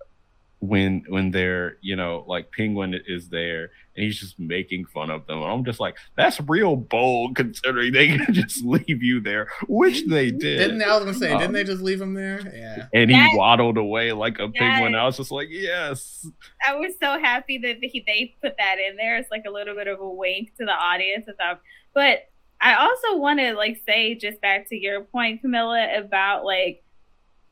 when 0.62 1.05
when 1.09 1.33
they're 1.33 1.76
you 1.80 1.97
know 1.97 2.24
like 2.28 2.53
penguin 2.53 2.95
is 3.09 3.28
there 3.30 3.72
and 3.97 4.05
he's 4.05 4.18
just 4.18 4.39
making 4.39 4.85
fun 4.85 5.11
of 5.11 5.26
them 5.26 5.43
and 5.43 5.51
i'm 5.51 5.64
just 5.64 5.80
like 5.80 5.97
that's 6.16 6.41
real 6.43 6.76
bold 6.76 7.35
considering 7.35 7.93
they 7.93 8.07
can 8.16 8.33
just 8.33 8.64
leave 8.64 9.03
you 9.03 9.20
there 9.20 9.49
which 9.66 10.07
they 10.07 10.30
did. 10.30 10.59
Didn't 10.59 10.83
i 10.83 10.95
was 10.95 11.05
gonna 11.05 11.14
say 11.14 11.33
um, 11.33 11.41
didn't 11.41 11.55
they 11.55 11.64
just 11.64 11.83
leave 11.83 12.01
him 12.01 12.14
there? 12.14 12.41
Yeah. 12.55 12.87
and 12.95 13.11
he 13.11 13.16
that, 13.16 13.33
waddled 13.35 13.76
away 13.76 14.12
like 14.12 14.39
a 14.39 14.49
penguin. 14.49 14.95
I 14.95 15.05
was 15.05 15.16
just 15.16 15.33
like 15.33 15.49
yes. 15.51 16.28
I 16.64 16.76
was 16.76 16.93
so 17.03 17.18
happy 17.18 17.59
that 17.59 17.78
he, 17.83 18.05
they 18.07 18.37
put 18.41 18.57
that 18.57 18.76
in 18.78 18.95
there 18.95 19.16
it's 19.16 19.33
like 19.33 19.43
a 19.49 19.51
little 19.51 19.74
bit 19.74 19.89
of 19.89 19.99
a 19.99 20.09
wink 20.09 20.57
to 20.59 20.64
the 20.64 20.72
audience 20.72 21.26
and 21.26 21.35
stuff 21.35 21.59
but 21.93 22.28
I 22.62 22.74
also 22.74 23.16
want 23.16 23.40
to 23.40 23.54
like 23.54 23.82
say 23.86 24.14
just 24.14 24.40
back 24.40 24.68
to 24.68 24.76
your 24.76 25.02
point, 25.02 25.40
Camilla, 25.40 25.88
about 25.98 26.44
like 26.44 26.84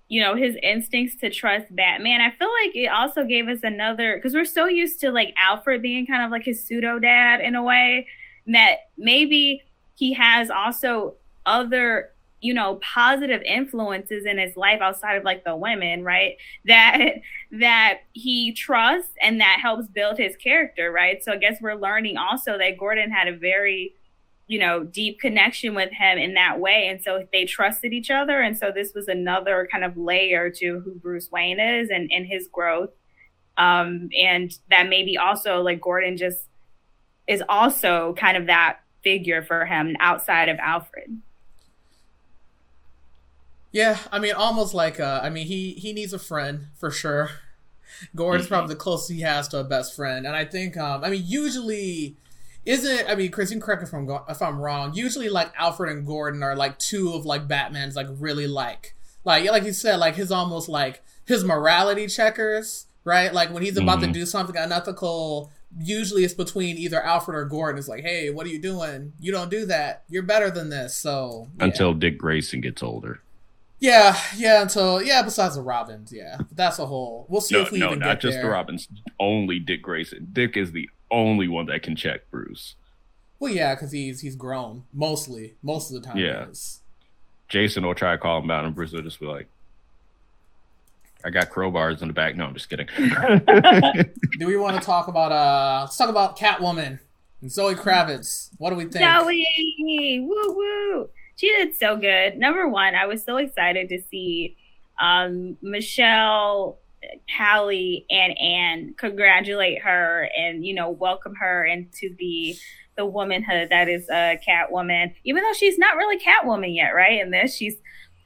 you 0.09 0.21
know 0.21 0.35
his 0.37 0.57
instincts 0.63 1.17
to 1.17 1.31
trust 1.31 1.67
batman. 1.75 2.21
I 2.21 2.31
feel 2.31 2.49
like 2.65 2.77
it 2.77 2.87
also 2.87 3.25
gave 3.25 3.49
us 3.49 3.61
another 3.65 4.17
because 4.17 4.35
we're 4.35 4.45
so 4.45 4.67
used 4.67 5.01
to 5.01 5.11
like 5.11 5.35
alfred 5.37 5.83
being 5.83 6.07
kind 6.07 6.23
of 6.23 6.31
like 6.31 6.45
his 6.45 6.65
pseudo 6.65 6.99
dad 7.01 7.41
in 7.41 7.57
a 7.57 7.63
way 7.63 8.07
that 8.47 8.91
maybe 8.97 9.63
he 9.97 10.15
has 10.15 10.49
also 10.49 11.17
other 11.45 12.11
you 12.41 12.55
know 12.55 12.77
positive 12.77 13.43
influences 13.43 14.25
in 14.25 14.39
his 14.39 14.57
life 14.57 14.81
outside 14.81 15.17
of 15.17 15.25
like 15.25 15.45
the 15.45 15.57
women 15.57 16.05
right? 16.05 16.37
That 16.67 17.17
that 17.51 17.99
he 18.13 18.53
trusts 18.53 19.13
and 19.21 19.41
that 19.41 19.59
helps 19.61 19.89
build 19.89 20.19
his 20.19 20.37
character 20.37 20.93
right? 20.93 21.23
So 21.25 21.33
i 21.33 21.37
guess 21.37 21.61
we're 21.61 21.75
learning 21.75 22.17
also 22.17 22.57
that 22.59 22.79
gordon 22.79 23.11
had 23.11 23.27
a 23.27 23.37
very 23.37 23.95
you 24.51 24.59
know 24.59 24.83
deep 24.83 25.21
connection 25.21 25.77
with 25.77 25.93
him 25.93 26.19
in 26.19 26.35
that 26.35 26.59
way. 26.59 26.89
And 26.89 27.01
so 27.01 27.25
they 27.33 27.45
trusted 27.45 27.93
each 27.93 28.11
other. 28.11 28.41
And 28.41 28.59
so 28.59 28.73
this 28.75 28.93
was 28.95 29.07
another 29.07 29.69
kind 29.71 29.85
of 29.85 29.97
layer 29.97 30.51
to 30.51 30.81
who 30.81 30.93
bruce 30.97 31.31
wayne 31.31 31.61
is 31.61 31.89
and, 31.89 32.11
and 32.13 32.27
his 32.27 32.49
growth. 32.49 32.91
Um 33.57 34.11
and 34.21 34.53
that 34.69 34.89
maybe 34.89 35.17
also 35.17 35.63
like 35.63 35.81
gordon 35.81 36.17
just 36.17 36.41
is 37.29 37.45
also 37.49 38.13
kind 38.19 38.37
of 38.37 38.47
that 38.47 38.81
figure 39.05 39.41
for 39.41 39.67
him 39.67 39.97
outside 40.01 40.49
of 40.49 40.59
alfred. 40.59 41.21
Yeah, 43.71 43.99
I 44.11 44.19
mean, 44.19 44.33
almost 44.33 44.75
like 44.75 44.99
uh, 44.99 45.21
I 45.23 45.31
mean, 45.31 45.47
he 45.47 45.75
he 45.75 45.93
needs 45.93 46.13
a 46.13 46.19
friend 46.19 46.67
for 46.75 46.91
sure. 46.91 47.31
Gordon's 48.17 48.47
mm-hmm. 48.47 48.55
probably 48.55 48.75
the 48.75 48.81
closest 48.81 49.13
he 49.13 49.21
has 49.21 49.47
to 49.49 49.59
a 49.59 49.65
best 49.65 49.95
friend, 49.95 50.27
and 50.27 50.35
I 50.35 50.45
think 50.45 50.77
um, 50.77 51.05
I 51.05 51.11
mean, 51.11 51.23
usually 51.25 52.17
isn't 52.65 53.09
I 53.09 53.15
mean, 53.15 53.31
Chris, 53.31 53.51
you 53.51 53.57
can 53.57 53.63
correct 53.63 53.83
me 53.83 53.89
if 53.89 53.95
I'm 53.95 54.09
if 54.29 54.43
I'm 54.43 54.61
wrong. 54.61 54.95
Usually, 54.95 55.29
like 55.29 55.53
Alfred 55.57 55.97
and 55.97 56.07
Gordon 56.07 56.43
are 56.43 56.57
like 56.57 56.79
two 56.79 57.13
of 57.15 57.25
like 57.25 57.49
Batman's 57.49 57.97
like 57.97 58.09
really 58.11 58.47
like 58.47 58.95
like 59.25 59.51
like 59.51 59.65
you 59.65 59.73
said 59.73 59.97
like 59.97 60.17
his 60.17 60.31
almost 60.31 60.69
like 60.69 61.03
his 61.27 61.45
morality 61.45 62.07
checkers, 62.07 62.87
right? 63.05 63.33
Like 63.33 63.53
when 63.53 63.63
he's 63.63 63.77
about 63.77 63.99
mm-hmm. 63.99 64.13
to 64.13 64.19
do 64.21 64.27
something 64.27 64.57
unethical, 64.57 65.51
usually 65.79 66.25
it's 66.25 66.35
between 66.35 66.77
either 66.77 67.03
Alfred 67.03 67.37
or 67.37 67.45
Gordon. 67.45 67.79
It's 67.79 67.89
like, 67.89 68.03
hey, 68.03 68.31
what 68.31 68.47
are 68.47 68.51
you 68.51 68.61
doing? 68.61 69.13
You 69.21 69.33
don't 69.33 69.51
do 69.51 69.65
that. 69.67 70.05
You're 70.09 70.23
better 70.23 70.51
than 70.51 70.71
this. 70.71 70.97
So 70.97 71.49
yeah. 71.59 71.65
until 71.65 71.95
Dick 71.95 72.19
Grayson 72.19 72.61
gets 72.61 72.83
older. 72.83 73.21
Yeah, 73.79 74.19
yeah. 74.37 74.61
Until 74.61 75.03
yeah, 75.03 75.23
besides 75.23 75.55
the 75.55 75.63
Robins, 75.63 76.13
yeah, 76.13 76.37
that's 76.53 76.79
a 76.79 76.85
whole. 76.85 77.25
We'll 77.31 77.41
see 77.41 77.55
no, 77.55 77.63
if 77.63 77.71
we 77.71 77.79
no, 77.79 77.87
even 77.87 78.01
not 78.01 78.21
just 78.21 78.35
there. 78.35 78.43
the 78.43 78.51
Robins. 78.51 78.89
Only 79.19 79.59
Dick 79.59 79.83
Grayson. 79.83 80.29
Dick 80.33 80.57
is 80.57 80.73
the 80.73 80.91
only 81.11 81.49
one 81.49 81.67
that 81.67 81.83
can 81.83 81.97
check 81.97 82.31
Bruce. 82.31 82.75
Well, 83.39 83.53
yeah, 83.53 83.75
because 83.75 83.93
he's 83.93 84.21
he's 84.21 84.37
grown 84.37 84.85
mostly 84.93 85.55
most 85.63 85.91
of 85.91 86.01
the 86.01 86.07
time. 86.07 86.19
Yeah. 86.19 86.47
Jason 87.49 87.85
will 87.85 87.95
try 87.95 88.13
to 88.13 88.19
call 88.19 88.41
him 88.41 88.51
out, 88.51 88.65
and 88.65 88.75
Bruce 88.75 88.93
will 88.93 89.03
just 89.03 89.19
be 89.19 89.27
like, 89.27 89.49
"I 91.25 91.31
got 91.31 91.51
crowbars 91.51 92.03
in 92.03 92.09
the 92.09 92.15
back." 92.15 92.37
No, 92.37 92.45
I'm 92.45 92.55
just 92.55 92.69
kidding. 92.69 92.87
do 94.39 94.47
we 94.47 94.57
want 94.57 94.79
to 94.79 94.87
talk 94.87 95.09
about 95.09 95.33
uh? 95.33 95.81
Let's 95.83 95.97
talk 95.97 96.11
about 96.11 96.39
Catwoman 96.39 97.01
and 97.41 97.51
Zoe 97.51 97.75
Kravitz. 97.75 98.51
What 98.59 98.71
do 98.71 98.77
we 98.77 98.85
think? 98.85 99.05
Zoe, 99.05 100.21
woo 100.21 100.55
woo 100.55 101.11
she 101.41 101.49
did 101.49 101.75
so 101.75 101.97
good. 101.97 102.37
Number 102.37 102.69
one, 102.69 102.95
I 102.95 103.07
was 103.07 103.25
so 103.25 103.39
excited 103.39 103.89
to 103.89 104.03
see 104.11 104.59
um, 105.01 105.57
Michelle, 105.63 106.79
Halle, 107.29 108.05
and 108.11 108.39
Anne 108.39 108.95
congratulate 108.99 109.83
her 109.83 110.29
and 110.37 110.65
you 110.65 110.75
know 110.75 110.91
welcome 110.91 111.35
her 111.37 111.65
into 111.65 112.15
the 112.19 112.57
the 112.97 113.07
womanhood 113.07 113.69
that 113.71 113.89
is 113.89 114.09
a 114.11 114.39
Catwoman. 114.47 115.15
Even 115.25 115.43
though 115.43 115.53
she's 115.55 115.79
not 115.79 115.97
really 115.97 116.19
Catwoman 116.19 116.75
yet, 116.75 116.91
right? 116.91 117.21
In 117.21 117.31
this, 117.31 117.55
she's 117.55 117.77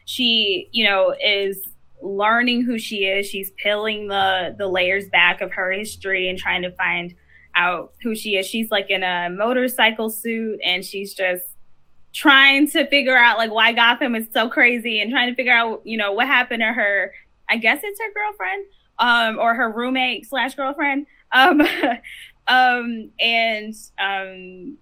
she 0.07 0.69
you 0.73 0.85
know 0.85 1.15
is 1.25 1.59
learning 2.03 2.63
who 2.65 2.79
she 2.79 3.05
is. 3.05 3.27
She's 3.27 3.51
peeling 3.63 4.09
the 4.09 4.55
the 4.59 4.67
layers 4.67 5.09
back 5.09 5.41
of 5.41 5.53
her 5.53 5.73
history 5.73 6.29
and 6.29 6.39
trying 6.39 6.63
to 6.63 6.73
find 6.73 7.15
out 7.57 7.93
who 8.03 8.15
she 8.15 8.37
is. 8.37 8.47
She's 8.47 8.71
like 8.71 8.91
in 8.91 9.03
a 9.03 9.31
motorcycle 9.31 10.11
suit 10.11 10.61
and 10.65 10.85
she's 10.85 11.15
just 11.15 11.45
trying 12.13 12.69
to 12.71 12.87
figure 12.87 13.17
out 13.17 13.39
like 13.39 13.51
why 13.51 13.73
Gotham 13.73 14.15
is 14.15 14.27
so 14.33 14.49
crazy 14.49 15.01
and 15.01 15.11
trying 15.11 15.31
to 15.31 15.35
figure 15.35 15.53
out, 15.53 15.83
you 15.85 15.97
know, 15.97 16.13
what 16.13 16.27
happened 16.27 16.61
to 16.61 16.73
her. 16.73 17.13
I 17.49 17.57
guess 17.57 17.81
it's 17.83 18.01
her 18.01 18.13
girlfriend, 18.13 18.67
um, 18.99 19.39
or 19.39 19.55
her 19.55 19.71
roommate 19.71 20.27
slash 20.27 20.55
girlfriend. 20.55 21.07
Um, 21.33 21.61
um, 22.47 23.11
and 23.21 23.75
um, 23.99 24.79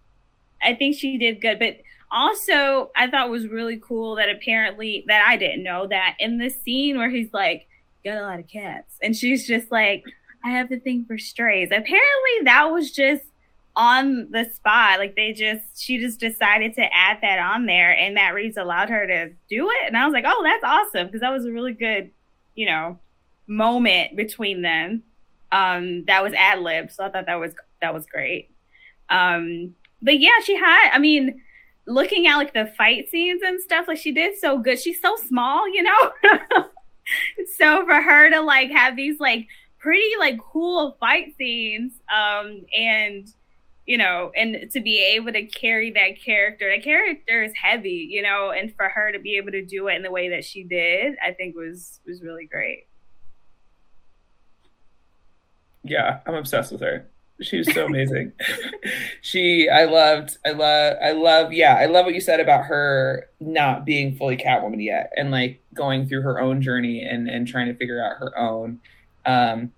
I 0.63 0.75
think 0.75 0.97
she 0.97 1.19
did 1.19 1.41
good. 1.41 1.59
But 1.59 1.79
also, 2.11 2.91
I 2.97 3.09
thought 3.09 3.31
was 3.31 3.47
really 3.49 3.79
cool 3.79 4.17
that 4.17 4.29
apparently 4.29 5.05
that 5.09 5.27
I 5.27 5.37
didn't 5.37 5.63
know 5.63 5.87
that 5.89 6.17
in 6.19 6.39
the 6.39 6.51
scene 6.51 6.99
where 6.99 7.11
he's 7.11 7.33
like, 7.33 7.67
"Got 8.05 8.19
a 8.19 8.23
lot 8.23 8.39
of 8.39 8.49
cats," 8.49 8.97
and 9.03 9.17
she's 9.17 9.47
just 9.47 9.73
like, 9.73 10.05
"I 10.45 10.51
have 10.51 10.69
the 10.69 10.79
thing 10.79 11.05
for 11.07 11.19
strays." 11.19 11.69
Apparently, 11.69 12.45
that 12.45 12.71
was 12.71 12.91
just 12.91 13.25
on 13.77 14.31
the 14.31 14.45
spot. 14.55 14.99
Like 14.99 15.17
they 15.17 15.33
just, 15.33 15.83
she 15.83 15.99
just 15.99 16.21
decided 16.21 16.75
to 16.75 16.95
add 16.95 17.19
that 17.23 17.39
on 17.39 17.67
there, 17.67 17.97
and 17.97 18.15
Matt 18.15 18.35
Reeves 18.35 18.57
allowed 18.57 18.91
her 18.91 19.07
to 19.07 19.31
do 19.49 19.71
it. 19.71 19.87
And 19.87 19.97
I 19.97 20.05
was 20.05 20.13
like, 20.13 20.25
oh, 20.27 20.43
that's 20.43 20.65
awesome 20.65 21.07
because 21.07 21.21
that 21.21 21.33
was 21.33 21.45
a 21.45 21.53
really 21.53 21.73
good, 21.73 22.11
you 22.55 22.67
know, 22.67 22.99
moment 23.47 24.17
between 24.17 24.63
them. 24.63 25.03
Um, 25.51 26.05
that 26.07 26.23
was 26.23 26.33
ad 26.33 26.61
lib, 26.61 26.91
so 26.91 27.05
I 27.05 27.11
thought 27.11 27.27
that 27.27 27.41
was 27.41 27.53
that 27.81 27.93
was 27.93 28.07
great. 28.07 28.51
Um, 29.11 29.75
but 30.01 30.19
yeah, 30.19 30.41
she 30.45 30.57
had. 30.57 30.91
I 30.93 30.99
mean, 30.99 31.43
looking 31.87 32.27
at 32.27 32.37
like 32.37 32.55
the 32.55 32.73
fight 32.79 33.09
scenes 33.11 33.43
and 33.45 33.61
stuff, 33.61 33.87
like 33.89 33.99
she 33.99 34.13
did 34.13 34.39
so 34.39 34.59
good. 34.59 34.81
She's 34.81 35.01
so 35.01 35.17
small, 35.17 35.69
you 35.69 35.83
know. 35.83 36.13
so 37.57 37.85
for 37.85 38.01
her 38.01 38.31
to 38.31 38.41
like 38.41 38.71
have 38.71 38.97
these 38.97 39.21
like 39.21 39.47
pretty 39.79 40.11
like 40.19 40.39
cool 40.39 40.97
fight 41.01 41.35
scenes 41.37 41.93
um 42.15 42.65
and 42.73 43.35
you 43.87 43.99
know, 43.99 44.31
and 44.37 44.71
to 44.71 44.81
be 44.81 45.03
able 45.15 45.33
to 45.33 45.45
carry 45.45 45.91
that 45.91 46.23
character, 46.23 46.71
that 46.71 46.85
character 46.85 47.43
is 47.43 47.53
heavy, 47.61 48.09
you 48.11 48.23
know, 48.23 48.51
and 48.51 48.75
for 48.77 48.89
her 48.89 49.11
to 49.13 49.19
be 49.19 49.37
able 49.37 49.51
to 49.51 49.65
do 49.65 49.89
it 49.89 49.97
in 49.97 50.03
the 50.03 50.11
way 50.11 50.29
that 50.29 50.45
she 50.45 50.63
did, 50.63 51.17
I 51.25 51.33
think 51.33 51.57
was 51.57 52.01
was 52.07 52.23
really 52.23 52.47
great. 52.47 52.87
Yeah, 55.83 56.21
I'm 56.27 56.35
obsessed 56.35 56.71
with 56.71 56.81
her. 56.81 57.09
She 57.41 57.59
was 57.59 57.73
so 57.75 57.87
amazing. 57.87 58.33
she, 59.21 59.69
I 59.69 59.85
loved, 59.85 60.39
I 60.47 60.51
love, 60.51 60.97
I 61.03 61.11
love, 61.11 61.53
yeah, 61.53 61.75
I 61.75 61.87
love 61.87 62.05
what 62.05 62.15
you 62.15 62.21
said 62.21 62.39
about 62.39 62.67
her 62.67 63.29
not 63.41 63.85
being 63.85 64.15
fully 64.15 64.37
Catwoman 64.37 64.83
yet, 64.83 65.13
and 65.17 65.33
like 65.33 65.61
going 65.75 66.07
through 66.07 66.23
her 66.23 66.41
own 66.41 66.63
journey 66.63 67.03
and 67.03 67.29
and 67.29 67.49
trying 67.49 67.67
to 67.67 67.75
figure 67.75 68.03
out 68.03 68.17
her 68.19 68.39
own. 68.39 68.81
Um, 69.27 69.73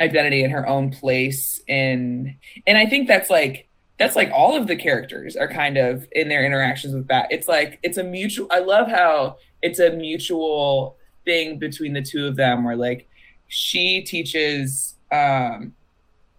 identity 0.00 0.42
in 0.42 0.50
her 0.50 0.66
own 0.66 0.90
place. 0.90 1.60
And 1.68 2.34
and 2.66 2.78
i 2.78 2.86
think 2.86 3.08
that's 3.08 3.30
like 3.30 3.68
that's 3.98 4.16
like 4.16 4.30
all 4.32 4.56
of 4.56 4.66
the 4.66 4.76
characters 4.76 5.36
are 5.36 5.48
kind 5.48 5.76
of 5.76 6.06
in 6.12 6.28
their 6.28 6.44
interactions 6.44 6.94
with 6.94 7.06
bat 7.06 7.28
it's 7.30 7.48
like 7.48 7.78
it's 7.82 7.96
a 7.96 8.02
mutual 8.02 8.48
i 8.50 8.58
love 8.58 8.88
how 8.88 9.36
it's 9.62 9.78
a 9.78 9.90
mutual 9.90 10.96
thing 11.24 11.58
between 11.58 11.92
the 11.92 12.02
two 12.02 12.26
of 12.26 12.36
them 12.36 12.64
where 12.64 12.76
like 12.76 13.08
she 13.48 14.02
teaches 14.02 14.96
um 15.12 15.72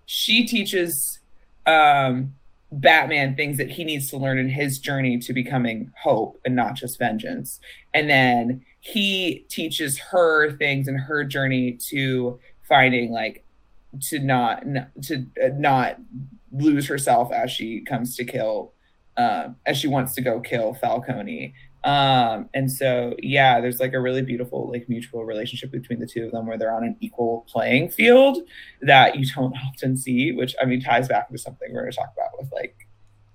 she 0.05 0.45
teaches 0.45 1.19
um 1.65 2.33
batman 2.71 3.35
things 3.35 3.57
that 3.57 3.71
he 3.71 3.83
needs 3.83 4.09
to 4.09 4.17
learn 4.17 4.37
in 4.37 4.49
his 4.49 4.79
journey 4.79 5.17
to 5.17 5.33
becoming 5.33 5.91
hope 6.01 6.39
and 6.45 6.55
not 6.55 6.75
just 6.75 6.99
vengeance. 6.99 7.59
And 7.93 8.09
then 8.09 8.65
he 8.81 9.45
teaches 9.49 9.97
her 9.97 10.51
things 10.57 10.87
in 10.87 10.97
her 10.97 11.23
journey 11.23 11.73
to 11.89 12.39
finding 12.67 13.11
like 13.11 13.44
to 14.03 14.19
not 14.19 14.63
to 15.03 15.25
uh, 15.43 15.49
not 15.55 15.97
lose 16.51 16.87
herself 16.87 17.31
as 17.31 17.51
she 17.51 17.81
comes 17.81 18.15
to 18.15 18.25
kill 18.25 18.73
uh, 19.17 19.49
as 19.65 19.77
she 19.77 19.87
wants 19.87 20.13
to 20.13 20.21
go 20.21 20.39
kill 20.39 20.73
Falcone. 20.73 21.53
Um, 21.83 22.49
and 22.53 22.71
so 22.71 23.15
yeah, 23.19 23.61
there's 23.61 23.79
like 23.79 23.93
a 23.93 23.99
really 23.99 24.23
beautiful 24.23 24.71
like 24.71 24.89
mutual 24.89 25.23
relationship 25.23 25.71
between 25.71 25.99
the 25.99 26.07
two 26.07 26.25
of 26.25 26.31
them 26.31 26.47
where 26.47 26.57
they're 26.57 26.75
on 26.75 26.83
an 26.83 26.97
equal 26.99 27.45
playing 27.47 27.89
field 27.89 28.39
that 28.81 29.17
you 29.17 29.25
don't 29.27 29.53
often 29.67 29.95
see, 29.95 30.31
which 30.31 30.55
I 30.61 30.65
mean 30.65 30.81
ties 30.81 31.07
back 31.07 31.29
to 31.29 31.37
something 31.37 31.73
we're 31.73 31.81
gonna 31.81 31.91
talk 31.91 32.11
about 32.15 32.39
with 32.39 32.51
like 32.51 32.87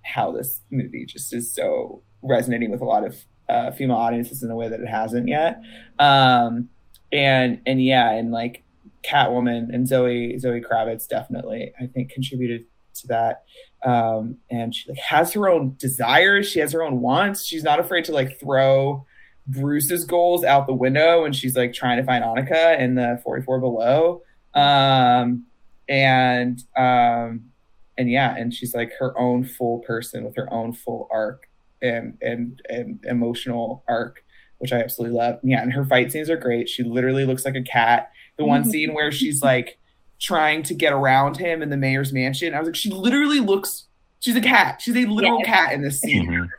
how 0.03 0.33
this 0.33 0.61
movie 0.71 1.07
just 1.07 1.33
is 1.33 1.53
so 1.55 2.03
resonating 2.23 2.71
with 2.71 2.81
a 2.81 2.85
lot 2.85 3.07
of 3.07 3.25
uh, 3.49 3.71
female 3.73 3.97
audiences 3.97 4.43
in 4.43 4.51
a 4.51 4.57
way 4.57 4.69
that 4.69 4.81
it 4.81 4.89
hasn't 4.89 5.29
yet. 5.29 5.61
Um, 5.99 6.69
and 7.13 7.61
and 7.67 7.83
yeah, 7.83 8.11
and 8.11 8.31
like 8.31 8.65
Catwoman 9.03 9.73
and 9.73 9.87
Zoe 9.87 10.39
Zoe 10.39 10.61
Kravitz 10.61 11.09
definitely 11.09 11.73
I 11.81 11.87
think 11.87 12.11
contributed 12.11 12.67
to 12.95 13.07
that. 13.09 13.45
Um, 13.85 14.37
and 14.51 14.75
she 14.75 14.91
like 14.91 14.99
has 14.99 15.33
her 15.33 15.49
own 15.49 15.77
desires. 15.79 16.49
She 16.49 16.61
has 16.61 16.73
her 16.73 16.83
own 16.83 17.01
wants. 17.01 17.45
She's 17.45 17.63
not 17.63 17.81
afraid 17.81 18.05
to 18.07 18.13
like 18.13 18.39
throw 18.39 19.07
Bruce's 19.47 20.05
goals 20.05 20.45
out 20.45 20.67
the 20.67 20.75
window 20.75 21.23
when 21.23 21.33
she's 21.33 21.57
like 21.57 21.73
trying 21.73 21.99
to 21.99 22.05
find 22.05 22.23
Annika 22.23 22.79
in 22.79 22.95
the 22.95 23.21
44 23.25 23.61
below. 23.61 24.23
Um, 24.55 25.47
and 25.89 26.63
um, 26.77 27.51
and 27.97 28.11
yeah, 28.11 28.37
and 28.37 28.53
she's 28.53 28.75
like 28.75 28.93
her 28.99 29.19
own 29.19 29.45
full 29.45 29.81
person 29.81 30.25
with 30.25 30.37
her 30.37 30.53
own 30.53 30.73
full 30.73 31.09
arc 31.11 31.49
and 31.83 32.19
and 32.21 32.61
and 32.69 33.05
emotional 33.09 33.83
arc 33.89 34.23
which 34.61 34.75
I 34.75 34.81
absolutely 34.81 35.17
love. 35.17 35.41
Yeah, 35.43 35.63
and 35.63 35.73
her 35.73 35.87
fight 35.87 36.13
scenes 36.13 36.29
are 36.29 36.37
great. 36.37 36.69
She 36.69 36.83
literally 36.83 37.25
looks 37.25 37.47
like 37.47 37.57
a 37.57 37.63
cat. 37.63 38.11
The 38.41 38.47
one 38.47 38.65
scene 38.71 38.95
where 38.95 39.13
she's 39.13 39.43
like 39.43 39.79
trying 40.19 40.63
to 40.65 40.75
get 40.75 40.93
around 40.93 41.37
him 41.37 41.63
in 41.63 41.71
the 41.71 41.77
mayor's 41.77 42.13
mansion. 42.13 42.55
I 42.55 42.59
was 42.59 42.67
like, 42.69 42.77
she 42.77 42.91
literally 42.91 43.41
looks. 43.41 43.85
She's 44.21 44.37
a 44.37 44.41
cat. 44.41 44.81
She's 44.83 44.97
a 44.97 45.07
literal 45.07 45.39
Yes. 45.39 45.47
cat 45.47 45.73
in 45.73 45.83
this 45.83 46.01
scene. 46.01 46.29
Mhm. 46.29 46.49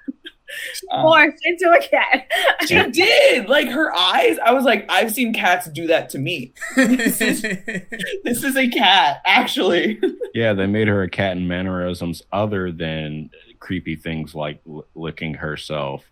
Um, 0.91 1.05
Morphed 1.05 1.37
into 1.45 1.71
a 1.71 1.79
cat. 1.81 2.27
she 2.67 2.83
did. 2.91 3.47
Like 3.47 3.69
her 3.69 3.95
eyes. 3.95 4.37
I 4.45 4.51
was 4.51 4.65
like, 4.65 4.85
I've 4.89 5.13
seen 5.13 5.31
cats 5.33 5.69
do 5.69 5.87
that 5.87 6.09
to 6.09 6.19
me. 6.19 6.51
This 6.75 7.21
is 7.21 8.57
a 8.57 8.67
cat, 8.69 9.21
actually. 9.25 9.97
Yeah, 10.33 10.51
they 10.51 10.65
made 10.65 10.89
her 10.89 11.03
a 11.03 11.09
cat 11.09 11.37
in 11.37 11.47
mannerisms 11.47 12.21
other 12.33 12.69
than 12.71 13.29
creepy 13.59 13.95
things 13.95 14.35
like 14.35 14.59
l- 14.67 14.85
licking 14.93 15.35
herself 15.35 16.03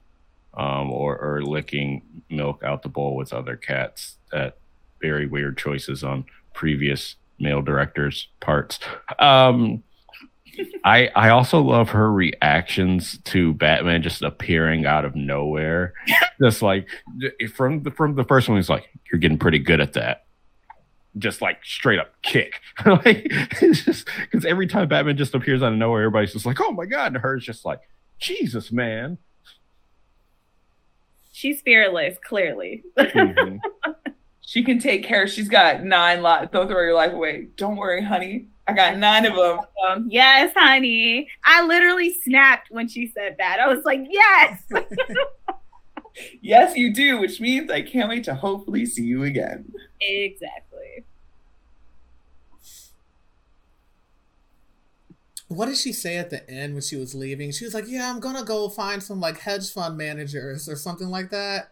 um, 0.54 0.90
or, 0.90 1.18
or 1.18 1.42
licking 1.44 2.02
milk 2.30 2.64
out 2.64 2.82
the 2.82 2.88
bowl 2.90 3.18
with 3.18 3.34
other 3.34 3.58
cats. 3.58 4.16
That 4.32 4.58
very 5.02 5.28
weird 5.28 5.58
choices 5.58 6.04
on 6.04 6.26
previous 6.54 7.16
male 7.40 7.62
directors' 7.62 8.28
parts. 8.40 8.80
Um, 9.20 9.84
I 10.84 11.08
I 11.16 11.30
also 11.30 11.62
love 11.62 11.90
her 11.90 12.12
reactions 12.12 13.18
to 13.26 13.54
Batman 13.54 14.02
just 14.02 14.22
appearing 14.22 14.86
out 14.86 15.06
of 15.06 15.16
nowhere. 15.16 15.94
just 16.42 16.62
like 16.62 16.88
from 17.56 17.84
the 17.84 17.92
from 17.92 18.16
the 18.16 18.24
first 18.26 18.50
one, 18.50 18.58
he's 18.58 18.70
like, 18.70 18.90
"You're 19.12 19.20
getting 19.20 19.38
pretty 19.40 19.60
good 19.60 19.80
at 19.80 19.94
that." 19.94 20.26
Just 21.18 21.42
like 21.42 21.64
straight 21.66 21.98
up 22.00 22.14
kick, 22.22 22.60
like 22.86 23.26
it's 23.62 23.84
just 23.84 24.08
because 24.22 24.46
every 24.46 24.68
time 24.68 24.88
Batman 24.90 25.18
just 25.18 25.34
appears 25.34 25.64
out 25.64 25.72
of 25.72 25.78
nowhere, 25.78 26.02
everybody's 26.04 26.34
just 26.34 26.46
like, 26.46 26.60
"Oh 26.62 26.72
my 26.72 26.86
god!" 26.86 27.14
And 27.14 27.18
her's 27.18 27.46
just 27.46 27.64
like, 27.66 27.80
"Jesus, 28.20 28.72
man." 28.72 29.18
She's 31.32 31.62
fearless, 31.62 32.18
clearly. 32.24 32.84
Mhm. 32.98 33.60
She 34.50 34.64
can 34.64 34.80
take 34.80 35.04
care. 35.04 35.28
She's 35.28 35.48
got 35.48 35.84
nine 35.84 36.24
lives. 36.24 36.50
Don't 36.52 36.68
throw 36.68 36.82
your 36.82 36.96
life 36.96 37.14
away. 37.14 37.50
Don't 37.56 37.76
worry, 37.76 38.04
honey. 38.04 38.48
I 38.68 38.74
got 38.74 38.98
nine 38.98 39.28
of 39.28 39.36
them. 39.36 39.60
Um, 39.88 40.08
yes, 40.10 40.52
honey. 40.58 41.30
I 41.46 41.64
literally 41.64 42.16
snapped 42.24 42.72
when 42.72 42.88
she 42.88 43.06
said 43.06 43.36
that. 43.38 43.60
I 43.60 43.68
was 43.68 43.86
like, 43.86 44.08
yes. 44.10 44.64
Yes, 46.42 46.76
you 46.76 46.92
do, 46.92 47.20
which 47.20 47.40
means 47.40 47.72
I 47.72 47.82
can't 47.82 48.10
wait 48.10 48.26
to 48.26 48.34
hopefully 48.34 48.86
see 48.86 49.04
you 49.04 49.24
again. 49.24 49.72
exactly. 50.02 51.06
what 55.48 55.68
did 55.68 55.78
she 55.78 55.94
say 55.94 56.18
at 56.18 56.30
the 56.30 56.50
end 56.50 56.74
when 56.74 56.82
she 56.82 56.98
was 56.98 57.16
leaving? 57.16 57.52
She 57.52 57.64
was 57.64 57.74
like, 57.74 57.86
"Yeah, 57.88 58.10
I'm 58.10 58.20
gonna 58.20 58.44
go 58.44 58.68
find 58.68 59.02
some 59.02 59.22
like 59.22 59.40
hedge 59.40 59.72
fund 59.72 59.98
managers 59.98 60.68
or 60.68 60.76
something 60.76 61.08
like 61.08 61.30
that." 61.30 61.72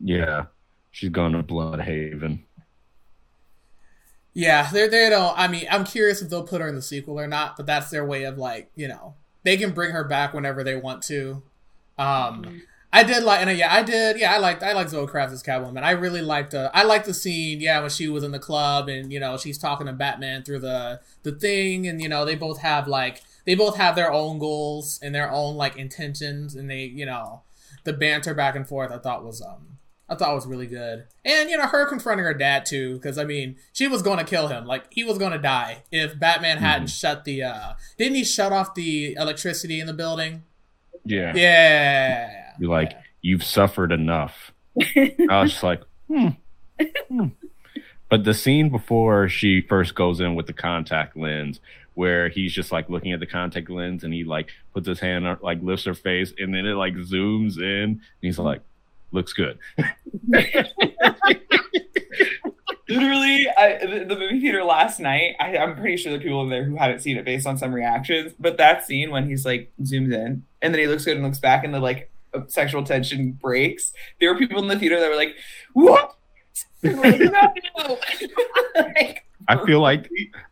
Yeah, 0.00 0.46
she's 0.92 1.10
going 1.10 1.32
to 1.32 1.42
Blüdhaven. 1.42 2.44
Yeah, 4.34 4.70
they 4.70 4.88
they 4.88 5.10
don't. 5.10 5.36
I 5.36 5.48
mean, 5.48 5.66
I'm 5.70 5.84
curious 5.84 6.22
if 6.22 6.30
they'll 6.30 6.46
put 6.46 6.60
her 6.60 6.68
in 6.68 6.74
the 6.74 6.82
sequel 6.82 7.18
or 7.18 7.26
not, 7.26 7.56
but 7.56 7.66
that's 7.66 7.90
their 7.90 8.04
way 8.04 8.22
of 8.24 8.38
like, 8.38 8.70
you 8.76 8.88
know, 8.88 9.14
they 9.42 9.56
can 9.56 9.72
bring 9.72 9.90
her 9.90 10.04
back 10.04 10.32
whenever 10.32 10.64
they 10.64 10.76
want 10.76 11.02
to. 11.04 11.42
Um, 11.98 12.62
I 12.94 13.02
did 13.02 13.22
like, 13.24 13.40
and 13.40 13.50
uh, 13.50 13.52
yeah, 13.52 13.74
I 13.74 13.82
did. 13.82 14.18
Yeah, 14.18 14.34
I 14.34 14.38
liked, 14.38 14.62
I 14.62 14.72
liked 14.72 14.90
Zoe 14.90 15.06
Kravitz 15.06 15.32
as 15.32 15.42
Catwoman. 15.42 15.82
I 15.82 15.92
really 15.92 16.22
liked, 16.22 16.54
uh, 16.54 16.70
I 16.72 16.84
liked 16.84 17.06
the 17.06 17.14
scene. 17.14 17.60
Yeah, 17.60 17.80
when 17.80 17.90
she 17.90 18.08
was 18.08 18.22
in 18.22 18.32
the 18.32 18.38
club 18.38 18.88
and 18.88 19.12
you 19.12 19.20
know 19.20 19.36
she's 19.36 19.58
talking 19.58 19.86
to 19.86 19.92
Batman 19.92 20.42
through 20.42 20.60
the 20.60 21.00
the 21.22 21.32
thing, 21.32 21.86
and 21.86 22.00
you 22.00 22.08
know 22.08 22.24
they 22.24 22.34
both 22.34 22.60
have 22.60 22.88
like 22.88 23.22
they 23.44 23.54
both 23.54 23.76
have 23.76 23.96
their 23.96 24.12
own 24.12 24.38
goals 24.38 24.98
and 25.02 25.14
their 25.14 25.30
own 25.30 25.56
like 25.56 25.76
intentions, 25.76 26.54
and 26.54 26.70
they 26.70 26.84
you 26.84 27.04
know 27.04 27.42
the 27.84 27.92
banter 27.92 28.32
back 28.32 28.56
and 28.56 28.66
forth. 28.66 28.90
I 28.90 28.98
thought 28.98 29.24
was 29.24 29.42
um 29.42 29.71
I 30.12 30.16
thought 30.16 30.34
was 30.34 30.46
really 30.46 30.66
good. 30.66 31.04
And 31.24 31.48
you 31.48 31.56
know, 31.56 31.66
her 31.66 31.86
confronting 31.86 32.24
her 32.26 32.34
dad 32.34 32.66
too, 32.66 32.94
because 32.94 33.16
I 33.18 33.24
mean, 33.24 33.56
she 33.72 33.88
was 33.88 34.02
going 34.02 34.18
to 34.18 34.24
kill 34.24 34.48
him. 34.48 34.66
Like 34.66 34.84
he 34.90 35.04
was 35.04 35.18
going 35.18 35.32
to 35.32 35.38
die 35.38 35.84
if 35.90 36.18
Batman 36.18 36.58
hadn't 36.58 36.88
shut 36.88 37.24
the. 37.24 37.42
uh 37.44 37.72
Didn't 37.98 38.16
he 38.16 38.24
shut 38.24 38.52
off 38.52 38.74
the 38.74 39.14
electricity 39.14 39.80
in 39.80 39.86
the 39.86 39.92
building? 39.94 40.42
Yeah, 41.04 41.34
Yeah. 41.34 42.52
you're 42.58 42.70
like, 42.70 42.92
you've 43.22 43.42
suffered 43.44 43.90
enough. 43.90 44.52
I 44.80 45.42
was 45.42 45.52
just 45.52 45.62
like, 45.62 45.82
hmm. 46.08 46.28
hmm. 47.08 47.26
But 48.08 48.24
the 48.24 48.34
scene 48.34 48.68
before 48.68 49.28
she 49.28 49.62
first 49.62 49.94
goes 49.94 50.20
in 50.20 50.34
with 50.34 50.46
the 50.46 50.52
contact 50.52 51.16
lens, 51.16 51.60
where 51.94 52.28
he's 52.28 52.52
just 52.52 52.70
like 52.70 52.88
looking 52.88 53.12
at 53.12 53.20
the 53.20 53.26
contact 53.26 53.68
lens 53.70 54.04
and 54.04 54.12
he 54.14 54.22
like 54.24 54.50
puts 54.74 54.86
his 54.86 55.00
hand 55.00 55.26
on, 55.26 55.38
like 55.42 55.62
lifts 55.62 55.84
her 55.86 55.94
face 55.94 56.32
and 56.38 56.54
then 56.54 56.66
it 56.66 56.74
like 56.74 56.94
zooms 56.94 57.56
in 57.58 57.64
and 57.90 58.00
he's 58.20 58.38
like, 58.38 58.60
looks 59.12 59.32
good. 59.32 59.58
Literally, 62.88 63.46
I, 63.56 63.78
the, 63.80 64.04
the 64.06 64.16
movie 64.18 64.40
theater 64.40 64.64
last 64.64 65.00
night, 65.00 65.36
I, 65.40 65.56
I'm 65.56 65.76
pretty 65.76 65.96
sure 65.96 66.12
there 66.12 66.20
are 66.20 66.22
people 66.22 66.42
in 66.42 66.50
there 66.50 66.64
who 66.64 66.76
haven't 66.76 67.00
seen 67.00 67.16
it 67.16 67.24
based 67.24 67.46
on 67.46 67.56
some 67.56 67.72
reactions. 67.72 68.32
But 68.38 68.58
that 68.58 68.84
scene 68.84 69.10
when 69.10 69.28
he's 69.28 69.46
like 69.46 69.72
zooms 69.82 70.12
in 70.12 70.44
and 70.60 70.74
then 70.74 70.78
he 70.78 70.86
looks 70.86 71.04
good 71.04 71.16
and 71.16 71.24
looks 71.24 71.38
back 71.38 71.64
and 71.64 71.72
the 71.72 71.80
like 71.80 72.10
sexual 72.48 72.82
tension 72.82 73.32
breaks, 73.32 73.92
there 74.20 74.32
were 74.32 74.38
people 74.38 74.60
in 74.60 74.68
the 74.68 74.78
theater 74.78 75.00
that 75.00 75.08
were 75.08 75.16
like, 75.16 75.36
what? 75.72 76.16
Like, 78.74 79.24
I 79.48 79.66
feel 79.66 79.80
like 79.80 80.08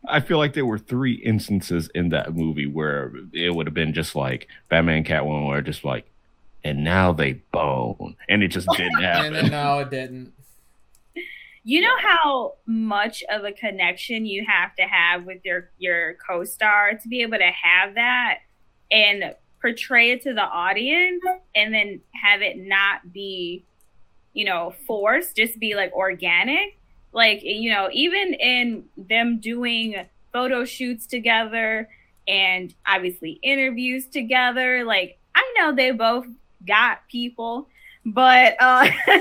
I 0.07 0.19
feel 0.19 0.37
like 0.37 0.53
there 0.53 0.65
were 0.65 0.77
three 0.77 1.13
instances 1.13 1.89
in 1.95 2.09
that 2.09 2.35
movie 2.35 2.67
where 2.67 3.13
it 3.33 3.53
would 3.53 3.67
have 3.67 3.73
been 3.73 3.93
just 3.93 4.15
like 4.15 4.47
Batman 4.69 5.03
Catwoman 5.03 5.47
were 5.47 5.61
just 5.61 5.83
like, 5.83 6.10
and 6.63 6.83
now 6.83 7.11
they 7.13 7.33
bone, 7.51 8.15
and 8.29 8.43
it 8.43 8.49
just 8.49 8.67
didn't 8.77 9.01
happen. 9.01 9.33
then 9.33 9.51
no, 9.51 9.79
it 9.79 9.89
didn't. 9.89 10.33
You 11.63 11.81
know 11.81 11.97
how 11.99 12.53
much 12.65 13.23
of 13.29 13.43
a 13.43 13.51
connection 13.51 14.25
you 14.25 14.43
have 14.47 14.75
to 14.77 14.83
have 14.83 15.25
with 15.25 15.45
your 15.45 15.69
your 15.77 16.15
co-star 16.27 16.95
to 16.95 17.07
be 17.07 17.21
able 17.21 17.37
to 17.37 17.51
have 17.51 17.93
that 17.95 18.39
and 18.91 19.35
portray 19.61 20.11
it 20.11 20.23
to 20.23 20.33
the 20.33 20.41
audience 20.41 21.23
and 21.53 21.71
then 21.73 22.01
have 22.13 22.41
it 22.41 22.57
not 22.57 23.13
be, 23.13 23.63
you 24.33 24.43
know, 24.43 24.73
forced, 24.87 25.35
just 25.35 25.59
be 25.59 25.75
like 25.75 25.93
organic. 25.93 26.79
Like, 27.13 27.41
you 27.43 27.71
know, 27.71 27.89
even 27.91 28.33
in 28.33 28.85
them 28.97 29.39
doing 29.39 29.95
photo 30.33 30.65
shoots 30.65 31.05
together 31.05 31.89
and 32.27 32.73
obviously 32.87 33.39
interviews 33.43 34.07
together, 34.07 34.83
like 34.83 35.19
I 35.35 35.53
know 35.57 35.75
they 35.75 35.91
both 35.91 36.25
got 36.67 37.07
people, 37.09 37.67
but 38.05 38.55
uh 38.59 38.87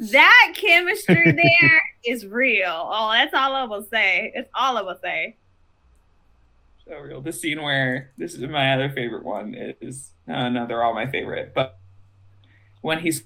that 0.00 0.52
chemistry 0.54 1.32
there 1.32 1.82
is 2.04 2.26
real. 2.26 2.88
Oh, 2.90 3.10
that's 3.12 3.34
all 3.34 3.54
I 3.54 3.64
will 3.64 3.84
say. 3.84 4.32
It's 4.34 4.50
all 4.54 4.76
I 4.76 4.82
will 4.82 4.98
say. 5.02 5.36
so 6.88 6.98
real. 6.98 7.20
The 7.20 7.32
scene 7.32 7.62
where 7.62 8.10
this 8.18 8.34
is 8.34 8.40
my 8.42 8.72
other 8.74 8.90
favorite 8.90 9.24
one 9.24 9.54
is 9.80 10.10
uh, 10.28 10.48
no, 10.48 10.66
they're 10.66 10.82
all 10.82 10.94
my 10.94 11.06
favorite, 11.10 11.52
but 11.54 11.78
when 12.80 12.98
he's 13.00 13.24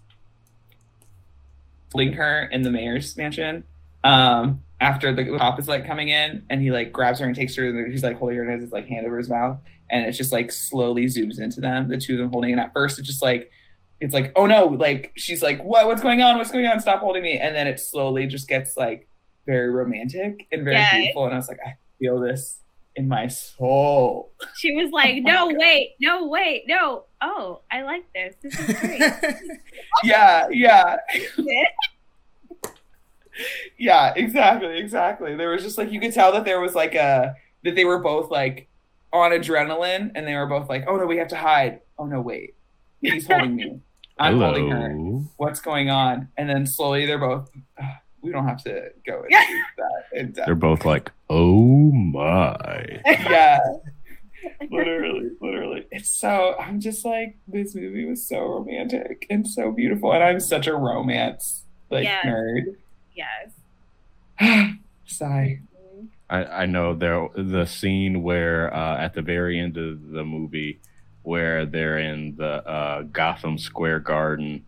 fling 1.91 2.13
her 2.15 2.45
in 2.53 2.63
the 2.63 2.71
mayor's 2.71 3.17
mansion, 3.17 3.65
um, 4.05 4.63
after 4.81 5.15
the 5.15 5.37
cop 5.39 5.59
is 5.59 5.69
like 5.69 5.87
coming 5.87 6.09
in 6.09 6.45
and 6.51 6.61
he 6.61 6.71
like 6.71 6.93
grabs 6.93 7.21
her 7.21 7.27
and 7.27 7.35
takes 7.35 7.57
her, 7.57 7.67
and 7.67 7.91
he's 7.91 8.03
like 8.03 8.19
holding 8.19 8.37
her 8.37 8.43
and 8.43 8.53
has 8.53 8.61
his 8.61 8.73
like 8.73 8.87
hand 8.87 9.07
over 9.07 9.17
his 9.19 9.29
mouth, 9.31 9.59
and 9.91 10.05
it's 10.07 10.17
just 10.19 10.33
like 10.33 10.51
slowly 10.53 11.07
zooms 11.07 11.41
into 11.41 11.61
them, 11.61 11.89
the 11.89 11.97
two 11.99 12.15
of 12.15 12.19
them 12.19 12.31
holding. 12.31 12.53
And 12.53 12.61
at 12.61 12.73
first, 12.73 12.99
it's 12.99 13.07
just 13.09 13.23
like 13.23 13.51
it's 14.01 14.13
like 14.15 14.33
oh 14.37 14.47
no, 14.47 14.67
like 14.67 15.13
she's 15.17 15.43
like 15.43 15.63
what 15.65 15.87
what's 15.87 16.03
going 16.03 16.23
on? 16.23 16.37
What's 16.39 16.51
going 16.51 16.67
on? 16.67 16.81
Stop 16.81 17.01
holding 17.01 17.23
me! 17.23 17.39
And 17.39 17.55
then 17.55 17.67
it 17.67 17.81
slowly 17.81 18.27
just 18.27 18.49
gets 18.49 18.77
like 18.77 19.09
very 19.47 19.71
romantic 19.71 20.47
and 20.53 20.65
very 20.65 20.77
Yeah. 20.77 20.97
beautiful. 20.99 21.25
And 21.25 21.35
I 21.35 21.37
was 21.37 21.49
like, 21.49 21.61
I 21.65 21.75
feel 21.99 22.19
this 22.21 22.59
in 22.97 23.07
my 23.09 23.27
soul. 23.29 24.33
She 24.57 24.75
was 24.75 24.91
like, 24.91 25.17
Oh 25.19 25.21
"No, 25.21 25.51
God. 25.51 25.57
wait, 25.59 25.91
no, 26.01 26.27
wait, 26.29 26.65
no. 26.67 27.05
Oh, 27.23 27.61
I 27.71 27.83
like 27.83 28.05
this. 28.15 28.35
This 28.43 28.59
is 28.59 28.81
great." 28.81 29.01
yeah, 30.05 30.49
yeah. 30.51 30.97
yeah, 33.79 34.13
exactly, 34.17 34.79
exactly. 34.79 35.35
There 35.37 35.51
was 35.51 35.63
just 35.63 35.79
like 35.79 35.93
you 35.93 36.01
could 36.01 36.13
tell 36.13 36.33
that 36.33 36.45
there 36.45 36.61
was 36.61 36.75
like 36.75 36.95
a 36.95 37.35
that 37.65 37.75
they 37.75 37.85
were 37.85 37.99
both 37.99 38.31
like 38.31 38.69
on 39.21 39.31
adrenaline 39.33 40.13
and 40.15 40.27
they 40.27 40.35
were 40.35 40.47
both 40.47 40.69
like, 40.69 40.85
"Oh 40.87 40.97
no, 40.97 41.07
we 41.07 41.17
have 41.19 41.29
to 41.29 41.37
hide." 41.37 41.81
"Oh 41.99 42.05
no, 42.07 42.21
wait. 42.21 42.55
He's 43.01 43.27
holding 43.27 43.57
me. 43.57 43.81
I'm 44.19 44.39
holding 44.41 44.71
her. 44.71 44.91
What's 45.37 45.61
going 45.61 45.91
on?" 45.91 46.29
And 46.37 46.49
then 46.49 46.67
slowly 46.67 47.07
they're 47.07 47.19
both 47.19 47.51
"Ugh, 47.81 47.85
we 48.23 48.33
don't 48.33 48.47
have 48.49 48.63
to 48.65 48.91
go 49.07 49.23
into 49.31 49.47
that 49.79 50.19
in 50.19 50.33
depth. 50.33 50.47
They're 50.47 50.55
both 50.55 50.85
like, 50.85 51.13
oh 51.31 51.93
my. 51.93 53.01
yeah. 53.07 53.59
literally, 54.71 55.31
literally. 55.41 55.87
It's 55.91 56.09
so 56.11 56.57
I'm 56.59 56.81
just 56.81 57.05
like 57.05 57.37
this 57.49 57.75
movie 57.75 58.05
was 58.05 58.27
so 58.27 58.41
romantic 58.41 59.27
and 59.31 59.47
so 59.47 59.71
beautiful, 59.73 60.13
and 60.13 60.23
I'm 60.23 60.41
such 60.41 60.67
a 60.67 60.75
romance 60.75 61.65
like 61.91 62.05
Yeah. 62.05 62.23
nerd. 62.23 62.77
yes. 63.15 63.51
Sigh. 65.07 65.61
I, 66.29 66.45
I 66.45 66.67
know 66.67 66.95
there 66.95 67.29
the 67.35 67.67
scene 67.67 68.23
where 68.23 68.75
uh, 68.75 68.99
at 68.99 69.15
the 69.15 69.23
very 69.23 69.59
end 69.59 69.77
of 69.77 70.09
the 70.09 70.25
movie 70.25 70.81
where 71.23 71.67
they're 71.67 71.99
in 71.99 72.37
the 72.37 72.67
uh, 72.69 73.03
Gotham 73.03 73.59
Square 73.59 74.01
Garden 74.01 74.65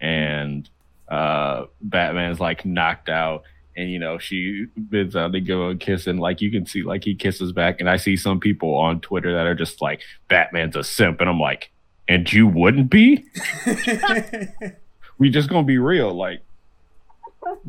and 0.00 0.68
uh, 1.08 1.64
Batman's 1.80 2.40
like 2.40 2.64
knocked 2.64 3.08
out, 3.08 3.44
and 3.76 3.90
you 3.90 3.98
know 3.98 4.18
she 4.18 4.66
bids 4.88 5.16
out 5.16 5.32
to 5.32 5.40
give 5.40 5.58
him 5.58 5.70
a 5.70 5.76
kiss, 5.76 6.06
and 6.06 6.20
like 6.20 6.40
you 6.40 6.50
can 6.50 6.66
see 6.66 6.82
like 6.82 7.04
he 7.04 7.14
kisses 7.14 7.52
back, 7.52 7.80
and 7.80 7.88
I 7.88 7.96
see 7.96 8.16
some 8.16 8.40
people 8.40 8.74
on 8.74 9.00
Twitter 9.00 9.32
that 9.34 9.46
are 9.46 9.54
just 9.54 9.80
like 9.82 10.02
Batman's 10.28 10.76
a 10.76 10.84
simp, 10.84 11.20
and 11.20 11.28
I'm 11.28 11.40
like, 11.40 11.70
and 12.08 12.30
you 12.32 12.46
wouldn't 12.46 12.90
be? 12.90 13.24
we 15.18 15.30
just 15.30 15.48
gonna 15.48 15.66
be 15.66 15.78
real, 15.78 16.14
like. 16.14 16.42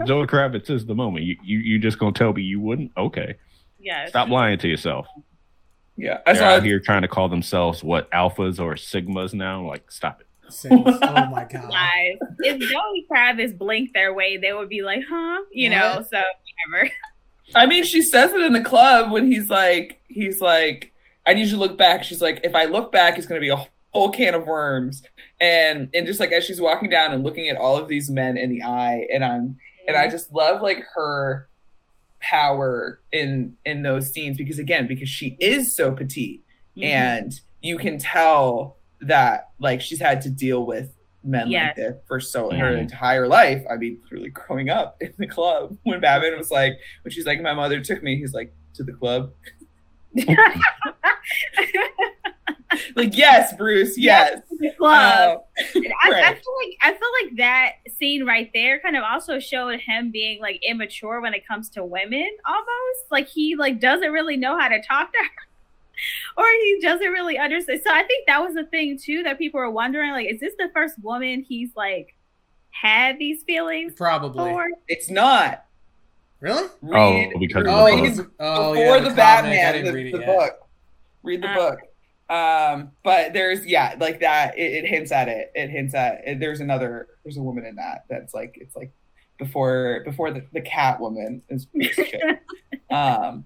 Zoe 0.05 0.27
Kravitz 0.27 0.69
is 0.69 0.85
the 0.85 0.95
moment. 0.95 1.25
You, 1.25 1.37
you 1.43 1.59
you 1.59 1.79
just 1.79 1.99
gonna 1.99 2.11
tell 2.13 2.33
me 2.33 2.41
you 2.41 2.59
wouldn't? 2.59 2.91
Okay. 2.97 3.35
Yes. 3.79 4.09
Stop 4.09 4.29
lying 4.29 4.57
to 4.59 4.67
yourself. 4.67 5.07
Yeah, 5.97 6.19
I 6.25 6.33
They're 6.33 6.41
saw 6.41 6.47
out 6.55 6.63
here 6.63 6.79
trying 6.79 7.03
to 7.03 7.07
call 7.07 7.29
themselves 7.29 7.83
what 7.83 8.11
alphas 8.11 8.59
or 8.59 8.73
sigmas 8.73 9.33
now. 9.33 9.65
Like, 9.65 9.89
stop 9.91 10.21
it. 10.21 10.27
Sings. 10.51 10.83
Oh 10.85 11.25
my 11.27 11.47
god. 11.51 11.69
Lies. 11.69 12.17
If 12.39 12.61
Zoe 12.61 13.05
Kravitz 13.09 13.57
blinked 13.57 13.93
their 13.93 14.13
way, 14.13 14.37
they 14.37 14.53
would 14.53 14.69
be 14.69 14.81
like, 14.81 15.03
huh? 15.09 15.41
You 15.51 15.69
know, 15.69 16.05
so 16.09 16.21
whatever. 16.69 16.91
I 17.53 17.65
mean, 17.65 17.83
she 17.83 18.01
says 18.01 18.33
it 18.33 18.41
in 18.41 18.53
the 18.53 18.61
club 18.63 19.11
when 19.11 19.31
he's 19.31 19.49
like, 19.49 20.01
he's 20.07 20.41
like, 20.41 20.91
I 21.25 21.33
need 21.33 21.45
you 21.45 21.51
to 21.51 21.57
look 21.57 21.77
back. 21.77 22.03
She's 22.03 22.21
like, 22.21 22.41
if 22.43 22.55
I 22.55 22.65
look 22.65 22.91
back, 22.91 23.17
it's 23.17 23.27
going 23.27 23.39
to 23.39 23.45
be 23.45 23.49
a 23.49 23.65
whole 23.91 24.11
can 24.11 24.33
of 24.33 24.45
worms. 24.45 25.03
And 25.39 25.89
and 25.93 26.05
just 26.05 26.19
like 26.19 26.31
as 26.31 26.43
she's 26.43 26.61
walking 26.61 26.89
down 26.89 27.11
and 27.13 27.23
looking 27.23 27.49
at 27.49 27.57
all 27.57 27.77
of 27.77 27.87
these 27.87 28.09
men 28.09 28.37
in 28.37 28.49
the 28.49 28.63
eye, 28.63 29.07
and 29.13 29.23
I'm 29.23 29.57
and 29.87 29.95
I 29.97 30.07
just 30.09 30.31
love 30.33 30.61
like 30.61 30.83
her 30.95 31.47
power 32.21 33.01
in 33.11 33.55
in 33.65 33.83
those 33.83 34.11
scenes 34.11 34.37
because 34.37 34.59
again, 34.59 34.87
because 34.87 35.09
she 35.09 35.37
is 35.39 35.75
so 35.75 35.91
petite, 35.91 36.43
Mhm. 36.77 36.83
and 36.83 37.33
you 37.61 37.77
can 37.77 37.97
tell 37.97 38.77
that 39.01 39.49
like 39.59 39.81
she's 39.81 39.99
had 39.99 40.21
to 40.21 40.29
deal 40.29 40.65
with 40.65 40.91
men 41.23 41.49
Yes. 41.49 41.69
like 41.69 41.75
this 41.75 41.95
for 42.07 42.19
so 42.19 42.49
her 42.51 42.73
Mhm. 42.75 42.79
entire 42.79 43.27
life. 43.27 43.63
I 43.69 43.75
mean, 43.77 43.99
really 44.11 44.29
growing 44.29 44.69
up 44.69 44.97
in 45.01 45.13
the 45.17 45.27
club 45.27 45.75
when 45.83 45.99
Batman 45.99 46.37
was 46.37 46.51
like, 46.51 46.73
when 47.03 47.11
she's 47.11 47.25
like, 47.25 47.41
my 47.41 47.53
mother 47.53 47.79
took 47.81 48.01
me, 48.03 48.15
he's 48.17 48.33
like, 48.33 48.53
to 48.75 48.83
the 48.83 48.93
club. 48.93 49.33
Like, 52.95 53.15
yes, 53.15 53.55
Bruce, 53.55 53.97
yes. 53.97 54.41
Club. 54.77 55.39
Uh, 55.39 55.63
And 55.75 55.87
I, 56.03 56.09
I 56.09 56.33
feel 56.33 56.53
like 56.61 56.77
I 56.81 56.91
feel 56.91 57.09
like 57.23 57.37
that 57.37 57.71
scene 57.97 58.25
right 58.25 58.49
there 58.53 58.79
kind 58.81 58.97
of 58.97 59.03
also 59.03 59.39
showed 59.39 59.79
him 59.79 60.11
being 60.11 60.41
like 60.41 60.59
immature 60.67 61.21
when 61.21 61.33
it 61.33 61.47
comes 61.47 61.69
to 61.69 61.85
women 61.85 62.27
almost 62.45 63.11
like 63.11 63.27
he 63.29 63.55
like 63.55 63.79
doesn't 63.79 64.11
really 64.11 64.35
know 64.35 64.59
how 64.59 64.67
to 64.67 64.81
talk 64.81 65.11
to 65.13 65.17
her 65.19 66.37
or 66.37 66.45
he 66.63 66.79
doesn't 66.81 67.11
really 67.13 67.37
understand 67.37 67.79
so 67.85 67.93
i 67.93 68.03
think 68.03 68.27
that 68.27 68.41
was 68.41 68.53
the 68.55 68.65
thing 68.65 68.97
too 69.01 69.23
that 69.23 69.37
people 69.37 69.59
were 69.59 69.71
wondering 69.71 70.11
like 70.11 70.27
is 70.29 70.41
this 70.41 70.53
the 70.57 70.69
first 70.73 70.95
woman 71.01 71.43
he's 71.47 71.69
like 71.77 72.13
had 72.71 73.17
these 73.19 73.43
feelings 73.43 73.93
Probably. 73.95 74.51
for 74.51 74.67
It's 74.89 75.09
not. 75.09 75.63
Really? 76.41 76.67
Read, 76.81 77.31
Oh, 77.33 77.39
because 77.39 77.61
of 77.61 77.63
the 77.65 77.71
Oh, 77.71 77.85
read 78.03 78.17
book. 78.17 78.31
oh 78.41 78.73
before 78.73 78.85
yeah, 78.85 78.99
the, 78.99 78.99
comic. 79.05 79.11
I 79.11 79.15
Batman, 79.15 79.73
didn't 79.73 79.93
the, 80.11 80.11
the 80.19 80.25
book. 80.25 80.64
Read 81.25 81.41
the 81.41 81.49
Uh. 81.49 81.55
book. 81.55 81.79
Um, 82.27 82.91
but 83.03 83.33
there's 83.33 83.65
yeah, 83.67 83.95
like 83.99 84.19
that. 84.21 84.57
It, 84.57 84.83
it 84.83 84.87
hints 84.87 85.11
at 85.11 85.27
it. 85.27 85.51
It 85.53 85.69
hints 85.69 85.93
at. 85.93 86.21
It, 86.25 86.39
there's 86.39 86.59
another. 86.59 87.07
There's 87.23 87.37
a 87.37 87.41
woman 87.41 87.65
in 87.65 87.75
that. 87.75 88.05
That's 88.09 88.33
like 88.33 88.57
it's 88.59 88.75
like 88.75 88.91
before 89.37 90.01
before 90.05 90.31
the 90.31 90.43
the 90.53 90.61
cat 90.61 90.99
woman 90.99 91.43
is. 91.49 91.67
is 91.75 91.99
um, 92.89 93.45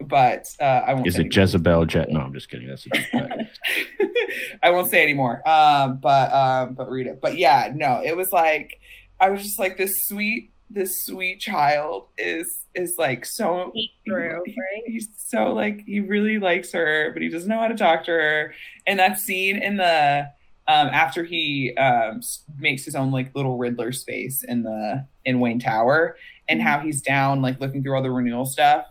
but 0.00 0.44
uh, 0.60 0.64
I 0.64 0.94
won't. 0.94 1.06
Is 1.08 1.14
say 1.16 1.22
it 1.22 1.34
Jezebel 1.34 1.86
Jet? 1.86 2.08
No, 2.10 2.20
I'm 2.20 2.32
just 2.32 2.48
kidding. 2.50 2.68
That's 2.68 2.86
a 2.86 2.90
deep. 2.90 3.06
I 4.62 4.70
won't 4.70 4.90
say 4.90 5.02
anymore. 5.02 5.46
Um, 5.48 5.96
but 5.96 6.32
um, 6.32 6.74
but 6.74 6.88
read 6.90 7.06
it. 7.08 7.20
But 7.20 7.36
yeah, 7.36 7.72
no, 7.74 8.00
it 8.04 8.16
was 8.16 8.30
like 8.30 8.80
I 9.18 9.30
was 9.30 9.42
just 9.42 9.58
like 9.58 9.76
this 9.76 9.92
sweet, 10.06 10.52
this 10.74 11.04
sweet 11.04 11.40
child 11.40 12.08
is 12.18 12.64
is 12.74 12.96
like 12.98 13.24
so 13.24 13.72
through 14.04 14.42
he- 14.44 14.52
right 14.52 14.82
he's 14.86 15.08
so 15.16 15.52
like 15.52 15.82
he 15.86 16.00
really 16.00 16.38
likes 16.38 16.72
her, 16.72 17.10
but 17.12 17.22
he 17.22 17.28
doesn't 17.28 17.48
know 17.48 17.58
how 17.58 17.68
to 17.68 17.76
talk 17.76 18.04
to 18.04 18.10
her. 18.10 18.54
And 18.86 18.98
that 18.98 19.18
scene 19.18 19.56
in 19.56 19.76
the 19.76 20.28
um 20.66 20.88
after 20.88 21.24
he 21.24 21.74
um 21.76 22.20
makes 22.58 22.84
his 22.84 22.94
own 22.94 23.10
like 23.12 23.34
little 23.34 23.56
Riddler 23.56 23.92
space 23.92 24.42
in 24.42 24.62
the 24.62 25.06
in 25.24 25.40
Wayne 25.40 25.60
Tower 25.60 26.16
and 26.48 26.60
how 26.60 26.80
he's 26.80 27.00
down 27.00 27.40
like 27.40 27.60
looking 27.60 27.82
through 27.82 27.96
all 27.96 28.02
the 28.02 28.10
renewal 28.10 28.46
stuff 28.46 28.86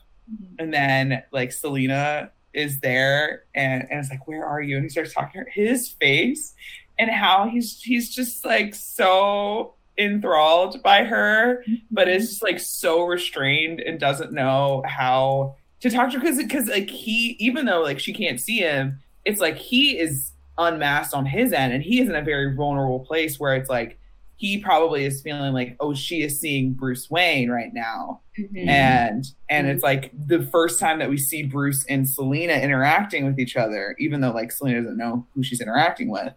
and 0.59 0.73
then 0.73 1.23
like 1.31 1.51
Selina 1.51 2.31
is 2.53 2.79
there 2.79 3.43
and, 3.55 3.87
and 3.89 3.99
it's 3.99 4.09
like, 4.09 4.27
Where 4.27 4.45
are 4.45 4.61
you? 4.61 4.77
And 4.77 4.85
he 4.85 4.89
starts 4.89 5.13
talking 5.13 5.41
to 5.41 5.45
her. 5.45 5.51
His 5.51 5.89
face 5.89 6.53
and 6.99 7.09
how 7.09 7.49
he's 7.49 7.81
he's 7.81 8.13
just 8.13 8.45
like 8.45 8.75
so 8.75 9.75
enthralled 9.97 10.81
by 10.83 11.03
her, 11.03 11.63
but 11.91 12.07
is 12.07 12.29
just 12.29 12.43
like 12.43 12.59
so 12.59 13.03
restrained 13.03 13.79
and 13.79 13.99
doesn't 13.99 14.31
know 14.33 14.83
how 14.87 15.55
to 15.81 15.89
talk 15.89 16.09
to 16.11 16.17
her 16.17 16.19
because 16.19 16.37
because 16.37 16.67
like 16.67 16.89
he 16.89 17.35
even 17.39 17.65
though 17.65 17.81
like 17.81 17.99
she 17.99 18.13
can't 18.13 18.39
see 18.39 18.57
him, 18.59 18.99
it's 19.25 19.39
like 19.41 19.57
he 19.57 19.97
is 19.99 20.31
unmasked 20.57 21.13
on 21.13 21.25
his 21.25 21.51
end 21.53 21.73
and 21.73 21.83
he 21.83 21.99
is 21.99 22.07
in 22.09 22.15
a 22.15 22.21
very 22.21 22.55
vulnerable 22.55 22.99
place 22.99 23.39
where 23.39 23.55
it's 23.55 23.69
like 23.69 23.97
he 24.35 24.57
probably 24.57 25.05
is 25.05 25.21
feeling 25.21 25.53
like, 25.53 25.75
oh, 25.79 25.93
she 25.93 26.21
is 26.21 26.39
seeing 26.39 26.73
Bruce 26.73 27.09
Wayne 27.09 27.49
right 27.49 27.73
now 27.73 28.19
Mhm. 28.37 28.67
and 28.67 29.25
and 29.49 29.67
it's 29.67 29.83
like 29.83 30.11
the 30.27 30.43
first 30.47 30.79
time 30.79 30.97
that 30.99 31.09
we 31.09 31.17
see 31.17 31.43
Bruce 31.43 31.85
and 31.85 32.09
Selina 32.09 32.53
interacting 32.53 33.25
with 33.25 33.39
each 33.39 33.55
other, 33.55 33.95
even 33.99 34.21
though 34.21 34.31
like 34.31 34.51
Selina 34.51 34.81
doesn't 34.81 34.97
know 34.97 35.25
who 35.33 35.43
she's 35.43 35.61
interacting 35.61 36.09
with. 36.09 36.33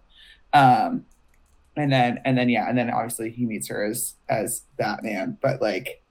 Um, 0.53 1.05
and 1.77 1.93
then 1.93 2.21
and 2.25 2.37
then 2.37 2.49
yeah, 2.49 2.69
and 2.69 2.77
then 2.77 2.91
obviously 2.91 3.31
he 3.31 3.47
meets 3.47 3.69
her 3.69 3.85
as 3.85 4.15
as 4.29 4.63
Batman. 4.77 5.39
But 5.41 5.61
like, 5.61 6.03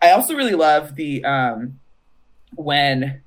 I 0.00 0.10
also 0.10 0.34
really 0.34 0.54
love 0.54 0.96
the 0.96 1.24
um 1.24 1.78
when 2.54 3.22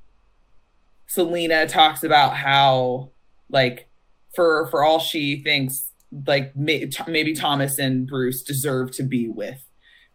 Selina 1.08 1.68
talks 1.68 2.04
about 2.04 2.36
how 2.36 3.12
like 3.50 3.88
for 4.34 4.68
for 4.68 4.84
all 4.84 5.00
she 5.00 5.42
thinks 5.44 5.92
like 6.28 6.56
may, 6.56 6.90
maybe 7.08 7.34
Thomas 7.34 7.80
and 7.80 8.08
Bruce 8.08 8.42
deserve 8.42 8.92
to 8.92 9.04
be 9.04 9.28
with 9.28 9.66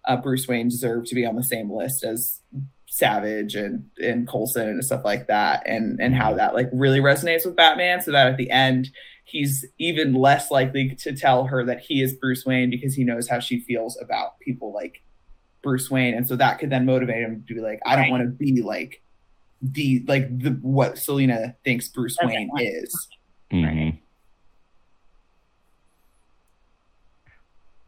uh, 0.07 0.17
Bruce 0.17 0.49
Wayne 0.49 0.69
deserve 0.69 1.05
to 1.07 1.15
be 1.15 1.27
on 1.27 1.37
the 1.37 1.45
same 1.45 1.71
list 1.71 2.05
as 2.05 2.41
Savage 2.87 3.55
and 3.55 3.89
and 4.03 4.27
Colson 4.27 4.69
and 4.69 4.85
stuff 4.85 5.05
like 5.05 5.29
that, 5.29 5.63
and 5.67 6.01
and 6.01 6.15
how 6.15 6.35
that 6.35 6.55
like 6.55 6.69
really 6.73 7.01
resonates 7.01 7.47
with 7.47 7.55
Batman, 7.55 8.01
so 8.01 8.11
that 8.11 8.27
at 8.27 8.37
the 8.37 8.51
end 8.51 8.91
he's 9.31 9.65
even 9.79 10.13
less 10.15 10.51
likely 10.51 10.95
to 10.97 11.13
tell 11.15 11.45
her 11.47 11.65
that 11.65 11.81
he 11.81 12.03
is 12.03 12.13
Bruce 12.15 12.45
Wayne 12.45 12.71
because 12.71 12.95
he 12.95 13.05
knows 13.05 13.29
how 13.29 13.39
she 13.41 13.61
feels 13.61 13.97
about 14.01 14.39
people 14.41 14.73
like 14.73 15.03
Bruce 15.63 15.91
Wayne, 15.91 16.15
and 16.15 16.27
so 16.27 16.37
that 16.37 16.59
could 16.59 16.71
then 16.71 16.85
motivate 16.87 17.23
him 17.23 17.45
to 17.49 17.55
be 17.55 17.61
like, 17.61 17.81
I 17.87 17.95
don't 17.97 18.05
Right. 18.05 18.11
want 18.11 18.23
to 18.25 18.29
be 18.31 18.63
like 18.63 19.03
the 19.63 20.03
like 20.09 20.39
the 20.39 20.51
what 20.63 20.97
Selina 20.99 21.55
thinks 21.65 21.89
Bruce 21.89 22.17
Doesn't 22.17 22.35
Wayne 22.35 22.49
want- 22.49 22.63
is. 22.63 23.09
Mhm. 23.53 23.99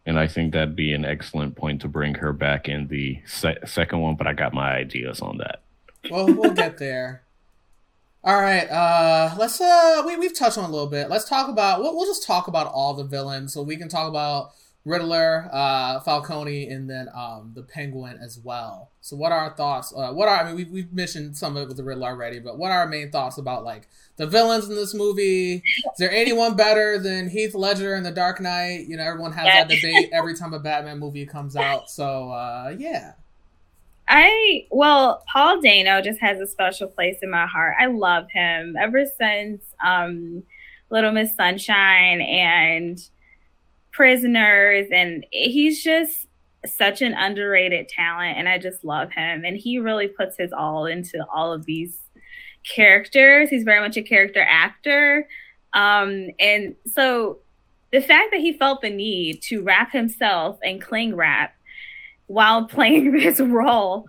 And 0.04 0.18
I 0.18 0.26
think 0.26 0.52
that'd 0.52 0.74
be 0.74 0.92
an 0.92 1.04
excellent 1.04 1.54
point 1.56 1.80
to 1.82 1.88
bring 1.88 2.14
her 2.16 2.32
back 2.32 2.68
in 2.68 2.88
the 2.88 3.20
se- 3.24 3.58
second 3.66 4.00
one, 4.00 4.16
but 4.16 4.26
I 4.26 4.32
got 4.32 4.52
my 4.52 4.72
ideas 4.74 5.20
on 5.20 5.38
that. 5.38 5.62
Well, 6.10 6.26
we'll 6.26 6.52
get 6.54 6.78
there. 6.78 7.21
All 8.24 8.40
right, 8.40 8.70
uh, 8.70 9.34
let's 9.36 9.60
uh, 9.60 10.04
we 10.06 10.16
we've 10.16 10.36
touched 10.36 10.56
on 10.56 10.62
a 10.64 10.72
little 10.72 10.86
bit. 10.86 11.10
Let's 11.10 11.28
talk 11.28 11.48
about. 11.48 11.80
We'll, 11.80 11.96
we'll 11.96 12.06
just 12.06 12.24
talk 12.24 12.46
about 12.46 12.68
all 12.68 12.94
the 12.94 13.02
villains, 13.02 13.52
so 13.52 13.62
we 13.62 13.76
can 13.76 13.88
talk 13.88 14.08
about 14.08 14.52
Riddler, 14.84 15.48
uh, 15.52 15.98
Falcone, 16.00 16.68
and 16.68 16.88
then 16.88 17.08
um 17.16 17.50
the 17.52 17.64
Penguin 17.64 18.18
as 18.22 18.38
well. 18.38 18.92
So, 19.00 19.16
what 19.16 19.32
are 19.32 19.38
our 19.40 19.56
thoughts? 19.56 19.92
Uh, 19.92 20.12
what 20.12 20.28
are 20.28 20.36
I 20.36 20.44
mean, 20.44 20.54
we 20.54 20.64
we've 20.64 20.92
mentioned 20.92 21.36
some 21.36 21.56
of 21.56 21.64
it 21.64 21.68
with 21.68 21.76
the 21.76 21.82
Riddler 21.82 22.06
already, 22.10 22.38
but 22.38 22.58
what 22.58 22.70
are 22.70 22.78
our 22.78 22.88
main 22.88 23.10
thoughts 23.10 23.38
about 23.38 23.64
like 23.64 23.88
the 24.18 24.26
villains 24.28 24.68
in 24.68 24.76
this 24.76 24.94
movie? 24.94 25.54
Is 25.54 25.98
there 25.98 26.12
anyone 26.12 26.54
better 26.54 27.00
than 27.00 27.28
Heath 27.28 27.56
Ledger 27.56 27.96
in 27.96 28.04
The 28.04 28.12
Dark 28.12 28.40
Knight? 28.40 28.86
You 28.86 28.98
know, 28.98 29.04
everyone 29.04 29.32
has 29.32 29.46
that 29.46 29.68
debate 29.68 30.10
every 30.12 30.36
time 30.36 30.54
a 30.54 30.60
Batman 30.60 31.00
movie 31.00 31.26
comes 31.26 31.56
out. 31.56 31.90
So, 31.90 32.30
uh, 32.30 32.72
yeah. 32.78 33.14
I 34.08 34.66
well, 34.70 35.22
Paul 35.32 35.60
Dano 35.60 36.00
just 36.02 36.20
has 36.20 36.40
a 36.40 36.46
special 36.46 36.88
place 36.88 37.18
in 37.22 37.30
my 37.30 37.46
heart. 37.46 37.76
I 37.80 37.86
love 37.86 38.26
him 38.30 38.74
ever 38.78 39.04
since 39.18 39.62
um, 39.84 40.42
Little 40.90 41.12
Miss 41.12 41.34
Sunshine 41.36 42.20
and 42.20 42.98
Prisoners, 43.92 44.88
and 44.92 45.24
he's 45.30 45.82
just 45.82 46.26
such 46.66 47.02
an 47.02 47.14
underrated 47.14 47.88
talent, 47.88 48.38
and 48.38 48.48
I 48.48 48.58
just 48.58 48.84
love 48.84 49.10
him. 49.12 49.44
And 49.44 49.56
he 49.56 49.78
really 49.78 50.08
puts 50.08 50.36
his 50.36 50.52
all 50.52 50.86
into 50.86 51.24
all 51.32 51.52
of 51.52 51.64
these 51.64 51.98
characters. 52.68 53.50
He's 53.50 53.64
very 53.64 53.80
much 53.80 53.96
a 53.96 54.02
character 54.02 54.44
actor, 54.46 55.26
um, 55.72 56.28
and 56.38 56.74
so 56.86 57.38
the 57.92 58.00
fact 58.00 58.30
that 58.32 58.40
he 58.40 58.52
felt 58.54 58.80
the 58.80 58.90
need 58.90 59.42
to 59.42 59.62
wrap 59.62 59.92
himself 59.92 60.58
in 60.62 60.80
cling 60.80 61.14
wrap 61.14 61.54
while 62.32 62.66
playing 62.66 63.12
this 63.16 63.40
role 63.40 64.06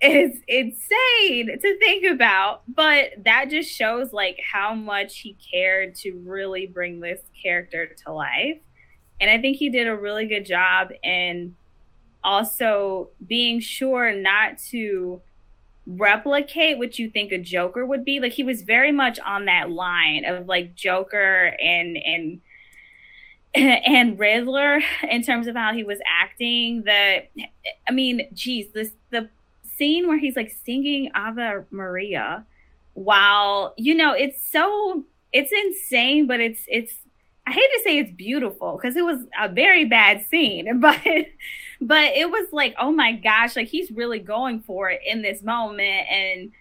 is 0.00 0.32
insane 0.48 1.46
to 1.60 1.78
think 1.78 2.04
about 2.04 2.62
but 2.68 3.10
that 3.24 3.48
just 3.48 3.70
shows 3.70 4.12
like 4.12 4.36
how 4.52 4.74
much 4.74 5.18
he 5.20 5.36
cared 5.52 5.94
to 5.94 6.12
really 6.24 6.66
bring 6.66 6.98
this 6.98 7.20
character 7.42 7.86
to 7.86 8.12
life 8.12 8.58
and 9.22 9.30
I 9.30 9.40
think 9.40 9.56
he 9.56 9.70
did 9.70 9.86
a 9.86 9.96
really 9.96 10.26
good 10.26 10.44
job 10.44 10.88
in 11.04 11.54
also 12.24 13.10
being 13.24 13.60
sure 13.60 14.12
not 14.12 14.58
to 14.70 15.22
replicate 15.86 16.76
what 16.76 16.98
you 16.98 17.08
think 17.08 17.30
a 17.30 17.38
Joker 17.38 17.86
would 17.86 18.04
be. 18.04 18.18
Like 18.18 18.32
he 18.32 18.42
was 18.42 18.62
very 18.62 18.90
much 18.90 19.20
on 19.20 19.44
that 19.44 19.70
line 19.70 20.24
of 20.24 20.46
like 20.46 20.74
Joker 20.74 21.56
and 21.62 21.96
and 21.96 22.40
and 23.54 24.18
Riddler 24.18 24.80
in 25.08 25.22
terms 25.22 25.46
of 25.46 25.54
how 25.54 25.72
he 25.72 25.84
was 25.84 26.00
acting. 26.42 26.82
The 26.84 27.24
I 27.88 27.92
mean, 27.92 28.28
geez, 28.32 28.68
this 28.72 28.92
the 29.10 29.28
scene 29.76 30.08
where 30.08 30.18
he's 30.18 30.36
like 30.36 30.54
singing 30.64 31.10
Ave 31.14 31.64
Maria 31.70 32.44
while 32.94 33.74
you 33.76 33.94
know 33.94 34.12
it's 34.12 34.42
so 34.50 35.04
it's 35.32 35.52
insane, 35.52 36.26
but 36.26 36.40
it's 36.40 36.62
it's 36.68 36.92
I 37.46 37.52
hate 37.52 37.70
to 37.76 37.80
say 37.82 37.98
it's 37.98 38.12
beautiful 38.12 38.76
because 38.76 38.96
it 38.96 39.04
was 39.04 39.20
a 39.40 39.48
very 39.48 39.84
bad 39.84 40.24
scene, 40.26 40.80
but 40.80 41.00
but 41.80 42.12
it 42.14 42.30
was 42.30 42.48
like, 42.52 42.74
oh 42.78 42.92
my 42.92 43.12
gosh, 43.12 43.56
like 43.56 43.68
he's 43.68 43.90
really 43.90 44.20
going 44.20 44.60
for 44.60 44.90
it 44.90 45.00
in 45.06 45.22
this 45.22 45.42
moment. 45.42 46.08
And 46.10 46.52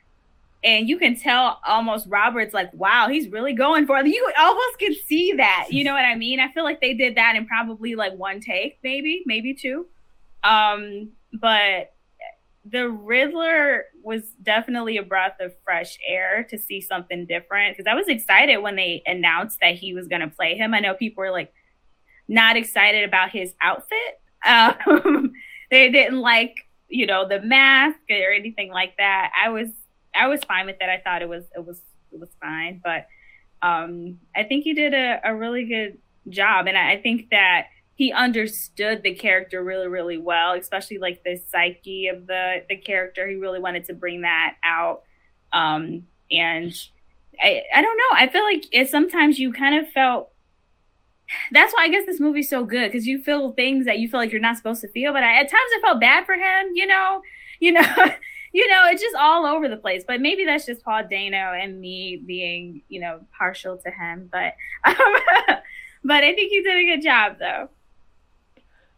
and 0.63 0.87
you 0.87 0.97
can 0.97 1.15
tell 1.15 1.59
almost 1.67 2.05
Robert's 2.07 2.53
like, 2.53 2.71
wow, 2.73 3.07
he's 3.09 3.29
really 3.29 3.53
going 3.53 3.87
for 3.87 3.97
it. 3.97 4.05
You 4.05 4.31
almost 4.37 4.77
can 4.77 4.93
see 5.07 5.33
that. 5.33 5.67
You 5.71 5.83
know 5.83 5.93
what 5.93 6.05
I 6.05 6.15
mean? 6.15 6.39
I 6.39 6.51
feel 6.51 6.63
like 6.63 6.81
they 6.81 6.93
did 6.93 7.15
that 7.15 7.35
in 7.35 7.47
probably 7.47 7.95
like 7.95 8.13
one 8.13 8.39
take, 8.39 8.77
maybe, 8.83 9.23
maybe 9.25 9.55
two. 9.55 9.87
Um, 10.43 11.09
but 11.33 11.93
the 12.63 12.89
Riddler 12.89 13.85
was 14.03 14.21
definitely 14.43 14.97
a 14.97 15.03
breath 15.03 15.35
of 15.39 15.53
fresh 15.63 15.97
air 16.07 16.45
to 16.49 16.59
see 16.59 16.79
something 16.79 17.25
different 17.25 17.75
because 17.75 17.89
I 17.89 17.95
was 17.95 18.07
excited 18.07 18.57
when 18.57 18.75
they 18.75 19.01
announced 19.07 19.59
that 19.61 19.75
he 19.75 19.95
was 19.95 20.07
going 20.07 20.21
to 20.21 20.27
play 20.27 20.55
him. 20.55 20.75
I 20.75 20.79
know 20.79 20.93
people 20.93 21.23
were 21.23 21.31
like 21.31 21.51
not 22.27 22.55
excited 22.55 23.03
about 23.03 23.31
his 23.31 23.55
outfit. 23.61 24.19
Um, 24.45 25.33
they 25.71 25.89
didn't 25.89 26.19
like, 26.19 26.55
you 26.87 27.07
know, 27.07 27.27
the 27.27 27.41
mask 27.41 27.97
or 28.11 28.31
anything 28.31 28.69
like 28.69 28.95
that. 28.97 29.31
I 29.35 29.49
was 29.49 29.69
I 30.15 30.27
was 30.27 30.43
fine 30.43 30.65
with 30.65 30.79
that. 30.79 30.89
I 30.89 30.99
thought 30.99 31.21
it 31.21 31.29
was 31.29 31.45
it 31.55 31.65
was 31.65 31.81
it 32.11 32.19
was 32.19 32.29
fine, 32.41 32.81
but 32.83 33.07
um, 33.61 34.19
I 34.35 34.43
think 34.43 34.63
he 34.63 34.73
did 34.73 34.93
a, 34.93 35.21
a 35.23 35.35
really 35.35 35.65
good 35.65 35.97
job, 36.29 36.67
and 36.67 36.77
I, 36.77 36.93
I 36.93 37.01
think 37.01 37.29
that 37.31 37.67
he 37.95 38.11
understood 38.11 39.03
the 39.03 39.13
character 39.13 39.63
really 39.63 39.87
really 39.87 40.17
well 40.17 40.53
especially 40.53 40.97
like 40.97 41.23
the 41.23 41.39
psyche 41.51 42.07
of 42.07 42.25
the 42.27 42.63
the 42.69 42.75
character. 42.77 43.27
He 43.27 43.35
really 43.35 43.59
wanted 43.59 43.85
to 43.85 43.93
bring 43.93 44.21
that 44.21 44.55
out. 44.63 45.03
Um 45.53 46.07
and 46.31 46.73
i 47.41 47.61
i 47.75 47.81
don't 47.81 47.97
know. 47.97 48.17
I 48.17 48.27
feel 48.27 48.43
like 48.43 48.65
it, 48.71 48.89
sometimes 48.89 49.39
you 49.39 49.53
kind 49.53 49.75
of 49.75 49.91
felt 49.91 50.31
that's 51.51 51.73
why 51.73 51.83
i 51.83 51.87
guess 51.89 52.05
this 52.05 52.19
movie's 52.19 52.49
so 52.49 52.65
good 52.65 52.91
because 52.91 53.07
you 53.07 53.21
feel 53.21 53.51
things 53.53 53.85
that 53.85 53.99
you 53.99 54.09
feel 54.09 54.19
like 54.19 54.31
you're 54.31 54.41
not 54.41 54.57
supposed 54.57 54.81
to 54.81 54.87
feel 54.89 55.13
but 55.13 55.23
I, 55.23 55.39
at 55.39 55.49
times 55.49 55.71
i 55.77 55.81
felt 55.81 55.99
bad 56.01 56.25
for 56.25 56.33
him 56.35 56.71
you 56.73 56.85
know? 56.85 57.21
You 57.59 57.73
know 57.73 57.81
you 58.53 58.67
know 58.67 58.83
it's 58.85 59.01
just 59.01 59.15
all 59.15 59.45
over 59.45 59.69
the 59.69 59.77
place 59.77 60.03
but 60.07 60.21
maybe 60.21 60.45
that's 60.45 60.65
just 60.65 60.83
paul 60.83 61.01
dano 61.09 61.53
and 61.53 61.79
me 61.79 62.17
being 62.25 62.81
you 62.89 62.99
know 62.99 63.19
partial 63.37 63.77
to 63.77 63.89
him 63.89 64.29
but 64.31 64.53
um, 64.85 64.95
but 66.03 66.23
i 66.23 66.33
think 66.33 66.51
he 66.51 66.61
did 66.61 66.77
a 66.77 66.85
good 66.85 67.01
job 67.01 67.37
though 67.39 67.69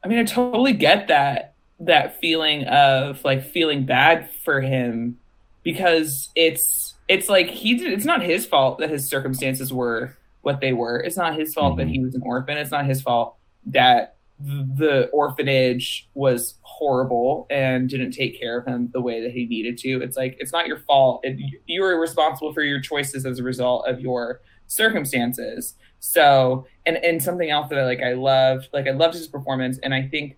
I 0.04 0.08
mean, 0.08 0.20
I 0.20 0.24
totally 0.24 0.74
get 0.74 1.08
that 1.08 1.54
that 1.80 2.20
feeling 2.20 2.66
of 2.66 3.24
like 3.24 3.44
feeling 3.44 3.86
bad 3.86 4.30
for 4.44 4.62
him 4.62 5.18
because 5.64 6.30
it's 6.36 6.94
it's 7.08 7.30
like 7.30 7.50
he 7.50 7.76
did 7.76 7.94
it's 7.94 8.06
not 8.06 8.22
his 8.22 8.46
fault 8.46 8.80
that 8.80 8.90
his 8.90 9.10
circumstances 9.10 9.72
were 9.72 10.16
what 10.42 10.60
they 10.60 10.74
were. 10.74 11.00
It's 11.00 11.18
not 11.18 11.38
his 11.38 11.54
fault 11.54 11.78
mm-hmm. 11.78 11.88
that 11.88 11.88
he 11.88 12.00
was 12.00 12.16
an 12.16 12.22
orphan. 12.26 12.58
It's 12.58 12.72
not 12.72 12.86
his 12.86 13.02
fault 13.02 13.36
that 13.68 14.13
the 14.40 15.10
orphanage 15.14 16.10
was 16.16 16.56
horrible 16.62 17.48
and 17.50 17.90
didn't 17.90 18.12
take 18.12 18.40
care 18.40 18.58
of 18.58 18.66
him 18.66 18.90
the 18.94 19.02
way 19.02 19.22
that 19.22 19.32
he 19.32 19.46
needed 19.46 19.78
to. 19.80 20.02
It's 20.02 20.18
like 20.18 20.36
it's 20.40 20.52
not 20.52 20.68
your 20.68 20.80
fault. 20.80 21.22
It, 21.24 21.40
you 21.66 21.82
were 21.82 22.00
responsible 22.00 22.54
for 22.54 22.62
your 22.62 22.82
choices 22.82 23.26
as 23.26 23.40
a 23.40 23.44
result 23.44 23.88
of 23.88 24.00
your 24.00 24.42
circumstances. 24.68 25.76
So, 26.00 26.66
and 26.86 26.98
and 26.98 27.24
something 27.24 27.50
else 27.50 27.70
that 27.70 27.80
I 27.80 27.86
like, 27.86 28.02
I 28.02 28.14
loved, 28.14 28.70
like 28.74 28.88
I 28.88 28.92
loved 28.92 29.14
his 29.14 29.28
performance, 29.28 29.80
and 29.84 29.94
I 29.94 30.08
think 30.08 30.38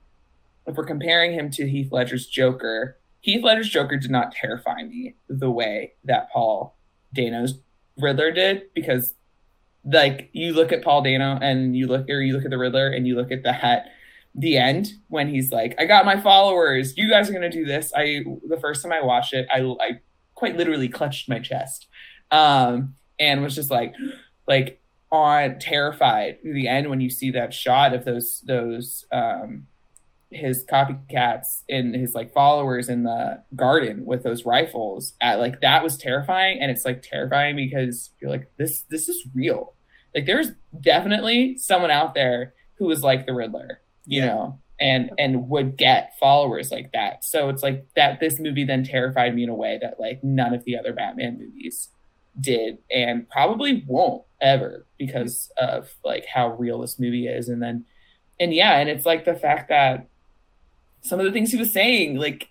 if 0.68 0.76
we're 0.76 0.86
comparing 0.86 1.34
him 1.34 1.50
to 1.52 1.68
Heath 1.68 1.92
Ledger's 1.92 2.28
Joker, 2.28 2.98
Heath 3.22 3.44
Ledger's 3.44 3.70
Joker 3.70 3.98
did 3.98 4.12
not 4.12 4.32
terrify 4.32 4.84
me 4.84 5.16
the 5.28 5.50
way 5.50 5.94
that 6.04 6.32
Paul 6.32 6.76
Dano's 7.14 7.60
Riddler 7.98 8.32
did, 8.32 8.74
because 8.76 9.16
like 9.86 10.30
you 10.34 10.54
look 10.54 10.72
at 10.72 10.84
Paul 10.84 11.02
Dano 11.02 11.38
and 11.42 11.76
you 11.76 11.88
look, 11.88 12.10
or 12.10 12.22
you 12.22 12.34
look 12.34 12.46
at 12.46 12.52
the 12.52 12.58
Riddler 12.58 12.90
and 12.90 13.08
you 13.08 13.16
look 13.16 13.32
at 13.32 13.44
the 13.44 13.54
hat 13.54 13.88
the 14.34 14.58
end 14.58 14.90
when 15.08 15.30
he's 15.30 15.52
like, 15.52 15.76
"I 15.80 15.86
got 15.86 16.06
my 16.06 16.20
followers. 16.20 16.98
You 16.98 17.10
guys 17.10 17.30
are 17.30 17.34
gonna 17.34 17.50
do 17.50 17.66
this." 17.66 17.92
I 17.96 18.24
the 18.48 18.60
first 18.60 18.84
time 18.84 18.92
I 18.92 19.02
watched 19.02 19.34
it, 19.34 19.48
I 19.54 19.62
I 19.62 20.00
quite 20.34 20.58
literally 20.58 20.90
clutched 20.90 21.30
my 21.30 21.40
chest, 21.40 21.88
um, 22.32 22.96
and 23.20 23.42
was 23.42 23.56
just 23.56 23.72
like, 23.72 23.94
like 24.48 24.82
on 25.12 25.60
terrified 25.60 26.38
the 26.44 26.68
end 26.68 26.90
when 26.90 27.00
you 27.00 27.10
see 27.10 27.32
that 27.32 27.54
shot 27.54 27.94
of 27.94 28.06
those 28.06 28.42
those 28.42 29.06
um 29.12 29.66
his 30.32 30.66
copycats 30.66 31.62
and 31.70 31.96
his 31.96 32.16
like 32.16 32.34
followers 32.34 32.90
in 32.90 33.04
the 33.04 33.42
garden 33.56 34.04
with 34.06 34.24
those 34.24 34.46
rifles 34.46 35.14
at 35.22 35.40
like 35.40 35.62
that 35.62 35.84
was 35.84 35.96
terrifying 35.98 36.60
and 36.60 36.72
it's 36.72 36.84
like 36.84 37.02
terrifying 37.02 37.56
because 37.56 38.10
you're 38.20 38.32
like 38.32 38.52
this 38.58 38.82
this 38.90 39.08
is 39.08 39.26
real 39.34 39.75
like 40.16 40.26
there's 40.26 40.52
definitely 40.82 41.58
someone 41.58 41.92
out 41.92 42.16
there 42.16 42.54
who 42.78 42.90
is 42.90 43.04
like 43.04 43.26
the 43.26 43.34
riddler 43.34 43.82
you 44.06 44.22
yeah. 44.22 44.28
know 44.28 44.60
and 44.80 45.12
and 45.18 45.50
would 45.50 45.78
get 45.78 46.18
followers 46.20 46.72
like 46.72 46.92
that. 46.92 47.24
So 47.24 47.50
it's 47.50 47.64
like 47.64 47.88
that 47.96 48.20
this 48.20 48.40
movie 48.40 48.66
then 48.66 48.84
terrified 48.84 49.34
me 49.34 49.44
in 49.44 49.50
a 49.50 49.56
way 49.56 49.80
that 49.82 50.00
like 50.00 50.24
none 50.24 50.54
of 50.54 50.64
the 50.66 50.78
other 50.78 50.94
batman 50.94 51.38
movies 51.40 51.90
did 52.40 52.80
and 52.92 53.30
probably 53.30 53.84
won't 53.88 54.24
ever 54.42 54.86
because 54.98 55.50
of 55.58 55.94
like 56.04 56.26
how 56.26 56.50
real 56.56 56.82
this 56.82 57.00
movie 57.00 57.28
is. 57.28 57.48
And 57.48 57.62
then 57.62 57.86
and 58.40 58.54
yeah 58.54 58.78
and 58.78 58.90
it's 58.90 59.06
like 59.06 59.24
the 59.24 59.36
fact 59.36 59.70
that 59.70 60.08
some 61.02 61.20
of 61.20 61.26
the 61.26 61.32
things 61.32 61.52
he 61.52 61.58
was 61.58 61.72
saying 61.72 62.18
like 62.18 62.50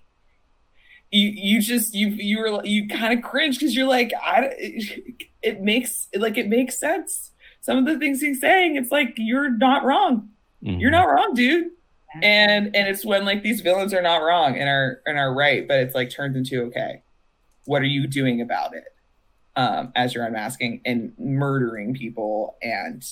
you 1.11 1.29
you 1.29 1.61
just 1.61 1.95
you 1.95 2.09
you 2.09 2.39
were 2.39 2.65
you 2.65 2.89
kind 2.89 3.12
of 3.12 3.23
cringe 3.23 3.59
because 3.59 3.77
you're 3.77 3.87
like 3.87 4.12
I 4.15 4.49
it, 4.59 5.29
it 5.43 5.61
makes 5.61 6.09
like 6.17 6.39
it 6.39 6.49
makes 6.49 6.79
sense 6.79 7.33
some 7.65 7.79
of 7.79 7.87
the 7.87 7.99
things 7.99 8.21
he's 8.21 8.43
saying 8.43 8.77
it's 8.77 8.93
like 8.93 9.15
you're 9.17 9.51
not 9.51 9.85
wrong. 9.85 10.29
Mm-hmm. 10.62 10.81
you're 10.81 10.91
not 10.91 11.05
wrong 11.05 11.33
dude. 11.35 11.71
And 12.23 12.77
and 12.77 12.87
it's 12.87 13.05
when 13.05 13.25
like 13.25 13.43
these 13.43 13.62
villains 13.62 13.95
are 13.95 14.03
not 14.03 14.19
wrong 14.19 14.57
and 14.57 14.69
are 14.69 15.01
and 15.07 15.19
are 15.19 15.35
right 15.35 15.67
but 15.67 15.81
it's 15.81 15.95
like 15.95 16.11
turns 16.11 16.37
into 16.37 16.62
okay 16.65 17.03
what 17.65 17.81
are 17.81 17.87
you 17.87 18.07
doing 18.07 18.43
about 18.43 18.75
it? 18.75 18.85
Um, 19.57 19.93
as 19.97 20.15
you're 20.15 20.27
unmasking 20.27 20.83
and 20.85 21.15
murdering 21.19 21.95
people 21.95 22.57
and 22.61 23.03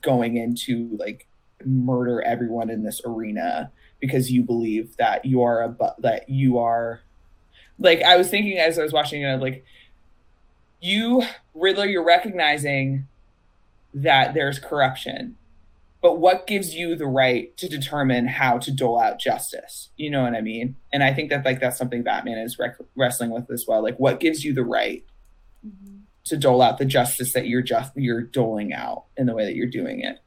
going 0.00 0.36
into 0.36 0.96
like 0.98 1.28
murder 1.66 2.22
everyone 2.22 2.70
in 2.70 2.84
this 2.84 3.02
arena 3.04 3.70
because 4.00 4.32
you 4.32 4.42
believe 4.42 4.96
that 4.96 5.24
you 5.26 5.42
are 5.42 5.62
a 5.62 5.94
that 5.98 6.28
you 6.30 6.58
are 6.58 7.02
like 7.78 8.00
I 8.02 8.16
was 8.16 8.30
thinking 8.30 8.58
as 8.58 8.78
I 8.78 8.82
was 8.82 8.92
watching 8.92 9.22
it 9.22 9.40
like 9.40 9.64
you 10.80 11.24
Riddler 11.52 11.86
you're 11.86 12.04
recognizing 12.04 13.06
that 13.94 14.34
there's 14.34 14.58
corruption 14.58 15.36
but 16.00 16.18
what 16.18 16.46
gives 16.46 16.76
you 16.76 16.94
the 16.94 17.06
right 17.06 17.56
to 17.56 17.68
determine 17.68 18.28
how 18.28 18.58
to 18.58 18.70
dole 18.70 18.98
out 18.98 19.18
justice 19.18 19.88
you 19.96 20.10
know 20.10 20.22
what 20.22 20.34
i 20.34 20.40
mean 20.40 20.76
and 20.92 21.02
i 21.02 21.12
think 21.12 21.30
that 21.30 21.44
like 21.44 21.60
that's 21.60 21.78
something 21.78 22.02
batman 22.02 22.38
is 22.38 22.58
rec- 22.58 22.78
wrestling 22.96 23.30
with 23.30 23.50
as 23.50 23.64
well 23.66 23.82
like 23.82 23.98
what 23.98 24.20
gives 24.20 24.44
you 24.44 24.52
the 24.54 24.64
right 24.64 25.04
mm-hmm. 25.66 25.98
to 26.24 26.36
dole 26.36 26.62
out 26.62 26.78
the 26.78 26.84
justice 26.84 27.32
that 27.32 27.46
you're 27.46 27.62
just 27.62 27.92
you're 27.96 28.22
doling 28.22 28.72
out 28.72 29.04
in 29.16 29.26
the 29.26 29.34
way 29.34 29.44
that 29.44 29.54
you're 29.54 29.66
doing 29.66 30.00
it. 30.00 30.18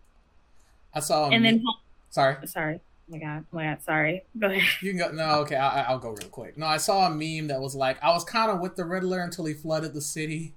I 0.93 0.99
saw. 0.99 1.29
And 1.29 1.45
then, 1.45 1.63
sorry, 2.09 2.35
sorry. 2.47 2.81
Oh 3.07 3.13
my 3.13 3.19
god, 3.19 3.45
oh 3.51 3.55
my 3.55 3.63
god, 3.65 3.83
sorry. 3.83 4.23
Go 4.37 4.47
ahead. 4.47 4.63
You 4.81 4.91
can 4.91 4.99
go. 4.99 5.11
No, 5.11 5.39
okay, 5.41 5.55
I, 5.55 5.91
will 5.91 5.99
go 5.99 6.09
real 6.09 6.29
quick. 6.29 6.57
No, 6.57 6.65
I 6.65 6.77
saw 6.77 7.07
a 7.07 7.09
meme 7.09 7.47
that 7.47 7.61
was 7.61 7.75
like, 7.75 8.01
I 8.03 8.11
was 8.11 8.23
kind 8.23 8.51
of 8.51 8.59
with 8.59 8.75
the 8.75 8.85
Riddler 8.85 9.21
until 9.21 9.45
he 9.45 9.53
flooded 9.53 9.93
the 9.93 10.01
city. 10.01 10.53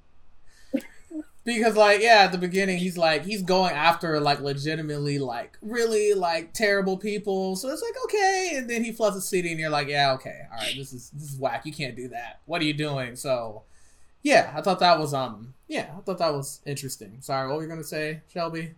Because 1.44 1.76
like 1.76 2.00
yeah 2.00 2.22
at 2.24 2.32
the 2.32 2.38
beginning 2.38 2.78
he's 2.78 2.96
like 2.96 3.24
he's 3.24 3.42
going 3.42 3.74
after 3.74 4.18
like 4.20 4.40
legitimately 4.40 5.18
like 5.18 5.58
really 5.62 6.14
like 6.14 6.52
terrible 6.52 6.96
people. 6.96 7.56
So 7.56 7.68
it's 7.68 7.82
like 7.82 7.94
okay. 8.04 8.52
And 8.56 8.68
then 8.68 8.82
he 8.82 8.92
floods 8.92 9.16
the 9.16 9.22
city 9.22 9.50
and 9.50 9.60
you're 9.60 9.70
like 9.70 9.88
yeah 9.88 10.12
okay. 10.12 10.42
All 10.50 10.58
right 10.58 10.74
this 10.76 10.92
is 10.92 11.10
this 11.10 11.32
is 11.32 11.38
whack. 11.38 11.66
You 11.66 11.72
can't 11.72 11.96
do 11.96 12.08
that. 12.08 12.40
What 12.46 12.62
are 12.62 12.64
you 12.64 12.74
doing? 12.74 13.16
So 13.16 13.62
yeah, 14.22 14.52
I 14.56 14.62
thought 14.62 14.80
that 14.80 14.98
was 14.98 15.14
um 15.14 15.54
yeah, 15.68 15.90
I 15.96 16.00
thought 16.00 16.18
that 16.18 16.32
was 16.32 16.60
interesting. 16.66 17.18
Sorry, 17.20 17.48
what 17.48 17.58
were 17.58 17.62
you 17.62 17.68
gonna 17.68 17.84
say, 17.84 18.22
Shelby? 18.32 18.74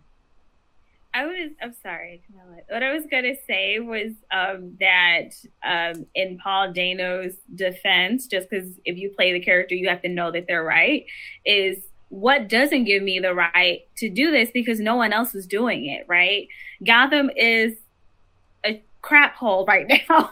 I 1.13 1.25
was 1.25 1.51
I'm 1.61 1.73
sorry, 1.81 2.21
what 2.69 2.83
I 2.83 2.93
was 2.93 3.05
gonna 3.09 3.35
say 3.47 3.79
was 3.79 4.11
um 4.31 4.77
that 4.79 5.29
um 5.63 6.05
in 6.15 6.37
Paul 6.37 6.73
Dano's 6.73 7.33
defense, 7.55 8.27
just 8.27 8.49
because 8.49 8.77
if 8.83 8.97
you 8.97 9.09
play 9.09 9.31
the 9.31 9.39
character 9.39 9.73
you 9.73 9.87
have 9.87 10.01
to 10.01 10.09
know 10.09 10.31
that 10.31 10.45
they're 10.47 10.63
right, 10.63 11.05
is 11.45 11.77
what 12.09 12.47
doesn't 12.47 12.85
give 12.85 13.03
me 13.03 13.19
the 13.19 13.33
right 13.33 13.85
to 13.97 14.09
do 14.09 14.31
this 14.31 14.49
because 14.51 14.79
no 14.79 14.95
one 14.95 15.11
else 15.11 15.35
is 15.35 15.45
doing 15.45 15.85
it, 15.85 16.05
right? 16.07 16.47
Gotham 16.85 17.29
is 17.35 17.75
a 18.65 18.81
crap 19.01 19.35
hole 19.35 19.65
right 19.65 19.87
now. 20.09 20.31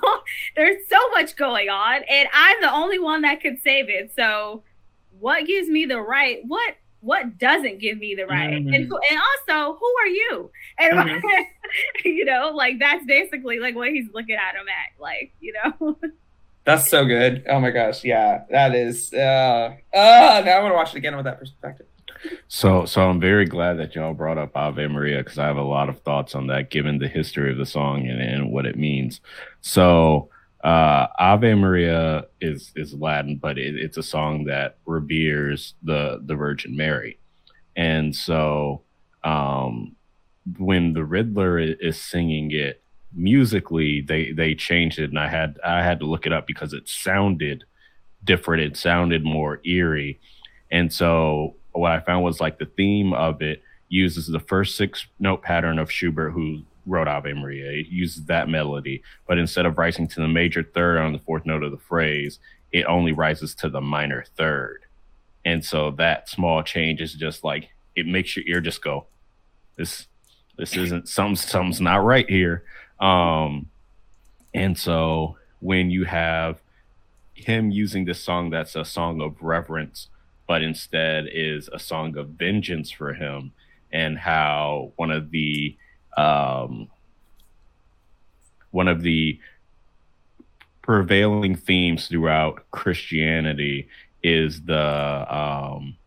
There's 0.55 0.87
so 0.89 1.09
much 1.11 1.35
going 1.35 1.69
on, 1.69 2.03
and 2.09 2.29
I'm 2.33 2.61
the 2.61 2.71
only 2.71 2.99
one 2.99 3.21
that 3.21 3.41
could 3.41 3.61
save 3.61 3.89
it. 3.89 4.13
So, 4.15 4.63
what 5.19 5.45
gives 5.45 5.67
me 5.67 5.85
the 5.85 6.01
right? 6.01 6.41
What 6.45 6.75
what 7.01 7.37
doesn't 7.37 7.79
give 7.79 7.99
me 7.99 8.15
the 8.15 8.25
right? 8.25 8.53
Mm-hmm. 8.53 8.73
And, 8.73 8.91
and 8.91 9.19
also, 9.49 9.77
who 9.77 9.93
are 10.01 10.07
you? 10.07 10.51
And 10.79 10.93
mm-hmm. 10.99 12.07
you 12.07 12.25
know, 12.25 12.51
like 12.53 12.79
that's 12.79 13.05
basically 13.05 13.59
like 13.59 13.75
what 13.75 13.89
he's 13.89 14.07
looking 14.13 14.35
at 14.35 14.55
him 14.55 14.67
at, 14.67 15.01
like 15.01 15.33
you 15.39 15.53
know. 15.53 15.97
That's 16.65 16.89
so 16.89 17.05
good. 17.05 17.45
Oh 17.47 17.59
my 17.59 17.69
gosh, 17.69 18.03
yeah, 18.03 18.43
that 18.49 18.75
is. 18.75 19.13
Uh, 19.13 19.75
uh 19.93 20.41
now 20.45 20.57
I 20.57 20.59
want 20.61 20.71
to 20.71 20.75
watch 20.75 20.93
it 20.95 20.97
again 20.97 21.15
with 21.15 21.25
that 21.25 21.39
perspective. 21.39 21.85
So, 22.47 22.85
so 22.85 23.07
I'm 23.07 23.19
very 23.19 23.45
glad 23.45 23.75
that 23.75 23.93
y'all 23.93 24.13
brought 24.13 24.39
up 24.39 24.51
Ave 24.55 24.87
Maria 24.87 25.19
because 25.19 25.37
I 25.37 25.45
have 25.45 25.57
a 25.57 25.61
lot 25.61 25.89
of 25.89 25.99
thoughts 25.99 26.33
on 26.33 26.47
that, 26.47 26.71
given 26.71 26.97
the 26.97 27.07
history 27.07 27.51
of 27.51 27.57
the 27.57 27.67
song 27.67 28.07
and, 28.07 28.19
and 28.19 28.51
what 28.51 28.65
it 28.65 28.77
means. 28.77 29.21
So, 29.61 30.29
uh, 30.63 31.07
Ave 31.19 31.53
Maria 31.53 32.25
is 32.41 32.71
is 32.75 32.95
Latin, 32.95 33.37
but 33.37 33.59
it, 33.59 33.75
it's 33.75 33.97
a 33.97 34.03
song 34.03 34.45
that 34.45 34.77
reveres 34.87 35.75
the 35.83 36.19
the 36.25 36.35
Virgin 36.35 36.75
Mary, 36.75 37.19
and 37.75 38.15
so 38.15 38.81
um, 39.23 39.95
when 40.57 40.93
the 40.93 41.03
Riddler 41.03 41.59
is 41.59 42.01
singing 42.01 42.49
it, 42.49 42.81
musically 43.15 44.01
they 44.01 44.31
they 44.31 44.53
changed 44.53 44.99
it 44.99 45.09
and 45.09 45.17
i 45.17 45.27
had 45.27 45.57
i 45.63 45.81
had 45.81 45.99
to 45.99 46.05
look 46.05 46.25
it 46.25 46.33
up 46.33 46.45
because 46.45 46.73
it 46.73 46.87
sounded 46.87 47.63
different 48.23 48.63
it 48.63 48.75
sounded 48.75 49.23
more 49.23 49.61
eerie. 49.65 50.19
And 50.71 50.91
so 50.91 51.55
what 51.71 51.91
i 51.91 51.99
found 51.99 52.23
was 52.23 52.41
like 52.41 52.59
the 52.59 52.65
theme 52.65 53.13
of 53.13 53.41
it 53.41 53.61
uses 53.87 54.27
the 54.27 54.39
first 54.39 54.75
six 54.75 55.05
note 55.19 55.41
pattern 55.43 55.79
of 55.79 55.91
schubert 55.91 56.31
who 56.31 56.61
wrote 56.85 57.07
ave 57.07 57.31
maria. 57.33 57.71
It 57.71 57.87
uses 57.87 58.25
that 58.25 58.49
melody 58.49 59.01
but 59.27 59.37
instead 59.37 59.65
of 59.65 59.77
rising 59.77 60.07
to 60.09 60.21
the 60.21 60.27
major 60.27 60.63
third 60.63 60.97
on 60.97 61.13
the 61.13 61.19
fourth 61.19 61.45
note 61.45 61.63
of 61.63 61.71
the 61.71 61.77
phrase 61.77 62.39
it 62.71 62.85
only 62.85 63.13
rises 63.13 63.55
to 63.55 63.69
the 63.69 63.79
minor 63.79 64.25
third. 64.35 64.81
And 65.45 65.63
so 65.63 65.91
that 65.91 66.27
small 66.27 66.63
change 66.63 66.99
is 66.99 67.13
just 67.13 67.43
like 67.43 67.69
it 67.95 68.07
makes 68.07 68.35
your 68.35 68.45
ear 68.47 68.59
just 68.59 68.83
go 68.83 69.05
this 69.77 70.07
this 70.57 70.75
isn't 70.75 71.07
some 71.07 71.35
something's 71.35 71.81
not 71.81 72.03
right 72.03 72.29
here 72.29 72.63
um, 72.99 73.69
and 74.53 74.77
so 74.77 75.37
when 75.59 75.89
you 75.89 76.05
have 76.05 76.61
him 77.33 77.69
using 77.69 78.05
this 78.05 78.23
song 78.23 78.49
that's 78.49 78.75
a 78.75 78.85
song 78.85 79.21
of 79.21 79.41
reverence, 79.41 80.07
but 80.47 80.61
instead 80.61 81.27
is 81.31 81.69
a 81.73 81.79
song 81.79 82.17
of 82.17 82.29
vengeance 82.29 82.91
for 82.91 83.13
him, 83.13 83.51
and 83.91 84.17
how 84.17 84.91
one 84.95 85.11
of 85.11 85.31
the 85.31 85.75
um, 86.17 86.87
one 88.71 88.87
of 88.87 89.01
the 89.01 89.39
prevailing 90.81 91.55
themes 91.55 92.07
throughout 92.07 92.69
Christianity 92.71 93.89
is 94.23 94.61
the 94.63 95.35
um, 95.35 95.97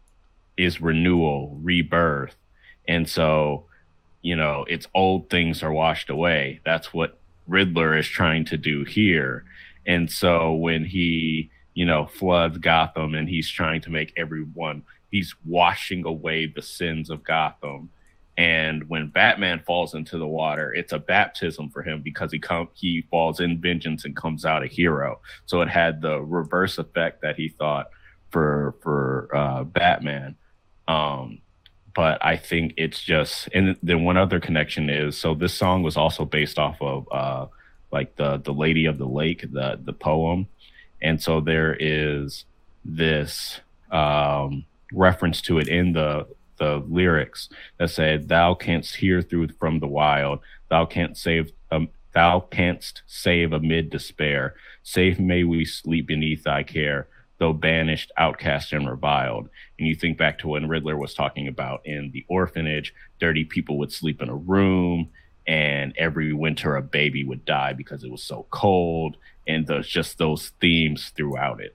is 0.56 0.80
renewal, 0.80 1.58
rebirth, 1.62 2.36
and 2.86 3.08
so 3.08 3.67
you 4.22 4.36
know, 4.36 4.64
it's 4.68 4.86
old 4.94 5.30
things 5.30 5.62
are 5.62 5.72
washed 5.72 6.10
away. 6.10 6.60
That's 6.64 6.92
what 6.92 7.18
Riddler 7.46 7.96
is 7.96 8.06
trying 8.06 8.44
to 8.46 8.56
do 8.56 8.84
here. 8.84 9.44
And 9.86 10.10
so 10.10 10.52
when 10.52 10.84
he, 10.84 11.50
you 11.74 11.86
know, 11.86 12.06
floods 12.06 12.58
Gotham 12.58 13.14
and 13.14 13.28
he's 13.28 13.48
trying 13.48 13.80
to 13.82 13.90
make 13.90 14.12
everyone, 14.16 14.82
he's 15.10 15.34
washing 15.44 16.04
away 16.04 16.46
the 16.46 16.62
sins 16.62 17.10
of 17.10 17.24
Gotham. 17.24 17.90
And 18.36 18.88
when 18.88 19.08
Batman 19.08 19.62
falls 19.66 19.94
into 19.94 20.16
the 20.16 20.26
water, 20.26 20.72
it's 20.72 20.92
a 20.92 20.98
baptism 20.98 21.70
for 21.70 21.82
him 21.82 22.02
because 22.02 22.30
he 22.30 22.38
come 22.38 22.68
he 22.74 23.02
falls 23.10 23.40
in 23.40 23.60
vengeance 23.60 24.04
and 24.04 24.14
comes 24.14 24.44
out 24.44 24.62
a 24.62 24.68
hero. 24.68 25.20
So 25.46 25.60
it 25.60 25.68
had 25.68 26.00
the 26.00 26.20
reverse 26.20 26.78
effect 26.78 27.22
that 27.22 27.34
he 27.34 27.48
thought 27.48 27.88
for 28.30 28.76
for 28.80 29.28
uh, 29.34 29.64
Batman. 29.64 30.36
Um, 30.86 31.40
but 31.98 32.24
I 32.24 32.36
think 32.36 32.74
it's 32.76 33.02
just 33.02 33.48
and 33.52 33.76
then 33.82 34.04
one 34.04 34.16
other 34.16 34.38
connection 34.38 34.88
is 34.88 35.18
so 35.18 35.34
this 35.34 35.52
song 35.52 35.82
was 35.82 35.96
also 35.96 36.24
based 36.24 36.56
off 36.56 36.80
of 36.80 37.08
uh 37.10 37.46
like 37.90 38.14
the 38.14 38.36
the 38.36 38.52
Lady 38.52 38.86
of 38.86 38.98
the 38.98 39.04
Lake 39.04 39.40
the 39.52 39.80
the 39.82 39.92
poem, 39.92 40.46
and 41.02 41.20
so 41.20 41.40
there 41.40 41.76
is 41.80 42.44
this 42.84 43.58
um 43.90 44.64
reference 44.92 45.42
to 45.42 45.58
it 45.58 45.66
in 45.66 45.92
the 45.92 46.28
the 46.58 46.84
lyrics 46.88 47.48
that 47.78 47.90
said 47.90 48.28
thou 48.28 48.54
canst 48.54 48.94
hear 48.94 49.20
through 49.20 49.48
from 49.48 49.80
the 49.80 49.88
wild. 49.88 50.38
Thou 50.70 50.84
canst 50.84 51.20
save 51.20 51.50
um, 51.72 51.88
thou 52.14 52.38
canst 52.38 53.02
save 53.08 53.52
amid 53.52 53.90
despair. 53.90 54.54
Safe 54.84 55.18
may 55.18 55.42
we 55.42 55.64
sleep 55.64 56.06
beneath 56.06 56.44
thy 56.44 56.62
care 56.62 57.08
though 57.38 57.52
banished, 57.52 58.12
outcast, 58.16 58.72
and 58.72 58.88
reviled. 58.88 59.48
And 59.78 59.88
you 59.88 59.94
think 59.94 60.18
back 60.18 60.38
to 60.40 60.48
when 60.48 60.68
Riddler 60.68 60.96
was 60.96 61.14
talking 61.14 61.48
about 61.48 61.82
in 61.84 62.10
the 62.12 62.24
orphanage, 62.28 62.94
dirty 63.20 63.44
people 63.44 63.78
would 63.78 63.92
sleep 63.92 64.20
in 64.20 64.28
a 64.28 64.34
room, 64.34 65.10
and 65.46 65.94
every 65.96 66.32
winter 66.32 66.76
a 66.76 66.82
baby 66.82 67.24
would 67.24 67.44
die 67.44 67.72
because 67.72 68.04
it 68.04 68.10
was 68.10 68.22
so 68.22 68.46
cold. 68.50 69.16
And 69.46 69.66
there's 69.66 69.88
just 69.88 70.18
those 70.18 70.50
themes 70.60 71.12
throughout 71.16 71.60
it. 71.60 71.74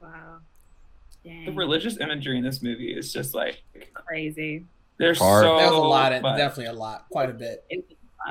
Wow. 0.00 0.38
Dang. 1.24 1.44
The 1.44 1.52
religious 1.52 1.98
imagery 1.98 2.38
in 2.38 2.44
this 2.44 2.62
movie 2.62 2.92
is 2.96 3.12
just 3.12 3.34
like 3.34 3.62
crazy. 3.92 4.64
There's 4.98 5.18
far, 5.18 5.42
so 5.42 5.56
there's 5.56 5.72
a 5.72 5.76
lot, 5.76 6.12
of, 6.12 6.22
definitely 6.22 6.66
a 6.66 6.72
lot, 6.72 7.06
quite 7.10 7.28
a 7.28 7.34
bit. 7.34 7.64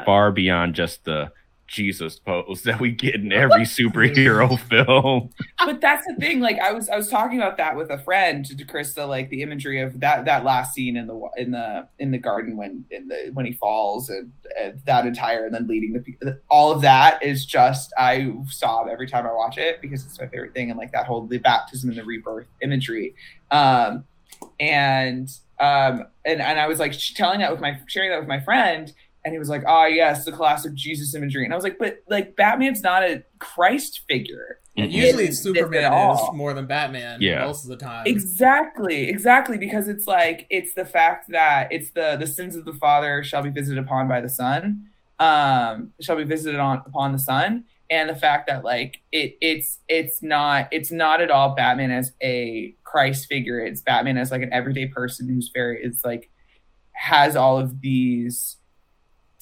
Far 0.05 0.31
beyond 0.31 0.73
just 0.73 1.03
the 1.03 1.31
Jesus 1.72 2.19
pose 2.19 2.63
that 2.63 2.80
we 2.82 2.91
get 2.91 3.15
in 3.15 3.32
every 3.32 3.61
superhero 3.61 4.59
film. 4.69 5.30
But 5.57 5.80
that's 5.80 6.05
the 6.05 6.15
thing. 6.15 6.41
Like 6.41 6.59
I 6.59 6.74
was, 6.74 6.89
I 6.89 6.97
was 6.97 7.07
talking 7.07 7.38
about 7.38 7.55
that 7.57 7.78
with 7.78 7.89
a 7.89 7.97
friend 7.99 8.45
to 8.45 8.65
Krista. 8.65 9.07
Like 9.07 9.30
the 9.30 9.41
imagery 9.41 9.80
of 9.80 9.99
that 10.01 10.26
that 10.26 10.43
last 10.43 10.74
scene 10.74 10.97
in 10.97 11.07
the 11.07 11.30
in 11.38 11.51
the 11.51 11.88
in 11.99 12.11
the 12.11 12.17
garden 12.17 12.57
when 12.57 12.84
in 12.91 13.07
the 13.07 13.32
when 13.34 13.45
he 13.45 13.53
falls 13.53 14.09
and, 14.09 14.32
and 14.59 14.82
that 14.86 15.05
entire 15.05 15.45
and 15.45 15.55
then 15.55 15.65
leading 15.65 15.93
the 15.93 16.39
all 16.49 16.72
of 16.72 16.82
that 16.82 17.24
is 17.24 17.45
just 17.45 17.93
I 17.97 18.34
sob 18.49 18.88
every 18.89 19.07
time 19.07 19.26
I 19.26 19.32
watch 19.32 19.57
it 19.57 19.82
because 19.82 20.05
it's 20.05 20.19
my 20.19 20.28
favorite 20.28 20.53
thing 20.53 20.72
and 20.72 20.78
like 20.78 20.91
that 20.91 21.05
whole 21.05 21.26
the 21.26 21.38
baptism 21.38 21.89
and 21.89 21.97
the 21.97 22.03
rebirth 22.03 22.47
imagery. 22.61 23.15
Um, 23.49 24.03
and 24.59 25.30
um, 25.59 26.07
and 26.26 26.41
and 26.41 26.59
I 26.59 26.67
was 26.67 26.80
like 26.80 26.93
telling 27.15 27.39
that 27.39 27.51
with 27.51 27.61
my 27.61 27.80
sharing 27.88 28.09
that 28.09 28.19
with 28.19 28.28
my 28.28 28.41
friend 28.41 28.91
and 29.24 29.34
he 29.34 29.39
was 29.39 29.49
like, 29.49 29.63
"Oh 29.67 29.86
yes, 29.86 30.26
the 30.26 30.32
classic 30.32 30.74
Jesus 30.74 31.13
imagery." 31.15 31.43
And 31.45 31.53
I 31.53 31.55
was 31.55 31.63
like, 31.63 31.78
"But 31.78 32.03
like 32.09 32.36
Batman's 32.36 32.82
not 32.82 33.03
a 33.03 33.24
Christ 33.39 34.01
figure." 34.07 34.59
Mm-hmm. 34.78 34.91
Usually, 34.91 35.32
Superman 35.32 35.91
is 36.13 36.19
more 36.34 36.53
than 36.53 36.65
Batman. 36.65 37.22
Yeah. 37.22 37.45
most 37.45 37.63
of 37.63 37.69
the 37.69 37.78
time. 37.78 38.07
Exactly, 38.07 39.09
exactly, 39.09 39.57
because 39.57 39.88
it's 39.88 40.07
like 40.07 40.47
it's 40.49 40.74
the 40.74 40.86
fact 40.86 41.30
that 41.30 41.67
it's 41.72 41.91
the 41.91 42.15
the 42.17 42.28
sins 42.28 42.55
of 42.55 42.65
the 42.65 42.74
father 42.74 43.24
shall 43.24 43.43
be 43.43 43.49
visited 43.49 43.84
upon 43.84 44.07
by 44.07 44.22
the 44.22 44.30
son, 44.30 44.88
um, 45.19 45.91
shall 45.99 46.15
be 46.15 46.24
visited 46.24 46.59
on 46.59 46.82
upon 46.86 47.11
the 47.11 47.19
son, 47.19 47.65
and 47.89 48.09
the 48.09 48.15
fact 48.15 48.47
that 48.47 48.63
like 48.63 49.01
it 49.11 49.38
it's 49.41 49.80
it's 49.89 50.24
not 50.24 50.69
it's 50.72 50.91
not 50.91 51.22
at 51.22 51.30
all 51.30 51.53
Batman 51.53 51.91
as 51.91 52.13
a 52.24 52.74
Christ 52.84 53.28
figure. 53.28 53.59
It's 53.59 53.82
Batman 53.82 54.17
as 54.17 54.32
like 54.32 54.41
an 54.41 54.53
everyday 54.53 54.88
person 54.88 55.28
who's 55.28 55.51
very 55.53 55.84
it's 55.84 56.05
like 56.05 56.32
has 56.93 57.36
all 57.36 57.59
of 57.59 57.82
these 57.82 58.57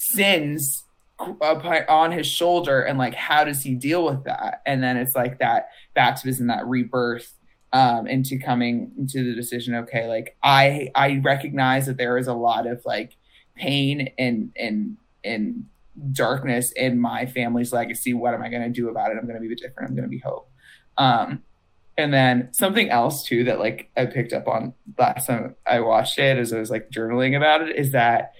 sins 0.09 0.83
on 1.19 2.11
his 2.11 2.25
shoulder 2.25 2.81
and 2.81 2.97
like 2.97 3.13
how 3.13 3.43
does 3.43 3.61
he 3.61 3.75
deal 3.75 4.05
with 4.05 4.23
that? 4.23 4.61
And 4.65 4.81
then 4.81 4.97
it's 4.97 5.15
like 5.15 5.39
that 5.39 5.69
baptism 5.93 6.47
that 6.47 6.65
rebirth 6.65 7.33
um 7.71 8.07
into 8.07 8.39
coming 8.39 8.91
into 8.97 9.23
the 9.23 9.35
decision 9.35 9.75
okay 9.75 10.07
like 10.07 10.35
i 10.41 10.89
i 10.95 11.21
recognize 11.23 11.85
that 11.85 11.97
there 11.97 12.17
is 12.17 12.25
a 12.25 12.33
lot 12.33 12.65
of 12.65 12.81
like 12.83 13.15
pain 13.55 14.11
and 14.17 14.51
and 14.55 14.97
and 15.23 15.65
darkness 16.13 16.71
in 16.71 16.99
my 16.99 17.25
family's 17.25 17.73
legacy. 17.73 18.13
What 18.13 18.33
am 18.33 18.41
i 18.41 18.49
going 18.49 18.63
to 18.63 18.69
do 18.69 18.89
about 18.89 19.11
it? 19.11 19.17
I'm 19.19 19.27
going 19.27 19.39
to 19.41 19.47
be 19.47 19.53
different. 19.53 19.89
I'm 19.89 19.95
going 19.95 20.07
to 20.07 20.09
be 20.09 20.19
hope. 20.19 20.49
Um 20.97 21.43
and 21.97 22.13
then 22.13 22.49
something 22.53 22.89
else 22.89 23.23
too 23.23 23.43
that 23.43 23.59
like 23.59 23.89
i 23.97 24.05
picked 24.05 24.31
up 24.31 24.47
on 24.47 24.73
last 24.97 25.27
time 25.27 25.55
i 25.67 25.81
watched 25.81 26.17
it 26.17 26.37
as 26.37 26.53
i 26.53 26.57
was 26.57 26.71
like 26.71 26.89
journaling 26.89 27.35
about 27.35 27.61
it 27.61 27.75
is 27.75 27.91
that 27.91 28.31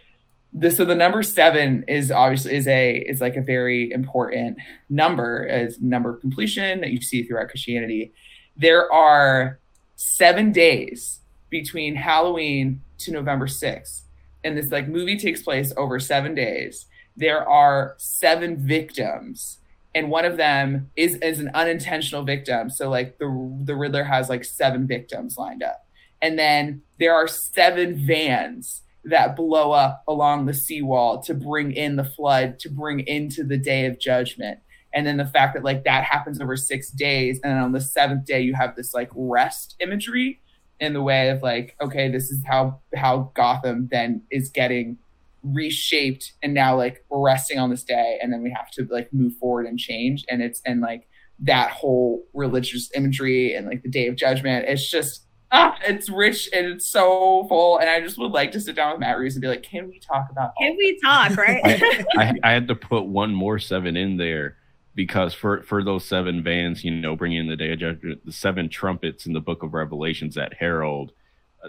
the 0.53 0.71
so 0.71 0.83
the 0.83 0.95
number 0.95 1.21
seven 1.21 1.83
is 1.87 2.11
obviously 2.11 2.55
is 2.55 2.67
a 2.67 2.97
is 2.97 3.21
like 3.21 3.35
a 3.35 3.41
very 3.41 3.91
important 3.91 4.57
number 4.89 5.47
as 5.47 5.79
number 5.79 6.15
of 6.15 6.21
completion 6.21 6.81
that 6.81 6.91
you 6.91 7.01
see 7.01 7.23
throughout 7.23 7.49
Christianity. 7.49 8.13
There 8.57 8.91
are 8.91 9.59
seven 9.95 10.51
days 10.51 11.19
between 11.49 11.95
Halloween 11.95 12.81
to 12.99 13.11
November 13.11 13.47
6th. 13.47 14.01
And 14.43 14.57
this 14.57 14.71
like 14.71 14.87
movie 14.87 15.17
takes 15.17 15.41
place 15.41 15.73
over 15.77 15.99
seven 15.99 16.33
days. 16.33 16.85
There 17.17 17.47
are 17.47 17.95
seven 17.97 18.65
victims, 18.65 19.59
and 19.93 20.09
one 20.09 20.25
of 20.25 20.37
them 20.37 20.89
is 20.95 21.15
is 21.15 21.39
an 21.39 21.51
unintentional 21.53 22.23
victim. 22.23 22.69
So 22.69 22.89
like 22.89 23.17
the 23.17 23.27
the 23.65 23.75
Riddler 23.75 24.05
has 24.05 24.29
like 24.29 24.45
seven 24.45 24.87
victims 24.87 25.37
lined 25.37 25.63
up. 25.63 25.85
and 26.21 26.37
then 26.39 26.81
there 26.99 27.13
are 27.13 27.27
seven 27.27 27.95
vans 28.05 28.81
that 29.05 29.35
blow 29.35 29.71
up 29.71 30.03
along 30.07 30.45
the 30.45 30.53
seawall 30.53 31.21
to 31.23 31.33
bring 31.33 31.71
in 31.71 31.95
the 31.95 32.03
flood, 32.03 32.59
to 32.59 32.69
bring 32.69 33.01
into 33.01 33.43
the 33.43 33.57
day 33.57 33.85
of 33.85 33.99
judgment. 33.99 34.59
And 34.93 35.05
then 35.05 35.17
the 35.17 35.25
fact 35.25 35.53
that 35.53 35.63
like 35.63 35.83
that 35.83 36.03
happens 36.03 36.41
over 36.41 36.57
six 36.57 36.91
days, 36.91 37.39
and 37.43 37.53
on 37.59 37.71
the 37.71 37.81
seventh 37.81 38.25
day 38.25 38.41
you 38.41 38.53
have 38.55 38.75
this 38.75 38.93
like 38.93 39.09
rest 39.13 39.75
imagery 39.79 40.41
in 40.79 40.93
the 40.93 41.01
way 41.01 41.29
of 41.29 41.41
like, 41.41 41.75
okay, 41.81 42.09
this 42.09 42.31
is 42.31 42.43
how 42.45 42.81
how 42.95 43.31
Gotham 43.35 43.87
then 43.91 44.23
is 44.31 44.49
getting 44.49 44.97
reshaped 45.43 46.33
and 46.43 46.53
now 46.53 46.75
like 46.75 47.05
we're 47.09 47.21
resting 47.21 47.57
on 47.57 47.69
this 47.69 47.83
day 47.83 48.19
and 48.21 48.33
then 48.33 48.43
we 48.43 48.51
have 48.51 48.69
to 48.71 48.85
like 48.91 49.13
move 49.13 49.33
forward 49.37 49.65
and 49.65 49.79
change 49.79 50.25
and 50.29 50.41
it's 50.41 50.61
and 50.65 50.81
like 50.81 51.07
that 51.39 51.71
whole 51.71 52.25
religious 52.33 52.89
imagery 52.93 53.55
and 53.55 53.65
like 53.65 53.81
the 53.81 53.89
day 53.89 54.07
of 54.07 54.17
judgment 54.17 54.65
it's 54.67 54.89
just 54.89 55.25
ah, 55.51 55.77
it's 55.85 56.09
rich 56.09 56.49
and 56.53 56.67
it's 56.67 56.87
so 56.87 57.45
full 57.47 57.77
and 57.79 57.89
i 57.89 57.99
just 57.99 58.17
would 58.17 58.31
like 58.31 58.51
to 58.51 58.59
sit 58.59 58.75
down 58.75 58.91
with 58.91 58.99
matt 58.99 59.17
reeves 59.17 59.35
and 59.35 59.41
be 59.41 59.47
like 59.47 59.63
can 59.63 59.87
we 59.87 59.99
talk 59.99 60.29
about 60.31 60.51
can 60.59 60.75
we 60.77 60.99
talk 60.99 61.35
right? 61.37 61.61
I, 61.63 62.05
I, 62.17 62.33
I 62.43 62.51
had 62.51 62.67
to 62.67 62.75
put 62.75 63.05
one 63.05 63.33
more 63.33 63.59
seven 63.59 63.97
in 63.97 64.17
there 64.17 64.57
because 64.95 65.33
for 65.33 65.61
for 65.63 65.83
those 65.83 66.05
seven 66.05 66.43
vans 66.43 66.83
you 66.83 66.91
know 66.91 67.15
bringing 67.15 67.39
in 67.39 67.47
the 67.47 67.55
day 67.55 67.71
of 67.71 67.79
judgment 67.79 68.25
the 68.25 68.31
seven 68.31 68.69
trumpets 68.69 69.25
in 69.25 69.33
the 69.33 69.39
book 69.39 69.63
of 69.63 69.73
revelations 69.73 70.35
that 70.35 70.53
herald 70.53 71.11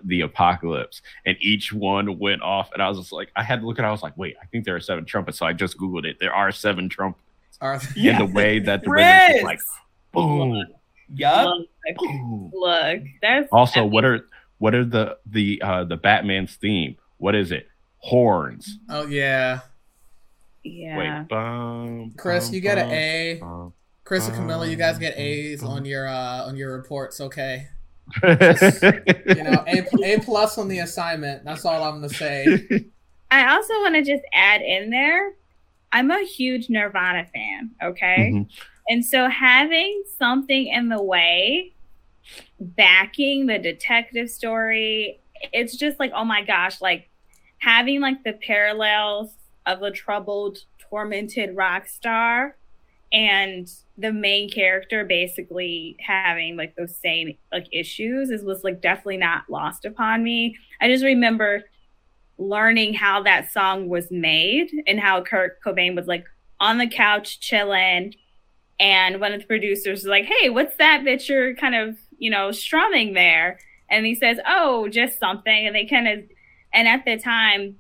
the 0.05 0.21
apocalypse 0.21 1.03
and 1.27 1.37
each 1.41 1.73
one 1.73 2.19
went 2.19 2.43
off 2.43 2.71
and 2.73 2.83
i 2.83 2.89
was 2.89 2.99
just 2.99 3.13
like 3.13 3.31
i 3.37 3.43
had 3.43 3.61
to 3.61 3.67
look 3.67 3.79
at 3.79 3.85
it 3.85 3.89
i 3.89 3.91
was 3.91 4.03
like 4.03 4.17
wait 4.17 4.37
i 4.43 4.47
think 4.47 4.65
there 4.65 4.77
are 4.77 4.81
seven 4.81 5.05
trumpets 5.05 5.39
so 5.39 5.47
i 5.47 5.53
just 5.53 5.77
googled 5.79 6.05
it. 6.05 6.17
There 6.21 6.33
are 6.33 6.53
seven 6.53 6.89
trumpets 6.89 7.23
Are 7.61 7.81
in 7.97 8.19
the 8.19 8.27
way 8.27 8.59
that 8.61 8.85
the 8.85 8.91
rhythm 8.91 9.37
is 9.37 9.43
like 9.43 9.61
boom 10.13 10.65
yup 11.15 11.57
look, 12.01 12.53
look 12.53 13.03
that's 13.21 13.49
also 13.53 13.85
what 13.85 14.05
are 14.05 14.27
what 14.59 14.75
are 14.75 14.85
the 14.85 15.17
the 15.27 15.61
uh 15.63 15.85
the 15.85 15.97
batman's 15.97 16.55
theme 16.57 16.97
what 17.19 17.35
is 17.35 17.51
it 17.51 17.69
horns 17.99 18.79
oh 18.89 19.07
yeah. 19.07 19.61
yeah 20.63 20.97
wait 20.97 21.29
bum, 21.29 22.13
Chris, 22.17 22.47
bum, 22.47 22.55
you 22.55 22.61
get 22.61 22.79
an 22.79 22.91
A. 22.91 23.39
bum. 23.41 23.73
Chris 24.11 24.27
and 24.27 24.35
Camilla, 24.35 24.67
you 24.67 24.75
guys 24.75 24.99
get 24.99 25.17
A's 25.17 25.63
on 25.63 25.85
your 25.85 26.09
uh 26.09 26.45
on 26.45 26.57
your 26.57 26.77
reports, 26.77 27.21
okay? 27.21 27.69
You 28.25 29.45
know, 29.45 29.65
A 29.69 29.87
A 30.03 30.19
plus 30.19 30.59
on 30.59 30.67
the 30.67 30.81
assignment. 30.81 31.45
That's 31.45 31.65
all 31.65 31.81
I'm 31.85 32.01
gonna 32.01 32.09
say. 32.09 32.89
I 33.31 33.53
also 33.53 33.73
want 33.75 33.95
to 33.95 34.03
just 34.03 34.25
add 34.33 34.63
in 34.63 34.91
there, 34.91 35.35
I'm 35.93 36.11
a 36.11 36.25
huge 36.25 36.69
Nirvana 36.69 37.25
fan, 37.33 37.71
okay? 37.81 38.33
Mhm. 38.35 38.49
And 38.91 39.07
so 39.07 39.29
having 39.29 40.03
something 40.19 40.67
in 40.67 40.89
the 40.89 41.01
way 41.01 41.73
backing 42.59 43.47
the 43.47 43.57
detective 43.57 44.29
story, 44.29 45.21
it's 45.53 45.77
just 45.77 46.01
like, 46.01 46.11
oh 46.13 46.25
my 46.25 46.43
gosh, 46.43 46.81
like 46.81 47.09
having 47.59 48.01
like 48.01 48.25
the 48.25 48.33
parallels 48.33 49.31
of 49.65 49.83
a 49.83 49.93
troubled, 49.93 50.65
tormented 50.91 51.55
rock 51.55 51.87
star 51.87 52.57
and 53.13 53.71
the 53.97 54.13
main 54.13 54.51
character 54.51 55.05
basically 55.05 55.97
having 56.01 56.57
like 56.57 56.75
those 56.75 56.97
same 56.97 57.37
like 57.53 57.69
issues 57.71 58.31
is 58.31 58.43
was 58.43 58.65
like 58.65 58.81
definitely 58.81 59.19
not 59.19 59.49
lost 59.49 59.85
upon 59.85 60.25
me. 60.25 60.57
I 60.81 60.89
just 60.89 61.05
remember 61.05 61.63
learning 62.39 62.95
how 62.95 63.23
that 63.23 63.53
song 63.53 63.89
was 63.89 64.11
made 64.11 64.69
and 64.89 64.99
how 64.99 65.23
Kurt 65.23 65.63
Cobain 65.63 65.95
was 65.95 66.09
like 66.09 66.25
on 66.59 66.79
the 66.79 66.89
couch 66.89 67.39
chilling 67.39 68.15
and 68.81 69.21
one 69.21 69.33
of 69.33 69.41
the 69.43 69.47
producers 69.47 70.01
was 70.01 70.07
like, 70.07 70.25
Hey, 70.25 70.49
what's 70.49 70.77
that 70.79 71.05
that 71.05 71.29
you're 71.29 71.55
kind 71.55 71.75
of, 71.75 71.97
you 72.19 72.31
know, 72.31 72.51
strumming 72.51 73.13
there? 73.13 73.61
And 73.91 74.07
he 74.07 74.15
says, 74.15 74.39
Oh, 74.49 74.89
just 74.89 75.21
something. 75.21 75.67
And 75.67 75.77
they 75.77 75.85
kind 75.85 76.09
of, 76.09 76.21
and 76.73 76.89
at 76.89 77.05
the 77.05 77.19
time, 77.19 77.77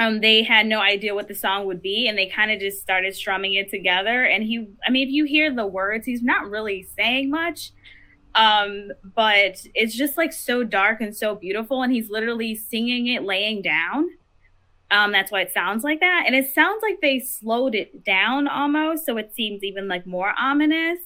um, 0.00 0.20
they 0.20 0.42
had 0.42 0.66
no 0.66 0.80
idea 0.80 1.14
what 1.14 1.28
the 1.28 1.34
song 1.34 1.66
would 1.66 1.82
be, 1.82 2.08
and 2.08 2.18
they 2.18 2.26
kind 2.26 2.50
of 2.50 2.58
just 2.58 2.80
started 2.80 3.14
strumming 3.14 3.54
it 3.54 3.70
together. 3.70 4.24
And 4.24 4.42
he, 4.42 4.66
I 4.84 4.90
mean, 4.90 5.06
if 5.06 5.12
you 5.12 5.24
hear 5.24 5.54
the 5.54 5.66
words, 5.66 6.06
he's 6.06 6.22
not 6.22 6.50
really 6.50 6.82
saying 6.96 7.30
much, 7.30 7.70
um, 8.34 8.90
but 9.14 9.64
it's 9.74 9.94
just 9.94 10.16
like 10.16 10.32
so 10.32 10.64
dark 10.64 11.00
and 11.00 11.14
so 11.14 11.34
beautiful, 11.34 11.82
and 11.82 11.92
he's 11.92 12.10
literally 12.10 12.54
singing 12.54 13.08
it 13.08 13.22
laying 13.22 13.62
down. 13.62 14.10
Um, 14.92 15.10
that's 15.10 15.32
why 15.32 15.40
it 15.40 15.52
sounds 15.52 15.84
like 15.84 16.00
that, 16.00 16.24
and 16.26 16.36
it 16.36 16.52
sounds 16.54 16.82
like 16.82 17.00
they 17.00 17.18
slowed 17.18 17.74
it 17.74 18.04
down 18.04 18.46
almost, 18.46 19.06
so 19.06 19.16
it 19.16 19.32
seems 19.34 19.64
even 19.64 19.88
like 19.88 20.06
more 20.06 20.34
ominous. 20.38 20.98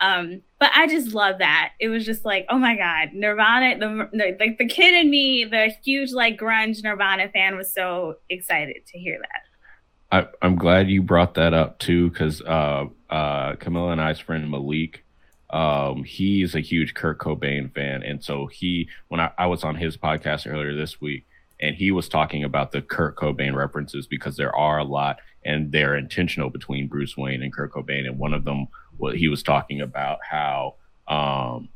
Um, 0.00 0.42
but 0.58 0.70
I 0.74 0.86
just 0.86 1.14
love 1.14 1.38
that. 1.38 1.70
It 1.80 1.88
was 1.88 2.04
just 2.04 2.26
like, 2.26 2.44
oh 2.50 2.58
my 2.58 2.76
god, 2.76 3.14
Nirvana. 3.14 3.78
The, 3.78 4.08
the 4.12 4.36
like 4.38 4.58
the 4.58 4.68
kid 4.68 4.92
in 4.92 5.08
me, 5.08 5.44
the 5.44 5.72
huge 5.82 6.12
like 6.12 6.38
grunge 6.38 6.82
Nirvana 6.82 7.30
fan, 7.30 7.56
was 7.56 7.72
so 7.72 8.16
excited 8.28 8.84
to 8.88 8.98
hear 8.98 9.18
that. 9.18 10.26
I, 10.26 10.46
I'm 10.46 10.56
glad 10.56 10.90
you 10.90 11.02
brought 11.02 11.34
that 11.34 11.54
up 11.54 11.78
too, 11.78 12.10
because 12.10 12.42
uh, 12.42 12.86
uh, 13.08 13.56
Camilla 13.56 13.92
and 13.92 14.02
I's 14.02 14.18
friend 14.18 14.50
Malik, 14.50 15.02
um, 15.48 16.04
he's 16.04 16.54
a 16.54 16.60
huge 16.60 16.92
Kurt 16.92 17.18
Cobain 17.18 17.72
fan, 17.72 18.02
and 18.02 18.22
so 18.22 18.46
he, 18.46 18.90
when 19.08 19.20
I, 19.20 19.30
I 19.38 19.46
was 19.46 19.64
on 19.64 19.76
his 19.76 19.96
podcast 19.96 20.46
earlier 20.46 20.74
this 20.76 21.00
week, 21.00 21.26
and 21.60 21.74
he 21.76 21.90
was 21.90 22.08
talking 22.08 22.44
about 22.44 22.72
the 22.72 22.82
Kurt 22.82 23.16
Cobain 23.16 23.54
references 23.54 24.06
because 24.06 24.36
there 24.36 24.54
are 24.54 24.78
a 24.78 24.84
lot, 24.84 25.18
and 25.44 25.72
they're 25.72 25.96
intentional 25.96 26.50
between 26.50 26.88
Bruce 26.88 27.16
Wayne 27.16 27.42
and 27.42 27.52
Kurt 27.52 27.72
Cobain, 27.72 28.06
and 28.06 28.18
one 28.18 28.34
of 28.34 28.44
them, 28.44 28.68
what 28.96 29.16
he 29.16 29.28
was 29.28 29.42
talking 29.42 29.80
about 29.80 30.18
how 30.28 30.74
um, 31.08 31.68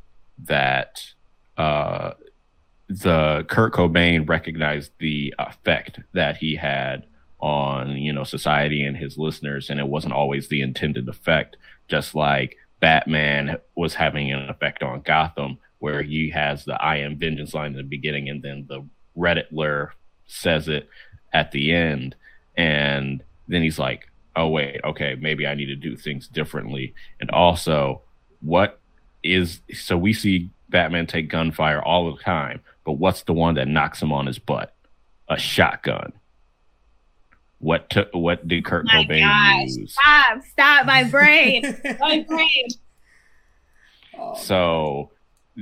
that 0.45 1.03
uh, 1.57 2.11
the 2.87 3.45
Kurt 3.49 3.73
Cobain 3.73 4.27
recognized 4.27 4.91
the 4.99 5.33
effect 5.39 5.99
that 6.13 6.37
he 6.37 6.55
had 6.55 7.05
on 7.39 7.91
you 7.91 8.11
know 8.11 8.23
society 8.23 8.83
and 8.83 8.97
his 8.97 9.17
listeners. 9.17 9.69
And 9.69 9.79
it 9.79 9.87
wasn't 9.87 10.13
always 10.13 10.47
the 10.47 10.61
intended 10.61 11.07
effect 11.07 11.57
just 11.89 12.15
like 12.15 12.55
batman 12.79 13.57
was 13.75 13.95
having 13.95 14.31
an 14.31 14.49
effect 14.49 14.81
on 14.81 15.01
gotham 15.01 15.57
where 15.79 16.01
he 16.01 16.29
has 16.29 16.63
the 16.63 16.81
i 16.81 16.97
am 16.97 17.17
vengeance 17.17 17.53
line 17.53 17.71
in 17.71 17.77
the 17.77 17.83
beginning 17.83 18.29
and 18.29 18.41
then 18.41 18.65
the 18.69 18.85
Riddler 19.19 19.93
says 20.27 20.67
it 20.67 20.87
at 21.33 21.51
the 21.51 21.71
end 21.73 22.15
and 22.55 23.23
then 23.47 23.61
he's 23.61 23.77
like 23.79 24.09
oh 24.35 24.47
wait 24.47 24.79
okay 24.83 25.15
maybe 25.19 25.45
i 25.47 25.53
need 25.55 25.65
to 25.67 25.75
do 25.75 25.95
things 25.95 26.27
differently 26.27 26.93
and 27.19 27.29
also 27.31 28.01
what 28.41 28.79
is 29.23 29.61
so 29.73 29.97
we 29.97 30.13
see 30.13 30.49
batman 30.69 31.05
take 31.07 31.29
gunfire 31.29 31.81
all 31.81 32.13
the 32.15 32.21
time 32.21 32.61
but 32.85 32.93
what's 32.93 33.23
the 33.23 33.33
one 33.33 33.55
that 33.55 33.67
knocks 33.67 34.01
him 34.01 34.11
on 34.11 34.25
his 34.27 34.39
butt 34.39 34.73
a 35.29 35.37
shotgun 35.37 36.13
what 37.59 37.89
took 37.89 38.09
what 38.13 38.47
did 38.47 38.63
Kurt 38.63 38.85
My 38.85 39.03
Cobain 39.03 39.21
gosh, 39.21 39.77
use? 39.77 39.93
stop, 40.01 40.41
stop, 40.51 40.85
my 40.85 41.03
brain, 41.03 41.63
my 41.99 42.25
brain. 42.27 42.67
Oh, 44.17 44.33
So 44.35 45.11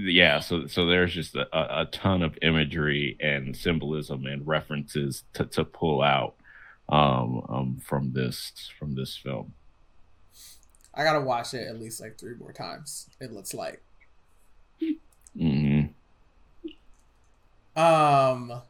yeah, 0.06 0.40
so 0.40 0.68
so 0.68 0.86
there's 0.86 1.14
just 1.14 1.36
a, 1.36 1.82
a 1.82 1.86
ton 1.86 2.22
of 2.22 2.38
imagery 2.42 3.18
and 3.20 3.56
symbolism 3.56 4.26
and 4.26 4.46
references 4.46 5.24
to, 5.34 5.46
to 5.46 5.66
pull 5.66 6.02
out 6.02 6.36
um, 6.90 7.46
um 7.50 7.82
from 7.84 8.14
this 8.14 8.72
from 8.78 8.96
this 8.96 9.18
film. 9.18 9.54
I 10.94 11.04
gotta 11.04 11.22
watch 11.22 11.54
it 11.54 11.68
at 11.68 11.80
least 11.80 12.00
like 12.00 12.18
three 12.18 12.36
more 12.36 12.54
times. 12.54 13.10
It 13.20 13.32
looks 13.32 13.54
like. 13.54 13.82
hmm 15.36 15.82
Um. 17.76 18.62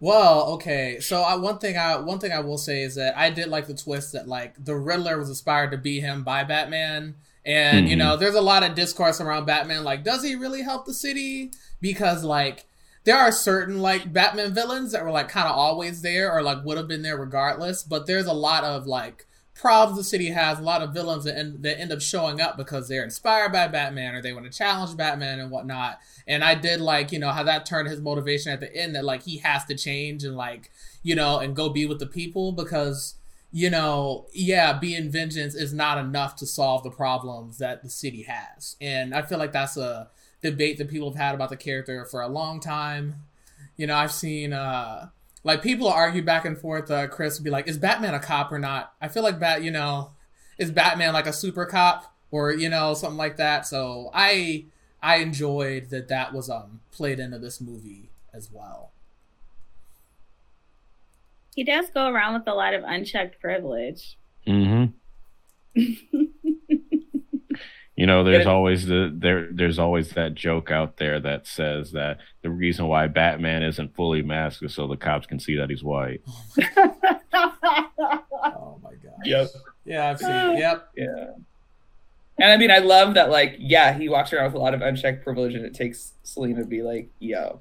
Well, 0.00 0.52
okay. 0.54 0.98
So 1.00 1.22
I, 1.22 1.34
one 1.34 1.58
thing 1.58 1.76
I 1.76 1.96
one 1.96 2.18
thing 2.18 2.32
I 2.32 2.40
will 2.40 2.58
say 2.58 2.82
is 2.82 2.94
that 2.96 3.16
I 3.16 3.30
did 3.30 3.48
like 3.48 3.66
the 3.66 3.74
twist 3.74 4.12
that 4.12 4.28
like 4.28 4.64
the 4.64 4.76
Riddler 4.76 5.18
was 5.18 5.28
inspired 5.28 5.70
to 5.70 5.78
be 5.78 6.00
him 6.00 6.22
by 6.22 6.44
Batman, 6.44 7.16
and 7.48 7.88
you 7.88 7.96
Mhm. 7.96 7.98
know 7.98 8.16
there's 8.16 8.34
a 8.34 8.40
lot 8.40 8.62
of 8.62 8.74
discourse 8.74 9.20
around 9.20 9.46
Batman. 9.46 9.82
Like, 9.82 10.04
does 10.04 10.22
he 10.22 10.34
really 10.34 10.62
help 10.62 10.84
the 10.86 10.94
city? 10.94 11.50
Because 11.80 12.22
like 12.22 12.66
there 13.04 13.16
are 13.16 13.32
certain 13.32 13.80
like 13.80 14.12
Batman 14.12 14.52
villains 14.52 14.92
that 14.92 15.02
were 15.02 15.10
like 15.10 15.28
kind 15.30 15.48
of 15.48 15.56
always 15.56 16.02
there 16.02 16.30
or 16.30 16.42
like 16.42 16.64
would 16.64 16.76
have 16.76 16.88
been 16.88 17.02
there 17.02 17.16
regardless. 17.16 17.82
But 17.82 18.06
there's 18.06 18.26
a 18.26 18.32
lot 18.34 18.64
of 18.64 18.86
like 18.86 19.26
problems 19.54 19.98
the 19.98 20.04
city 20.04 20.26
has. 20.28 20.58
A 20.58 20.62
lot 20.62 20.82
of 20.82 20.92
villains 20.92 21.24
that 21.24 21.36
end, 21.38 21.62
that 21.62 21.80
end 21.80 21.90
up 21.90 22.00
showing 22.00 22.40
up 22.40 22.56
because 22.56 22.86
they're 22.86 23.02
inspired 23.02 23.50
by 23.52 23.66
Batman 23.66 24.14
or 24.14 24.20
they 24.22 24.32
want 24.32 24.44
to 24.44 24.56
challenge 24.56 24.96
Batman 24.96 25.40
and 25.40 25.50
whatnot. 25.50 25.98
And 26.26 26.44
I 26.44 26.54
did 26.54 26.80
like, 26.80 27.10
you 27.10 27.18
know, 27.18 27.30
how 27.30 27.42
that 27.44 27.64
turned 27.66 27.88
his 27.88 28.00
motivation 28.00 28.52
at 28.52 28.60
the 28.60 28.72
end 28.76 28.94
that 28.94 29.04
like 29.04 29.22
he 29.22 29.38
has 29.38 29.64
to 29.64 29.74
change 29.74 30.22
and 30.22 30.36
like, 30.36 30.70
you 31.02 31.14
know, 31.14 31.38
and 31.38 31.56
go 31.56 31.70
be 31.70 31.86
with 31.86 31.98
the 31.98 32.06
people 32.06 32.52
because, 32.52 33.14
you 33.50 33.70
know, 33.70 34.26
yeah, 34.32 34.72
being 34.78 35.10
vengeance 35.10 35.54
is 35.54 35.72
not 35.72 35.98
enough 35.98 36.36
to 36.36 36.46
solve 36.46 36.82
the 36.82 36.90
problems 36.90 37.58
that 37.58 37.82
the 37.82 37.88
city 37.88 38.22
has. 38.22 38.76
And 38.80 39.14
I 39.14 39.22
feel 39.22 39.38
like 39.38 39.52
that's 39.52 39.76
a 39.76 40.08
debate 40.42 40.78
that 40.78 40.90
people 40.90 41.10
have 41.10 41.18
had 41.18 41.34
about 41.34 41.48
the 41.48 41.56
character 41.56 42.04
for 42.04 42.20
a 42.20 42.28
long 42.28 42.60
time. 42.60 43.22
You 43.76 43.86
know, 43.86 43.96
I've 43.96 44.12
seen 44.12 44.52
uh 44.52 45.08
like 45.44 45.62
people 45.62 45.88
argue 45.88 46.22
back 46.22 46.44
and 46.44 46.58
forth, 46.58 46.90
uh 46.90 47.08
Chris 47.08 47.38
would 47.38 47.44
be 47.44 47.50
like, 47.50 47.68
Is 47.68 47.78
Batman 47.78 48.14
a 48.14 48.20
cop 48.20 48.52
or 48.52 48.58
not? 48.58 48.92
I 49.00 49.08
feel 49.08 49.22
like 49.22 49.40
Bat 49.40 49.62
you 49.62 49.70
know, 49.70 50.10
is 50.58 50.70
Batman 50.70 51.14
like 51.14 51.26
a 51.26 51.32
super 51.32 51.64
cop 51.64 52.14
or, 52.30 52.52
you 52.52 52.68
know, 52.68 52.92
something 52.94 53.16
like 53.16 53.38
that. 53.38 53.66
So 53.66 54.10
I 54.12 54.66
I 55.02 55.16
enjoyed 55.16 55.90
that 55.90 56.08
that 56.08 56.34
was 56.34 56.50
um 56.50 56.80
played 56.90 57.18
into 57.18 57.38
this 57.38 57.60
movie 57.60 58.10
as 58.34 58.50
well. 58.52 58.92
He 61.58 61.64
does 61.64 61.90
go 61.90 62.06
around 62.06 62.34
with 62.34 62.46
a 62.46 62.54
lot 62.54 62.72
of 62.72 62.84
unchecked 62.84 63.40
privilege. 63.40 64.16
Mm-hmm. 64.46 64.92
you 67.96 68.06
know, 68.06 68.22
there's 68.22 68.46
always 68.46 68.86
the 68.86 69.12
there 69.12 69.48
there's 69.50 69.80
always 69.80 70.10
that 70.10 70.34
joke 70.34 70.70
out 70.70 70.98
there 70.98 71.18
that 71.18 71.48
says 71.48 71.90
that 71.90 72.18
the 72.42 72.50
reason 72.50 72.86
why 72.86 73.08
Batman 73.08 73.64
isn't 73.64 73.96
fully 73.96 74.22
masked 74.22 74.62
is 74.62 74.72
so 74.72 74.86
the 74.86 74.96
cops 74.96 75.26
can 75.26 75.40
see 75.40 75.56
that 75.56 75.68
he's 75.68 75.82
white. 75.82 76.22
Oh 77.34 78.78
my 78.82 78.90
god. 78.90 79.18
Yep. 79.24 79.48
Yeah, 79.84 80.10
I've 80.10 80.18
seen. 80.20 80.58
Yep. 80.58 80.88
Yeah. 80.96 81.26
And 82.38 82.52
I 82.52 82.56
mean, 82.56 82.70
I 82.70 82.78
love 82.78 83.14
that, 83.14 83.30
like, 83.30 83.56
yeah, 83.58 83.98
he 83.98 84.08
walks 84.08 84.32
around 84.32 84.44
with 84.46 84.54
a 84.54 84.58
lot 84.58 84.74
of 84.74 84.80
unchecked 84.80 85.24
privilege, 85.24 85.54
and 85.54 85.64
it 85.64 85.74
takes 85.74 86.12
Selina 86.22 86.60
to 86.60 86.66
be 86.66 86.82
like, 86.82 87.10
yo. 87.18 87.60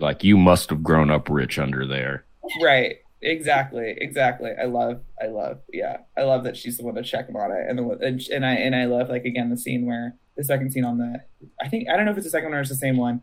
Like 0.00 0.24
you 0.24 0.36
must 0.36 0.70
have 0.70 0.82
grown 0.82 1.10
up 1.10 1.28
rich 1.28 1.58
under 1.58 1.86
there. 1.86 2.24
Right. 2.62 2.96
Exactly. 3.20 3.96
Exactly. 3.98 4.52
I 4.60 4.64
love, 4.66 5.00
I 5.20 5.26
love, 5.26 5.58
yeah. 5.72 5.98
I 6.16 6.22
love 6.22 6.44
that 6.44 6.56
she's 6.56 6.76
the 6.76 6.84
one 6.84 6.94
to 6.94 7.02
check 7.02 7.28
him 7.28 7.36
on 7.36 7.50
it. 7.50 7.66
And 7.68 7.78
the 7.78 8.28
and, 8.32 8.46
I, 8.46 8.54
and 8.54 8.76
I 8.76 8.84
love, 8.84 9.08
like, 9.08 9.24
again, 9.24 9.50
the 9.50 9.56
scene 9.56 9.86
where 9.86 10.14
the 10.36 10.44
second 10.44 10.70
scene 10.70 10.84
on 10.84 10.98
the, 10.98 11.20
I 11.60 11.68
think, 11.68 11.88
I 11.88 11.96
don't 11.96 12.04
know 12.04 12.12
if 12.12 12.16
it's 12.16 12.26
the 12.26 12.30
second 12.30 12.50
one 12.50 12.58
or 12.58 12.60
it's 12.60 12.70
the 12.70 12.76
same 12.76 12.96
one, 12.96 13.22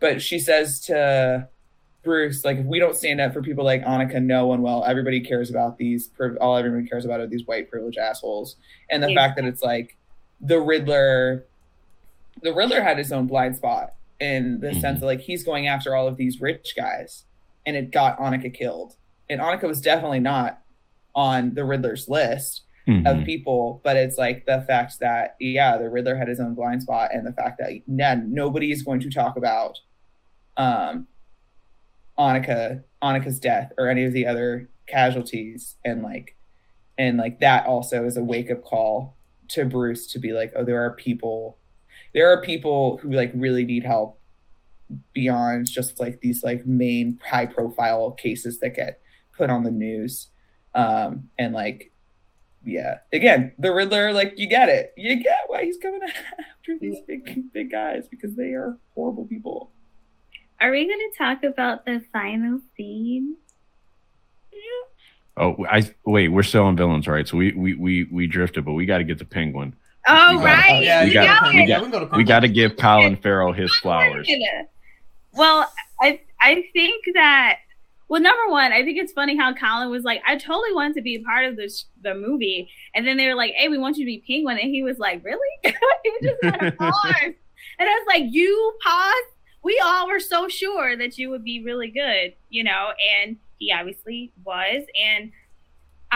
but 0.00 0.20
she 0.20 0.40
says 0.40 0.80
to 0.80 1.48
Bruce, 2.02 2.44
like, 2.44 2.58
if 2.58 2.66
we 2.66 2.80
don't 2.80 2.96
stand 2.96 3.20
up 3.20 3.32
for 3.32 3.40
people 3.40 3.64
like 3.64 3.84
Annika, 3.84 4.20
no 4.20 4.48
one 4.48 4.62
will. 4.62 4.84
Everybody 4.84 5.20
cares 5.20 5.48
about 5.48 5.78
these, 5.78 6.10
all 6.40 6.56
everybody 6.56 6.88
cares 6.88 7.04
about 7.04 7.20
are 7.20 7.26
these 7.28 7.46
white 7.46 7.70
privileged 7.70 7.98
assholes. 7.98 8.56
And 8.90 9.00
the 9.00 9.10
Yeah. 9.12 9.14
fact 9.14 9.36
that 9.36 9.44
it's 9.44 9.62
like 9.62 9.96
the 10.40 10.60
Riddler, 10.60 11.44
the 12.42 12.52
Riddler 12.52 12.82
had 12.82 12.98
his 12.98 13.12
own 13.12 13.28
blind 13.28 13.56
spot 13.56 13.94
in 14.20 14.60
the 14.60 14.68
Mhm. 14.68 14.80
sense 14.80 15.00
that 15.00 15.06
like 15.06 15.20
he's 15.20 15.44
going 15.44 15.66
after 15.66 15.94
all 15.94 16.06
of 16.08 16.16
these 16.16 16.40
rich 16.40 16.74
guys 16.76 17.24
and 17.66 17.76
it 17.76 17.90
got 17.90 18.18
Annika 18.18 18.52
killed. 18.52 18.96
And 19.28 19.40
Annika 19.40 19.64
was 19.64 19.80
definitely 19.80 20.20
not 20.20 20.62
on 21.14 21.54
the 21.54 21.64
Riddler's 21.64 22.08
list 22.08 22.62
Mhm. 22.86 23.06
of 23.20 23.24
people, 23.24 23.80
but 23.82 23.96
it's 23.96 24.16
like 24.16 24.46
the 24.46 24.60
fact 24.62 25.00
that 25.00 25.34
yeah, 25.40 25.76
the 25.76 25.88
Riddler 25.90 26.16
had 26.16 26.28
his 26.28 26.38
own 26.40 26.54
blind 26.54 26.82
spot, 26.82 27.10
and 27.12 27.26
the 27.26 27.32
fact 27.32 27.58
that 27.58 27.72
no, 27.88 28.14
nobody 28.14 28.70
is 28.70 28.82
going 28.82 29.00
to 29.00 29.10
talk 29.10 29.36
about 29.36 29.80
um 30.56 31.08
Annika 32.18 32.82
Annika's 33.02 33.38
death 33.38 33.72
or 33.76 33.88
any 33.88 34.04
of 34.04 34.12
the 34.12 34.26
other 34.26 34.68
casualties, 34.86 35.76
and 35.84 36.02
like 36.02 36.36
and 36.98 37.18
like 37.18 37.40
that 37.40 37.66
also 37.66 38.04
is 38.04 38.16
a 38.16 38.24
wake 38.24 38.50
up 38.50 38.62
call 38.64 39.16
to 39.48 39.64
Bruce 39.66 40.06
to 40.12 40.18
be 40.18 40.32
like, 40.32 40.52
oh, 40.56 40.64
there 40.64 40.82
are 40.82 40.90
people, 40.94 41.58
there 42.16 42.32
are 42.32 42.40
people 42.40 42.96
who 42.98 43.12
like 43.12 43.30
really 43.34 43.64
need 43.64 43.84
help 43.84 44.18
beyond 45.12 45.68
just 45.68 46.00
like 46.00 46.20
these 46.20 46.42
like 46.42 46.66
main 46.66 47.20
high 47.24 47.46
profile 47.46 48.10
cases 48.12 48.58
that 48.60 48.70
get 48.74 49.00
put 49.36 49.50
on 49.50 49.62
the 49.64 49.70
news 49.70 50.28
um 50.74 51.28
and 51.38 51.54
like 51.54 51.92
yeah 52.64 52.98
again 53.12 53.52
the 53.58 53.72
riddler 53.72 54.12
like 54.12 54.32
you 54.38 54.48
get 54.48 54.68
it 54.68 54.92
you 54.96 55.22
get 55.22 55.40
why 55.48 55.64
he's 55.64 55.76
coming 55.78 56.00
after 56.38 56.78
these 56.80 56.98
big 57.06 57.52
big 57.52 57.70
guys 57.70 58.06
because 58.10 58.34
they 58.34 58.52
are 58.54 58.78
horrible 58.94 59.26
people 59.26 59.70
Are 60.60 60.70
we 60.70 60.86
going 60.86 60.98
to 60.98 61.18
talk 61.18 61.44
about 61.44 61.84
the 61.84 62.02
final 62.12 62.60
scene? 62.76 63.36
Oh, 65.36 65.66
I 65.68 65.82
wait. 66.06 66.28
We're 66.28 66.42
still 66.42 66.64
on 66.64 66.76
villains, 66.76 67.06
right? 67.06 67.28
So 67.28 67.36
we 67.36 67.52
we 67.52 67.74
we 67.74 68.04
we 68.04 68.26
drifted, 68.26 68.64
but 68.64 68.72
we 68.72 68.86
got 68.86 68.98
to 68.98 69.04
get 69.04 69.18
the 69.18 69.26
Penguin. 69.26 69.76
Oh, 70.08 70.36
We 70.38 70.44
got- 70.44 70.44
right. 70.44 70.82
Yeah, 70.82 71.04
We 71.04 71.12
got- 71.12 71.42
got, 71.42 71.54
we 71.54 71.66
got- 71.66 71.82
we 71.82 71.90
can 71.90 72.08
to 72.10 72.16
We 72.16 72.24
got 72.24 72.40
to 72.40 72.48
give 72.48 72.76
Colin 72.76 73.16
Farrell 73.16 73.52
his 73.52 73.74
flowers. 73.76 74.28
Well, 75.32 75.70
I 76.00 76.20
I 76.40 76.64
think 76.72 77.04
that 77.14 77.58
well, 78.08 78.20
number 78.22 78.52
one, 78.52 78.72
I 78.72 78.84
think 78.84 78.98
it's 78.98 79.12
funny 79.12 79.36
how 79.36 79.52
Colin 79.52 79.90
was 79.90 80.04
like, 80.04 80.22
I 80.24 80.36
totally 80.36 80.72
wanted 80.72 80.94
to 80.94 81.02
be 81.02 81.16
a 81.16 81.22
part 81.22 81.44
of 81.44 81.56
this 81.56 81.86
the 82.02 82.14
movie, 82.14 82.70
and 82.94 83.06
then 83.06 83.16
they 83.16 83.26
were 83.26 83.34
like, 83.34 83.52
Hey, 83.54 83.68
we 83.68 83.78
want 83.78 83.96
you 83.96 84.04
to 84.04 84.06
be 84.06 84.22
Penguin, 84.26 84.58
and 84.58 84.70
he 84.70 84.82
was 84.82 84.98
like, 84.98 85.24
Really? 85.24 85.40
he 85.64 85.72
just 86.22 86.40
kind 86.42 86.62
of 86.62 86.76
paused, 86.78 86.94
and 87.24 87.34
I 87.80 87.84
was 87.84 88.04
like, 88.06 88.22
You 88.26 88.74
paused? 88.82 89.26
We 89.64 89.82
all 89.84 90.06
were 90.06 90.20
so 90.20 90.46
sure 90.48 90.96
that 90.96 91.18
you 91.18 91.30
would 91.30 91.42
be 91.42 91.64
really 91.64 91.88
good, 91.90 92.34
you 92.48 92.62
know, 92.62 92.92
and 93.20 93.36
he 93.58 93.72
obviously 93.72 94.32
was, 94.44 94.84
and 95.02 95.32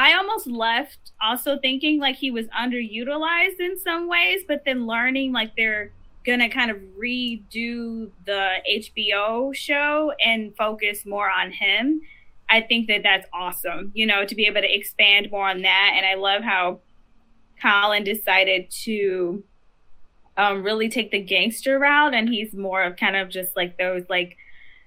I 0.00 0.14
almost 0.14 0.46
left 0.46 1.12
also 1.20 1.58
thinking 1.58 2.00
like 2.00 2.16
he 2.16 2.30
was 2.30 2.46
underutilized 2.58 3.60
in 3.60 3.78
some 3.78 4.08
ways, 4.08 4.44
but 4.48 4.64
then 4.64 4.86
learning 4.86 5.30
like 5.30 5.54
they're 5.56 5.92
gonna 6.24 6.48
kind 6.48 6.70
of 6.70 6.78
redo 6.98 8.10
the 8.24 8.48
HBO 8.66 9.54
show 9.54 10.14
and 10.24 10.56
focus 10.56 11.04
more 11.04 11.30
on 11.30 11.52
him. 11.52 12.00
I 12.48 12.62
think 12.62 12.88
that 12.88 13.02
that's 13.02 13.26
awesome, 13.34 13.92
you 13.94 14.06
know, 14.06 14.24
to 14.24 14.34
be 14.34 14.46
able 14.46 14.62
to 14.62 14.74
expand 14.74 15.30
more 15.30 15.46
on 15.46 15.60
that. 15.60 15.92
And 15.94 16.06
I 16.06 16.14
love 16.14 16.42
how 16.42 16.80
Colin 17.60 18.02
decided 18.02 18.70
to 18.84 19.44
um, 20.38 20.62
really 20.62 20.88
take 20.88 21.10
the 21.10 21.20
gangster 21.20 21.78
route, 21.78 22.14
and 22.14 22.26
he's 22.26 22.54
more 22.54 22.82
of 22.82 22.96
kind 22.96 23.16
of 23.16 23.28
just 23.28 23.54
like 23.54 23.76
those 23.76 24.04
like, 24.08 24.38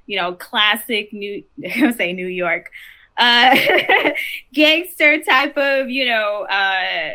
you 0.07 0.17
know, 0.17 0.33
classic 0.33 1.13
New, 1.13 1.43
I 1.63 1.91
say 1.91 2.13
New 2.13 2.25
York, 2.25 2.71
uh, 3.17 3.55
gangster 4.53 5.21
type 5.23 5.57
of, 5.57 5.89
you 5.89 6.05
know, 6.05 6.43
uh, 6.49 7.09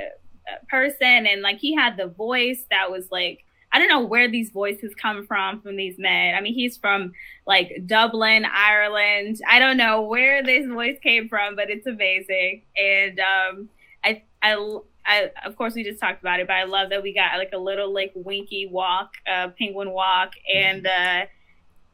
person, 0.69 1.27
and 1.27 1.43
like 1.43 1.59
he 1.59 1.75
had 1.75 1.97
the 1.97 2.07
voice 2.07 2.65
that 2.70 2.91
was 2.91 3.11
like 3.11 3.45
I 3.73 3.79
don't 3.79 3.89
know 3.89 4.01
where 4.01 4.31
these 4.31 4.51
voices 4.51 4.95
come 4.95 5.27
from 5.27 5.61
from 5.61 5.77
these 5.77 5.99
men. 5.99 6.35
I 6.35 6.41
mean, 6.41 6.55
he's 6.55 6.77
from 6.77 7.12
like 7.47 7.83
Dublin, 7.87 8.47
Ireland. 8.47 9.41
I 9.49 9.59
don't 9.59 9.77
know 9.77 10.03
where 10.03 10.43
this 10.43 10.66
voice 10.66 10.99
came 11.03 11.29
from, 11.29 11.55
but 11.55 11.69
it's 11.69 11.87
amazing. 11.87 12.62
And 12.77 13.20
um, 13.20 13.69
I, 14.03 14.23
I, 14.43 14.79
I, 15.05 15.31
of 15.45 15.57
course, 15.57 15.75
we 15.75 15.85
just 15.85 16.01
talked 16.01 16.20
about 16.23 16.41
it, 16.41 16.47
but 16.47 16.57
I 16.57 16.65
love 16.65 16.91
that 16.91 17.03
we 17.03 17.12
got 17.12 17.37
like 17.37 17.51
a 17.53 17.59
little 17.59 17.93
like 17.93 18.12
winky 18.15 18.66
walk, 18.66 19.12
uh, 19.31 19.49
penguin 19.59 19.91
walk, 19.91 20.33
and 20.53 20.87
uh, 20.87 21.27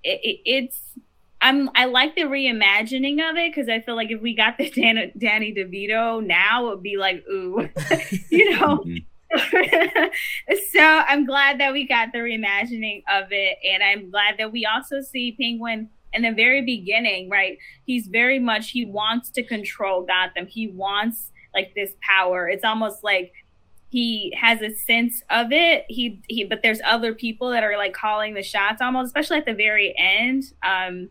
it, 0.02 0.20
it, 0.22 0.40
it's. 0.44 0.80
I'm, 1.44 1.70
I 1.74 1.84
like 1.84 2.14
the 2.16 2.22
reimagining 2.22 3.20
of 3.28 3.36
it 3.36 3.54
because 3.54 3.68
I 3.68 3.80
feel 3.80 3.96
like 3.96 4.10
if 4.10 4.22
we 4.22 4.34
got 4.34 4.56
the 4.56 4.70
Dan, 4.70 5.12
Danny 5.16 5.54
DeVito 5.54 6.24
now, 6.24 6.66
it 6.66 6.70
would 6.70 6.82
be 6.82 6.96
like, 6.96 7.22
ooh, 7.30 7.68
you 8.30 8.58
know. 8.58 8.78
Mhm. 8.78 9.04
so 10.72 10.80
I'm 10.80 11.26
glad 11.26 11.58
that 11.60 11.72
we 11.72 11.86
got 11.86 12.12
the 12.12 12.18
reimagining 12.18 13.02
of 13.12 13.26
it, 13.30 13.58
and 13.68 13.82
I'm 13.82 14.10
glad 14.10 14.36
that 14.38 14.52
we 14.52 14.64
also 14.64 15.00
see 15.00 15.32
Penguin 15.32 15.90
in 16.12 16.22
the 16.22 16.30
very 16.30 16.62
beginning. 16.62 17.28
Right, 17.28 17.58
he's 17.84 18.06
very 18.06 18.38
much 18.38 18.70
he 18.70 18.86
wants 18.86 19.30
to 19.30 19.42
control 19.42 20.02
Gotham. 20.02 20.46
He 20.46 20.68
wants 20.68 21.32
like 21.52 21.74
this 21.74 21.90
power. 22.00 22.48
It's 22.48 22.64
almost 22.64 23.02
like 23.02 23.32
he 23.90 24.32
has 24.40 24.62
a 24.62 24.74
sense 24.74 25.22
of 25.30 25.50
it. 25.50 25.84
He 25.88 26.20
he, 26.28 26.44
but 26.44 26.62
there's 26.62 26.80
other 26.84 27.12
people 27.12 27.50
that 27.50 27.64
are 27.64 27.76
like 27.76 27.92
calling 27.92 28.34
the 28.34 28.42
shots, 28.42 28.80
almost, 28.80 29.08
especially 29.08 29.38
at 29.38 29.46
the 29.46 29.54
very 29.54 29.94
end. 29.98 30.44
Um, 30.62 31.10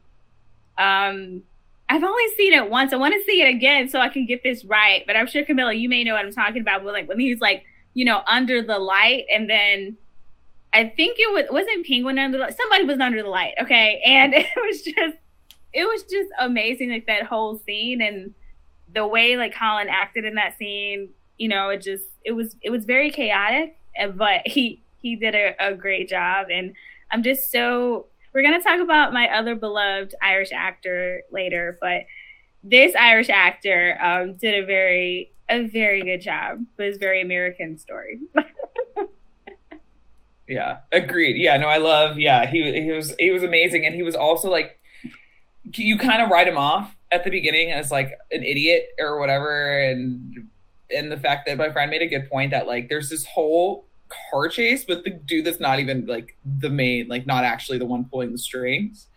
um. 0.78 1.44
I've 1.90 2.04
only 2.04 2.28
seen 2.38 2.54
it 2.54 2.72
once. 2.72 2.92
I 2.92 2.96
want 2.96 3.14
to 3.14 3.24
see 3.24 3.42
it 3.42 3.50
again 3.54 3.88
so 3.90 4.00
I 4.00 4.08
can 4.08 4.26
get 4.26 4.42
this 4.42 4.66
right. 4.66 5.04
But 5.06 5.16
I'm 5.16 5.28
sure 5.28 5.44
Camilla, 5.44 5.74
you 5.74 5.90
may 5.90 6.04
know 6.04 6.14
what 6.14 6.26
I'm 6.26 6.32
talking 6.32 6.62
about. 6.62 6.84
But 6.84 6.94
like 6.94 7.08
when 7.10 7.20
he's 7.20 7.40
like 7.42 7.66
you 7.94 8.06
know, 8.06 8.22
under 8.28 8.62
the 8.62 8.80
light, 8.80 9.26
and 9.32 9.50
then 9.50 9.98
I 10.74 10.90
think 10.90 11.18
it 11.20 11.32
was 11.32 11.46
wasn't 11.52 11.86
Penguin 11.86 12.18
under 12.20 12.38
the 12.38 12.44
light. 12.46 12.58
somebody 12.58 12.86
was 12.86 13.00
under 13.00 13.22
the 13.22 13.30
light, 13.30 13.54
okay, 13.62 14.02
and 14.06 14.34
it 14.36 14.48
was 14.56 14.82
just 14.82 15.18
it 15.74 15.86
was 15.86 16.04
just 16.04 16.30
amazing, 16.40 16.92
like 16.92 17.08
that 17.08 17.24
whole 17.24 17.60
scene 17.60 18.02
and 18.02 18.34
the 18.94 19.08
way 19.08 19.38
like 19.38 19.56
Colin 19.56 19.88
acted 19.90 20.26
in 20.26 20.36
that 20.36 20.58
scene. 20.58 21.10
You 21.38 21.50
know, 21.50 21.70
it 21.70 21.82
just 21.82 22.06
it 22.24 22.32
was 22.32 22.56
it 22.62 22.70
was 22.70 22.86
very 22.86 23.12
chaotic, 23.12 23.78
but 24.16 24.42
he 24.46 24.82
he 25.02 25.16
did 25.16 25.36
a, 25.36 25.56
a 25.60 25.74
great 25.76 26.10
job, 26.10 26.48
and 26.52 26.74
I'm 27.12 27.24
just 27.24 27.52
so 27.52 28.08
we're 28.34 28.44
gonna 28.44 28.62
talk 28.62 28.80
about 28.80 29.14
my 29.14 29.28
other 29.30 29.56
beloved 29.56 30.16
Irish 30.22 30.52
actor 30.52 31.22
later, 31.32 31.78
but 31.82 32.04
this 32.64 32.96
Irish 32.96 33.30
actor 33.30 33.98
um, 34.02 34.36
did 34.36 34.64
a 34.64 34.66
very 34.66 35.32
a 35.50 35.68
very 35.68 36.02
good 36.02 36.22
job. 36.22 36.66
But 36.78 36.88
it's 36.88 36.98
very 36.98 37.22
American 37.22 37.78
story. 37.78 38.20
yeah 40.48 40.80
agreed 40.92 41.38
yeah 41.38 41.56
no 41.56 41.68
i 41.68 41.78
love 41.78 42.20
yeah 42.20 42.46
he, 42.46 42.82
he 42.82 42.92
was 42.92 43.16
he 43.18 43.32
was 43.32 43.44
amazing 43.44 43.86
and 43.86 43.96
he 43.96 44.04
was 44.04 44.16
also 44.16 44.50
like 44.50 44.78
you 45.74 45.98
kind 45.98 46.22
of 46.22 46.30
write 46.30 46.48
him 46.48 46.58
off 46.58 46.96
at 47.12 47.24
the 47.24 47.30
beginning 47.30 47.72
as 47.72 47.92
like 47.92 48.12
an 48.32 48.44
idiot 48.44 48.88
or 49.00 49.20
whatever 49.20 49.80
and 49.82 50.50
and 50.96 51.12
the 51.12 51.18
fact 51.18 51.48
that 51.48 51.58
my 51.58 51.72
friend 51.72 51.90
made 51.90 52.02
a 52.02 52.08
good 52.08 52.30
point 52.30 52.52
that 52.52 52.68
like 52.68 52.90
there's 52.90 53.10
this 53.10 53.26
whole 53.26 53.88
car 54.30 54.48
chase 54.48 54.86
with 54.88 55.04
the 55.04 55.12
dude 55.12 55.46
that's 55.46 55.60
not 55.60 55.80
even 55.80 56.06
like 56.06 56.38
the 56.60 56.70
main 56.70 57.08
like 57.08 57.26
not 57.26 57.44
actually 57.44 57.78
the 57.78 57.86
one 57.86 58.06
pulling 58.06 58.32
the 58.32 58.38
strings. 58.38 59.08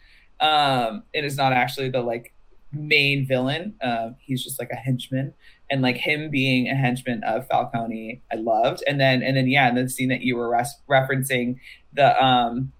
Um 0.40 1.02
and 1.14 1.24
is 1.24 1.36
not 1.36 1.52
actually 1.52 1.90
the 1.90 2.02
like 2.02 2.35
main 2.73 3.27
villain. 3.27 3.74
Uh, 3.81 4.10
he's 4.18 4.43
just 4.43 4.59
like 4.59 4.70
a 4.70 4.77
henchman, 4.77 5.32
and 5.70 5.82
like 5.82 5.97
him 5.97 6.31
being 6.31 6.68
a 6.68 6.74
henchman 6.74 7.23
of 7.24 7.47
Falcone, 7.48 8.23
I 8.32 8.36
loved. 8.36 8.82
And 8.86 9.01
then 9.01 9.23
and 9.23 9.36
then 9.36 9.48
yeah, 9.48 9.68
and 9.68 9.77
the 9.77 9.89
scene 9.89 10.09
that 10.09 10.20
you 10.20 10.36
were 10.36 10.51
res- 10.51 10.81
referencing 10.89 11.59
the 11.93 12.23
um 12.24 12.73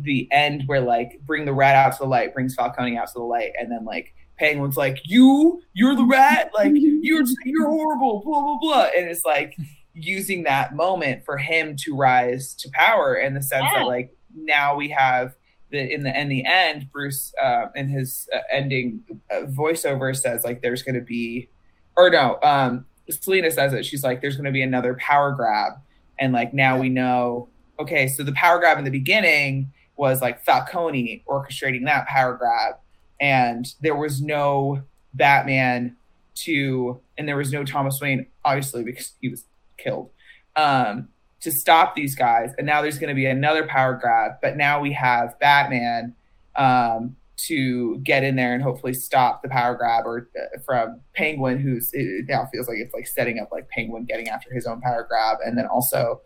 the 0.00 0.28
end 0.30 0.64
where 0.66 0.80
like 0.80 1.20
bring 1.24 1.44
the 1.44 1.54
rat 1.54 1.74
out 1.74 1.92
to 1.92 1.98
the 2.00 2.08
light 2.08 2.34
brings 2.34 2.54
Falcone 2.54 2.96
out 2.96 3.08
to 3.08 3.14
the 3.14 3.24
light, 3.24 3.52
and 3.58 3.70
then 3.70 3.84
like 3.84 4.14
Penguin's 4.38 4.76
like 4.76 5.00
you? 5.04 5.62
You're 5.72 5.96
the 5.96 6.04
rat? 6.04 6.50
Like 6.54 6.72
you're 6.74 7.24
you're 7.44 7.68
horrible 7.68 8.22
blah 8.24 8.40
blah 8.42 8.58
blah, 8.60 8.88
and 8.96 9.08
it's 9.08 9.24
like 9.24 9.56
using 9.96 10.42
that 10.42 10.76
moment 10.76 11.24
for 11.24 11.38
him 11.38 11.74
to 11.74 11.96
rise 11.96 12.54
to 12.54 12.68
power 12.72 13.14
in 13.14 13.32
the 13.34 13.42
sense 13.42 13.64
yeah. 13.72 13.80
that 13.80 13.86
like 13.86 14.14
now 14.34 14.76
we 14.76 14.90
have 14.90 15.34
the 15.70 15.92
in 15.92 16.02
the 16.02 16.20
in 16.20 16.28
the 16.28 16.44
end 16.44 16.90
Bruce 16.92 17.32
uh, 17.42 17.66
in 17.74 17.88
his 17.88 18.28
uh, 18.34 18.40
ending 18.52 19.02
uh, 19.30 19.46
voiceover 19.46 20.14
says 20.14 20.44
like 20.44 20.60
there's 20.60 20.82
going 20.82 20.94
to 20.94 21.00
be 21.00 21.48
or 21.96 22.10
no 22.10 22.38
um 22.42 22.84
Selina 23.08 23.50
says 23.50 23.72
it. 23.72 23.86
She's 23.86 24.04
like 24.04 24.20
there's 24.20 24.36
going 24.36 24.46
to 24.46 24.52
be 24.52 24.62
another 24.62 24.94
power 24.94 25.32
grab. 25.32 25.74
And 26.18 26.32
like 26.32 26.52
now 26.52 26.78
we 26.78 26.88
know 26.88 27.48
okay 27.80 28.06
so 28.06 28.22
the 28.22 28.32
power 28.32 28.58
grab 28.58 28.78
in 28.78 28.84
the 28.84 28.90
beginning 28.90 29.72
was 29.96 30.20
like 30.20 30.44
Falcone 30.44 31.24
orchestrating 31.26 31.86
that 31.86 32.06
power 32.06 32.34
grab. 32.34 32.74
And 33.18 33.66
there 33.80 33.96
was 33.96 34.20
no 34.20 34.82
Batman 35.14 35.96
to 36.34 37.00
and 37.16 37.26
there 37.26 37.38
was 37.38 37.50
no 37.50 37.64
Thomas 37.64 37.98
Wayne 37.98 38.26
obviously 38.44 38.84
because 38.84 39.12
he 39.22 39.30
was 39.30 39.44
killed 39.76 40.10
um 40.56 41.08
to 41.40 41.52
stop 41.52 41.94
these 41.94 42.14
guys. 42.14 42.50
And 42.58 42.66
now 42.66 42.82
there's 42.82 42.98
going 42.98 43.08
to 43.08 43.14
be 43.14 43.26
another 43.26 43.66
power 43.66 43.94
grab, 43.94 44.32
but 44.42 44.56
now 44.56 44.80
we 44.80 44.92
have 44.92 45.38
Batman 45.38 46.14
um, 46.56 47.16
to 47.36 47.98
get 47.98 48.24
in 48.24 48.34
there 48.36 48.54
and 48.54 48.62
hopefully 48.62 48.94
stop 48.94 49.42
the 49.42 49.48
power 49.48 49.74
grab 49.74 50.06
or 50.06 50.28
uh, 50.36 50.58
from 50.64 51.00
Penguin, 51.14 51.58
who's 51.60 51.90
it 51.92 52.26
now 52.28 52.48
feels 52.52 52.68
like 52.68 52.78
it's 52.78 52.94
like 52.94 53.06
setting 53.06 53.38
up 53.38 53.50
like 53.52 53.68
Penguin 53.68 54.04
getting 54.04 54.28
after 54.28 54.52
his 54.52 54.66
own 54.66 54.80
power 54.80 55.06
grab, 55.08 55.38
and 55.44 55.56
then 55.56 55.66
also, 55.66 56.22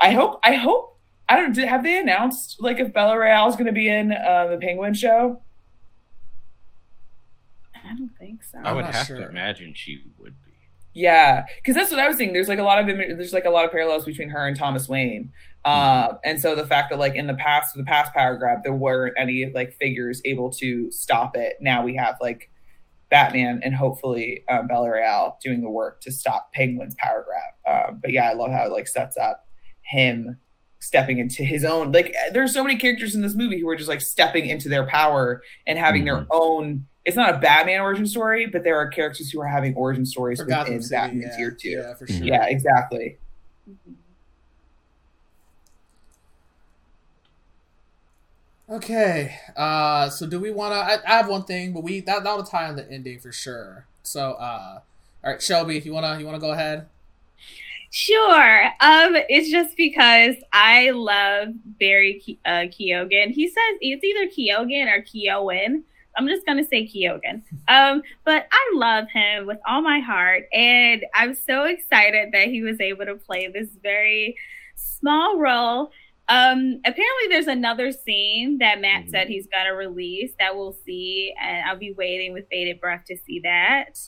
I 0.00 0.12
hope 0.12 0.40
I 0.42 0.54
hope 0.54 0.98
I 1.28 1.36
don't 1.36 1.56
have 1.56 1.82
they 1.82 1.98
announced 1.98 2.56
like 2.60 2.80
if 2.80 2.92
Bella 2.92 3.14
Reál 3.14 3.48
is 3.48 3.54
going 3.54 3.66
to 3.66 3.72
be 3.72 3.88
in 3.88 4.12
uh, 4.12 4.48
the 4.48 4.56
Penguin 4.56 4.94
show. 4.94 5.42
I 7.74 7.94
don't 7.94 8.10
think 8.18 8.42
so. 8.42 8.58
I 8.64 8.72
would 8.72 8.86
have 8.86 9.06
sure. 9.06 9.18
to 9.18 9.28
imagine 9.28 9.74
she 9.76 10.02
would 10.18 10.34
yeah, 10.96 11.44
because 11.56 11.74
that's 11.74 11.90
what 11.90 12.00
I 12.00 12.08
was 12.08 12.16
saying. 12.16 12.32
There's 12.32 12.48
like 12.48 12.58
a 12.58 12.62
lot 12.62 12.78
of 12.78 12.86
there's 12.86 13.34
like 13.34 13.44
a 13.44 13.50
lot 13.50 13.66
of 13.66 13.70
parallels 13.70 14.06
between 14.06 14.30
her 14.30 14.48
and 14.48 14.56
Thomas 14.56 14.88
Wayne, 14.88 15.30
uh, 15.62 16.14
and 16.24 16.40
so 16.40 16.54
the 16.54 16.66
fact 16.66 16.88
that 16.88 16.98
like 16.98 17.14
in 17.14 17.26
the 17.26 17.34
past, 17.34 17.76
the 17.76 17.84
past 17.84 18.14
power 18.14 18.34
grab, 18.38 18.60
there 18.62 18.72
weren't 18.72 19.14
any 19.18 19.52
like 19.54 19.74
figures 19.74 20.22
able 20.24 20.50
to 20.52 20.90
stop 20.90 21.36
it. 21.36 21.58
Now 21.60 21.84
we 21.84 21.94
have 21.96 22.16
like 22.22 22.50
Batman 23.10 23.60
and 23.62 23.74
hopefully 23.74 24.42
um, 24.48 24.68
Bella 24.68 24.88
Reál 24.88 25.38
doing 25.44 25.60
the 25.60 25.68
work 25.68 26.00
to 26.00 26.10
stop 26.10 26.50
Penguin's 26.54 26.94
power 26.98 27.26
grab. 27.26 27.90
Um, 27.90 27.98
but 28.00 28.12
yeah, 28.12 28.30
I 28.30 28.32
love 28.32 28.50
how 28.50 28.64
it 28.64 28.72
like 28.72 28.88
sets 28.88 29.18
up 29.18 29.46
him 29.82 30.38
stepping 30.80 31.18
into 31.18 31.44
his 31.44 31.62
own. 31.62 31.92
Like 31.92 32.14
there's 32.32 32.54
so 32.54 32.64
many 32.64 32.78
characters 32.78 33.14
in 33.14 33.20
this 33.20 33.34
movie 33.34 33.60
who 33.60 33.68
are 33.68 33.76
just 33.76 33.90
like 33.90 34.00
stepping 34.00 34.46
into 34.46 34.70
their 34.70 34.86
power 34.86 35.42
and 35.66 35.78
having 35.78 36.06
mm-hmm. 36.06 36.20
their 36.20 36.26
own 36.30 36.86
it's 37.06 37.16
not 37.16 37.36
a 37.36 37.38
Batman 37.38 37.80
origin 37.80 38.04
story, 38.04 38.46
but 38.46 38.64
there 38.64 38.76
are 38.76 38.88
characters 38.88 39.30
who 39.30 39.40
are 39.40 39.46
having 39.46 39.74
origin 39.76 40.04
stories 40.04 40.40
for 40.40 40.44
within 40.44 40.82
City, 40.82 40.96
Batman 40.96 41.22
yeah. 41.22 41.36
tier 41.36 41.50
two. 41.52 41.68
Yeah, 41.68 41.94
for 41.94 42.06
sure. 42.08 42.26
Yeah, 42.26 42.46
exactly. 42.46 43.16
Okay, 48.68 49.38
uh, 49.56 50.10
so 50.10 50.26
do 50.26 50.40
we 50.40 50.50
want 50.50 50.72
to? 50.72 50.78
I, 50.78 50.98
I, 51.06 51.18
have 51.18 51.28
one 51.28 51.44
thing, 51.44 51.72
but 51.72 51.84
we 51.84 52.00
that 52.00 52.24
that'll 52.24 52.42
tie 52.42 52.66
on 52.66 52.74
the 52.74 52.90
ending 52.90 53.20
for 53.20 53.30
sure. 53.30 53.86
So, 54.02 54.32
uh, 54.32 54.80
all 55.22 55.30
right, 55.30 55.40
Shelby, 55.40 55.78
you 55.78 55.92
wanna 55.92 56.18
you 56.18 56.26
wanna 56.26 56.40
go 56.40 56.50
ahead? 56.50 56.88
Sure. 57.92 58.64
Um, 58.80 59.16
it's 59.28 59.48
just 59.48 59.76
because 59.76 60.34
I 60.52 60.90
love 60.90 61.50
Barry 61.78 62.20
uh, 62.44 62.66
Keoghan. 62.66 63.30
He 63.30 63.46
says 63.46 63.78
it's 63.80 64.02
either 64.02 64.26
Keoghan 64.26 64.92
or 64.92 65.02
Keowen. 65.02 65.84
I'm 66.16 66.28
just 66.28 66.46
gonna 66.46 66.66
say 66.66 66.86
Keoghan. 66.86 67.42
Um, 67.68 68.02
but 68.24 68.46
I 68.50 68.70
love 68.74 69.08
him 69.12 69.46
with 69.46 69.58
all 69.66 69.82
my 69.82 70.00
heart, 70.00 70.44
and 70.52 71.04
I'm 71.14 71.34
so 71.34 71.64
excited 71.64 72.30
that 72.32 72.48
he 72.48 72.62
was 72.62 72.80
able 72.80 73.04
to 73.06 73.16
play 73.16 73.48
this 73.48 73.68
very 73.82 74.36
small 74.74 75.38
role. 75.38 75.90
Um, 76.28 76.80
apparently, 76.84 77.28
there's 77.28 77.46
another 77.46 77.92
scene 77.92 78.58
that 78.58 78.80
Matt 78.80 79.02
mm-hmm. 79.02 79.10
said 79.10 79.28
he's 79.28 79.46
gonna 79.46 79.74
release 79.74 80.32
that 80.38 80.56
we'll 80.56 80.76
see, 80.84 81.34
and 81.40 81.68
I'll 81.68 81.78
be 81.78 81.92
waiting 81.92 82.32
with 82.32 82.48
bated 82.48 82.80
breath 82.80 83.04
to 83.08 83.16
see 83.16 83.40
that. 83.40 83.98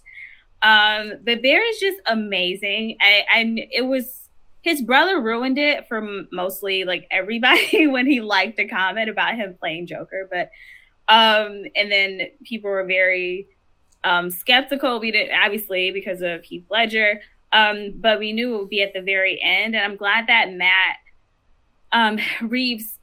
Um, 0.63 1.13
but 1.25 1.43
Bear 1.43 1.69
is 1.71 1.79
just 1.79 2.01
amazing. 2.07 2.97
I, 3.01 3.25
I 3.31 3.69
it 3.73 3.87
was 3.87 4.29
his 4.63 4.83
brother 4.83 5.21
ruined 5.21 5.59
it 5.59 5.87
for 5.89 6.07
mostly 6.33 6.85
like 6.85 7.07
everybody 7.11 7.87
when 7.87 8.07
he 8.07 8.21
liked 8.21 8.59
a 8.59 8.67
comment 8.67 9.09
about 9.09 9.37
him 9.37 9.57
playing 9.59 9.87
Joker, 9.87 10.29
but 10.31 10.51
um, 11.09 11.65
and 11.75 11.91
then 11.91 12.21
people 12.45 12.71
were 12.71 12.85
very 12.85 13.49
um, 14.05 14.31
skeptical. 14.31 15.01
We 15.01 15.11
did 15.11 15.31
obviously 15.31 15.91
because 15.91 16.21
of 16.23 16.45
Heath 16.45 16.65
Ledger, 16.71 17.21
um, 17.53 17.95
but 17.97 18.19
we 18.19 18.33
knew 18.33 18.55
it 18.55 18.59
would 18.59 18.69
be 18.69 18.83
at 18.83 18.93
the 18.93 19.01
very 19.01 19.41
end. 19.43 19.75
And 19.75 19.85
I'm 19.85 19.97
glad 19.97 20.27
that 20.27 20.53
Matt 20.53 20.97
um, 21.93 22.19
Reeves 22.49 22.99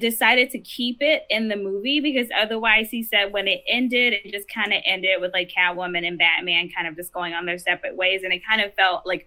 decided 0.00 0.50
to 0.50 0.58
keep 0.58 0.98
it 1.00 1.24
in 1.28 1.48
the 1.48 1.56
movie 1.56 2.00
because 2.00 2.28
otherwise, 2.36 2.88
he 2.90 3.02
said 3.02 3.32
when 3.32 3.46
it 3.46 3.62
ended, 3.68 4.14
it 4.14 4.32
just 4.32 4.48
kind 4.48 4.72
of 4.72 4.80
ended 4.86 5.20
with 5.20 5.32
like 5.32 5.50
Catwoman 5.50 6.06
and 6.06 6.18
Batman 6.18 6.70
kind 6.74 6.88
of 6.88 6.96
just 6.96 7.12
going 7.12 7.34
on 7.34 7.46
their 7.46 7.58
separate 7.58 7.96
ways, 7.96 8.22
and 8.24 8.32
it 8.32 8.42
kind 8.46 8.62
of 8.62 8.72
felt 8.74 9.06
like 9.06 9.26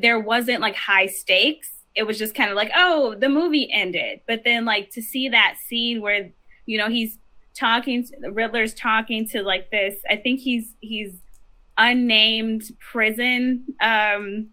there 0.00 0.18
wasn't 0.18 0.60
like 0.60 0.76
high 0.76 1.06
stakes. 1.06 1.70
It 1.94 2.04
was 2.04 2.18
just 2.18 2.34
kind 2.34 2.50
of 2.50 2.56
like, 2.56 2.70
oh, 2.74 3.14
the 3.14 3.28
movie 3.28 3.70
ended. 3.70 4.22
But 4.26 4.44
then, 4.44 4.64
like, 4.64 4.90
to 4.92 5.02
see 5.02 5.28
that 5.28 5.56
scene 5.68 6.00
where 6.00 6.30
you 6.66 6.78
know 6.78 6.88
he's 6.88 7.18
talking 7.54 8.06
the 8.20 8.32
riddler's 8.32 8.74
talking 8.74 9.28
to 9.28 9.42
like 9.42 9.70
this 9.70 9.96
i 10.08 10.16
think 10.16 10.40
he's 10.40 10.74
he's 10.80 11.12
unnamed 11.78 12.70
prison 12.78 13.64
um 13.80 14.48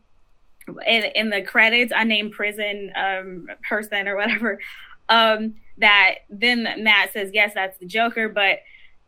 in, 0.85 1.03
in 1.15 1.29
the 1.29 1.41
credits 1.41 1.91
unnamed 1.95 2.31
prison 2.31 2.91
um 2.95 3.47
person 3.67 4.07
or 4.07 4.15
whatever 4.15 4.59
um 5.09 5.55
that 5.77 6.15
then 6.29 6.67
matt 6.79 7.11
says 7.13 7.31
yes 7.33 7.53
that's 7.53 7.77
the 7.79 7.85
joker 7.85 8.29
but 8.29 8.59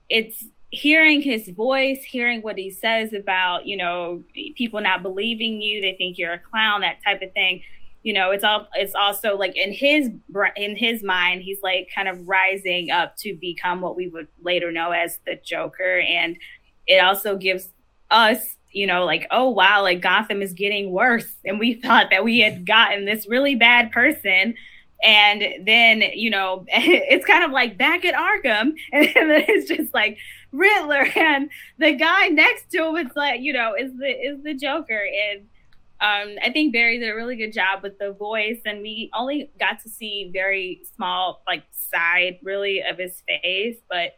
it's 0.09 0.45
hearing 0.71 1.21
his 1.21 1.49
voice 1.49 2.01
hearing 2.03 2.41
what 2.41 2.57
he 2.57 2.71
says 2.71 3.11
about 3.11 3.65
you 3.65 3.75
know 3.75 4.23
people 4.55 4.79
not 4.79 5.03
believing 5.03 5.61
you 5.61 5.81
they 5.81 5.95
think 5.97 6.17
you're 6.17 6.33
a 6.33 6.39
clown 6.39 6.81
that 6.81 6.97
type 7.03 7.21
of 7.21 7.31
thing 7.33 7.61
you 8.03 8.13
know 8.13 8.31
it's 8.31 8.43
all 8.43 8.67
it's 8.75 8.95
also 8.95 9.37
like 9.37 9.55
in 9.55 9.71
his 9.71 10.09
in 10.55 10.75
his 10.75 11.03
mind 11.03 11.41
he's 11.41 11.61
like 11.61 11.89
kind 11.93 12.07
of 12.07 12.27
rising 12.27 12.89
up 12.89 13.15
to 13.17 13.35
become 13.35 13.81
what 13.81 13.95
we 13.95 14.07
would 14.07 14.27
later 14.41 14.71
know 14.71 14.91
as 14.91 15.19
the 15.25 15.39
joker. 15.43 15.99
And 15.99 16.37
it 16.87 16.97
also 16.97 17.37
gives 17.37 17.69
us 18.09 18.55
you 18.71 18.87
know 18.87 19.05
like 19.05 19.27
oh 19.31 19.49
wow 19.49 19.81
like 19.81 20.01
gotham 20.01 20.41
is 20.41 20.53
getting 20.53 20.91
worse 20.91 21.31
and 21.45 21.59
we 21.59 21.73
thought 21.81 22.09
that 22.09 22.23
we 22.23 22.39
had 22.39 22.65
gotten 22.65 23.05
this 23.05 23.27
really 23.27 23.55
bad 23.55 23.91
person. 23.91 24.55
And 25.03 25.65
then 25.65 26.03
you 26.15 26.31
know 26.31 26.65
it's 26.69 27.25
kind 27.25 27.43
of 27.43 27.51
like 27.51 27.77
back 27.77 28.03
at 28.03 28.15
arkham 28.15 28.73
and 28.93 29.07
then 29.13 29.45
it's 29.47 29.67
just 29.67 29.93
like 29.93 30.17
riddler 30.51 31.07
and 31.15 31.49
the 31.77 31.93
guy 31.93 32.29
next 32.29 32.71
to 32.71 32.87
him. 32.87 32.95
It's 32.97 33.15
like 33.15 33.41
you 33.41 33.53
know 33.53 33.75
is 33.75 33.91
the 33.95 34.09
is 34.09 34.41
the 34.43 34.55
joker. 34.55 35.01
And 35.31 35.45
um, 36.01 36.35
I 36.43 36.49
think 36.51 36.73
Barry 36.73 36.97
did 36.97 37.09
a 37.09 37.15
really 37.15 37.35
good 37.35 37.53
job 37.53 37.83
with 37.83 37.99
the 37.99 38.11
voice, 38.11 38.59
and 38.65 38.81
we 38.81 39.11
only 39.13 39.51
got 39.59 39.81
to 39.83 39.89
see 39.89 40.31
very 40.33 40.81
small, 40.95 41.43
like 41.45 41.63
side, 41.71 42.39
really, 42.41 42.81
of 42.81 42.97
his 42.97 43.21
face. 43.27 43.77
But 43.87 44.15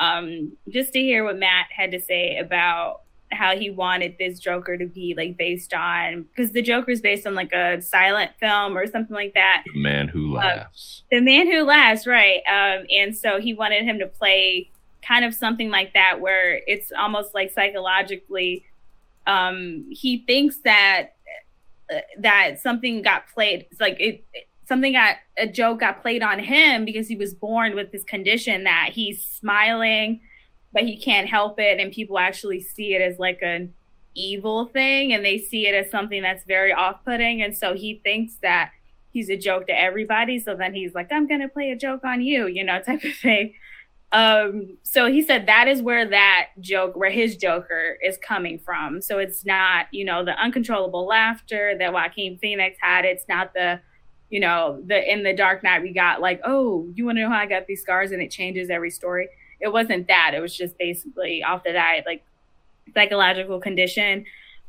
um, 0.00 0.56
just 0.68 0.92
to 0.94 0.98
hear 0.98 1.22
what 1.22 1.38
Matt 1.38 1.66
had 1.70 1.92
to 1.92 2.00
say 2.00 2.38
about 2.38 3.02
how 3.30 3.56
he 3.56 3.70
wanted 3.70 4.16
this 4.18 4.40
Joker 4.40 4.76
to 4.76 4.86
be 4.86 5.14
like 5.16 5.36
based 5.36 5.72
on, 5.72 6.22
because 6.22 6.50
the 6.50 6.62
Joker 6.62 6.90
is 6.90 7.00
based 7.00 7.28
on 7.28 7.36
like 7.36 7.52
a 7.52 7.80
silent 7.80 8.32
film 8.40 8.76
or 8.76 8.88
something 8.88 9.14
like 9.14 9.34
that. 9.34 9.62
The 9.72 9.80
Man 9.80 10.08
Who 10.08 10.36
uh, 10.36 10.40
Laughs. 10.40 11.02
Uh, 11.04 11.16
the 11.16 11.20
Man 11.20 11.46
Who 11.48 11.62
Laughs, 11.62 12.08
right? 12.08 12.40
Um, 12.48 12.86
and 12.90 13.16
so 13.16 13.40
he 13.40 13.54
wanted 13.54 13.84
him 13.84 14.00
to 14.00 14.08
play 14.08 14.68
kind 15.00 15.24
of 15.24 15.32
something 15.32 15.70
like 15.70 15.94
that, 15.94 16.20
where 16.20 16.60
it's 16.66 16.90
almost 16.90 17.34
like 17.34 17.52
psychologically. 17.52 18.64
Um, 19.28 19.86
he 19.90 20.24
thinks 20.26 20.56
that 20.64 21.10
that 22.18 22.60
something 22.60 23.02
got 23.02 23.26
played 23.32 23.66
it's 23.70 23.80
like 23.80 23.96
it, 23.98 24.24
something 24.66 24.92
got 24.92 25.16
a 25.36 25.46
joke 25.46 25.80
got 25.80 26.00
played 26.02 26.22
on 26.22 26.38
him 26.38 26.84
because 26.84 27.08
he 27.08 27.16
was 27.16 27.34
born 27.34 27.74
with 27.74 27.90
this 27.92 28.04
condition 28.04 28.64
that 28.64 28.90
he's 28.92 29.22
smiling 29.24 30.20
but 30.72 30.84
he 30.84 30.96
can't 30.96 31.28
help 31.28 31.58
it 31.58 31.80
and 31.80 31.92
people 31.92 32.18
actually 32.18 32.60
see 32.60 32.94
it 32.94 33.02
as 33.02 33.18
like 33.18 33.40
an 33.42 33.72
evil 34.14 34.66
thing 34.66 35.12
and 35.12 35.24
they 35.24 35.38
see 35.38 35.66
it 35.66 35.74
as 35.74 35.90
something 35.90 36.22
that's 36.22 36.44
very 36.44 36.72
off-putting 36.72 37.42
and 37.42 37.56
so 37.56 37.74
he 37.74 38.00
thinks 38.02 38.34
that 38.42 38.70
he's 39.12 39.28
a 39.28 39.36
joke 39.36 39.66
to 39.66 39.78
everybody 39.78 40.38
so 40.38 40.54
then 40.54 40.74
he's 40.74 40.94
like 40.94 41.08
i'm 41.12 41.26
gonna 41.26 41.48
play 41.48 41.70
a 41.70 41.76
joke 41.76 42.04
on 42.04 42.20
you 42.20 42.46
you 42.46 42.64
know 42.64 42.80
type 42.80 43.02
of 43.04 43.14
thing 43.16 43.52
Um, 44.12 44.76
so 44.82 45.06
he 45.06 45.22
said 45.22 45.46
that 45.46 45.68
is 45.68 45.82
where 45.82 46.08
that 46.08 46.48
joke, 46.58 46.96
where 46.96 47.10
his 47.10 47.36
Joker 47.36 47.96
is 48.02 48.18
coming 48.18 48.58
from. 48.58 49.00
So 49.00 49.18
it's 49.18 49.44
not, 49.44 49.86
you 49.92 50.04
know, 50.04 50.24
the 50.24 50.32
uncontrollable 50.32 51.06
laughter 51.06 51.76
that 51.78 51.92
Joaquin 51.92 52.38
Phoenix 52.38 52.76
had. 52.80 53.04
It's 53.04 53.28
not 53.28 53.54
the, 53.54 53.80
you 54.28 54.40
know, 54.40 54.82
the 54.84 55.10
in 55.10 55.22
the 55.22 55.32
Dark 55.32 55.62
Knight 55.62 55.82
we 55.82 55.92
got 55.92 56.20
like, 56.20 56.40
oh, 56.44 56.88
you 56.94 57.04
want 57.04 57.18
to 57.18 57.22
know 57.22 57.30
how 57.30 57.38
I 57.38 57.46
got 57.46 57.66
these 57.66 57.82
scars 57.82 58.10
and 58.10 58.20
it 58.20 58.30
changes 58.30 58.68
every 58.68 58.90
story. 58.90 59.28
It 59.60 59.72
wasn't 59.72 60.08
that. 60.08 60.32
It 60.34 60.40
was 60.40 60.56
just 60.56 60.76
basically 60.76 61.42
off 61.44 61.62
the 61.62 61.72
diet, 61.72 62.04
like 62.04 62.24
psychological 62.94 63.60
condition. 63.60 64.24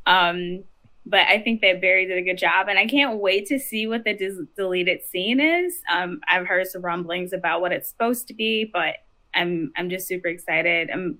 Um, 0.06 0.64
but 1.06 1.22
I 1.22 1.40
think 1.40 1.62
that 1.62 1.82
Barry 1.82 2.06
did 2.06 2.18
a 2.18 2.22
good 2.22 2.38
job, 2.38 2.68
and 2.68 2.78
I 2.78 2.86
can't 2.86 3.20
wait 3.20 3.48
to 3.48 3.58
see 3.58 3.88
what 3.88 4.04
the 4.04 4.14
dis- 4.14 4.38
deleted 4.56 5.02
scene 5.04 5.40
is. 5.40 5.80
Um, 5.92 6.22
I've 6.28 6.46
heard 6.46 6.68
some 6.68 6.84
rumblings 6.84 7.34
about 7.34 7.62
what 7.62 7.72
it's 7.72 7.90
supposed 7.90 8.28
to 8.28 8.36
be, 8.36 8.70
but 8.72 8.98
I'm 9.34 9.72
I'm 9.76 9.90
just 9.90 10.08
super 10.08 10.28
excited. 10.28 10.90
I'm 10.92 11.20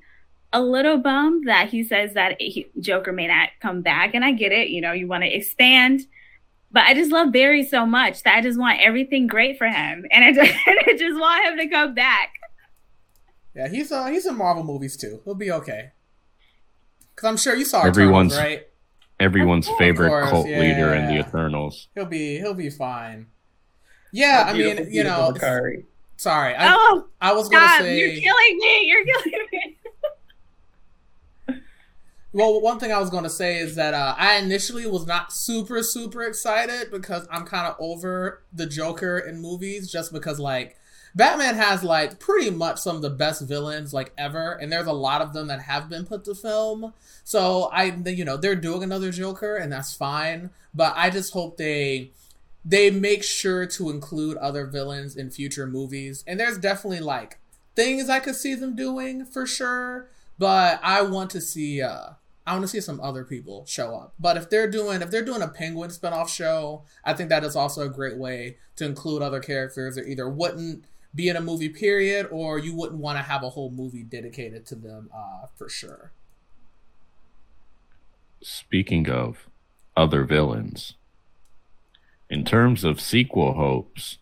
a 0.54 0.62
little 0.62 0.98
bummed 0.98 1.48
that 1.48 1.70
he 1.70 1.84
says 1.84 2.14
that 2.14 2.36
he, 2.40 2.68
Joker 2.80 3.14
may 3.14 3.28
not 3.28 3.50
come 3.62 3.82
back, 3.82 4.14
and 4.14 4.24
I 4.26 4.32
get 4.34 4.52
it. 4.52 4.70
You 4.70 4.82
know, 4.82 4.92
you 4.92 5.08
want 5.08 5.24
to 5.24 5.34
expand, 5.34 6.02
but 6.72 6.84
I 6.84 6.94
just 6.94 7.12
love 7.12 7.32
Barry 7.32 7.64
so 7.66 7.86
much 7.86 8.24
that 8.24 8.36
I 8.36 8.42
just 8.42 8.60
want 8.60 8.80
everything 8.82 9.28
great 9.28 9.58
for 9.58 9.68
him, 9.68 10.06
and 10.12 10.24
I 10.26 10.34
just, 10.34 10.54
I 10.68 10.96
just 10.98 11.20
want 11.20 11.46
him 11.46 11.58
to 11.58 11.68
come 11.68 11.94
back. 11.94 12.34
Yeah, 13.56 13.68
he's 13.70 13.92
uh 13.92 14.06
he's 14.08 14.26
in 14.26 14.38
Marvel 14.38 14.64
movies 14.64 14.96
too. 14.98 15.22
He'll 15.26 15.36
be 15.36 15.52
okay. 15.52 15.92
Cause 17.16 17.28
I'm 17.30 17.38
sure 17.38 17.56
you 17.56 17.66
saw 17.66 17.84
Everyone's- 17.84 18.34
Eternals, 18.34 18.52
right? 18.58 18.68
Everyone's 19.20 19.68
Of 19.70 19.78
favorite 19.78 20.10
course, 20.10 20.30
cult 20.32 20.48
leader 20.48 20.96
in 20.96 21.06
the. 21.08 21.20
Eternals. 21.20 21.90
He'll 21.94 22.06
be 22.08 22.38
he'll 22.40 22.56
be 22.56 22.72
fine. 22.72 23.28
Yeah, 24.12 24.46
I 24.48 24.54
mean, 24.54 24.88
you 24.92 25.04
know, 25.04 25.32
Bakari. 25.32 25.86
Sorry, 26.22 26.56
I, 26.56 26.74
oh, 26.74 27.08
I 27.20 27.34
was 27.34 27.50
gonna 27.50 27.78
say. 27.80 28.00
You're 28.00 28.22
killing 28.22 28.58
me! 28.58 28.86
You're 28.86 29.06
killing 29.06 29.48
me! 29.52 29.78
Well, 32.34 32.62
one 32.62 32.80
thing 32.80 32.94
I 32.94 33.00
was 33.00 33.10
going 33.10 33.26
to 33.26 33.30
say 33.30 33.58
is 33.58 33.76
that 33.76 33.94
uh, 33.94 34.16
I 34.18 34.36
initially 34.36 34.88
was 34.88 35.06
not 35.06 35.34
super, 35.34 35.84
super 35.84 36.24
excited 36.24 36.90
because 36.90 37.28
I'm 37.30 37.46
kind 37.46 37.68
of 37.68 37.76
over 37.78 38.44
the 38.54 38.66
Joker 38.66 39.20
in 39.20 39.42
movies 39.42 39.92
just 39.92 40.14
because, 40.14 40.40
like, 40.40 40.78
Batman 41.14 41.56
has, 41.56 41.84
like, 41.84 42.22
pretty 42.22 42.50
much 42.50 42.80
some 42.80 42.96
of 42.96 43.02
the 43.02 43.10
best 43.10 43.42
villains, 43.42 43.94
like, 43.94 44.14
ever. 44.18 44.54
And 44.54 44.72
there's 44.72 44.88
a 44.88 44.94
lot 44.94 45.22
of 45.22 45.34
them 45.34 45.48
that 45.48 45.64
have 45.64 45.90
been 45.90 46.06
put 46.06 46.24
to 46.24 46.34
film. 46.34 46.94
So, 47.26 47.64
I, 47.64 47.96
you 48.06 48.24
know, 48.24 48.38
they're 48.38 48.56
doing 48.56 48.84
another 48.84 49.12
Joker 49.12 49.58
and 49.58 49.70
that's 49.70 49.94
fine. 49.94 50.52
But 50.74 50.94
I 50.96 51.10
just 51.10 51.34
hope 51.34 51.58
they. 51.58 52.12
They 52.64 52.92
make 52.92 53.24
sure 53.24 53.66
to 53.66 53.90
include 53.90 54.38
other 54.38 54.66
villains 54.66 55.16
in 55.16 55.32
future 55.32 55.66
movies. 55.66 56.24
And 56.28 56.40
there's 56.40 56.58
definitely, 56.58 57.00
like, 57.00 57.40
things 57.76 58.10
I 58.10 58.20
could 58.20 58.36
see 58.36 58.56
them 58.56 58.76
doing 58.76 59.26
for 59.26 59.46
sure. 59.46 60.10
But 60.38 60.80
I 60.84 61.02
want 61.02 61.32
to 61.32 61.42
see, 61.42 61.82
uh, 61.82 62.12
I 62.46 62.54
want 62.54 62.64
to 62.64 62.68
see 62.68 62.82
some 62.82 63.00
other 63.00 63.24
people 63.24 63.66
show 63.66 63.96
up. 63.96 64.14
But 64.20 64.38
if 64.38 64.50
they're 64.50 64.70
doing 64.70 65.02
if 65.02 65.12
they're 65.12 65.24
doing 65.24 65.42
a 65.42 65.48
Penguin 65.48 65.92
spinoff 65.92 66.30
show, 66.30 66.84
I 67.06 67.14
think 67.14 67.30
that 67.30 67.44
is 67.44 67.56
also 67.56 67.82
a 67.82 67.90
great 67.90 68.18
way 68.18 68.58
to 68.78 68.86
include 68.86 69.22
other 69.22 69.40
characters 69.40 69.96
that 69.96 70.08
either 70.08 70.28
wouldn't 70.28 70.86
be 71.14 71.30
in 71.30 71.36
a 71.36 71.42
movie 71.42 71.70
period 71.70 72.28
or 72.32 72.58
you 72.58 72.76
wouldn't 72.76 73.00
want 73.00 73.18
to 73.18 73.24
have 73.24 73.44
a 73.44 73.50
whole 73.52 73.70
movie 73.70 74.04
dedicated 74.04 74.66
to 74.66 74.76
them 74.76 75.10
uh, 75.14 75.48
for 75.56 75.70
sure. 75.70 76.12
Speaking 78.42 79.08
of 79.10 79.48
other 79.96 80.24
villains, 80.24 80.96
in 82.32 82.46
terms 82.46 82.86
of 82.86 83.02
sequel 83.02 83.54
hopes, 83.54 84.18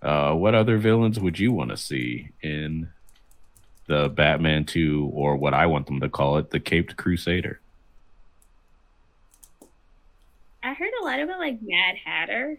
uh, 0.00 0.32
what 0.32 0.54
other 0.54 0.78
villains 0.78 1.20
would 1.20 1.38
you 1.38 1.52
want 1.52 1.70
to 1.70 1.76
see 1.76 2.30
in 2.40 2.88
the 3.86 4.08
Batman 4.08 4.64
2 4.64 5.10
or 5.12 5.36
what 5.36 5.52
I 5.52 5.66
want 5.66 5.86
them 5.86 6.00
to 6.00 6.08
call 6.08 6.38
it, 6.38 6.50
the 6.50 6.58
Caped 6.58 6.96
Crusader? 6.96 7.60
I 10.62 10.72
heard 10.72 10.92
a 11.02 11.04
lot 11.04 11.20
about 11.20 11.38
like 11.38 11.58
Mad 11.60 11.96
Hatter, 12.02 12.58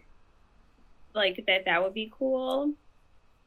like 1.15 1.43
that 1.47 1.65
that 1.65 1.81
would 1.81 1.95
be 1.95 2.11
cool. 2.15 2.73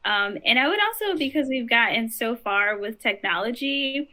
Um, 0.03 0.37
and 0.45 0.59
I 0.59 0.67
would 0.67 0.79
also 0.81 1.17
because 1.17 1.47
we've 1.47 1.69
gotten 1.69 2.09
so 2.09 2.35
far 2.35 2.77
with 2.77 2.99
technology, 2.99 4.09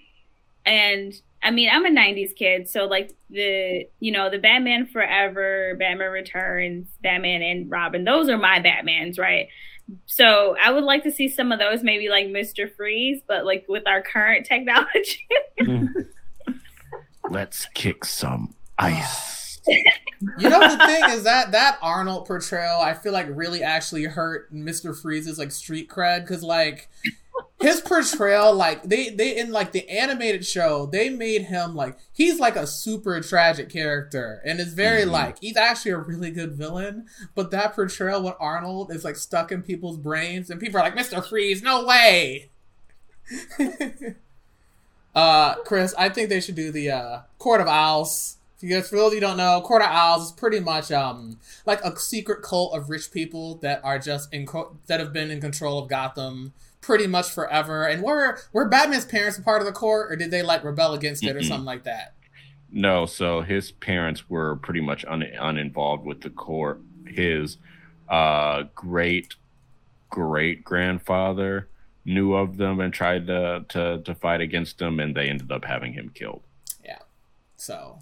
and 0.64 1.20
I 1.44 1.50
mean 1.50 1.68
I'm 1.70 1.84
a 1.84 1.90
'90s 1.90 2.34
kid, 2.34 2.68
so 2.68 2.86
like 2.86 3.14
the 3.30 3.86
you 4.00 4.10
know 4.10 4.30
the 4.30 4.38
Batman 4.38 4.86
Forever, 4.86 5.76
Batman 5.78 6.10
Returns, 6.10 6.88
Batman 7.02 7.42
and 7.42 7.70
Robin, 7.70 8.04
those 8.04 8.28
are 8.28 8.38
my 8.38 8.60
Batmans, 8.60 9.18
right? 9.18 9.48
So 10.06 10.56
I 10.62 10.72
would 10.72 10.84
like 10.84 11.02
to 11.02 11.12
see 11.12 11.28
some 11.28 11.52
of 11.52 11.58
those, 11.58 11.82
maybe 11.82 12.08
like 12.08 12.28
Mister 12.28 12.66
Freeze, 12.66 13.20
but 13.28 13.44
like 13.44 13.66
with 13.68 13.86
our 13.86 14.02
current 14.02 14.46
technology. 14.50 15.28
Let's 17.30 17.66
kick 17.74 18.04
some 18.04 18.54
ice. 18.78 19.60
You 19.66 20.48
know 20.48 20.60
the 20.60 20.86
thing 20.86 21.04
is 21.10 21.24
that 21.24 21.52
that 21.52 21.78
Arnold 21.82 22.26
portrayal 22.26 22.80
I 22.80 22.94
feel 22.94 23.12
like 23.12 23.26
really 23.30 23.62
actually 23.62 24.04
hurt 24.04 24.52
Mr. 24.54 24.98
Freeze's 24.98 25.38
like 25.38 25.52
street 25.52 25.88
cred 25.88 26.20
because 26.20 26.42
like 26.42 26.88
his 27.64 27.80
portrayal 27.80 28.52
like 28.54 28.82
they 28.82 29.08
they 29.08 29.38
in 29.38 29.50
like 29.50 29.72
the 29.72 29.88
animated 29.88 30.44
show 30.44 30.84
they 30.86 31.08
made 31.08 31.42
him 31.42 31.74
like 31.74 31.96
he's 32.12 32.38
like 32.38 32.56
a 32.56 32.66
super 32.66 33.20
tragic 33.22 33.70
character 33.70 34.42
and 34.44 34.60
it's 34.60 34.72
very 34.74 35.02
Mhm. 35.02 35.10
like 35.10 35.38
he's 35.40 35.56
actually 35.56 35.92
a 35.92 35.98
really 35.98 36.30
good 36.30 36.52
villain 36.52 37.06
but 37.34 37.50
that 37.52 37.74
portrayal 37.74 38.22
with 38.22 38.34
Arnold 38.38 38.90
is 38.92 39.02
like 39.04 39.16
stuck 39.16 39.50
in 39.50 39.62
people's 39.62 39.96
brains 39.96 40.50
and 40.50 40.60
people 40.60 40.78
are 40.78 40.82
like 40.84 40.94
Mr. 40.94 41.26
Freeze 41.26 41.62
no 41.62 41.84
way 41.86 42.50
uh 45.14 45.54
Chris 45.64 45.94
I 45.96 46.08
think 46.08 46.28
they 46.28 46.40
should 46.40 46.56
do 46.56 46.70
the 46.70 46.90
uh 46.90 47.20
Court 47.38 47.60
of 47.60 47.66
Owls 47.68 48.36
if 48.56 48.62
you 48.62 48.74
guys, 48.76 48.88
for 48.88 48.96
those 48.96 49.08
of 49.08 49.14
you 49.14 49.20
don't 49.20 49.36
know, 49.36 49.60
Court 49.62 49.82
of 49.82 49.88
Owls 49.88 50.26
is 50.26 50.32
pretty 50.32 50.60
much 50.60 50.90
um 50.92 51.38
like 51.66 51.80
a 51.82 51.96
secret 51.98 52.42
cult 52.42 52.74
of 52.76 52.88
rich 52.90 53.10
people 53.10 53.56
that 53.56 53.80
are 53.84 53.98
just 53.98 54.32
in 54.32 54.46
co- 54.46 54.76
that 54.86 55.00
have 55.00 55.12
been 55.12 55.30
in 55.30 55.40
control 55.40 55.78
of 55.78 55.88
Gotham 55.88 56.52
pretty 56.84 57.06
much 57.06 57.30
forever. 57.30 57.86
And 57.86 58.02
were 58.02 58.38
were 58.52 58.68
Batman's 58.68 59.06
parents 59.06 59.38
a 59.38 59.42
part 59.42 59.62
of 59.62 59.66
the 59.66 59.72
court, 59.72 60.12
or 60.12 60.16
did 60.16 60.30
they 60.30 60.42
like 60.42 60.62
rebel 60.62 60.92
against 60.92 61.24
it 61.24 61.34
or 61.34 61.40
Mm-mm. 61.40 61.48
something 61.48 61.64
like 61.64 61.84
that? 61.84 62.14
No, 62.70 63.06
so 63.06 63.40
his 63.40 63.70
parents 63.72 64.28
were 64.28 64.56
pretty 64.56 64.80
much 64.80 65.04
un- 65.06 65.22
uninvolved 65.22 66.04
with 66.04 66.20
the 66.20 66.30
court. 66.30 66.80
His 67.06 67.56
uh, 68.08 68.64
great 68.74 69.34
great 70.10 70.62
grandfather 70.64 71.68
knew 72.04 72.34
of 72.34 72.58
them 72.58 72.80
and 72.80 72.92
tried 72.92 73.26
to, 73.28 73.64
to 73.68 74.02
to 74.04 74.14
fight 74.14 74.40
against 74.40 74.78
them, 74.78 75.00
and 75.00 75.16
they 75.16 75.28
ended 75.28 75.50
up 75.50 75.64
having 75.64 75.94
him 75.94 76.10
killed. 76.14 76.42
Yeah. 76.84 76.98
So, 77.56 78.00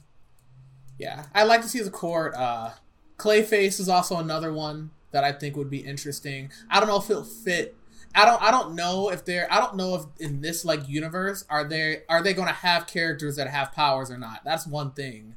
yeah, 0.99 1.27
I 1.35 1.45
like 1.45 1.63
to 1.63 1.69
see 1.69 1.81
the 1.81 1.91
court. 1.91 2.35
Uh, 2.35 2.71
Clayface 3.17 3.79
is 3.79 3.89
also 3.89 4.17
another 4.17 4.53
one 4.53 4.91
that 5.13 5.23
I 5.23 5.31
think 5.31 5.57
would 5.57 5.71
be 5.71 5.79
interesting. 5.79 6.51
I 6.69 6.81
don't 6.81 6.89
know 6.89 6.97
if 6.97 7.09
it'll 7.09 7.23
fit. 7.23 7.77
I 8.15 8.25
don't. 8.25 8.43
I 8.43 8.51
don't 8.51 8.75
know 8.75 9.11
if 9.11 9.25
they're. 9.25 9.53
I 9.53 9.59
don't 9.59 9.77
know 9.77 9.95
if 9.95 10.03
in 10.19 10.41
this 10.41 10.65
like 10.65 10.89
universe 10.89 11.45
are 11.49 11.65
they 11.65 12.03
are 12.09 12.23
they 12.23 12.35
going 12.35 12.49
to 12.49 12.55
have 12.55 12.87
characters 12.87 13.37
that 13.37 13.49
have 13.49 13.73
powers 13.73 14.11
or 14.11 14.19
not. 14.19 14.43
That's 14.45 14.67
one 14.67 14.93
thing 14.93 15.37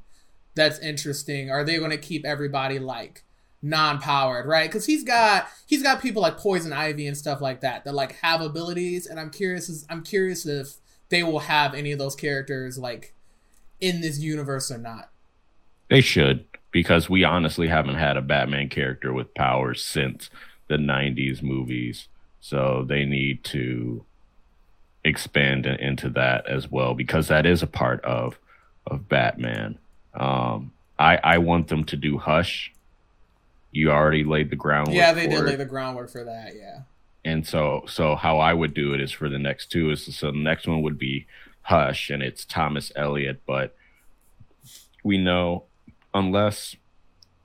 that's 0.56 0.80
interesting. 0.80 1.50
Are 1.52 1.64
they 1.64 1.78
going 1.78 1.92
to 1.92 1.98
keep 1.98 2.26
everybody 2.26 2.80
like 2.80 3.24
non-powered, 3.62 4.46
right? 4.46 4.70
Because 4.70 4.86
he's 4.86 5.04
got 5.04 5.48
he's 5.66 5.84
got 5.84 6.02
people 6.02 6.22
like 6.22 6.38
Poison 6.38 6.74
Ivy 6.74 7.08
and 7.08 7.18
stuff 7.18 7.42
like 7.42 7.62
that 7.62 7.84
that 7.86 7.94
like 7.94 8.14
have 8.20 8.42
abilities, 8.42 9.08
and 9.08 9.20
I'm 9.20 9.30
curious. 9.30 9.86
I'm 9.90 10.04
curious 10.04 10.46
if 10.46 10.78
they 11.10 11.24
will 11.24 11.40
have 11.40 11.74
any 11.74 11.92
of 11.92 12.00
those 12.00 12.16
characters 12.16 12.78
like 12.78 13.14
in 13.80 14.02
this 14.02 14.20
universe 14.20 14.72
or 14.72 14.78
not. 14.78 15.10
They 15.90 16.02
should, 16.02 16.46
because 16.72 17.10
we 17.10 17.24
honestly 17.24 17.68
haven't 17.68 17.96
had 17.96 18.18
a 18.18 18.22
Batman 18.22 18.70
character 18.70 19.14
with 19.14 19.34
powers 19.36 19.84
since 19.84 20.30
the 20.68 20.78
90s 20.78 21.44
movies. 21.44 22.08
So 22.46 22.86
they 22.88 23.06
need 23.06 23.44
to 23.46 24.06
expand 25.04 25.66
into 25.66 26.12
that 26.12 26.46
as 26.46 26.70
well, 26.70 26.94
because 26.94 27.28
that 27.28 27.44
is 27.44 27.64
a 27.64 27.68
part 27.68 28.06
of 28.06 28.38
of 28.86 29.10
Batman. 29.10 29.80
Um, 30.14 30.72
I 31.00 31.18
I 31.24 31.38
want 31.40 31.70
them 31.70 31.86
to 31.86 31.98
do 31.98 32.20
Hush. 32.20 32.72
You 33.72 33.90
already 33.90 34.24
laid 34.24 34.52
the 34.52 34.56
groundwork. 34.56 34.96
yeah, 34.96 35.12
they 35.12 35.24
for 35.26 35.32
did 35.32 35.40
it. 35.40 35.46
lay 35.46 35.56
the 35.56 35.66
groundwork 35.66 36.12
for 36.12 36.24
that. 36.24 36.54
Yeah. 36.56 36.82
And 37.24 37.48
so, 37.48 37.84
so 37.88 38.16
how 38.16 38.38
I 38.38 38.54
would 38.54 38.76
do 38.76 38.94
it 38.94 39.02
is 39.02 39.12
for 39.12 39.28
the 39.28 39.40
next 39.40 39.72
two 39.72 39.90
is 39.90 40.16
so 40.16 40.30
the 40.32 40.38
next 40.38 40.68
one 40.68 40.84
would 40.84 41.00
be 41.00 41.26
Hush, 41.64 42.12
and 42.12 42.22
it's 42.22 42.46
Thomas 42.46 42.92
Elliot. 42.96 43.42
But 43.48 43.76
we 45.04 45.18
know 45.18 45.64
unless 46.14 46.76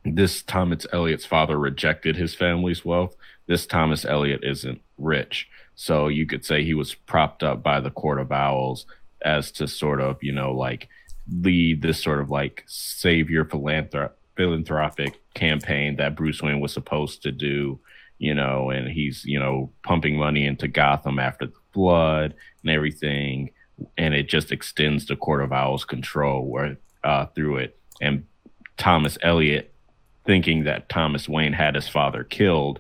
this 0.05 0.43
Thomas 0.43 0.87
Elliot's 0.93 1.25
father 1.25 1.59
rejected 1.59 2.17
his 2.17 2.35
family's 2.35 2.85
wealth, 2.85 3.17
this 3.47 3.65
Thomas 3.67 4.05
Elliot 4.05 4.45
isn't 4.45 4.83
rich. 5.01 5.49
So 5.75 6.09
you 6.09 6.27
could 6.27 6.45
say 6.45 6.63
he 6.63 6.75
was 6.75 6.95
propped 6.95 7.43
up 7.43 7.63
by 7.63 7.81
the 7.81 7.91
Court 7.91 8.21
of 8.21 8.33
Owls 8.33 8.87
as 9.23 9.51
to 9.53 9.67
sort 9.67 10.01
of, 10.01 10.23
you 10.23 10.33
know, 10.33 10.53
like 10.53 10.89
lead 11.33 11.83
this 11.83 12.03
sort 12.03 12.21
of 12.21 12.31
like 12.31 12.65
savior 12.67 13.45
philanthrop- 13.45 14.13
philanthropic 14.37 15.21
campaign 15.35 15.97
that 15.97 16.17
Bruce 16.17 16.43
Wayne 16.43 16.61
was 16.61 16.73
supposed 16.73 17.23
to 17.23 17.33
do 17.33 17.81
you 18.21 18.35
know, 18.35 18.69
and 18.69 18.87
he's 18.87 19.25
you 19.25 19.41
know 19.41 19.73
pumping 19.83 20.17
money 20.17 20.47
into 20.47 20.69
Gotham 20.69 21.19
after 21.19 21.47
the 21.47 21.57
flood 21.73 22.35
and 22.63 22.71
everything, 22.71 23.51
and 23.97 24.15
it 24.15 24.29
just 24.29 24.53
extends 24.53 25.07
the 25.07 25.17
Court 25.17 25.43
of 25.43 25.53
Owls 25.53 25.85
control 25.85 26.47
where 26.47 26.77
uh, 27.03 27.27
through 27.35 27.57
it, 27.57 27.79
and 28.01 28.27
Thomas 28.77 29.17
Elliot, 29.23 29.73
thinking 30.27 30.65
that 30.65 30.91
Thomas 30.91 31.31
Wayne 31.31 31.55
had 31.55 31.75
his 31.75 31.89
father 31.89 32.23
killed, 32.23 32.79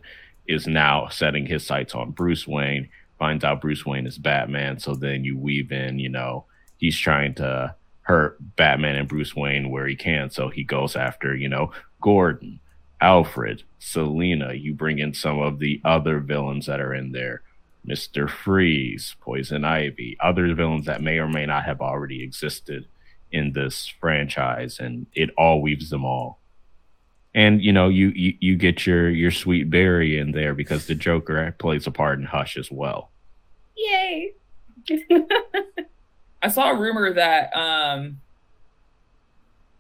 is 0.50 0.66
now 0.66 1.08
setting 1.08 1.46
his 1.46 1.64
sights 1.64 1.94
on 1.94 2.10
Bruce 2.10 2.46
Wayne. 2.46 2.88
Finds 3.18 3.44
out 3.44 3.60
Bruce 3.60 3.86
Wayne 3.86 4.06
is 4.06 4.18
Batman, 4.18 4.78
so 4.78 4.94
then 4.94 5.24
you 5.24 5.38
weave 5.38 5.72
in, 5.72 5.98
you 5.98 6.08
know, 6.08 6.46
he's 6.78 6.98
trying 6.98 7.34
to 7.34 7.74
hurt 8.02 8.38
Batman 8.56 8.96
and 8.96 9.08
Bruce 9.08 9.36
Wayne 9.36 9.70
where 9.70 9.86
he 9.86 9.94
can. 9.94 10.30
So 10.30 10.48
he 10.48 10.64
goes 10.64 10.96
after, 10.96 11.36
you 11.36 11.48
know, 11.48 11.70
Gordon, 12.00 12.60
Alfred, 13.00 13.62
Selina. 13.78 14.54
You 14.54 14.74
bring 14.74 14.98
in 14.98 15.14
some 15.14 15.38
of 15.38 15.58
the 15.58 15.80
other 15.84 16.18
villains 16.18 16.66
that 16.66 16.80
are 16.80 16.94
in 16.94 17.12
there. 17.12 17.42
Mr. 17.86 18.28
Freeze, 18.28 19.14
Poison 19.20 19.64
Ivy, 19.64 20.16
other 20.20 20.52
villains 20.54 20.86
that 20.86 21.02
may 21.02 21.18
or 21.18 21.28
may 21.28 21.46
not 21.46 21.64
have 21.64 21.80
already 21.80 22.22
existed 22.22 22.86
in 23.32 23.52
this 23.52 23.86
franchise, 23.86 24.78
and 24.80 25.06
it 25.14 25.30
all 25.38 25.62
weaves 25.62 25.90
them 25.90 26.04
all. 26.04 26.39
And 27.34 27.62
you 27.62 27.72
know, 27.72 27.88
you 27.88 28.08
you, 28.08 28.34
you 28.40 28.56
get 28.56 28.86
your 28.86 29.08
your 29.08 29.30
sweet 29.30 29.70
Barry 29.70 30.18
in 30.18 30.32
there 30.32 30.54
because 30.54 30.86
the 30.86 30.94
Joker 30.96 31.54
plays 31.58 31.86
a 31.86 31.90
part 31.90 32.18
in 32.18 32.24
Hush 32.26 32.56
as 32.56 32.70
well. 32.70 33.10
Yay! 33.76 34.32
I 36.42 36.48
saw 36.48 36.70
a 36.70 36.76
rumor 36.78 37.12
that 37.14 37.54
um 37.56 38.20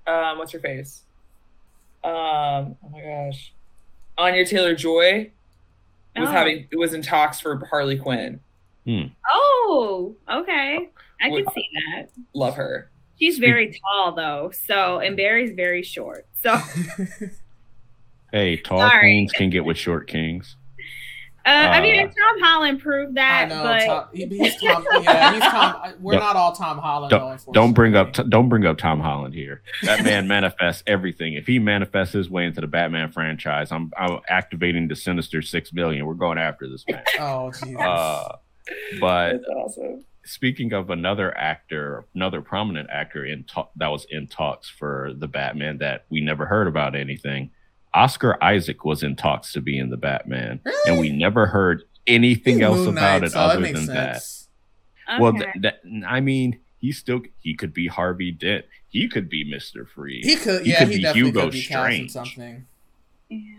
um 0.06 0.38
what's 0.38 0.52
your 0.52 0.62
face? 0.62 1.02
Um 2.04 2.12
oh 2.12 2.88
my 2.92 3.00
gosh. 3.00 3.52
Anya 4.16 4.44
Taylor 4.46 4.74
Joy 4.74 5.30
was 6.16 6.28
Oh. 6.28 6.32
having 6.32 6.68
was 6.72 6.94
in 6.94 7.02
talks 7.02 7.40
for 7.40 7.64
Harley 7.66 7.98
Quinn. 7.98 8.40
Oh, 9.32 10.14
okay. 10.28 10.88
I 11.22 11.28
can 11.28 11.44
see 11.54 11.68
that. 11.94 12.08
Love 12.34 12.54
her. 12.56 12.90
She's 13.20 13.38
very 13.38 13.78
tall 13.80 14.12
though, 14.12 14.50
so 14.66 14.98
and 15.00 15.16
Barry's 15.16 15.52
very 15.54 15.82
short. 15.82 16.26
So 16.42 16.50
uh, 16.52 16.60
Hey, 18.32 18.56
tall 18.58 18.78
Sorry. 18.78 19.00
queens 19.00 19.32
can 19.32 19.50
get 19.50 19.64
with 19.64 19.76
short 19.76 20.06
kings. 20.06 20.56
I 21.44 21.80
mean 21.80 21.98
Uh, 22.00 22.02
Tom 22.06 22.40
Holland 22.42 22.80
proved 22.80 23.18
I 23.18 23.46
that, 23.46 23.48
know. 23.48 23.62
but 23.62 23.86
Tom, 23.86 24.04
he's 24.12 24.60
Tom. 24.60 24.84
Yeah, 25.02 25.32
he's 25.32 25.42
Tom. 25.42 25.94
We're 25.98 26.12
Don't- 26.12 26.36
all 26.36 26.52
Tom 26.52 26.78
Holland. 26.78 27.10
though, 27.10 27.36
Don't 27.52 27.72
bring 27.72 27.96
up 27.96 28.12
don't 28.12 28.48
bring 28.50 28.66
up 28.66 28.76
Tom 28.78 29.00
Holland 29.00 29.34
here. 29.34 29.62
That 29.82 30.04
man 30.04 30.28
manifests 30.28 30.82
everything. 30.86 31.34
If 31.34 31.46
he 31.46 31.58
manifests 31.58 32.12
his 32.12 32.28
way 32.30 32.44
into 32.44 32.60
the 32.60 32.66
Batman 32.66 33.10
franchise, 33.10 33.72
I'm 33.72 33.90
I'm 33.98 34.20
activating 34.28 34.86
the 34.88 34.96
Sinister 34.96 35.40
Six 35.42 35.72
million. 35.72 36.04
We're 36.06 36.14
going 36.14 36.38
after 36.38 36.68
this 36.68 36.84
man. 36.88 37.02
Oh 37.18 37.50
Jesus. 37.52 37.76
Uh, 37.80 38.36
but 39.00 39.32
That's 39.32 39.44
awesome. 39.48 40.04
Speaking 40.24 40.72
of 40.72 40.90
another 40.90 41.36
actor, 41.36 42.04
another 42.14 42.40
prominent 42.42 42.88
actor 42.90 43.24
in 43.24 43.44
ta- 43.44 43.68
that 43.76 43.88
was 43.88 44.06
in 44.10 44.26
talks 44.26 44.68
for 44.68 45.12
the 45.16 45.28
Batman 45.28 45.78
that 45.78 46.04
we 46.10 46.20
never 46.20 46.46
heard 46.46 46.66
about 46.66 46.94
anything. 46.94 47.50
Oscar 47.94 48.42
Isaac 48.42 48.84
was 48.84 49.02
in 49.02 49.16
talks 49.16 49.52
to 49.54 49.60
be 49.60 49.78
in 49.78 49.90
the 49.90 49.96
Batman, 49.96 50.60
and 50.86 50.98
we 51.00 51.10
never 51.10 51.46
heard 51.46 51.82
anything 52.06 52.56
He's 52.56 52.62
else 52.64 52.78
Moon 52.78 52.88
about 52.98 53.22
Knight, 53.22 53.22
it 53.24 53.26
oh, 53.26 53.28
so 53.30 53.40
other 53.40 53.60
makes 53.60 53.78
than 53.86 53.94
that. 53.94 54.12
sense. 54.22 54.48
Well, 55.18 55.30
okay. 55.30 55.50
th- 55.52 55.54
that, 55.62 55.80
I 56.06 56.20
mean, 56.20 56.60
he 56.78 56.92
still 56.92 57.22
he 57.40 57.54
could 57.56 57.74
be 57.74 57.88
Harvey 57.88 58.30
Dent. 58.30 58.64
He 58.90 59.08
could 59.08 59.28
be 59.28 59.42
Mister 59.42 59.84
Freeze. 59.86 60.24
He 60.24 60.36
could. 60.36 60.62
He 60.64 60.70
Yeah, 60.70 60.78
could 60.80 60.88
he 60.88 60.96
be 60.98 61.02
definitely 61.02 61.28
Hugo 61.30 61.40
could 61.42 61.52
be 61.52 61.62
cast 61.62 61.68
Strange. 61.92 62.10
something. 62.12 62.66
yeah. 63.28 63.54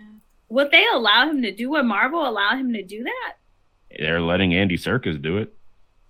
Would 0.50 0.72
they 0.72 0.86
allow 0.94 1.30
him 1.30 1.42
to 1.44 1.52
do? 1.54 1.70
Would 1.72 1.86
Marvel 1.86 2.28
allow 2.28 2.56
him 2.56 2.72
to 2.74 2.84
do 2.84 3.04
that? 3.04 3.34
They're 3.98 4.22
letting 4.22 4.54
Andy 4.54 4.78
Serkis 4.78 5.22
do 5.22 5.38
it. 5.38 5.54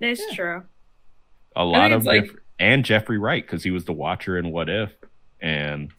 That's 0.02 0.20
Yeah. 0.30 0.36
true. 0.36 0.64
A 1.56 1.64
lot 1.64 1.92
of 1.94 2.06
like- 2.06 2.24
diff- 2.26 2.36
and 2.60 2.84
Jeffrey 2.86 3.18
Wright 3.18 3.44
because 3.46 3.64
he 3.64 3.72
was 3.72 3.86
the 3.86 3.94
Watcher 3.94 4.38
in 4.38 4.52
What 4.52 4.70
If, 4.70 4.92
and 5.42 5.92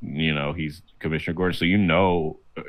you 0.00 0.34
know 0.34 0.52
he's 0.52 0.82
Commissioner 0.98 1.34
Gordon. 1.34 1.56
So 1.56 1.64
you 1.64 1.78
know, 1.78 2.38
uh, 2.56 2.62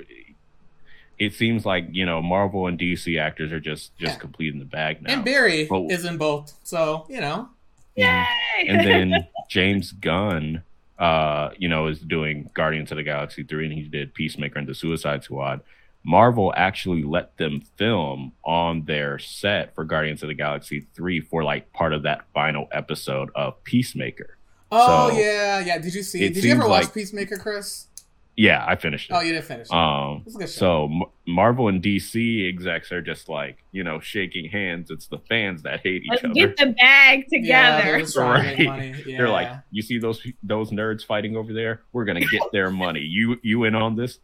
it 1.18 1.34
seems 1.34 1.66
like 1.66 1.88
you 1.92 2.06
know 2.06 2.22
Marvel 2.22 2.68
and 2.68 2.78
DC 2.78 3.18
actors 3.20 3.52
are 3.52 3.60
just 3.60 3.98
just 3.98 4.14
Yeah. 4.16 4.20
completing 4.20 4.60
the 4.60 4.66
bag 4.66 5.02
now. 5.02 5.14
And 5.14 5.26
Barry 5.26 5.68
Well- 5.70 5.88
is 5.90 6.06
in 6.06 6.18
both, 6.18 6.54
so 6.64 7.06
you 7.10 7.22
know. 7.22 7.50
Yay! 7.96 8.24
and 8.68 8.80
then 8.88 9.28
James 9.50 9.92
Gunn, 9.92 10.64
uh, 10.98 11.50
you 11.60 11.68
know, 11.70 11.88
is 11.88 12.00
doing 12.00 12.50
Guardians 12.56 12.92
of 12.92 12.98
the 12.98 13.04
Galaxy 13.04 13.44
three, 13.44 13.66
and 13.66 13.74
he 13.74 13.84
did 13.84 14.14
Peacemaker 14.16 14.58
and 14.60 14.68
the 14.68 14.74
Suicide 14.76 15.24
Squad. 15.24 15.62
Marvel 16.06 16.54
actually 16.58 17.04
let 17.04 17.38
them 17.38 17.62
film 17.78 18.34
on 18.44 18.84
their 18.86 19.20
set 19.20 19.74
for 19.76 19.84
Guardians 19.86 20.22
of 20.24 20.28
the 20.30 20.34
Galaxy 20.34 20.86
three 20.94 21.22
for 21.22 21.44
like 21.44 21.72
part 21.74 21.94
of 21.94 22.04
that 22.04 22.26
final 22.34 22.68
episode 22.72 23.30
of 23.36 23.64
Peacemaker. 23.64 24.38
Oh 24.72 25.10
So, 25.12 25.18
yeah, 25.20 25.60
yeah. 25.60 25.78
Did 25.78 25.94
you 25.94 26.04
see? 26.04 26.24
it 26.26 26.34
Did 26.34 26.44
you 26.44 26.52
ever 26.52 26.68
watch 26.68 26.86
like- 26.86 26.94
Peacemaker, 26.94 27.38
Chris? 27.38 27.88
Yeah, 28.36 28.66
I 28.68 28.76
finished 28.78 29.12
it. 29.12 29.14
Oh, 29.14 29.20
you 29.20 29.32
didn't 29.34 29.46
finish. 29.46 29.68
it. 29.68 29.74
Um, 29.76 30.24
It's 30.26 30.36
a 30.36 30.40
good 30.40 30.50
show. 30.50 30.60
so 30.60 30.86
M- 30.86 31.04
Marvel 31.28 31.68
and 31.68 31.84
DC 31.84 32.50
execs 32.50 32.92
are 32.92 33.00
just 33.00 33.30
like 33.30 33.64
you 33.72 33.84
know 33.84 34.00
shaking 34.00 34.50
hands. 34.50 34.90
It's 34.90 35.06
the 35.06 35.20
fans 35.30 35.62
that 35.62 35.82
hate 35.82 36.02
each 36.02 36.10
Let's 36.10 36.24
other. 36.24 36.34
get 36.34 36.58
the 36.58 36.66
bag 36.72 37.26
yeah, 37.30 37.38
together. 37.78 37.84
they're 37.84 38.00
just 38.00 38.16
trying 38.16 38.42
to 38.44 38.50
make 38.50 38.58
Right. 38.58 38.66
money. 38.68 39.04
Yeah. 39.06 39.18
They're 39.20 39.30
like, 39.30 39.52
you 39.70 39.84
see 39.84 40.00
those 40.00 40.26
those 40.42 40.72
nerds 40.72 41.06
fighting 41.06 41.38
over 41.38 41.54
there? 41.54 41.82
We're 41.92 42.06
gonna 42.06 42.22
get 42.26 42.42
their 42.52 42.72
money. 42.72 43.02
You 43.02 43.38
you 43.44 43.66
in 43.66 43.76
on 43.76 43.96
this? 43.96 44.18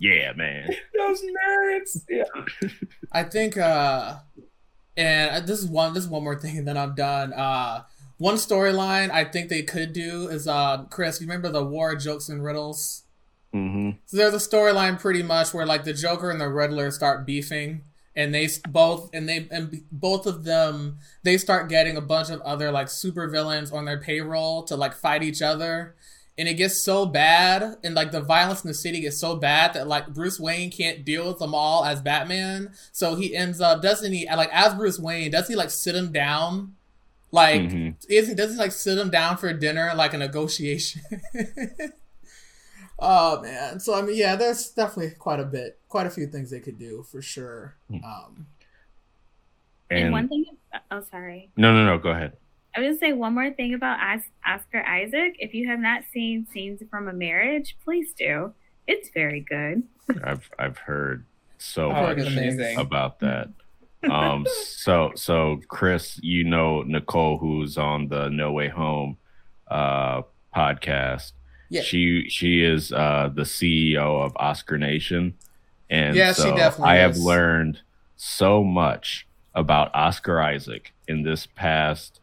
Yeah, 0.00 0.32
man. 0.32 0.70
Those 0.98 1.22
nerds. 1.22 2.04
Yeah. 2.08 2.24
I 3.12 3.22
think, 3.22 3.56
uh, 3.56 4.16
and 4.96 5.46
this 5.46 5.60
is 5.60 5.66
one. 5.66 5.94
This 5.94 6.04
is 6.04 6.10
one 6.10 6.24
more 6.24 6.38
thing, 6.40 6.58
and 6.58 6.66
then 6.66 6.76
I'm 6.76 6.94
done. 6.94 7.32
Uh, 7.32 7.82
one 8.16 8.36
storyline 8.36 9.10
I 9.10 9.24
think 9.24 9.48
they 9.50 9.62
could 9.62 9.92
do 9.92 10.28
is, 10.28 10.48
uh, 10.48 10.84
Chris. 10.90 11.20
You 11.20 11.26
remember 11.26 11.50
the 11.50 11.64
War 11.64 11.92
of 11.92 12.00
Jokes 12.00 12.28
and 12.28 12.42
Riddles? 12.42 13.04
Mm 13.54 13.72
hmm 13.72 13.90
So 14.06 14.16
there's 14.16 14.34
a 14.34 14.36
storyline 14.36 14.98
pretty 14.98 15.22
much 15.22 15.52
where 15.52 15.66
like 15.66 15.84
the 15.84 15.92
Joker 15.92 16.30
and 16.30 16.40
the 16.40 16.48
Riddler 16.48 16.90
start 16.90 17.26
beefing, 17.26 17.82
and 18.16 18.34
they 18.34 18.48
both 18.68 19.10
and 19.12 19.28
they 19.28 19.48
and 19.50 19.82
both 19.90 20.26
of 20.26 20.44
them 20.44 20.98
they 21.24 21.36
start 21.36 21.68
getting 21.68 21.96
a 21.96 22.00
bunch 22.00 22.30
of 22.30 22.40
other 22.42 22.70
like 22.70 22.88
super 22.88 23.28
villains 23.28 23.72
on 23.72 23.84
their 23.84 23.98
payroll 23.98 24.62
to 24.64 24.76
like 24.76 24.94
fight 24.94 25.22
each 25.22 25.42
other. 25.42 25.94
And 26.40 26.48
it 26.48 26.54
gets 26.54 26.82
so 26.82 27.04
bad, 27.04 27.76
and 27.84 27.94
like 27.94 28.12
the 28.12 28.22
violence 28.22 28.64
in 28.64 28.68
the 28.68 28.74
city 28.74 29.02
gets 29.02 29.18
so 29.20 29.36
bad 29.36 29.74
that 29.74 29.86
like 29.86 30.08
Bruce 30.14 30.40
Wayne 30.40 30.70
can't 30.70 31.04
deal 31.04 31.28
with 31.28 31.38
them 31.38 31.54
all 31.54 31.84
as 31.84 32.00
Batman. 32.00 32.72
So 32.92 33.14
he 33.14 33.36
ends 33.36 33.60
up 33.60 33.82
doesn't 33.82 34.10
he 34.10 34.26
like 34.26 34.48
as 34.50 34.72
Bruce 34.74 34.98
Wayne 34.98 35.30
doesn't 35.30 35.52
he 35.52 35.56
like 35.56 35.68
sit 35.68 35.94
him 35.94 36.12
down, 36.12 36.76
like 37.30 37.60
Mhm. 37.60 37.94
isn't 38.08 38.36
doesn't 38.36 38.54
he, 38.56 38.58
like 38.58 38.72
sit 38.72 38.96
him 38.96 39.10
down 39.10 39.36
for 39.36 39.52
dinner 39.52 39.92
like 39.94 40.14
a 40.14 40.18
negotiation? 40.18 41.02
oh 42.98 43.42
man, 43.42 43.78
so 43.80 43.94
I 43.94 44.00
mean, 44.02 44.16
yeah, 44.16 44.34
there's 44.36 44.70
definitely 44.70 45.10
quite 45.18 45.40
a 45.40 45.44
bit, 45.44 45.78
quite 45.90 46.06
a 46.06 46.10
few 46.10 46.26
things 46.26 46.50
they 46.50 46.60
could 46.60 46.78
do 46.78 47.02
for 47.10 47.20
sure. 47.20 47.74
Hmm. 47.90 48.04
Um, 48.04 48.46
And, 49.90 50.04
And 50.04 50.12
one 50.12 50.28
thing, 50.28 50.44
oh 50.90 51.02
sorry, 51.10 51.50
no, 51.56 51.72
no, 51.74 51.84
no. 51.84 51.98
Go 51.98 52.10
ahead. 52.10 52.32
I 52.74 52.80
was 52.80 52.86
gonna 52.98 52.98
say 52.98 53.12
one 53.12 53.34
more 53.34 53.50
thing 53.52 53.74
about 53.74 53.98
Os- 54.00 54.30
Oscar 54.46 54.82
Isaac. 54.86 55.36
If 55.38 55.54
you 55.54 55.68
have 55.68 55.80
not 55.80 56.02
seen 56.12 56.46
Scenes 56.52 56.82
from 56.90 57.08
a 57.08 57.12
Marriage, 57.12 57.76
please 57.84 58.12
do. 58.14 58.52
It's 58.86 59.10
very 59.10 59.40
good. 59.40 59.82
I've 60.24 60.48
I've 60.58 60.78
heard 60.78 61.24
so 61.58 61.90
Oh, 61.90 62.14
much 62.14 62.76
about 62.76 63.20
that. 63.20 63.48
Um, 64.10 64.46
so 64.64 65.12
so 65.14 65.60
Chris, 65.68 66.18
you 66.22 66.44
know 66.44 66.82
Nicole, 66.82 67.38
who's 67.38 67.76
on 67.76 68.08
the 68.08 68.28
No 68.30 68.52
Way 68.52 68.68
Home 68.68 69.18
uh, 69.68 70.22
podcast. 70.56 71.32
Yeah. 71.68 71.82
She 71.82 72.28
she 72.28 72.62
is 72.64 72.92
uh, 72.92 73.30
the 73.34 73.42
CEO 73.42 74.24
of 74.24 74.32
Oscar 74.36 74.78
Nation, 74.78 75.34
and 75.88 76.16
Yeah, 76.16 76.32
she 76.32 76.42
so 76.42 76.56
definitely 76.56 76.92
I 76.92 76.96
have 76.96 77.16
learned 77.16 77.80
so 78.16 78.64
much 78.64 79.26
about 79.54 79.94
Oscar 79.94 80.40
Isaac 80.40 80.92
in 81.06 81.22
this 81.22 81.46
past, 81.46 82.19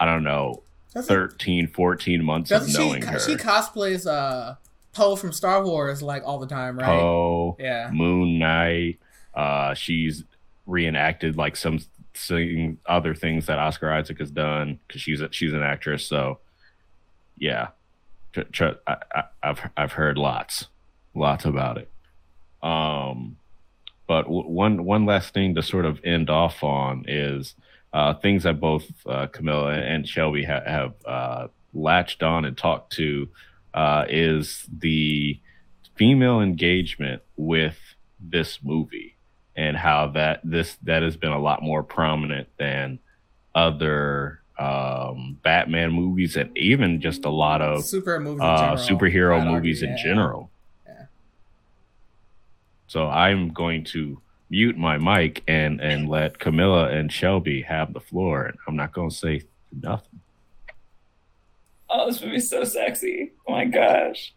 I 0.00 0.06
don't 0.06 0.24
know, 0.24 0.62
doesn't, 0.92 1.08
13, 1.14 1.68
14 1.68 2.24
months 2.24 2.50
of 2.50 2.60
doesn't 2.62 2.72
she? 2.80 2.88
knowing 2.88 3.02
her. 3.02 3.18
She 3.18 3.36
cosplays 3.36 4.06
uh 4.06 4.56
Poe 4.92 5.16
from 5.16 5.32
Star 5.32 5.64
Wars 5.64 6.02
like 6.02 6.22
all 6.24 6.38
the 6.38 6.46
time, 6.46 6.78
right? 6.78 6.86
Poe, 6.86 7.56
Yeah. 7.58 7.90
Moon 7.92 8.38
Knight. 8.38 8.98
Uh, 9.34 9.74
she's 9.74 10.22
reenacted 10.66 11.36
like 11.36 11.56
some 11.56 11.80
thing, 12.14 12.78
other 12.86 13.12
things 13.14 13.46
that 13.46 13.58
Oscar 13.58 13.92
Isaac 13.92 14.18
has 14.20 14.30
done 14.30 14.78
because 14.86 15.02
she's 15.02 15.20
a, 15.20 15.32
she's 15.32 15.52
an 15.52 15.62
actress. 15.62 16.06
So, 16.06 16.38
yeah, 17.36 17.68
tr- 18.32 18.42
tr- 18.42 18.68
I, 18.86 18.96
I, 19.12 19.22
I've 19.42 19.70
I've 19.76 19.92
heard 19.92 20.16
lots, 20.16 20.68
lots 21.14 21.44
about 21.44 21.78
it. 21.78 21.90
Um, 22.62 23.36
but 24.06 24.22
w- 24.22 24.48
one 24.48 24.84
one 24.84 25.06
last 25.06 25.34
thing 25.34 25.56
to 25.56 25.62
sort 25.62 25.84
of 25.86 26.00
end 26.04 26.30
off 26.30 26.62
on 26.62 27.04
is 27.08 27.56
uh, 27.94 28.12
things 28.14 28.42
that 28.42 28.60
both 28.60 28.90
uh, 29.06 29.28
Camilla 29.28 29.72
and 29.72 30.06
Shelby 30.06 30.42
ha- 30.42 30.64
have 30.66 30.94
uh, 31.06 31.46
latched 31.72 32.24
on 32.24 32.44
and 32.44 32.58
talked 32.58 32.92
to 32.94 33.28
uh, 33.72 34.04
is 34.08 34.66
the 34.76 35.40
female 35.94 36.40
engagement 36.40 37.22
with 37.36 37.78
this 38.18 38.58
movie 38.64 39.16
and 39.54 39.76
how 39.76 40.08
that 40.08 40.40
this 40.42 40.76
that 40.82 41.02
has 41.02 41.16
been 41.16 41.30
a 41.30 41.38
lot 41.38 41.62
more 41.62 41.84
prominent 41.84 42.48
than 42.58 42.98
other 43.54 44.40
um 44.58 45.38
Batman 45.42 45.92
movies 45.92 46.36
and 46.36 46.56
even 46.56 47.00
just 47.00 47.24
a 47.24 47.30
lot 47.30 47.62
of 47.62 47.84
Super 47.84 48.18
movies, 48.18 48.40
uh 48.42 48.74
superhero 48.74 49.44
movies 49.44 49.82
argue, 49.82 49.92
in 49.92 49.96
yeah. 49.96 50.02
general. 50.02 50.50
Yeah. 50.86 51.04
So 52.88 53.06
I'm 53.06 53.50
going 53.50 53.84
to 53.84 54.20
mute 54.54 54.78
my 54.78 54.96
mic 54.96 55.42
and 55.48 55.80
and 55.80 56.08
let 56.16 56.38
Camilla 56.38 56.88
and 56.88 57.12
Shelby 57.12 57.62
have 57.62 57.92
the 57.92 58.00
floor 58.00 58.44
and 58.44 58.56
I'm 58.66 58.76
not 58.76 58.92
going 58.92 59.10
to 59.10 59.16
say 59.16 59.42
nothing. 59.82 60.20
Oh, 61.90 62.06
this 62.06 62.22
movie's 62.22 62.48
so 62.48 62.62
sexy. 62.64 63.32
Oh 63.48 63.52
my 63.52 63.64
gosh. 63.64 64.32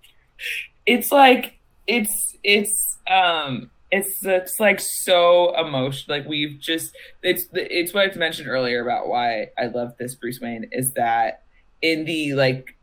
it's 0.86 1.10
like 1.10 1.58
it's 1.86 2.36
it's 2.44 2.98
um 3.10 3.70
it's 3.90 4.24
it's 4.24 4.60
like 4.60 4.78
so 4.78 5.58
emotional. 5.58 6.18
Like 6.18 6.28
we've 6.28 6.60
just 6.60 6.94
it's 7.22 7.46
it's 7.54 7.94
what 7.94 8.12
I 8.12 8.18
mentioned 8.18 8.48
earlier 8.48 8.82
about 8.82 9.08
why 9.08 9.48
I 9.58 9.66
love 9.66 9.96
this 9.98 10.14
Bruce 10.14 10.40
Wayne 10.40 10.68
is 10.70 10.92
that 10.92 11.44
in 11.80 12.04
the 12.04 12.34
like 12.34 12.76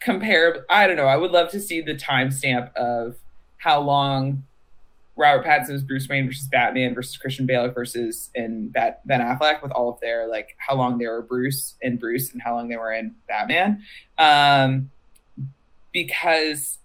compare 0.00 0.66
I 0.68 0.88
don't 0.88 0.96
know, 0.96 1.06
I 1.06 1.16
would 1.16 1.30
love 1.30 1.50
to 1.50 1.60
see 1.60 1.80
the 1.80 1.94
timestamp 1.94 2.74
of 2.74 3.16
how 3.58 3.80
long 3.80 4.44
Robert 5.18 5.44
Pattinson's 5.44 5.82
Bruce 5.82 6.08
Wayne 6.08 6.28
versus 6.28 6.46
Batman 6.46 6.94
versus 6.94 7.16
Christian 7.16 7.44
Bale 7.44 7.70
versus 7.72 8.30
and 8.36 8.72
Bat, 8.72 9.04
Ben 9.04 9.20
Affleck 9.20 9.62
with 9.62 9.72
all 9.72 9.90
of 9.90 10.00
their 10.00 10.28
like 10.28 10.56
how 10.58 10.76
long 10.76 10.96
they 10.96 11.06
were 11.08 11.22
Bruce 11.22 11.74
and 11.82 11.98
Bruce 11.98 12.32
and 12.32 12.40
how 12.40 12.54
long 12.54 12.68
they 12.68 12.76
were 12.76 12.92
in 12.92 13.16
Batman, 13.26 13.82
um, 14.16 14.90
because 15.92 16.78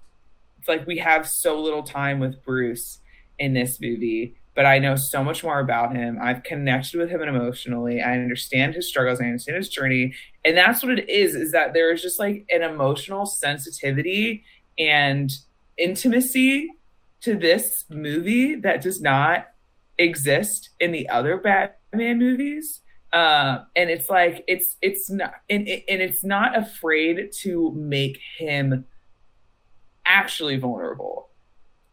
like 0.67 0.87
we 0.87 0.97
have 0.97 1.27
so 1.27 1.61
little 1.61 1.83
time 1.83 2.19
with 2.19 2.43
Bruce 2.43 2.99
in 3.37 3.53
this 3.53 3.79
movie, 3.79 4.35
but 4.55 4.65
I 4.65 4.79
know 4.79 4.95
so 4.95 5.23
much 5.23 5.43
more 5.43 5.59
about 5.59 5.95
him. 5.95 6.17
I've 6.19 6.41
connected 6.41 6.97
with 6.97 7.09
him 7.09 7.21
emotionally. 7.21 8.01
I 8.01 8.13
understand 8.13 8.73
his 8.73 8.87
struggles. 8.87 9.21
I 9.21 9.25
understand 9.25 9.57
his 9.57 9.69
journey, 9.69 10.15
and 10.43 10.57
that's 10.57 10.81
what 10.81 10.97
it 10.97 11.07
is. 11.07 11.35
Is 11.35 11.51
that 11.51 11.73
there 11.73 11.93
is 11.93 12.01
just 12.01 12.17
like 12.17 12.47
an 12.49 12.63
emotional 12.63 13.27
sensitivity 13.27 14.43
and 14.79 15.31
intimacy 15.77 16.71
to 17.23 17.35
this 17.35 17.85
movie 17.89 18.55
that 18.55 18.81
does 18.81 19.01
not 19.01 19.47
exist 19.97 20.69
in 20.79 20.91
the 20.91 21.07
other 21.09 21.37
Batman 21.37 22.19
movies. 22.19 22.81
Uh, 23.11 23.63
and 23.75 23.89
it's 23.89 24.09
like 24.09 24.43
it's 24.47 24.75
it's 24.81 25.09
not 25.09 25.35
and, 25.49 25.67
and 25.67 26.01
it's 26.01 26.23
not 26.23 26.57
afraid 26.57 27.31
to 27.41 27.71
make 27.75 28.19
him 28.37 28.85
actually 30.05 30.57
vulnerable 30.57 31.29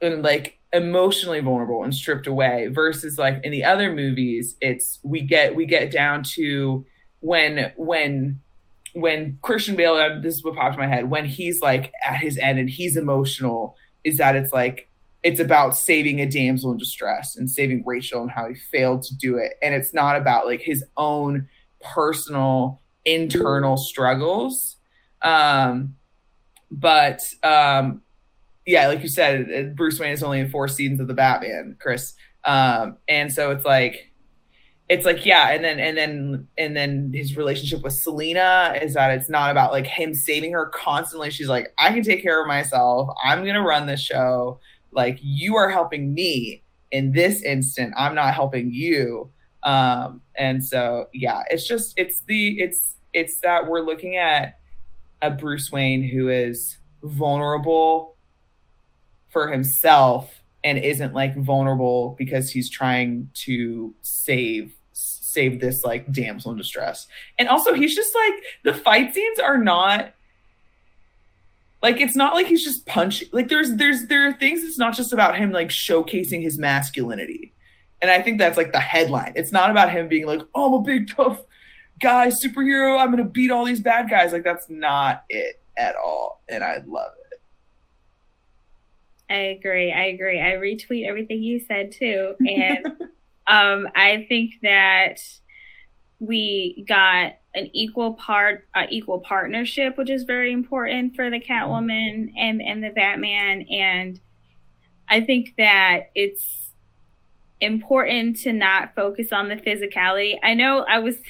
and 0.01 0.23
like 0.23 0.59
emotionally 0.73 1.40
vulnerable 1.40 1.85
and 1.85 1.94
stripped 1.94 2.27
away 2.27 2.69
versus 2.69 3.19
like 3.19 3.39
in 3.44 3.52
the 3.52 3.62
other 3.62 3.93
movies 3.93 4.57
it's 4.61 4.98
we 5.02 5.20
get 5.20 5.55
we 5.55 5.66
get 5.66 5.90
down 5.90 6.23
to 6.23 6.85
when 7.20 7.70
when 7.77 8.40
when 8.94 9.39
Christian 9.43 9.77
Bale 9.77 10.20
this 10.23 10.36
is 10.36 10.44
what 10.44 10.55
popped 10.55 10.74
in 10.74 10.81
my 10.81 10.86
head 10.86 11.11
when 11.11 11.27
he's 11.27 11.61
like 11.61 11.93
at 12.05 12.16
his 12.16 12.39
end 12.39 12.59
and 12.59 12.70
he's 12.70 12.97
emotional 12.97 13.77
is 14.05 14.16
that 14.16 14.36
it's 14.36 14.52
like 14.55 14.90
it's 15.23 15.41
about 15.41 15.77
saving 15.77 16.21
a 16.21 16.27
damsel 16.27 16.73
in 16.73 16.79
distress 16.79 17.37
and 17.37 17.51
saving 17.51 17.83
Rachel 17.85 18.23
and 18.23 18.31
how 18.31 18.49
he 18.49 18.55
failed 18.55 19.03
to 19.03 19.17
do 19.17 19.37
it. 19.37 19.55
And 19.63 19.75
it's 19.75 19.93
not 19.93 20.17
about 20.17 20.47
like 20.47 20.61
his 20.61 20.85
own 20.97 21.49
personal 21.81 22.81
internal 23.05 23.77
struggles. 23.77 24.77
Um, 25.23 25.97
but 26.71 27.21
um, 27.43 28.03
yeah, 28.67 28.89
like 28.89 29.03
you 29.03 29.09
said, 29.09 29.77
Bruce 29.77 29.99
Wayne 29.99 30.13
is 30.13 30.23
only 30.23 30.41
in 30.41 30.51
four 30.51 30.69
seasons 30.69 31.01
of 31.01 31.09
the 31.09 31.15
Batman, 31.15 31.77
Chris. 31.81 32.15
Um, 32.45 32.97
and 33.09 33.31
so 33.33 33.51
it's 33.51 33.65
like, 33.65 34.07
it's 34.89 35.05
like 35.07 35.25
yeah, 35.25 35.51
and 35.51 35.63
then 35.63 35.79
and 35.79 35.97
then 35.97 36.49
and 36.59 36.77
then 36.77 37.13
his 37.15 37.37
relationship 37.37 37.83
with 37.85 37.93
Selina 37.93 38.77
is 38.83 38.95
that 38.95 39.13
it's 39.13 39.31
not 39.31 39.53
about 39.53 39.71
like 39.71 39.87
him 39.87 40.15
saving 40.15 40.51
her 40.51 40.67
constantly. 40.67 41.31
She's 41.31 41.47
like, 41.47 41.73
I 41.79 41.93
can 41.93 42.03
take 42.03 42.23
care 42.23 42.41
of 42.41 42.49
myself. 42.49 43.09
I'm 43.23 43.45
gonna 43.45 43.63
run 43.63 43.87
this 43.87 44.01
show 44.01 44.59
like 44.93 45.19
you 45.23 45.57
are 45.57 45.71
helping 45.71 46.12
me 46.15 46.62
in 46.91 47.12
this 47.12 47.43
instant. 47.43 47.95
I'm 47.97 48.15
not 48.15 48.35
helping 48.35 48.73
you. 48.73 49.31
Um 49.62 50.23
and 50.37 50.65
so 50.65 51.09
yeah 51.12 51.43
it's 51.51 51.69
just 51.69 51.93
it's 51.99 52.23
the 52.23 52.59
it's 52.61 52.97
it's 53.12 53.41
that 53.41 53.67
we're 53.67 53.83
looking 53.83 54.17
at 54.17 54.59
a 55.21 55.31
bruce 55.31 55.71
wayne 55.71 56.03
who 56.03 56.31
is 56.31 56.79
vulnerable 57.03 58.17
for 59.29 59.49
himself 59.49 60.43
and 60.65 60.79
isn't 60.79 61.15
like 61.15 61.37
vulnerable 61.37 62.15
because 62.19 62.51
he's 62.51 62.69
trying 62.69 63.31
to 63.35 63.95
save 64.03 64.75
save 64.93 65.61
this 65.61 65.85
like 65.85 66.11
damsel 66.12 66.51
in 66.51 66.59
distress. 66.59 67.07
And 67.39 67.49
also 67.49 67.73
he's 67.73 67.95
just 67.95 68.15
like 68.15 68.35
the 68.65 68.75
fight 68.75 69.15
scenes 69.15 69.39
are 69.39 69.59
not 69.59 70.15
like 71.82 72.01
it's 72.01 72.16
not 72.16 72.35
like 72.35 72.47
he's 72.47 72.65
just 72.65 72.86
punching 72.86 73.28
like 73.32 73.48
there's 73.48 73.74
there's 73.74 74.07
there 74.07 74.28
are 74.28 74.32
things 74.35 74.62
it's 74.62 74.78
not 74.78 74.94
just 74.94 75.12
about 75.12 75.36
him 75.36 75.51
like 75.51 75.69
showcasing 75.69 76.43
his 76.43 76.59
masculinity 76.59 77.52
and 78.02 78.11
i 78.11 78.20
think 78.20 78.39
that's 78.39 78.57
like 78.57 78.73
the 78.73 78.81
headline 78.81 79.32
it's 79.36 79.52
not 79.52 79.70
about 79.70 79.90
him 79.90 80.09
being 80.09 80.27
like 80.27 80.43
oh 80.55 80.69
i'm 80.69 80.74
a 80.74 80.82
big 80.82 81.09
tough 81.15 81.40
guy 82.01 82.28
superhero 82.28 82.98
i'm 82.98 83.11
gonna 83.11 83.24
beat 83.24 83.51
all 83.51 83.65
these 83.65 83.81
bad 83.81 84.09
guys 84.09 84.32
like 84.32 84.44
that's 84.44 84.69
not 84.69 85.24
it 85.28 85.61
at 85.77 85.94
all 85.97 86.43
and 86.48 86.62
i 86.62 86.82
love 86.86 87.12
it 87.12 87.20
I 89.31 89.55
agree. 89.57 89.93
I 89.93 90.07
agree. 90.07 90.40
I 90.40 90.55
retweet 90.55 91.07
everything 91.07 91.40
you 91.40 91.61
said 91.61 91.93
too. 91.93 92.35
And 92.47 92.85
um, 93.47 93.89
I 93.94 94.27
think 94.28 94.55
that 94.62 95.20
we 96.19 96.85
got 96.89 97.35
an 97.55 97.69
equal 97.73 98.15
part, 98.15 98.69
uh, 98.75 98.87
equal 98.91 99.21
partnership, 99.21 99.99
which 99.99 100.11
is 100.11 100.23
very 100.23 100.53
important 100.53 101.17
for 101.17 101.31
the 101.31 101.41
Catwoman 101.41 102.33
and 102.37 102.63
and 102.63 102.83
the 102.83 102.91
Batman. 102.91 103.63
And 103.71 104.21
I 105.09 105.21
think 105.21 105.55
that 105.59 106.11
it's 106.15 106.71
important 107.61 108.37
to 108.39 108.53
not 108.53 108.95
focus 108.95 109.33
on 109.33 109.49
the 109.49 109.57
physicality. 109.57 110.39
I 110.43 110.55
know 110.55 110.85
I 110.89 110.99
was. 110.99 111.17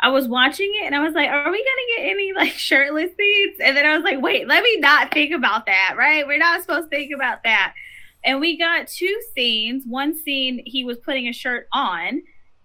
I 0.00 0.08
was 0.08 0.28
watching 0.28 0.72
it 0.80 0.86
and 0.86 0.94
I 0.94 1.02
was 1.02 1.14
like, 1.14 1.28
are 1.28 1.50
we 1.50 1.58
gonna 1.58 1.96
get 1.96 2.10
any 2.10 2.32
like 2.32 2.52
shirtless 2.52 3.10
scenes? 3.18 3.56
And 3.60 3.76
then 3.76 3.84
I 3.84 3.96
was 3.96 4.04
like, 4.04 4.20
wait, 4.20 4.46
let 4.46 4.62
me 4.62 4.76
not 4.78 5.12
think 5.12 5.32
about 5.32 5.66
that, 5.66 5.94
right? 5.98 6.26
We're 6.26 6.38
not 6.38 6.62
supposed 6.62 6.90
to 6.90 6.96
think 6.96 7.12
about 7.12 7.42
that. 7.42 7.74
And 8.24 8.40
we 8.40 8.56
got 8.56 8.86
two 8.86 9.20
scenes. 9.34 9.84
One 9.84 10.16
scene 10.16 10.62
he 10.64 10.84
was 10.84 10.98
putting 10.98 11.28
a 11.28 11.32
shirt 11.32 11.68
on, 11.72 12.22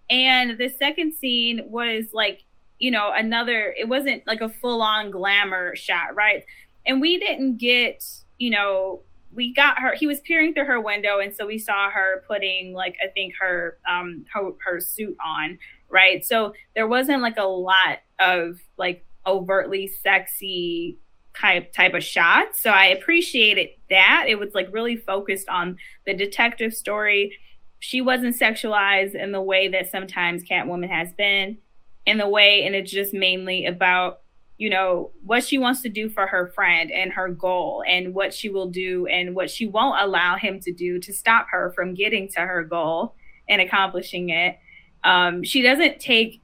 and 0.08 0.56
the 0.56 0.68
second 0.78 1.14
scene 1.14 1.62
was 1.66 2.06
like, 2.12 2.44
you 2.80 2.90
know, 2.90 3.12
another, 3.14 3.74
it 3.78 3.88
wasn't 3.88 4.26
like 4.26 4.40
a 4.40 4.48
full 4.48 4.82
on 4.82 5.12
glamour 5.12 5.76
shot, 5.76 6.14
right? 6.14 6.44
And 6.84 7.00
we 7.00 7.18
didn't 7.18 7.58
get, 7.58 8.04
you 8.38 8.50
know, 8.50 9.02
we 9.32 9.54
got 9.54 9.78
her 9.78 9.94
he 9.94 10.08
was 10.08 10.18
peering 10.20 10.52
through 10.52 10.64
her 10.64 10.80
window 10.80 11.20
and 11.20 11.32
so 11.32 11.46
we 11.46 11.56
saw 11.56 11.88
her 11.88 12.24
putting 12.26 12.72
like 12.72 12.96
i 13.00 13.06
think 13.06 13.32
her 13.38 13.78
um 13.88 14.24
her, 14.34 14.50
her 14.64 14.80
suit 14.80 15.16
on 15.24 15.56
right? 15.90 16.24
So 16.24 16.54
there 16.74 16.86
wasn't 16.86 17.22
like 17.22 17.36
a 17.36 17.44
lot 17.44 17.98
of 18.18 18.60
like 18.76 19.04
overtly 19.26 19.88
sexy 19.88 20.98
type 21.36 21.72
type 21.72 21.94
of 21.94 22.02
shots 22.02 22.60
so 22.60 22.70
i 22.70 22.86
appreciated 22.86 23.68
that. 23.88 24.26
It 24.28 24.38
was 24.38 24.54
like 24.54 24.68
really 24.72 24.96
focused 24.96 25.48
on 25.48 25.76
the 26.06 26.14
detective 26.14 26.72
story. 26.72 27.36
She 27.80 28.00
wasn't 28.00 28.38
sexualized 28.38 29.14
in 29.14 29.32
the 29.32 29.42
way 29.42 29.68
that 29.68 29.90
sometimes 29.90 30.44
catwoman 30.44 30.90
has 30.90 31.12
been 31.12 31.58
in 32.06 32.18
the 32.18 32.28
way 32.28 32.64
and 32.64 32.74
it's 32.74 32.90
just 32.90 33.12
mainly 33.12 33.66
about 33.66 34.20
you 34.60 34.68
know 34.68 35.10
what 35.24 35.42
she 35.42 35.56
wants 35.56 35.80
to 35.80 35.88
do 35.88 36.10
for 36.10 36.26
her 36.26 36.48
friend 36.48 36.92
and 36.92 37.12
her 37.12 37.28
goal 37.28 37.82
and 37.88 38.14
what 38.14 38.34
she 38.34 38.50
will 38.50 38.68
do 38.68 39.06
and 39.06 39.34
what 39.34 39.50
she 39.50 39.66
won't 39.66 40.00
allow 40.02 40.36
him 40.36 40.60
to 40.60 40.70
do 40.70 40.98
to 40.98 41.14
stop 41.14 41.46
her 41.50 41.72
from 41.74 41.94
getting 41.94 42.28
to 42.28 42.40
her 42.40 42.62
goal 42.62 43.14
and 43.48 43.62
accomplishing 43.62 44.28
it. 44.28 44.58
Um, 45.02 45.42
she 45.42 45.62
doesn't 45.62 45.98
take 45.98 46.42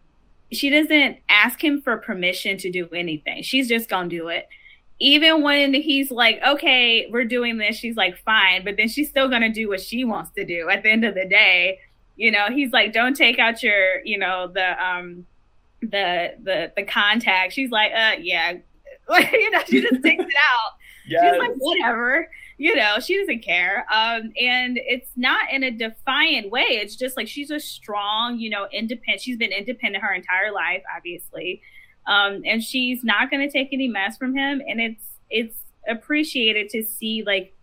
she 0.51 0.71
doesn't 0.71 1.19
ask 1.29 1.63
him 1.63 1.83
for 1.83 1.99
permission 1.99 2.57
to 2.59 2.71
do 2.71 2.89
anything. 2.89 3.43
She's 3.43 3.69
just 3.69 3.91
gonna 3.91 4.09
do 4.09 4.29
it. 4.29 4.49
Even 4.99 5.43
when 5.43 5.75
he's 5.75 6.11
like 6.11 6.41
okay 6.43 7.09
we're 7.13 7.27
doing 7.27 7.59
this 7.59 7.77
she's 7.77 7.97
like 7.97 8.17
fine 8.25 8.65
but 8.65 8.79
then 8.79 8.89
she's 8.89 9.11
still 9.11 9.29
gonna 9.29 9.53
do 9.53 9.69
what 9.69 9.83
she 9.83 10.05
wants 10.05 10.31
to 10.31 10.45
do 10.47 10.71
at 10.71 10.83
the 10.83 10.91
end 10.91 11.05
of 11.05 11.15
the 11.15 11.27
day. 11.27 11.81
You 12.17 12.31
know 12.31 12.47
he's 12.49 12.73
like 12.73 12.95
don't 12.95 13.15
take 13.15 13.39
out 13.39 13.63
your 13.63 14.03
you 14.07 14.17
know 14.17 14.47
the 14.47 14.83
um 14.83 15.27
the 15.91 16.35
the 16.43 16.73
the 16.77 16.83
contact. 16.85 17.53
She's 17.53 17.71
like 17.71 17.93
uh 17.93 18.17
yeah. 18.21 18.55
You 19.09 19.51
know 19.51 19.61
she 19.67 19.81
just 19.81 20.03
takes 20.03 20.25
it 20.25 20.35
out. 20.35 20.73
Yes. 21.07 21.23
she's 21.35 21.39
like 21.39 21.57
whatever. 21.59 22.29
You 22.59 22.75
know 22.75 22.99
she 23.01 23.19
doesn't 23.19 23.45
care. 23.45 23.87
Um 23.93 24.33
and 24.41 24.79
it's 24.83 25.11
not 25.17 25.53
in 25.53 25.63
a 25.63 25.71
defiant 25.71 26.51
way. 26.51 26.65
It's 26.69 26.97
just 26.97 27.17
like 27.17 27.29
she's 27.29 27.51
a 27.51 27.61
strong 27.61 28.39
you 28.39 28.51
know 28.51 28.67
independent 28.73 29.21
she's 29.21 29.37
been 29.37 29.53
independent 29.53 30.03
her 30.03 30.13
entire 30.13 30.53
life 30.53 30.83
obviously. 30.95 31.63
Um 32.07 32.43
and 32.45 32.63
she's 32.63 33.05
not 33.05 33.31
going 33.31 33.47
to 33.47 33.53
take 33.53 33.69
any 33.73 33.89
mess 33.89 34.17
from 34.17 34.37
him. 34.37 34.61
And 34.67 34.81
it's 34.81 35.05
it's 35.31 35.57
appreciated 35.89 36.69
to 36.71 36.83
see 36.83 37.23
like 37.25 37.55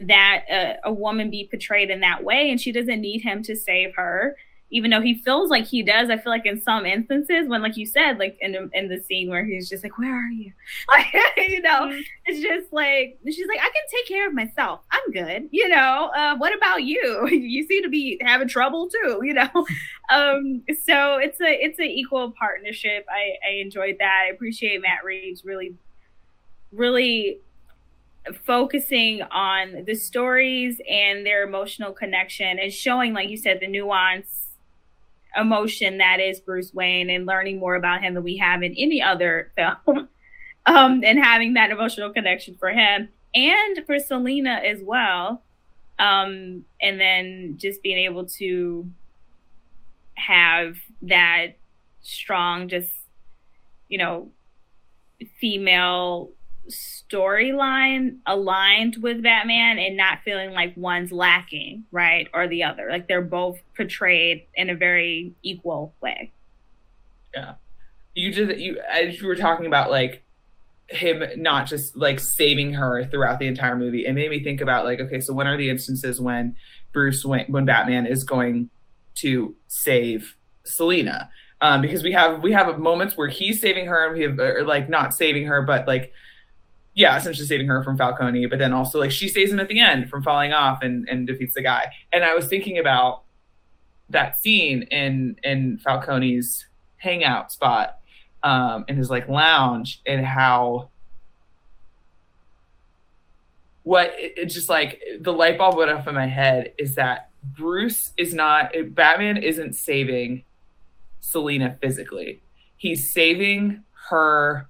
that 0.00 0.44
a, 0.50 0.76
a 0.84 0.92
woman 0.92 1.30
be 1.30 1.48
portrayed 1.50 1.90
in 1.90 2.00
that 2.00 2.24
way. 2.24 2.50
And 2.50 2.60
she 2.60 2.72
doesn't 2.72 3.00
need 3.00 3.20
him 3.20 3.42
to 3.42 3.56
save 3.56 3.94
her 3.96 4.36
even 4.70 4.90
though 4.90 5.00
he 5.00 5.14
feels 5.14 5.48
like 5.48 5.64
he 5.64 5.82
does, 5.82 6.10
I 6.10 6.18
feel 6.18 6.30
like 6.30 6.44
in 6.44 6.60
some 6.60 6.84
instances, 6.84 7.48
when 7.48 7.62
like 7.62 7.76
you 7.76 7.86
said, 7.86 8.18
like 8.18 8.36
in 8.40 8.52
the, 8.52 8.70
in 8.74 8.88
the 8.88 9.00
scene 9.00 9.30
where 9.30 9.44
he's 9.44 9.68
just 9.68 9.82
like, 9.82 9.96
"Where 9.96 10.14
are 10.14 10.30
you?" 10.30 10.52
Like, 10.88 11.06
you 11.36 11.62
know, 11.62 11.86
mm-hmm. 11.86 12.00
it's 12.26 12.40
just 12.40 12.72
like 12.72 13.18
she's 13.24 13.46
like, 13.48 13.60
"I 13.60 13.70
can 13.70 13.82
take 13.90 14.06
care 14.06 14.28
of 14.28 14.34
myself. 14.34 14.80
I'm 14.90 15.10
good." 15.10 15.48
You 15.50 15.68
know, 15.68 16.10
uh, 16.14 16.36
what 16.36 16.54
about 16.54 16.82
you? 16.82 17.28
you 17.30 17.66
seem 17.66 17.82
to 17.82 17.88
be 17.88 18.20
having 18.22 18.48
trouble 18.48 18.88
too. 18.88 19.20
You 19.22 19.34
know, 19.34 19.48
um, 20.10 20.62
so 20.84 21.16
it's 21.16 21.40
a 21.40 21.64
it's 21.64 21.78
an 21.78 21.86
equal 21.86 22.32
partnership. 22.32 23.06
I 23.10 23.36
I 23.48 23.54
enjoyed 23.60 23.96
that. 24.00 24.24
I 24.26 24.30
appreciate 24.30 24.82
Matt 24.82 25.02
Reeves 25.02 25.44
really, 25.44 25.76
really 26.72 27.40
focusing 28.44 29.22
on 29.22 29.84
the 29.86 29.94
stories 29.94 30.78
and 30.90 31.24
their 31.24 31.42
emotional 31.44 31.92
connection 31.92 32.58
and 32.58 32.70
showing, 32.70 33.14
like 33.14 33.30
you 33.30 33.38
said, 33.38 33.60
the 33.60 33.66
nuance 33.66 34.47
emotion 35.38 35.98
that 35.98 36.20
is 36.20 36.40
Bruce 36.40 36.72
Wayne 36.74 37.10
and 37.10 37.26
learning 37.26 37.58
more 37.58 37.74
about 37.74 38.02
him 38.02 38.14
than 38.14 38.24
we 38.24 38.36
have 38.38 38.62
in 38.62 38.74
any 38.76 39.02
other 39.02 39.52
film. 39.56 40.08
um, 40.66 41.02
and 41.04 41.18
having 41.18 41.54
that 41.54 41.70
emotional 41.70 42.12
connection 42.12 42.56
for 42.58 42.70
him 42.70 43.08
and 43.34 43.86
for 43.86 43.98
Selina 43.98 44.60
as 44.64 44.80
well. 44.82 45.42
Um, 45.98 46.64
and 46.80 47.00
then 47.00 47.54
just 47.56 47.82
being 47.82 47.98
able 47.98 48.26
to 48.26 48.88
have 50.14 50.76
that 51.02 51.56
strong, 52.02 52.68
just, 52.68 52.92
you 53.88 53.98
know, 53.98 54.30
female 55.40 56.30
storyline 56.68 58.18
aligned 58.26 58.96
with 58.96 59.22
Batman 59.22 59.78
and 59.78 59.96
not 59.96 60.20
feeling 60.24 60.50
like 60.50 60.76
one's 60.76 61.12
lacking, 61.12 61.84
right? 61.90 62.28
Or 62.34 62.48
the 62.48 62.64
other. 62.64 62.88
Like 62.90 63.08
they're 63.08 63.22
both 63.22 63.58
portrayed 63.76 64.46
in 64.54 64.70
a 64.70 64.74
very 64.74 65.34
equal 65.42 65.94
way. 66.00 66.32
Yeah. 67.34 67.54
You 68.14 68.32
just 68.32 68.58
you 68.58 68.80
as 68.90 69.20
you 69.20 69.26
were 69.26 69.36
talking 69.36 69.66
about 69.66 69.90
like 69.90 70.22
him 70.88 71.22
not 71.36 71.66
just 71.66 71.96
like 71.96 72.18
saving 72.18 72.72
her 72.74 73.04
throughout 73.04 73.38
the 73.38 73.46
entire 73.46 73.76
movie, 73.76 74.06
it 74.06 74.12
made 74.12 74.30
me 74.30 74.42
think 74.42 74.60
about 74.60 74.84
like, 74.84 75.00
okay, 75.00 75.20
so 75.20 75.32
when 75.32 75.46
are 75.46 75.56
the 75.56 75.70
instances 75.70 76.20
when 76.20 76.56
Bruce 76.92 77.24
when, 77.24 77.46
when 77.48 77.64
Batman 77.64 78.06
is 78.06 78.24
going 78.24 78.70
to 79.16 79.54
save 79.68 80.36
Selina? 80.64 81.30
Um, 81.60 81.80
because 81.80 82.02
we 82.02 82.12
have 82.12 82.42
we 82.42 82.52
have 82.52 82.78
moments 82.78 83.16
where 83.16 83.28
he's 83.28 83.60
saving 83.60 83.86
her 83.86 84.06
and 84.06 84.16
we 84.16 84.22
have 84.22 84.38
or 84.38 84.64
like 84.64 84.88
not 84.88 85.14
saving 85.14 85.46
her, 85.46 85.62
but 85.62 85.86
like 85.86 86.12
yeah, 86.98 87.16
essentially 87.16 87.46
saving 87.46 87.68
her 87.68 87.84
from 87.84 87.96
Falcone, 87.96 88.46
but 88.46 88.58
then 88.58 88.72
also 88.72 88.98
like 88.98 89.12
she 89.12 89.28
saves 89.28 89.52
him 89.52 89.60
at 89.60 89.68
the 89.68 89.78
end 89.78 90.10
from 90.10 90.20
falling 90.20 90.52
off 90.52 90.82
and, 90.82 91.08
and 91.08 91.28
defeats 91.28 91.54
the 91.54 91.62
guy. 91.62 91.92
And 92.12 92.24
I 92.24 92.34
was 92.34 92.48
thinking 92.48 92.76
about 92.76 93.22
that 94.10 94.40
scene 94.40 94.82
in 94.82 95.36
in 95.44 95.78
Falcone's 95.78 96.66
hangout 96.96 97.52
spot 97.52 98.00
um 98.42 98.84
in 98.88 98.96
his 98.96 99.10
like 99.10 99.28
lounge 99.28 100.00
and 100.06 100.26
how 100.26 100.88
what 103.84 104.12
it's 104.16 104.54
just 104.54 104.68
like 104.68 105.00
the 105.20 105.32
light 105.32 105.56
bulb 105.56 105.76
went 105.76 105.90
off 105.92 106.08
in 106.08 106.16
my 106.16 106.26
head 106.26 106.72
is 106.78 106.96
that 106.96 107.30
Bruce 107.44 108.12
is 108.16 108.34
not 108.34 108.72
Batman 108.90 109.36
isn't 109.36 109.74
saving 109.74 110.42
Selina 111.20 111.78
physically. 111.80 112.42
He's 112.76 113.12
saving 113.12 113.84
her 114.08 114.68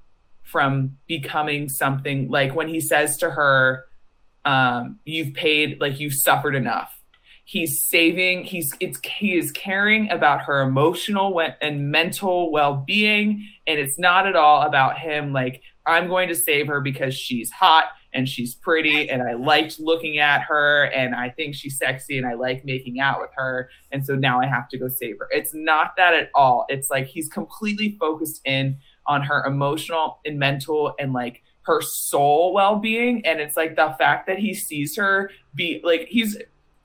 from 0.48 0.96
becoming 1.06 1.68
something 1.68 2.30
like 2.30 2.54
when 2.54 2.68
he 2.68 2.80
says 2.80 3.18
to 3.18 3.30
her, 3.30 3.84
um, 4.44 4.98
you've 5.04 5.34
paid, 5.34 5.78
like 5.80 6.00
you've 6.00 6.14
suffered 6.14 6.54
enough. 6.54 6.94
He's 7.44 7.82
saving, 7.82 8.44
he's 8.44 8.72
it's 8.80 8.98
he 9.06 9.36
is 9.36 9.50
caring 9.52 10.10
about 10.10 10.42
her 10.42 10.60
emotional 10.62 11.40
and 11.60 11.90
mental 11.90 12.50
well-being. 12.50 13.46
And 13.66 13.78
it's 13.78 13.98
not 13.98 14.26
at 14.26 14.36
all 14.36 14.62
about 14.62 14.98
him 14.98 15.32
like, 15.32 15.62
I'm 15.86 16.08
going 16.08 16.28
to 16.28 16.34
save 16.34 16.66
her 16.66 16.80
because 16.80 17.14
she's 17.14 17.50
hot 17.50 17.86
and 18.12 18.28
she's 18.28 18.54
pretty 18.54 19.08
and 19.10 19.22
I 19.22 19.34
liked 19.34 19.80
looking 19.80 20.18
at 20.18 20.42
her 20.42 20.84
and 20.84 21.14
I 21.14 21.30
think 21.30 21.54
she's 21.54 21.78
sexy 21.78 22.18
and 22.18 22.26
I 22.26 22.34
like 22.34 22.64
making 22.64 23.00
out 23.00 23.20
with 23.20 23.30
her. 23.34 23.70
And 23.92 24.04
so 24.04 24.14
now 24.14 24.40
I 24.40 24.46
have 24.46 24.68
to 24.70 24.78
go 24.78 24.88
save 24.88 25.18
her. 25.18 25.28
It's 25.30 25.54
not 25.54 25.94
that 25.96 26.14
at 26.14 26.30
all. 26.34 26.66
It's 26.68 26.90
like 26.90 27.06
he's 27.06 27.28
completely 27.28 27.96
focused 27.98 28.40
in 28.46 28.78
on 29.08 29.22
her 29.22 29.44
emotional 29.44 30.20
and 30.24 30.38
mental 30.38 30.94
and 31.00 31.12
like 31.12 31.42
her 31.62 31.82
soul 31.82 32.52
well-being. 32.54 33.24
And 33.26 33.40
it's 33.40 33.56
like 33.56 33.74
the 33.76 33.94
fact 33.98 34.26
that 34.26 34.38
he 34.38 34.54
sees 34.54 34.96
her 34.96 35.30
be 35.54 35.80
like 35.82 36.06
he's 36.08 36.36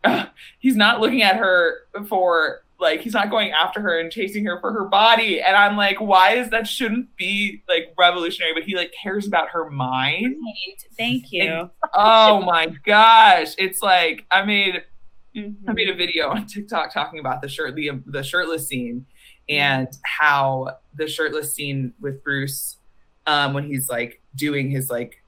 uh, 0.03 0.25
he's 0.59 0.75
not 0.75 0.99
looking 0.99 1.21
at 1.21 1.37
her 1.37 1.81
for 2.07 2.63
like 2.79 2.99
he's 2.99 3.13
not 3.13 3.29
going 3.29 3.51
after 3.51 3.79
her 3.79 3.97
and 3.97 4.11
chasing 4.11 4.45
her 4.45 4.59
for 4.59 4.73
her 4.73 4.85
body. 4.85 5.41
And 5.41 5.55
i'm 5.55 5.77
like 5.77 6.01
why 6.01 6.35
is 6.35 6.49
that 6.49 6.67
shouldn't 6.67 7.15
be 7.15 7.63
like 7.69 7.93
revolutionary? 7.97 8.53
But 8.53 8.63
he 8.63 8.75
like 8.75 8.93
cares 9.01 9.25
about 9.25 9.49
her 9.49 9.69
mind. 9.69 10.35
Thank 10.97 11.31
you. 11.31 11.43
And, 11.43 11.69
oh 11.93 12.41
my 12.41 12.67
gosh. 12.85 13.53
It's 13.57 13.81
like 13.81 14.25
i 14.31 14.43
made 14.43 14.83
mm-hmm. 15.35 15.69
i 15.69 15.73
made 15.73 15.89
a 15.89 15.95
video 15.95 16.29
on 16.29 16.45
tiktok 16.45 16.93
talking 16.93 17.19
about 17.19 17.41
the 17.41 17.47
shirt 17.47 17.75
the 17.75 17.91
the 18.05 18.23
shirtless 18.23 18.67
scene 18.67 19.05
and 19.49 19.87
how 20.03 20.77
the 20.95 21.07
shirtless 21.07 21.53
scene 21.53 21.93
with 21.99 22.23
Bruce 22.23 22.77
um, 23.25 23.53
when 23.53 23.65
he's 23.65 23.89
like 23.89 24.21
doing 24.35 24.69
his 24.69 24.89
like 24.89 25.23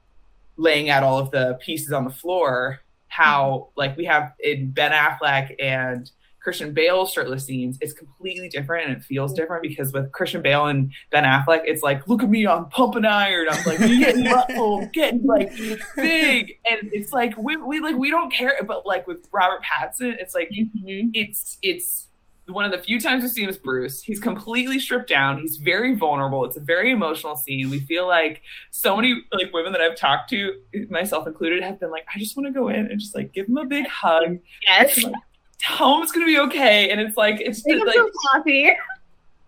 laying 0.56 0.88
out 0.88 1.02
all 1.02 1.18
of 1.18 1.30
the 1.30 1.58
pieces 1.60 1.92
on 1.92 2.04
the 2.04 2.10
floor, 2.10 2.80
how 3.08 3.68
like 3.76 3.96
we 3.96 4.04
have 4.04 4.32
in 4.42 4.70
Ben 4.70 4.92
Affleck 4.92 5.54
and 5.60 6.10
Christian 6.46 6.72
Bale 6.72 7.06
shirtless 7.06 7.44
scenes, 7.44 7.76
it's 7.80 7.92
completely 7.92 8.48
different 8.48 8.88
and 8.88 8.96
it 8.96 9.02
feels 9.02 9.32
different 9.32 9.64
because 9.64 9.92
with 9.92 10.12
Christian 10.12 10.42
Bale 10.42 10.66
and 10.66 10.92
Ben 11.10 11.24
Affleck, 11.24 11.62
it's 11.64 11.82
like, 11.82 12.06
look 12.06 12.22
at 12.22 12.30
me, 12.30 12.46
I'm 12.46 12.66
pumping 12.68 13.04
iron, 13.04 13.48
I'm 13.50 13.64
like 13.64 13.78
getting 13.78 14.24
muscle, 14.24 14.88
getting 14.92 15.24
like 15.26 15.50
big, 15.96 16.52
and 16.70 16.88
it's 16.92 17.12
like 17.12 17.36
we, 17.36 17.56
we 17.56 17.80
like 17.80 17.96
we 17.96 18.10
don't 18.10 18.32
care, 18.32 18.60
but 18.64 18.86
like 18.86 19.08
with 19.08 19.26
Robert 19.32 19.60
Pattinson, 19.64 20.16
it's 20.20 20.36
like 20.36 20.48
mm-hmm. 20.50 21.08
it's 21.14 21.58
it's 21.62 22.05
one 22.48 22.64
of 22.64 22.70
the 22.70 22.78
few 22.78 23.00
times 23.00 23.22
we 23.22 23.28
see 23.28 23.42
him 23.42 23.48
is 23.48 23.58
Bruce. 23.58 24.02
He's 24.02 24.20
completely 24.20 24.78
stripped 24.78 25.08
down. 25.08 25.38
He's 25.38 25.56
very 25.56 25.94
vulnerable. 25.94 26.44
It's 26.44 26.56
a 26.56 26.60
very 26.60 26.92
emotional 26.92 27.36
scene. 27.36 27.70
We 27.70 27.80
feel 27.80 28.06
like 28.06 28.42
so 28.70 28.94
many 28.96 29.22
like 29.32 29.52
women 29.52 29.72
that 29.72 29.80
I've 29.80 29.96
talked 29.96 30.30
to, 30.30 30.54
myself 30.88 31.26
included, 31.26 31.62
have 31.62 31.80
been 31.80 31.90
like, 31.90 32.06
I 32.14 32.18
just 32.18 32.36
want 32.36 32.46
to 32.46 32.52
go 32.52 32.68
in 32.68 32.86
and 32.86 33.00
just 33.00 33.14
like 33.14 33.32
give 33.32 33.48
him 33.48 33.56
a 33.56 33.64
big 33.64 33.86
hug. 33.88 34.38
Yes. 34.62 35.02
Like, 35.02 35.14
tell 35.58 35.96
him 35.96 36.02
it's 36.02 36.12
gonna 36.12 36.26
be 36.26 36.38
okay. 36.38 36.90
And 36.90 37.00
it's 37.00 37.16
like 37.16 37.40
it's 37.40 37.62
just 37.62 37.86
like 37.86 37.96
coffee. 38.32 38.70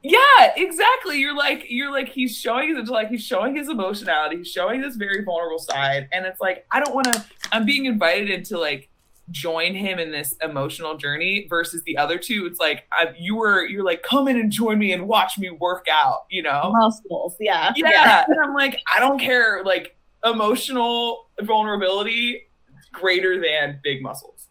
Yeah, 0.02 0.52
exactly. 0.56 1.18
You're 1.18 1.36
like 1.36 1.66
you're 1.68 1.90
like 1.90 2.08
he's 2.08 2.36
showing 2.36 2.76
his 2.76 2.88
like 2.88 3.08
he's 3.08 3.24
showing 3.24 3.56
his 3.56 3.68
emotionality, 3.68 4.38
he's 4.38 4.50
showing 4.50 4.80
this 4.80 4.96
very 4.96 5.24
vulnerable 5.24 5.58
side. 5.58 6.08
And 6.12 6.24
it's 6.26 6.40
like, 6.40 6.66
I 6.70 6.80
don't 6.80 6.94
wanna 6.94 7.24
I'm 7.52 7.64
being 7.64 7.86
invited 7.86 8.30
into 8.30 8.58
like 8.58 8.87
join 9.30 9.74
him 9.74 9.98
in 9.98 10.10
this 10.10 10.34
emotional 10.42 10.96
journey 10.96 11.46
versus 11.50 11.82
the 11.84 11.96
other 11.96 12.18
two 12.18 12.46
it's 12.46 12.58
like 12.58 12.84
I, 12.92 13.14
you 13.18 13.36
were 13.36 13.66
you're 13.66 13.84
like 13.84 14.02
come 14.02 14.28
in 14.28 14.38
and 14.38 14.50
join 14.50 14.78
me 14.78 14.92
and 14.92 15.06
watch 15.06 15.38
me 15.38 15.50
work 15.50 15.86
out 15.90 16.24
you 16.30 16.42
know 16.42 16.72
muscles 16.74 17.36
yeah 17.38 17.72
yeah, 17.76 17.90
yeah. 17.90 18.24
and 18.26 18.38
i'm 18.42 18.54
like 18.54 18.80
i 18.94 19.00
don't 19.00 19.18
care 19.18 19.62
like 19.64 19.96
emotional 20.24 21.28
vulnerability 21.42 22.42
greater 22.92 23.40
than 23.40 23.80
big 23.82 24.02
muscles 24.02 24.48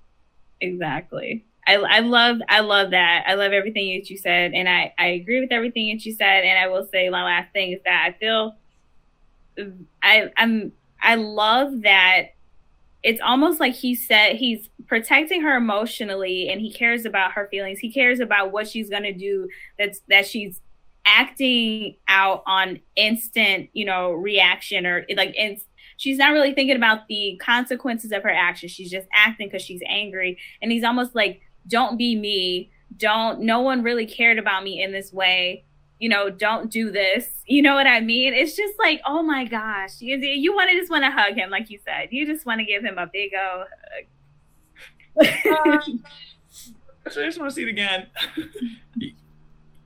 exactly 0.60 1.44
I, 1.68 1.74
I 1.74 1.98
love 1.98 2.38
I 2.48 2.60
love 2.60 2.90
that. 2.90 3.24
I 3.26 3.34
love 3.34 3.50
everything 3.50 3.98
that 3.98 4.08
you 4.08 4.16
said, 4.16 4.52
and 4.54 4.68
I, 4.68 4.94
I 4.98 5.08
agree 5.08 5.40
with 5.40 5.50
everything 5.50 5.88
that 5.88 6.06
you 6.06 6.14
said. 6.14 6.44
And 6.44 6.56
I 6.56 6.68
will 6.68 6.86
say 6.86 7.08
my 7.08 7.24
last 7.24 7.52
thing 7.52 7.72
is 7.72 7.80
that 7.84 8.04
I 8.06 8.12
feel 8.12 8.54
I 10.02 10.30
I'm 10.36 10.70
I 11.02 11.16
love 11.16 11.82
that 11.82 12.35
it's 13.06 13.20
almost 13.20 13.60
like 13.60 13.72
he 13.72 13.94
said 13.94 14.34
he's 14.34 14.68
protecting 14.88 15.40
her 15.40 15.56
emotionally 15.56 16.48
and 16.48 16.60
he 16.60 16.72
cares 16.72 17.04
about 17.04 17.30
her 17.30 17.46
feelings. 17.52 17.78
He 17.78 17.92
cares 17.92 18.18
about 18.18 18.50
what 18.50 18.66
she's 18.66 18.90
going 18.90 19.04
to 19.04 19.12
do 19.12 19.48
that's 19.78 20.00
that 20.08 20.26
she's 20.26 20.60
acting 21.06 21.94
out 22.08 22.42
on 22.48 22.80
instant, 22.96 23.70
you 23.74 23.84
know, 23.84 24.10
reaction 24.10 24.86
or 24.86 25.06
like 25.14 25.32
in, 25.36 25.60
she's 25.98 26.18
not 26.18 26.32
really 26.32 26.52
thinking 26.52 26.74
about 26.74 27.06
the 27.06 27.40
consequences 27.40 28.10
of 28.10 28.24
her 28.24 28.28
actions. 28.28 28.72
She's 28.72 28.90
just 28.90 29.06
acting 29.14 29.50
cuz 29.50 29.62
she's 29.62 29.82
angry 29.86 30.36
and 30.60 30.72
he's 30.72 30.82
almost 30.82 31.14
like 31.14 31.42
don't 31.68 31.96
be 31.96 32.16
me. 32.16 32.72
Don't 32.96 33.38
no 33.42 33.60
one 33.60 33.84
really 33.84 34.06
cared 34.06 34.36
about 34.36 34.64
me 34.64 34.82
in 34.82 34.90
this 34.90 35.12
way 35.12 35.64
you 35.98 36.08
know, 36.08 36.28
don't 36.30 36.70
do 36.70 36.90
this. 36.90 37.28
You 37.46 37.62
know 37.62 37.74
what 37.74 37.86
I 37.86 38.00
mean? 38.00 38.34
It's 38.34 38.54
just 38.54 38.74
like, 38.78 39.00
oh 39.06 39.22
my 39.22 39.44
gosh, 39.44 40.00
you, 40.00 40.16
you 40.16 40.54
want 40.54 40.70
to 40.70 40.78
just 40.78 40.90
want 40.90 41.04
to 41.04 41.10
hug 41.10 41.34
him, 41.34 41.50
like 41.50 41.70
you 41.70 41.78
said. 41.84 42.08
You 42.10 42.26
just 42.26 42.44
want 42.44 42.60
to 42.60 42.64
give 42.64 42.84
him 42.84 42.98
a 42.98 43.06
big 43.06 43.32
old 43.34 43.66
hug. 45.16 45.78
um, 45.88 46.04
I 47.06 47.10
just 47.10 47.38
want 47.38 47.50
to 47.50 47.54
see 47.54 47.62
it 47.62 47.68
again. 47.68 48.08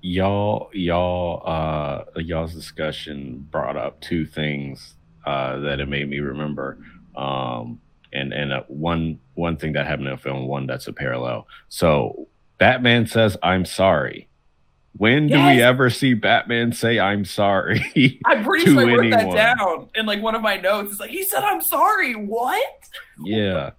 y'all, 0.01 0.71
y'all, 0.73 1.43
uh, 1.47 2.05
y'all's 2.21 2.55
discussion 2.55 3.47
brought 3.51 3.77
up 3.77 4.01
two 4.01 4.27
things 4.27 4.95
uh, 5.27 5.59
that 5.61 5.81
it 5.81 5.89
made 5.89 6.09
me 6.09 6.19
remember. 6.19 6.79
Um, 7.15 7.81
and 8.13 8.33
and 8.33 8.53
uh, 8.53 8.63
one 8.67 9.21
one 9.35 9.57
thing 9.57 9.75
that 9.75 9.87
happened 9.87 10.09
in 10.09 10.15
a 10.15 10.19
film, 10.19 10.47
one 10.47 10.67
that's 10.67 10.89
a 10.89 10.93
parallel. 10.93 11.47
So 11.69 12.27
Batman 12.59 13.07
says, 13.07 13.37
"I'm 13.43 13.65
sorry." 13.65 14.30
When 14.97 15.29
do 15.29 15.35
we 15.35 15.63
ever 15.63 15.89
see 15.89 16.15
Batman 16.15 16.73
say, 16.73 16.99
"I'm 16.99 17.25
sorry"? 17.25 18.21
I'm 18.27 18.45
pretty 18.45 18.67
sure 18.67 18.81
I 18.81 18.85
wrote 18.85 19.07
anyone. 19.07 19.35
that 19.35 19.57
down 19.59 19.89
in 19.95 20.05
like 20.05 20.21
one 20.21 20.35
of 20.35 20.43
my 20.43 20.57
notes. 20.57 20.93
It's 20.93 21.01
like 21.01 21.11
he 21.11 21.25
said, 21.25 21.43
"I'm 21.43 21.63
sorry." 21.63 22.15
What? 22.15 22.81
yeah 23.25 23.71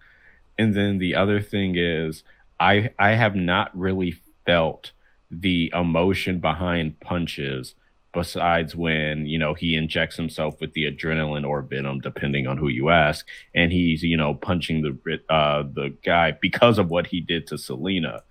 and 0.58 0.74
then 0.76 0.98
the 0.98 1.16
other 1.16 1.42
thing 1.42 1.76
is 1.78 2.24
i 2.60 2.90
i 3.00 3.12
have 3.12 3.36
not 3.36 3.76
really 3.78 4.16
felt 4.46 4.92
the 5.30 5.72
emotion 5.74 6.40
behind 6.40 7.00
punches 7.00 7.76
besides 8.14 8.76
when 8.76 9.26
you 9.26 9.40
know 9.40 9.54
he 9.54 9.76
injects 9.76 10.18
himself 10.18 10.60
with 10.60 10.74
the 10.74 10.84
adrenaline 10.84 11.48
or 11.48 11.62
venom 11.62 12.00
depending 12.00 12.46
on 12.48 12.58
who 12.58 12.68
you 12.68 12.90
ask 12.90 13.26
and 13.56 13.72
he's 13.72 14.04
you 14.04 14.18
know 14.18 14.34
punching 14.34 14.82
the 14.82 15.20
uh 15.34 15.64
the 15.74 15.96
guy 16.04 16.32
because 16.42 16.78
of 16.78 16.90
what 16.90 17.08
he 17.08 17.22
did 17.22 17.48
to 17.48 17.58
selina 17.58 18.22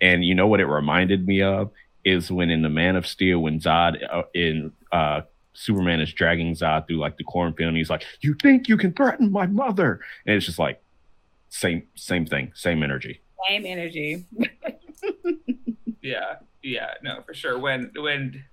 and 0.00 0.24
you 0.24 0.34
know 0.34 0.46
what 0.46 0.60
it 0.60 0.66
reminded 0.66 1.26
me 1.26 1.42
of 1.42 1.70
is 2.04 2.30
when 2.30 2.50
in 2.50 2.62
the 2.62 2.70
man 2.70 2.96
of 2.96 3.06
steel 3.06 3.40
when 3.40 3.60
zod 3.60 3.98
uh, 4.12 4.22
in 4.34 4.72
uh 4.92 5.20
Superman 5.52 6.00
is 6.00 6.12
dragging 6.12 6.54
Zod 6.54 6.86
through 6.86 6.98
like 6.98 7.16
the 7.16 7.24
cornfield, 7.24 7.68
and 7.68 7.76
he's 7.76 7.90
like, 7.90 8.04
"You 8.20 8.34
think 8.40 8.68
you 8.68 8.76
can 8.76 8.92
threaten 8.92 9.30
my 9.30 9.46
mother?" 9.46 10.00
And 10.24 10.36
it's 10.36 10.46
just 10.46 10.60
like, 10.60 10.80
same, 11.50 11.82
same 11.96 12.24
thing, 12.24 12.52
same 12.54 12.82
energy. 12.82 13.20
Same 13.48 13.66
energy. 13.66 14.24
Yeah, 16.02 16.36
yeah, 16.62 16.94
no, 17.02 17.20
for 17.26 17.34
sure. 17.34 17.58
When 17.58 17.92
when 17.94 18.44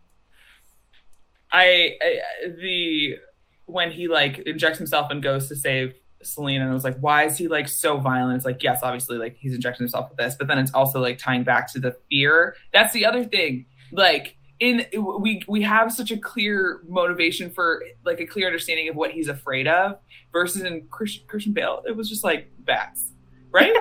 I, 1.51 1.95
I 2.01 2.19
the 2.59 3.17
when 3.65 3.91
he 3.91 4.07
like 4.07 4.39
injects 4.39 4.77
himself 4.77 5.09
and 5.11 5.23
goes 5.23 5.47
to 5.47 5.55
save 5.55 5.93
Selina, 6.23 6.61
and 6.61 6.71
I 6.71 6.73
was 6.73 6.83
like, 6.83 6.97
why 6.99 7.25
is 7.25 7.37
he 7.37 7.47
like 7.47 7.67
so 7.67 7.97
violent? 7.97 8.37
It's 8.37 8.45
like, 8.45 8.63
yes, 8.63 8.79
obviously, 8.83 9.17
like 9.17 9.37
he's 9.37 9.53
injecting 9.53 9.83
himself 9.85 10.09
with 10.09 10.17
this, 10.17 10.35
but 10.35 10.47
then 10.47 10.57
it's 10.57 10.71
also 10.73 10.99
like 10.99 11.17
tying 11.17 11.43
back 11.43 11.71
to 11.73 11.79
the 11.79 11.95
fear. 12.09 12.55
That's 12.73 12.93
the 12.93 13.05
other 13.05 13.23
thing. 13.23 13.65
Like 13.91 14.35
in 14.59 14.85
we 15.21 15.43
we 15.47 15.61
have 15.61 15.93
such 15.93 16.11
a 16.11 16.17
clear 16.17 16.81
motivation 16.87 17.49
for 17.49 17.83
like 18.03 18.19
a 18.19 18.25
clear 18.25 18.47
understanding 18.47 18.89
of 18.89 18.95
what 18.95 19.11
he's 19.11 19.27
afraid 19.27 19.67
of, 19.67 19.99
versus 20.31 20.63
in 20.63 20.87
Christian, 20.89 21.23
Christian 21.27 21.53
Bale, 21.53 21.83
it 21.87 21.95
was 21.95 22.09
just 22.09 22.23
like 22.23 22.51
bats, 22.59 23.11
right? 23.51 23.73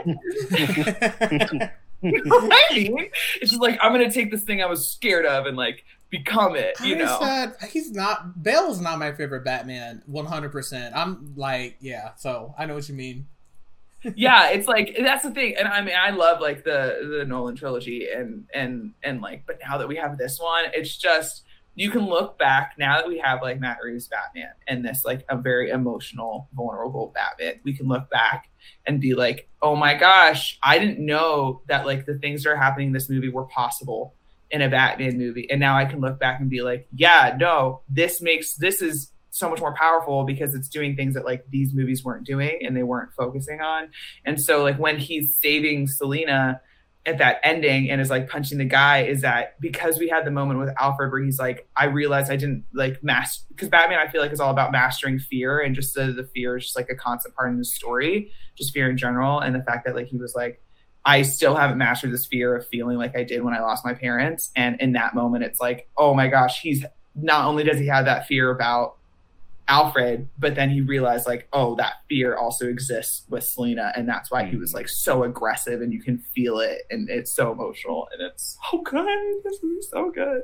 You 2.03 2.23
know 2.25 2.37
what 2.37 2.53
I 2.53 2.75
mean? 2.75 3.11
It's 3.41 3.51
just 3.51 3.63
like 3.63 3.79
I'm 3.81 3.93
gonna 3.93 4.11
take 4.11 4.31
this 4.31 4.43
thing 4.43 4.63
I 4.63 4.67
was 4.67 4.87
scared 4.89 5.25
of 5.25 5.47
and 5.47 5.57
like 5.57 5.85
become 6.11 6.57
it. 6.57 6.79
You 6.81 6.97
I 6.97 6.99
know? 6.99 7.19
said 7.21 7.55
he's 7.71 7.91
not. 7.93 8.43
Bale 8.43 8.71
is 8.71 8.81
not 8.81 8.99
my 8.99 9.13
favorite 9.13 9.45
Batman. 9.45 10.03
One 10.07 10.27
hundred 10.27 10.53
percent. 10.53 10.95
I'm 10.95 11.35
like, 11.37 11.77
yeah. 11.81 12.15
So 12.17 12.55
I 12.59 12.67
know 12.67 12.75
what 12.75 12.89
you 12.89 12.95
mean. 12.95 13.27
yeah, 14.15 14.51
it's 14.51 14.69
like 14.69 14.97
that's 14.99 15.25
the 15.25 15.31
thing, 15.31 15.57
and 15.59 15.67
I 15.67 15.81
mean 15.81 15.97
I 15.99 16.11
love 16.11 16.41
like 16.41 16.65
the 16.65 17.17
the 17.19 17.25
Nolan 17.25 17.57
trilogy 17.57 18.09
and 18.15 18.47
and 18.55 18.93
and 19.03 19.21
like, 19.21 19.45
but 19.47 19.59
now 19.67 19.79
that 19.79 19.89
we 19.89 19.97
have 19.97 20.19
this 20.19 20.39
one, 20.39 20.65
it's 20.73 20.97
just 20.97 21.43
you 21.75 21.91
can 21.91 22.07
look 22.07 22.39
back 22.39 22.75
now 22.79 22.97
that 22.97 23.07
we 23.07 23.19
have 23.19 23.43
like 23.43 23.61
Matt 23.61 23.79
Reeves 23.83 24.09
Batman 24.09 24.53
and 24.67 24.85
this 24.85 25.05
like 25.05 25.25
a 25.29 25.37
very 25.37 25.71
emotional, 25.71 26.49
vulnerable 26.55 27.13
Batman. 27.15 27.61
We 27.65 27.75
can 27.75 27.87
look 27.87 28.09
back 28.09 28.49
and 28.87 28.99
be 28.99 29.15
like, 29.15 29.49
oh 29.61 29.77
my 29.77 29.95
gosh, 29.95 30.59
I 30.63 30.79
didn't 30.79 31.05
know 31.05 31.61
that 31.69 31.85
like 31.85 32.07
the 32.07 32.19
things 32.19 32.45
that 32.45 32.51
are 32.51 32.57
happening 32.57 32.89
in 32.89 32.93
this 32.93 33.11
movie 33.11 33.29
were 33.29 33.45
possible 33.45 34.15
in 34.51 34.63
a 34.63 34.69
Batman 34.69 35.19
movie. 35.19 35.49
And 35.51 35.61
now 35.61 35.77
I 35.77 35.85
can 35.85 36.01
look 36.01 36.19
back 36.19 36.41
and 36.41 36.49
be 36.49 36.63
like, 36.63 36.89
yeah, 36.95 37.37
no, 37.39 37.83
this 37.89 38.21
makes 38.21 38.55
this 38.55 38.81
is 38.81 39.13
so 39.31 39.51
much 39.51 39.61
more 39.61 39.75
powerful 39.75 40.25
because 40.25 40.55
it's 40.55 40.69
doing 40.69 40.97
things 40.97 41.15
that 41.15 41.25
like 41.25 41.45
these 41.51 41.75
movies 41.75 42.03
weren't 42.03 42.25
doing 42.25 42.59
and 42.65 42.77
they 42.77 42.83
weren't 42.83 43.13
focusing 43.13 43.61
on. 43.61 43.91
And 44.25 44.41
so 44.41 44.63
like 44.63 44.79
when 44.79 44.99
he's 44.99 45.37
saving 45.37 45.89
Selina 45.89 46.61
at 47.05 47.19
that 47.19 47.39
ending 47.45 47.89
and 47.91 48.01
is 48.01 48.11
like 48.11 48.29
punching 48.29 48.59
the 48.59 48.65
guy 48.65 49.03
is 49.03 49.21
that 49.21 49.61
because 49.61 49.99
we 49.99 50.09
had 50.09 50.25
the 50.25 50.31
moment 50.31 50.59
with 50.59 50.71
Alfred 50.79 51.13
where 51.13 51.23
he's 51.23 51.39
like, 51.39 51.69
I 51.77 51.85
realized 51.85 52.33
I 52.33 52.37
didn't 52.37 52.65
like 52.73 53.03
master 53.05 53.45
because 53.49 53.69
Batman 53.69 53.99
I 53.99 54.11
feel 54.11 54.21
like 54.21 54.33
is 54.33 54.41
all 54.41 54.51
about 54.51 54.73
mastering 54.73 55.19
fear 55.19 55.61
and 55.61 55.75
just 55.75 55.95
the, 55.95 56.13
the 56.13 56.25
fear 56.35 56.57
is 56.57 56.65
just 56.65 56.77
like 56.77 56.89
a 56.91 56.97
constant 56.97 57.35
part 57.37 57.51
in 57.51 57.59
the 57.59 57.65
story, 57.65 58.33
just 58.57 58.73
fear 58.73 58.91
in 58.91 58.97
general. 58.97 59.39
And 59.39 59.55
the 59.55 59.63
fact 59.63 59.87
that 59.87 59.95
like 59.95 60.09
he 60.09 60.17
was 60.17 60.35
like, 60.35 60.61
I 61.07 61.23
still 61.23 61.55
haven't 61.55 61.79
mastered 61.79 62.13
this 62.13 62.27
fear 62.27 62.57
of 62.57 62.67
feeling 62.67 62.99
like 62.99 63.17
I 63.17 63.23
did 63.23 63.45
when 63.45 63.55
I 63.55 63.61
lost 63.61 63.85
my 63.85 63.95
parents. 63.95 64.51
And 64.57 64.81
in 64.81 64.93
that 64.95 65.15
moment, 65.15 65.45
it's 65.45 65.61
like, 65.61 65.89
oh 65.97 66.15
my 66.15 66.27
gosh, 66.27 66.61
he's 66.61 66.85
not 67.15 67.47
only 67.47 67.63
does 67.63 67.79
he 67.79 67.87
have 67.87 68.07
that 68.07 68.27
fear 68.27 68.51
about 68.51 68.97
Alfred, 69.69 70.29
but 70.37 70.57
then 70.57 70.69
he 70.69 70.81
realized 70.81 71.27
like, 71.27 71.47
oh, 71.53 71.77
that 71.77 71.95
fear 72.09 72.37
also 72.37 72.69
exists 72.69 73.23
with 73.29 73.45
Selina, 73.45 73.93
and 73.97 74.09
that's 74.09 74.31
why 74.31 74.45
he 74.45 74.57
was 74.57 74.71
mm-hmm. 74.71 74.79
like 74.79 74.89
so 74.89 75.23
aggressive, 75.25 75.81
and 75.81 75.93
you 75.93 76.01
can 76.01 76.19
feel 76.19 76.59
it, 76.61 76.83
and 76.91 77.09
it's 77.09 77.33
so 77.33 77.53
emotional, 77.53 78.09
and 78.13 78.21
it's 78.21 78.59
so 78.71 78.83
good. 78.83 79.07
This 79.45 79.59
movie's 79.63 79.89
so 79.89 80.11
good. 80.11 80.43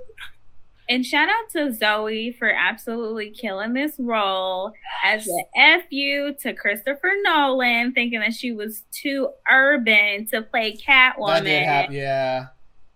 And 0.92 1.06
shout 1.06 1.30
out 1.30 1.48
to 1.52 1.72
Zoe 1.72 2.36
for 2.38 2.50
absolutely 2.50 3.30
killing 3.30 3.72
this 3.72 3.94
role 3.98 4.72
as 5.02 5.26
a 5.56 5.80
FU 5.88 6.34
to 6.40 6.52
Christopher 6.52 7.12
Nolan, 7.22 7.92
thinking 7.94 8.20
that 8.20 8.34
she 8.34 8.52
was 8.52 8.82
too 8.92 9.30
urban 9.50 10.26
to 10.26 10.42
play 10.42 10.72
That 10.72 10.76
did 10.76 10.84
Catwoman. 10.84 11.64
happen. 11.64 11.94
Yeah. 11.94 12.46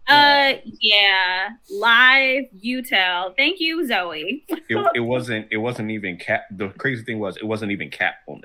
Uh, 0.06 0.58
yeah. 0.78 1.48
Live, 1.70 2.44
you 2.52 2.82
tell. 2.82 3.32
Thank 3.34 3.60
you, 3.60 3.86
Zoe. 3.86 4.44
It, 4.46 4.86
it 4.94 5.00
wasn't. 5.00 5.48
It 5.50 5.56
wasn't 5.56 5.90
even 5.90 6.18
cat. 6.18 6.42
The 6.50 6.68
crazy 6.76 7.02
thing 7.02 7.18
was, 7.18 7.38
it 7.38 7.46
wasn't 7.46 7.72
even 7.72 7.88
Catwoman 7.88 8.42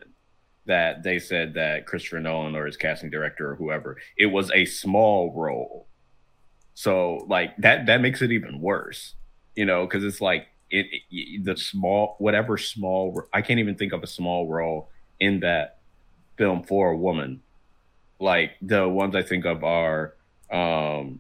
that 0.65 1.03
they 1.03 1.19
said 1.19 1.55
that 1.55 1.87
Christopher 1.87 2.21
Nolan 2.21 2.55
or 2.55 2.67
his 2.67 2.77
casting 2.77 3.09
director 3.09 3.51
or 3.51 3.55
whoever. 3.57 3.97
It 4.17 4.27
was 4.27 4.49
a 4.51 4.63
small 4.63 5.33
role. 5.35 5.89
So 6.73 7.25
like 7.27 7.57
that. 7.57 7.87
That 7.87 7.99
makes 7.99 8.21
it 8.21 8.31
even 8.31 8.61
worse. 8.61 9.15
You 9.55 9.65
know, 9.65 9.85
because 9.85 10.03
it's 10.03 10.21
like 10.21 10.47
it, 10.69 10.87
it 11.11 11.43
the 11.43 11.57
small 11.57 12.15
whatever 12.19 12.57
small. 12.57 13.23
I 13.33 13.41
can't 13.41 13.59
even 13.59 13.75
think 13.75 13.93
of 13.93 14.03
a 14.03 14.07
small 14.07 14.47
role 14.47 14.89
in 15.19 15.41
that 15.41 15.79
film 16.37 16.63
for 16.63 16.91
a 16.91 16.97
woman. 16.97 17.41
Like 18.19 18.51
the 18.61 18.87
ones 18.87 19.15
I 19.15 19.23
think 19.23 19.45
of 19.45 19.63
are 19.63 20.15
um 20.51 21.19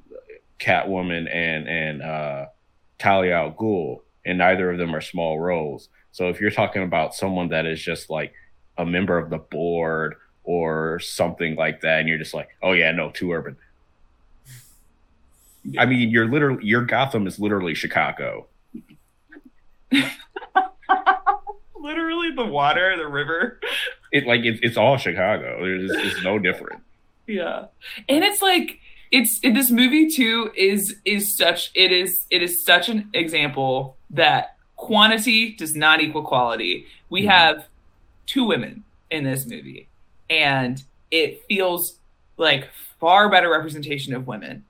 Catwoman 0.59 1.27
and 1.33 1.67
and 1.67 2.01
uh 2.01 2.45
Talia 2.99 3.33
al 3.35 3.51
Ghul, 3.51 4.01
and 4.25 4.37
neither 4.37 4.71
of 4.71 4.77
them 4.77 4.95
are 4.95 5.01
small 5.01 5.39
roles. 5.39 5.89
So 6.11 6.29
if 6.29 6.39
you're 6.39 6.51
talking 6.51 6.83
about 6.83 7.15
someone 7.15 7.49
that 7.49 7.65
is 7.65 7.81
just 7.81 8.09
like 8.09 8.33
a 8.77 8.85
member 8.85 9.17
of 9.17 9.29
the 9.29 9.37
board 9.37 10.15
or 10.43 10.99
something 10.99 11.55
like 11.55 11.81
that, 11.81 11.99
and 11.99 12.09
you're 12.09 12.17
just 12.17 12.33
like, 12.33 12.49
oh 12.61 12.73
yeah, 12.73 12.91
no, 12.91 13.11
too 13.11 13.31
urban. 13.31 13.57
I 15.77 15.85
mean, 15.85 16.09
you're 16.09 16.27
literally 16.27 16.65
your 16.65 16.83
Gotham 16.85 17.27
is 17.27 17.39
literally 17.39 17.73
Chicago. 17.75 18.47
Literally, 21.79 22.31
the 22.35 22.45
water, 22.45 22.95
the 22.95 23.07
river. 23.07 23.59
It 24.11 24.27
like 24.27 24.41
it's 24.43 24.59
it's 24.61 24.77
all 24.77 24.97
Chicago. 24.97 25.57
There's 25.65 25.89
it's 25.91 26.23
no 26.23 26.37
different. 26.37 26.83
Yeah, 27.27 27.65
and 28.07 28.23
it's 28.23 28.41
like 28.41 28.79
it's 29.11 29.39
it, 29.41 29.55
this 29.55 29.71
movie 29.71 30.07
too 30.09 30.51
is 30.55 30.95
is 31.05 31.35
such 31.35 31.71
it 31.73 31.91
is 31.91 32.25
it 32.29 32.43
is 32.43 32.63
such 32.63 32.87
an 32.87 33.09
example 33.13 33.97
that 34.11 34.55
quantity 34.75 35.55
does 35.55 35.75
not 35.75 36.01
equal 36.01 36.21
quality. 36.23 36.85
We 37.09 37.23
Mhm. 37.23 37.29
have 37.29 37.65
two 38.27 38.43
women 38.43 38.83
in 39.09 39.23
this 39.23 39.47
movie, 39.47 39.87
and 40.29 40.81
it 41.09 41.43
feels 41.49 41.97
like 42.37 42.69
far 42.99 43.27
better 43.29 43.49
representation 43.49 44.13
of 44.13 44.27
women, 44.27 44.65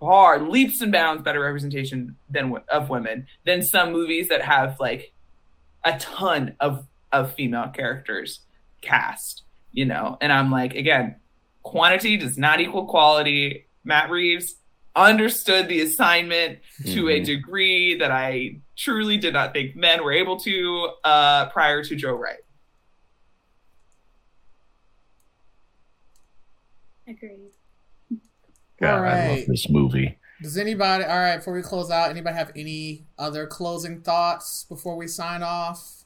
far 0.00 0.40
leaps 0.40 0.80
and 0.80 0.90
bounds 0.90 1.22
better 1.22 1.40
representation 1.40 2.16
than 2.30 2.56
of 2.68 2.88
women 2.88 3.26
than 3.44 3.62
some 3.62 3.92
movies 3.92 4.28
that 4.30 4.42
have 4.42 4.80
like 4.80 5.12
a 5.84 5.98
ton 5.98 6.56
of 6.58 6.86
of 7.12 7.34
female 7.34 7.68
characters 7.68 8.40
cast. 8.80 9.42
You 9.72 9.84
know, 9.84 10.16
and 10.20 10.32
I'm 10.32 10.50
like 10.50 10.74
again 10.74 11.16
quantity 11.62 12.16
does 12.16 12.38
not 12.38 12.60
equal 12.60 12.86
quality. 12.86 13.66
Matt 13.84 14.10
Reeves 14.10 14.56
understood 14.96 15.68
the 15.68 15.80
assignment 15.82 16.58
to 16.86 17.08
a 17.08 17.20
Mhm. 17.20 17.24
degree 17.24 17.94
that 17.98 18.10
I 18.10 18.56
truly 18.76 19.18
did 19.18 19.34
not 19.34 19.52
think 19.52 19.76
men 19.76 20.02
were 20.02 20.12
able 20.12 20.38
to 20.40 20.90
uh, 21.04 21.48
prior 21.50 21.84
to 21.84 21.94
Joe 21.94 22.14
Wright. 22.14 22.38
Agreed. 27.06 27.52
God, 28.80 28.98
All 28.98 29.04
I 29.04 29.28
love 29.28 29.46
this 29.46 29.68
movie. 29.68 30.18
Does 30.42 30.56
anybody? 30.56 31.04
All 31.04 31.18
right. 31.18 31.36
Before 31.36 31.52
we 31.52 31.62
close 31.62 31.90
out, 31.90 32.10
anybody 32.10 32.34
have 32.36 32.50
any 32.56 33.04
other 33.18 33.46
closing 33.46 34.00
thoughts 34.00 34.64
before 34.68 34.96
we 34.96 35.06
sign 35.06 35.42
off? 35.42 36.04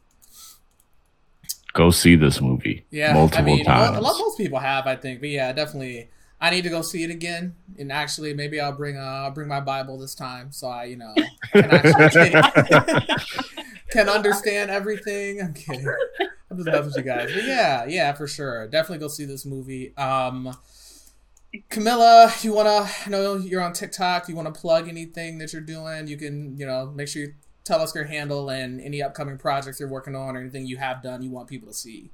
Go 1.73 1.91
see 1.91 2.15
this 2.15 2.41
movie 2.41 2.87
Yeah, 2.91 3.15
multiple 3.15 3.43
I 3.43 3.57
mean, 3.57 3.65
times. 3.65 3.97
A 3.97 4.01
lot, 4.01 4.17
most 4.19 4.39
people 4.39 4.61
have, 4.61 4.87
I 4.87 4.95
think, 4.97 5.21
but 5.21 5.29
yeah, 5.29 5.53
definitely. 5.53 6.09
I 6.41 6.51
need 6.51 6.63
to 6.63 6.71
go 6.71 6.83
see 6.83 7.03
it 7.05 7.11
again, 7.11 7.55
and 7.79 7.91
actually, 7.91 8.35
maybe 8.35 8.61
I'll 8.61 8.73
bring 8.73 8.97
uh, 8.99 9.01
I'll 9.01 9.31
bring 9.31 9.49
my 9.49 9.61
Bible 9.61 9.99
this 9.99 10.15
time, 10.15 10.53
so 10.53 10.69
I, 10.69 10.85
you 10.85 10.97
know, 10.97 11.15
can 11.53 11.71
actually 11.71 12.31
can 13.91 14.09
understand 14.09 14.71
everything. 14.71 15.41
I'm 15.41 15.55
kidding. 15.55 15.87
I'm 16.51 16.57
just 16.59 16.67
messing 16.67 16.85
with 16.87 16.97
you 16.97 17.03
guys. 17.03 17.33
But 17.33 17.45
yeah, 17.45 17.87
yeah, 17.87 18.13
for 18.13 18.27
sure. 18.27 18.67
Definitely 18.69 18.99
go 18.99 19.09
see 19.09 19.25
this 19.25 19.47
movie. 19.47 19.97
Um, 19.97 20.55
Camilla, 21.69 22.33
you 22.43 22.53
wanna? 22.53 22.89
I 23.07 23.11
know 23.11 23.37
you're 23.37 23.63
on 23.63 23.73
TikTok. 23.73 24.29
You 24.29 24.35
wanna 24.35 24.53
plug 24.53 24.89
anything 24.89 25.39
that 25.39 25.53
you're 25.53 25.63
doing? 25.63 26.07
You 26.09 26.17
can, 26.17 26.57
you 26.57 26.67
know, 26.67 26.87
make 26.95 27.09
sure 27.09 27.23
you 27.23 27.35
tell 27.65 27.81
us 27.81 27.95
your 27.95 28.05
handle 28.05 28.51
and 28.51 28.81
any 28.81 29.03
upcoming 29.03 29.39
projects 29.39 29.81
you're 29.81 29.89
working 29.89 30.15
on 30.15 30.37
or 30.37 30.41
anything 30.41 30.67
you 30.67 30.77
have 30.77 31.03
done 31.03 31.23
you 31.23 31.31
want 31.31 31.49
people 31.49 31.69
to 31.69 31.75
see. 31.75 32.11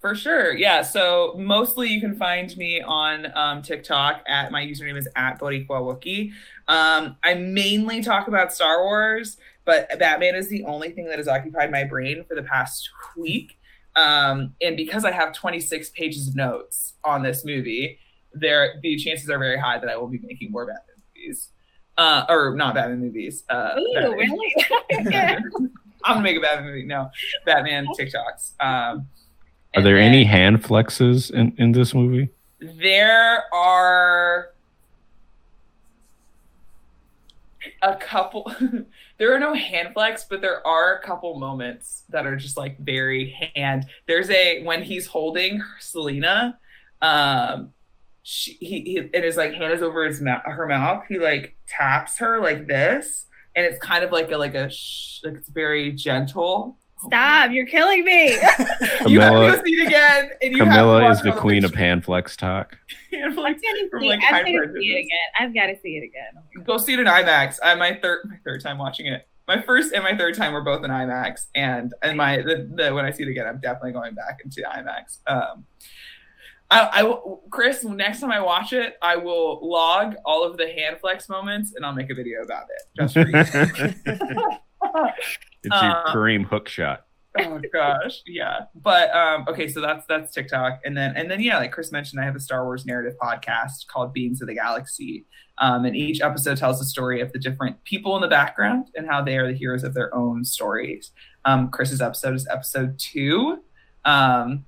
For 0.00 0.14
sure. 0.14 0.54
Yeah. 0.54 0.80
So 0.82 1.34
mostly 1.36 1.88
you 1.88 2.00
can 2.00 2.16
find 2.16 2.56
me 2.56 2.80
on 2.80 3.26
um, 3.36 3.60
TikTok 3.60 4.22
at 4.26 4.50
my 4.50 4.64
username 4.64 4.96
is 4.96 5.06
at 5.14 5.38
Boricua 5.38 5.68
Wookie. 5.68 6.32
Um, 6.68 7.16
I 7.22 7.34
mainly 7.34 8.02
talk 8.02 8.26
about 8.26 8.52
Star 8.52 8.82
Wars, 8.82 9.36
but 9.66 9.98
Batman 9.98 10.36
is 10.36 10.48
the 10.48 10.64
only 10.64 10.90
thing 10.90 11.04
that 11.06 11.18
has 11.18 11.28
occupied 11.28 11.70
my 11.70 11.84
brain 11.84 12.24
for 12.26 12.34
the 12.34 12.42
past 12.42 12.88
week. 13.14 13.58
Um, 13.94 14.54
and 14.62 14.74
because 14.74 15.04
I 15.04 15.10
have 15.10 15.34
26 15.34 15.90
pages 15.90 16.28
of 16.28 16.36
notes 16.36 16.94
on 17.04 17.22
this 17.22 17.44
movie, 17.44 17.98
there 18.32 18.78
the 18.82 18.96
chances 18.96 19.28
are 19.30 19.38
very 19.38 19.58
high 19.58 19.78
that 19.78 19.88
I 19.88 19.96
will 19.96 20.08
be 20.08 20.20
making 20.22 20.50
more 20.50 20.66
Batman 20.66 20.96
movies. 21.14 21.48
Uh, 21.98 22.24
or 22.28 22.54
not 22.56 22.74
Batman 22.74 23.00
movies. 23.00 23.44
Uh, 23.48 23.74
Ooh, 23.78 23.94
Batman. 23.94 24.12
really? 24.16 24.54
I'm 26.04 26.14
gonna 26.14 26.22
make 26.22 26.36
a 26.36 26.40
Batman 26.40 26.64
movie. 26.64 26.84
No, 26.84 27.10
Batman 27.44 27.86
TikToks. 27.98 28.52
Um, 28.60 29.08
Are 29.76 29.82
there 29.82 29.96
then 29.96 30.04
any 30.04 30.24
hand 30.24 30.62
flexes 30.62 31.30
in, 31.30 31.54
in 31.58 31.72
this 31.72 31.94
movie? 31.94 32.30
There 32.60 33.44
are 33.52 34.50
a 37.82 37.96
couple. 37.96 38.52
there 39.18 39.34
are 39.34 39.38
no 39.38 39.54
hand 39.54 39.90
flex, 39.94 40.24
but 40.28 40.40
there 40.40 40.66
are 40.66 40.96
a 40.96 41.02
couple 41.02 41.38
moments 41.38 42.04
that 42.08 42.26
are 42.26 42.36
just 42.36 42.56
like 42.56 42.78
very 42.78 43.30
hand. 43.54 43.86
There's 44.06 44.30
a 44.30 44.62
when 44.64 44.82
he's 44.82 45.06
holding 45.06 45.62
Selina. 45.78 46.58
Um, 47.02 47.72
she 48.22 48.52
he, 48.60 48.80
he 48.82 48.98
and 48.98 49.24
his 49.24 49.36
like 49.36 49.54
hand 49.54 49.72
is 49.72 49.82
over 49.82 50.04
his 50.04 50.20
mouth, 50.20 50.42
her 50.44 50.66
mouth. 50.66 51.04
He 51.08 51.18
like 51.18 51.56
taps 51.66 52.18
her 52.18 52.40
like 52.40 52.66
this, 52.66 53.26
and 53.56 53.64
it's 53.64 53.78
kind 53.78 54.04
of 54.04 54.12
like 54.12 54.30
a 54.30 54.36
like 54.36 54.54
a 54.54 54.70
sh- 54.70 55.20
like 55.24 55.34
it's 55.34 55.48
very 55.48 55.92
gentle. 55.92 56.76
Stop! 57.06 57.50
You're 57.50 57.66
killing 57.66 58.04
me. 58.04 58.32
you 59.06 59.20
have 59.20 59.32
to 59.32 59.56
go 59.56 59.62
see 59.64 59.72
it 59.72 59.86
again. 59.86 60.30
And 60.42 60.52
you 60.52 60.58
Camilla 60.58 61.00
watch 61.00 61.16
is 61.16 61.22
the 61.22 61.32
queen 61.32 61.64
of 61.64 61.70
pictures. 61.70 61.86
hand 61.86 62.04
flex 62.04 62.36
talk. 62.36 62.76
hand 63.10 63.30
I've 63.30 63.34
flex 63.34 63.60
got 63.62 63.72
to 63.72 63.88
from, 63.88 64.02
see, 64.02 64.08
like, 64.08 64.20
I've 64.22 64.44
got 64.44 64.52
to 64.52 64.72
see 64.74 64.92
it 64.92 64.98
again. 64.98 65.18
I've 65.38 65.54
got 65.54 65.66
to 65.66 65.80
see 65.80 65.96
it 65.96 66.04
again. 66.04 66.64
go 66.64 66.76
see 66.76 66.92
it 66.92 67.00
in 67.00 67.06
IMAX. 67.06 67.56
I 67.62 67.74
my 67.74 67.98
third 68.02 68.26
my 68.28 68.36
third 68.44 68.60
time 68.60 68.76
watching 68.76 69.06
it. 69.06 69.26
My 69.48 69.62
first 69.62 69.94
and 69.94 70.04
my 70.04 70.14
third 70.14 70.36
time 70.36 70.52
were 70.52 70.60
both 70.60 70.84
in 70.84 70.90
IMAX, 70.90 71.46
and 71.54 71.92
and 72.02 72.18
my 72.18 72.36
the, 72.36 72.70
the 72.74 72.94
when 72.94 73.06
I 73.06 73.12
see 73.12 73.22
it 73.22 73.30
again, 73.30 73.46
I'm 73.46 73.60
definitely 73.60 73.92
going 73.92 74.14
back 74.14 74.40
into 74.44 74.60
IMAX. 74.60 75.18
Um, 75.26 75.64
I, 76.70 76.80
I 76.92 77.02
will- 77.02 77.42
Chris, 77.50 77.82
next 77.84 78.20
time 78.20 78.30
I 78.30 78.40
watch 78.40 78.72
it, 78.72 78.94
I 79.02 79.16
will 79.16 79.58
log 79.68 80.14
all 80.24 80.44
of 80.44 80.56
the 80.56 80.68
hand 80.68 80.98
flex 81.00 81.28
moments, 81.28 81.72
and 81.74 81.84
I'll 81.84 81.92
make 81.94 82.10
a 82.10 82.14
video 82.14 82.42
about 82.42 82.66
it. 82.70 82.82
Just 82.96 83.14
for 83.14 83.26
you. 83.26 84.46
It's 85.62 85.74
Uh, 85.74 86.02
your 86.06 86.14
Kareem 86.14 86.46
hook 86.46 86.68
shot. 86.68 87.04
oh 87.38 87.60
gosh 87.72 88.22
yeah. 88.26 88.60
But 88.74 89.14
um 89.14 89.44
okay 89.46 89.68
so 89.68 89.80
that's 89.80 90.06
that's 90.06 90.32
tiktok. 90.32 90.80
And 90.86 90.96
then 90.96 91.14
and 91.16 91.30
then 91.30 91.40
yeah 91.40 91.58
like 91.58 91.70
chris 91.70 91.92
mentioned 91.92 92.20
i 92.20 92.24
have 92.24 92.34
a 92.34 92.40
star 92.40 92.64
wars 92.64 92.86
narrative 92.86 93.12
podcast 93.22 93.86
called 93.88 94.12
beings 94.14 94.40
of 94.40 94.48
the 94.48 94.54
galaxy. 94.54 95.26
Um, 95.58 95.84
and 95.84 95.94
each 95.94 96.22
episode 96.22 96.56
tells 96.56 96.78
the 96.78 96.86
story 96.86 97.20
of 97.20 97.30
the 97.32 97.38
different 97.38 97.84
people 97.84 98.16
in 98.16 98.22
the 98.22 98.28
background 98.28 98.86
and 98.94 99.06
how 99.06 99.22
they 99.22 99.36
are 99.36 99.46
the 99.46 99.56
heroes 99.56 99.84
of 99.84 99.92
their 99.92 100.12
own 100.14 100.44
stories. 100.46 101.12
Um 101.44 101.70
chris's 101.70 102.00
episode 102.00 102.34
is 102.34 102.48
episode 102.48 102.98
two. 102.98 103.58
Um 104.06 104.64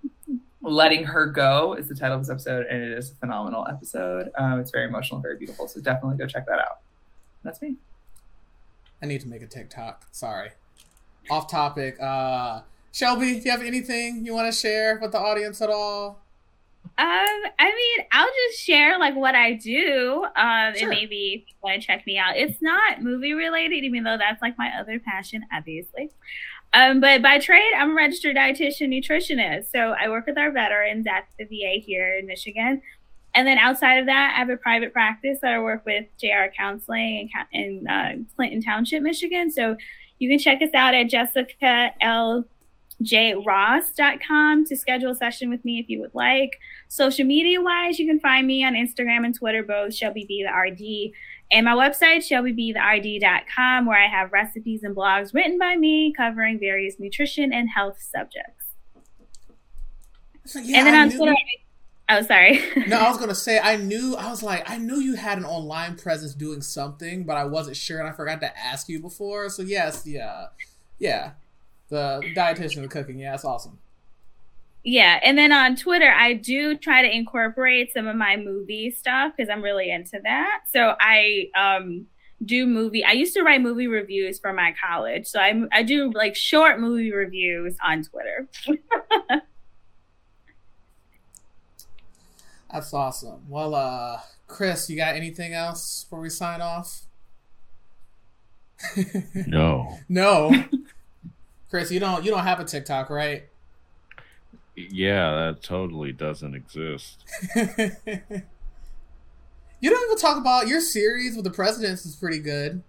letting 0.63 1.05
her 1.05 1.27
go 1.27 1.75
is 1.75 1.89
the 1.89 1.95
title 1.95 2.17
of 2.17 2.23
this 2.23 2.31
episode 2.31 2.67
and 2.71 2.83
it 2.83 2.93
is 2.97 3.11
a 3.11 3.15
phenomenal 3.17 3.67
episode 3.69 4.31
um 4.39 4.61
it's 4.61 4.71
very 4.71 4.87
emotional 4.87 5.21
very 5.21 5.37
beautiful 5.37 5.67
so 5.67 5.81
definitely 5.81 6.17
go 6.17 6.27
check 6.27 6.47
that 6.47 6.59
out 6.61 6.79
that's 7.43 7.61
me 7.61 7.75
I 9.03 9.07
need 9.07 9.21
to 9.23 9.29
make 9.29 9.43
a 9.43 9.49
TikTok. 9.49 10.07
Sorry. 10.13 10.51
Off 11.29 11.51
topic. 11.51 12.01
Uh, 12.01 12.61
Shelby, 12.93 13.41
do 13.41 13.45
you 13.45 13.51
have 13.51 13.61
anything 13.63 14.25
you 14.25 14.33
want 14.33 14.53
to 14.53 14.57
share 14.57 15.01
with 15.01 15.11
the 15.11 15.19
audience 15.19 15.61
at 15.61 15.71
all? 15.71 16.21
Um, 16.85 16.97
I 16.99 17.47
mean, 17.75 18.07
I'll 18.13 18.31
just 18.49 18.63
share 18.63 19.01
like 19.01 19.17
what 19.17 19.35
I 19.35 19.55
do. 19.55 20.25
Um, 20.37 20.75
Sure. 20.77 20.83
and 20.83 20.89
maybe 20.91 21.43
if 21.45 21.49
you 21.49 21.55
want 21.65 21.81
to 21.81 21.85
check 21.85 22.07
me 22.07 22.17
out. 22.17 22.37
It's 22.37 22.63
not 22.63 23.03
movie 23.03 23.33
related, 23.33 23.83
even 23.83 24.05
though 24.05 24.17
that's 24.19 24.41
like 24.41 24.57
my 24.57 24.71
other 24.79 25.01
passion, 25.01 25.43
obviously. 25.53 26.11
Um, 26.75 27.01
but 27.01 27.23
by 27.23 27.39
trade, 27.39 27.73
I'm 27.77 27.91
a 27.91 27.95
registered 27.95 28.37
dietitian 28.37 28.89
nutritionist. 28.89 29.71
So 29.71 29.95
I 29.99 30.09
work 30.09 30.27
with 30.27 30.39
our 30.39 30.51
veterans 30.51 31.07
at 31.07 31.27
the 31.39 31.45
VA 31.45 31.85
here 31.85 32.17
in 32.17 32.27
Michigan. 32.27 32.81
And 33.35 33.47
then 33.47 33.59
outside 33.59 33.97
of 33.97 34.07
that, 34.07 34.35
I 34.35 34.39
have 34.39 34.51
a 34.51 34.57
private 34.57 34.93
practice 34.93 35.39
that 35.43 35.53
I 35.53 35.59
work 35.61 35.85
with 35.87 36.05
JR 36.21 36.51
Counseling 36.57 37.31
in, 37.53 37.61
in 37.61 37.89
uh, 37.89 38.13
Clinton 38.37 38.63
Township, 38.63 39.03
Michigan. 39.03 39.51
So 39.51 39.77
you 40.19 40.29
can 40.29 40.39
check 40.39 40.63
us 40.63 40.75
out 40.75 40.95
at 40.95 41.09
Jessica 41.09 41.93
L 42.01 42.45
jross.com 43.03 44.65
to 44.67 44.77
schedule 44.77 45.11
a 45.11 45.15
session 45.15 45.51
with 45.51 45.65
me 45.65 45.79
if 45.79 45.89
you 45.89 46.01
would 46.01 46.15
like. 46.15 46.59
Social 46.89 47.27
media 47.27 47.61
wise, 47.61 47.99
you 47.99 48.07
can 48.07 48.21
find 48.21 48.47
me 48.47 48.65
on 48.65 48.75
Instagram 48.75 49.25
and 49.25 49.35
Twitter, 49.35 49.63
both 49.63 49.95
Shelby 49.95 50.25
B 50.27 50.45
the 50.45 50.53
RD. 50.53 51.13
And 51.53 51.67
my 51.67 51.75
website, 51.75 52.25
shelbybtherd.com, 52.27 53.85
where 53.85 54.03
I 54.03 54.09
have 54.09 54.33
recipes 54.33 54.83
and 54.83 54.97
blogs 54.97 55.35
written 55.35 55.59
by 55.59 55.77
me 55.77 56.13
covering 56.17 56.59
various 56.59 56.99
nutrition 56.99 57.53
and 57.53 57.69
health 57.69 58.01
subjects. 58.01 58.65
Like, 60.55 60.65
yeah, 60.67 60.79
and 60.79 60.87
then 60.87 60.95
I 60.95 61.03
on 61.03 61.11
Twitter, 61.11 61.35
oh, 62.09 62.23
sorry. 62.23 62.61
No, 62.89 62.97
I 62.97 63.09
was 63.09 63.19
gonna 63.19 63.35
say 63.35 63.61
I 63.61 63.77
knew. 63.77 64.17
I 64.17 64.31
was 64.31 64.43
like, 64.43 64.69
I 64.69 64.79
knew 64.79 64.97
you 64.97 65.15
had 65.15 65.39
an 65.39 65.45
online 65.45 65.97
presence 65.97 66.35
doing 66.35 66.63
something, 66.63 67.25
but 67.25 67.37
I 67.37 67.45
wasn't 67.45 67.77
sure, 67.77 68.01
and 68.01 68.09
I 68.09 68.13
forgot 68.13 68.41
to 68.41 68.59
ask 68.59 68.89
you 68.89 68.99
before. 68.99 69.51
So 69.51 69.63
yes, 69.63 70.05
yeah, 70.07 70.47
yeah, 70.99 71.33
the 71.91 72.23
dietitian, 72.35 72.83
the 72.83 72.89
cooking, 72.89 73.19
yeah, 73.19 73.33
that's 73.33 73.45
awesome. 73.45 73.79
Yeah, 74.85 75.21
and 75.23 75.39
then 75.39 75.53
on 75.53 75.77
Twitter, 75.77 76.11
I 76.11 76.33
do 76.33 76.77
try 76.77 77.03
to 77.03 77.11
incorporate 77.15 77.93
some 77.93 78.09
of 78.09 78.17
my 78.17 78.37
movie 78.37 78.91
stuff 78.91 79.33
because 79.37 79.49
I'm 79.49 79.63
really 79.63 79.91
into 79.91 80.21
that. 80.25 80.63
So 80.73 80.97
I 81.01 81.51
um 81.57 82.07
do 82.45 82.67
movie. 82.67 83.05
I 83.05 83.13
used 83.13 83.35
to 83.35 83.43
write 83.43 83.61
movie 83.61 83.87
reviews 83.87 84.41
for 84.41 84.53
my 84.53 84.75
college, 84.85 85.27
so 85.27 85.39
I 85.39 85.63
I 85.73 85.83
do 85.85 86.11
like 86.13 86.35
short 86.35 86.81
movie 86.81 87.13
reviews 87.13 87.77
on 87.85 88.03
Twitter. 88.03 88.49
That's 92.73 92.93
awesome. 92.95 93.43
Well, 93.49 93.75
uh, 93.75 94.21
Chris, 94.49 94.89
you 94.89 94.97
got 94.97 95.15
anything 95.15 95.53
else 95.53 96.05
before 96.05 96.21
we 96.21 96.31
sign 96.31 96.61
off? 96.61 97.03
No. 99.47 99.99
no, 100.09 100.53
Chris, 101.71 101.93
you 101.93 102.01
don't. 102.01 102.25
You 102.25 102.33
don't 102.33 102.43
have 102.43 102.59
a 102.59 102.65
TikTok, 102.65 103.11
right? 103.11 103.45
Yeah, 104.75 105.33
that 105.35 105.63
totally 105.63 106.13
doesn't 106.13 106.55
exist. 106.55 107.25
you 107.57 107.67
don't 109.91 110.05
even 110.05 110.19
talk 110.19 110.39
about 110.39 110.67
your 110.67 110.81
series 110.81 111.37
with 111.37 111.45
the 111.45 111.51
presidents 111.51 112.07
is 112.07 112.17
pretty 112.17 112.39
good. 112.39 112.83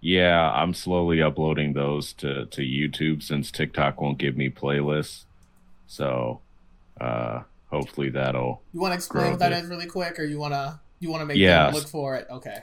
Yeah, 0.00 0.50
I'm 0.52 0.74
slowly 0.74 1.22
uploading 1.22 1.72
those 1.72 2.12
to, 2.14 2.46
to 2.46 2.60
YouTube 2.60 3.22
since 3.22 3.50
TikTok 3.50 4.00
won't 4.00 4.18
give 4.18 4.36
me 4.36 4.50
playlists. 4.50 5.24
So 5.86 6.40
uh 7.00 7.42
hopefully 7.70 8.10
that'll 8.10 8.62
You 8.72 8.80
want 8.80 8.92
to 8.92 8.96
explain 8.96 9.30
what 9.30 9.38
that 9.40 9.52
it. 9.52 9.64
is 9.64 9.70
really 9.70 9.86
quick, 9.86 10.18
or 10.18 10.24
you 10.24 10.38
wanna 10.38 10.80
you 11.00 11.10
wanna 11.10 11.24
make 11.24 11.38
yeah. 11.38 11.66
them 11.66 11.74
look 11.74 11.88
for 11.88 12.16
it? 12.16 12.26
Okay. 12.30 12.58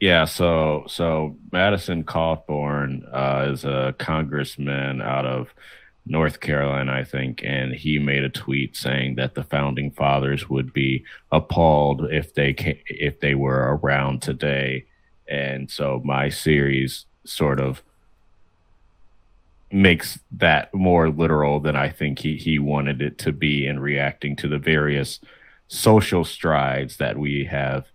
Yeah, 0.00 0.24
so 0.26 0.84
so 0.88 1.36
Madison 1.52 2.04
Cawthorn 2.04 3.08
uh, 3.12 3.50
is 3.50 3.64
a 3.64 3.94
congressman 3.98 5.00
out 5.00 5.24
of 5.24 5.54
North 6.06 6.38
Carolina, 6.38 6.92
I 6.92 7.02
think, 7.02 7.42
and 7.44 7.74
he 7.74 7.98
made 7.98 8.22
a 8.22 8.28
tweet 8.28 8.76
saying 8.76 9.16
that 9.16 9.34
the 9.34 9.42
founding 9.42 9.90
fathers 9.90 10.48
would 10.48 10.72
be 10.72 11.04
appalled 11.32 12.06
if 12.12 12.34
they 12.34 12.54
if 12.86 13.18
they 13.20 13.34
were 13.34 13.76
around 13.82 14.22
today, 14.22 14.86
and 15.28 15.68
so 15.68 16.00
my 16.04 16.28
series 16.28 17.06
sort 17.24 17.58
of 17.58 17.82
makes 19.72 20.20
that 20.30 20.72
more 20.72 21.10
literal 21.10 21.58
than 21.58 21.74
I 21.74 21.88
think 21.88 22.20
he 22.20 22.36
he 22.36 22.60
wanted 22.60 23.02
it 23.02 23.18
to 23.18 23.32
be 23.32 23.66
in 23.66 23.80
reacting 23.80 24.36
to 24.36 24.48
the 24.48 24.58
various 24.58 25.18
social 25.66 26.24
strides 26.24 26.98
that 26.98 27.18
we 27.18 27.44
have 27.46 27.88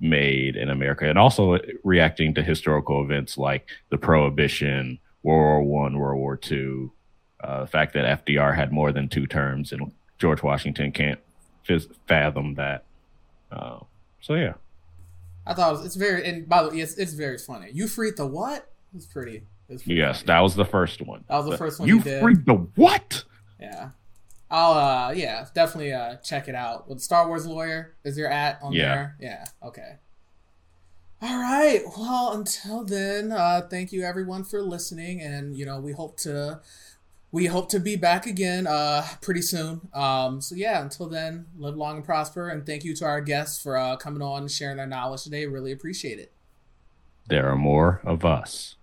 made 0.00 0.56
in 0.56 0.68
America, 0.68 1.08
and 1.08 1.16
also 1.16 1.60
reacting 1.84 2.34
to 2.34 2.42
historical 2.42 3.04
events 3.04 3.38
like 3.38 3.68
the 3.90 3.98
Prohibition, 3.98 4.98
World 5.22 5.64
War 5.64 5.82
One, 5.84 5.96
World 5.96 6.18
War 6.18 6.36
Two, 6.36 6.92
uh, 7.42 7.62
the 7.62 7.66
fact 7.66 7.92
that 7.94 8.24
FDR 8.24 8.54
had 8.54 8.72
more 8.72 8.92
than 8.92 9.08
two 9.08 9.26
terms, 9.26 9.72
and 9.72 9.92
George 10.18 10.42
Washington 10.42 10.92
can't 10.92 11.18
phys- 11.68 11.92
fathom 12.06 12.54
that. 12.54 12.84
Uh, 13.50 13.80
so 14.20 14.34
yeah, 14.34 14.54
I 15.46 15.54
thought 15.54 15.70
it 15.70 15.76
was, 15.78 15.86
it's 15.86 15.96
very 15.96 16.24
and 16.24 16.48
by 16.48 16.62
the 16.62 16.68
way, 16.70 16.80
it's 16.80 16.94
it's 16.94 17.12
very 17.12 17.38
funny. 17.38 17.70
You 17.72 17.88
freed 17.88 18.16
the 18.16 18.26
what? 18.26 18.70
It's 18.94 19.06
pretty 19.06 19.42
Yes, 19.84 20.18
funny. 20.18 20.26
that 20.26 20.40
was 20.40 20.54
the 20.54 20.64
first 20.64 21.00
one. 21.02 21.24
That 21.28 21.36
was 21.38 21.46
the 21.50 21.56
first 21.56 21.80
one 21.80 21.88
you, 21.88 21.96
you 21.96 22.20
freaked 22.20 22.46
the 22.46 22.54
what? 22.76 23.24
Yeah. 23.60 23.90
I'll 24.50 24.72
uh 24.72 25.12
yeah, 25.12 25.46
definitely 25.54 25.92
uh 25.92 26.16
check 26.16 26.46
it 26.48 26.54
out. 26.54 26.88
With 26.88 27.00
Star 27.00 27.26
Wars 27.26 27.46
lawyer 27.46 27.94
is 28.04 28.18
your 28.18 28.28
at 28.28 28.58
on 28.62 28.72
yeah. 28.72 28.94
there? 28.94 29.16
Yeah. 29.18 29.44
Okay. 29.66 29.96
All 31.22 31.38
right. 31.38 31.80
Well, 31.96 32.32
until 32.32 32.84
then, 32.84 33.32
uh 33.32 33.62
thank 33.70 33.92
you 33.92 34.02
everyone 34.02 34.44
for 34.44 34.60
listening 34.60 35.20
and 35.22 35.56
you 35.56 35.64
know, 35.64 35.80
we 35.80 35.92
hope 35.92 36.18
to 36.18 36.60
we 37.32 37.46
hope 37.46 37.68
to 37.70 37.80
be 37.80 37.96
back 37.96 38.26
again 38.26 38.66
uh 38.66 39.04
pretty 39.20 39.42
soon. 39.42 39.88
Um 39.92 40.40
so 40.40 40.54
yeah, 40.54 40.80
until 40.82 41.08
then, 41.08 41.46
live 41.56 41.76
long 41.76 41.96
and 41.96 42.04
prosper 42.04 42.48
and 42.48 42.64
thank 42.64 42.84
you 42.84 42.94
to 42.96 43.04
our 43.04 43.20
guests 43.20 43.60
for 43.60 43.76
uh 43.76 43.96
coming 43.96 44.22
on 44.22 44.42
and 44.42 44.50
sharing 44.50 44.76
their 44.76 44.86
knowledge 44.86 45.24
today. 45.24 45.46
Really 45.46 45.72
appreciate 45.72 46.18
it. 46.18 46.32
There 47.28 47.48
are 47.48 47.56
more 47.56 48.00
of 48.04 48.24
us. 48.24 48.76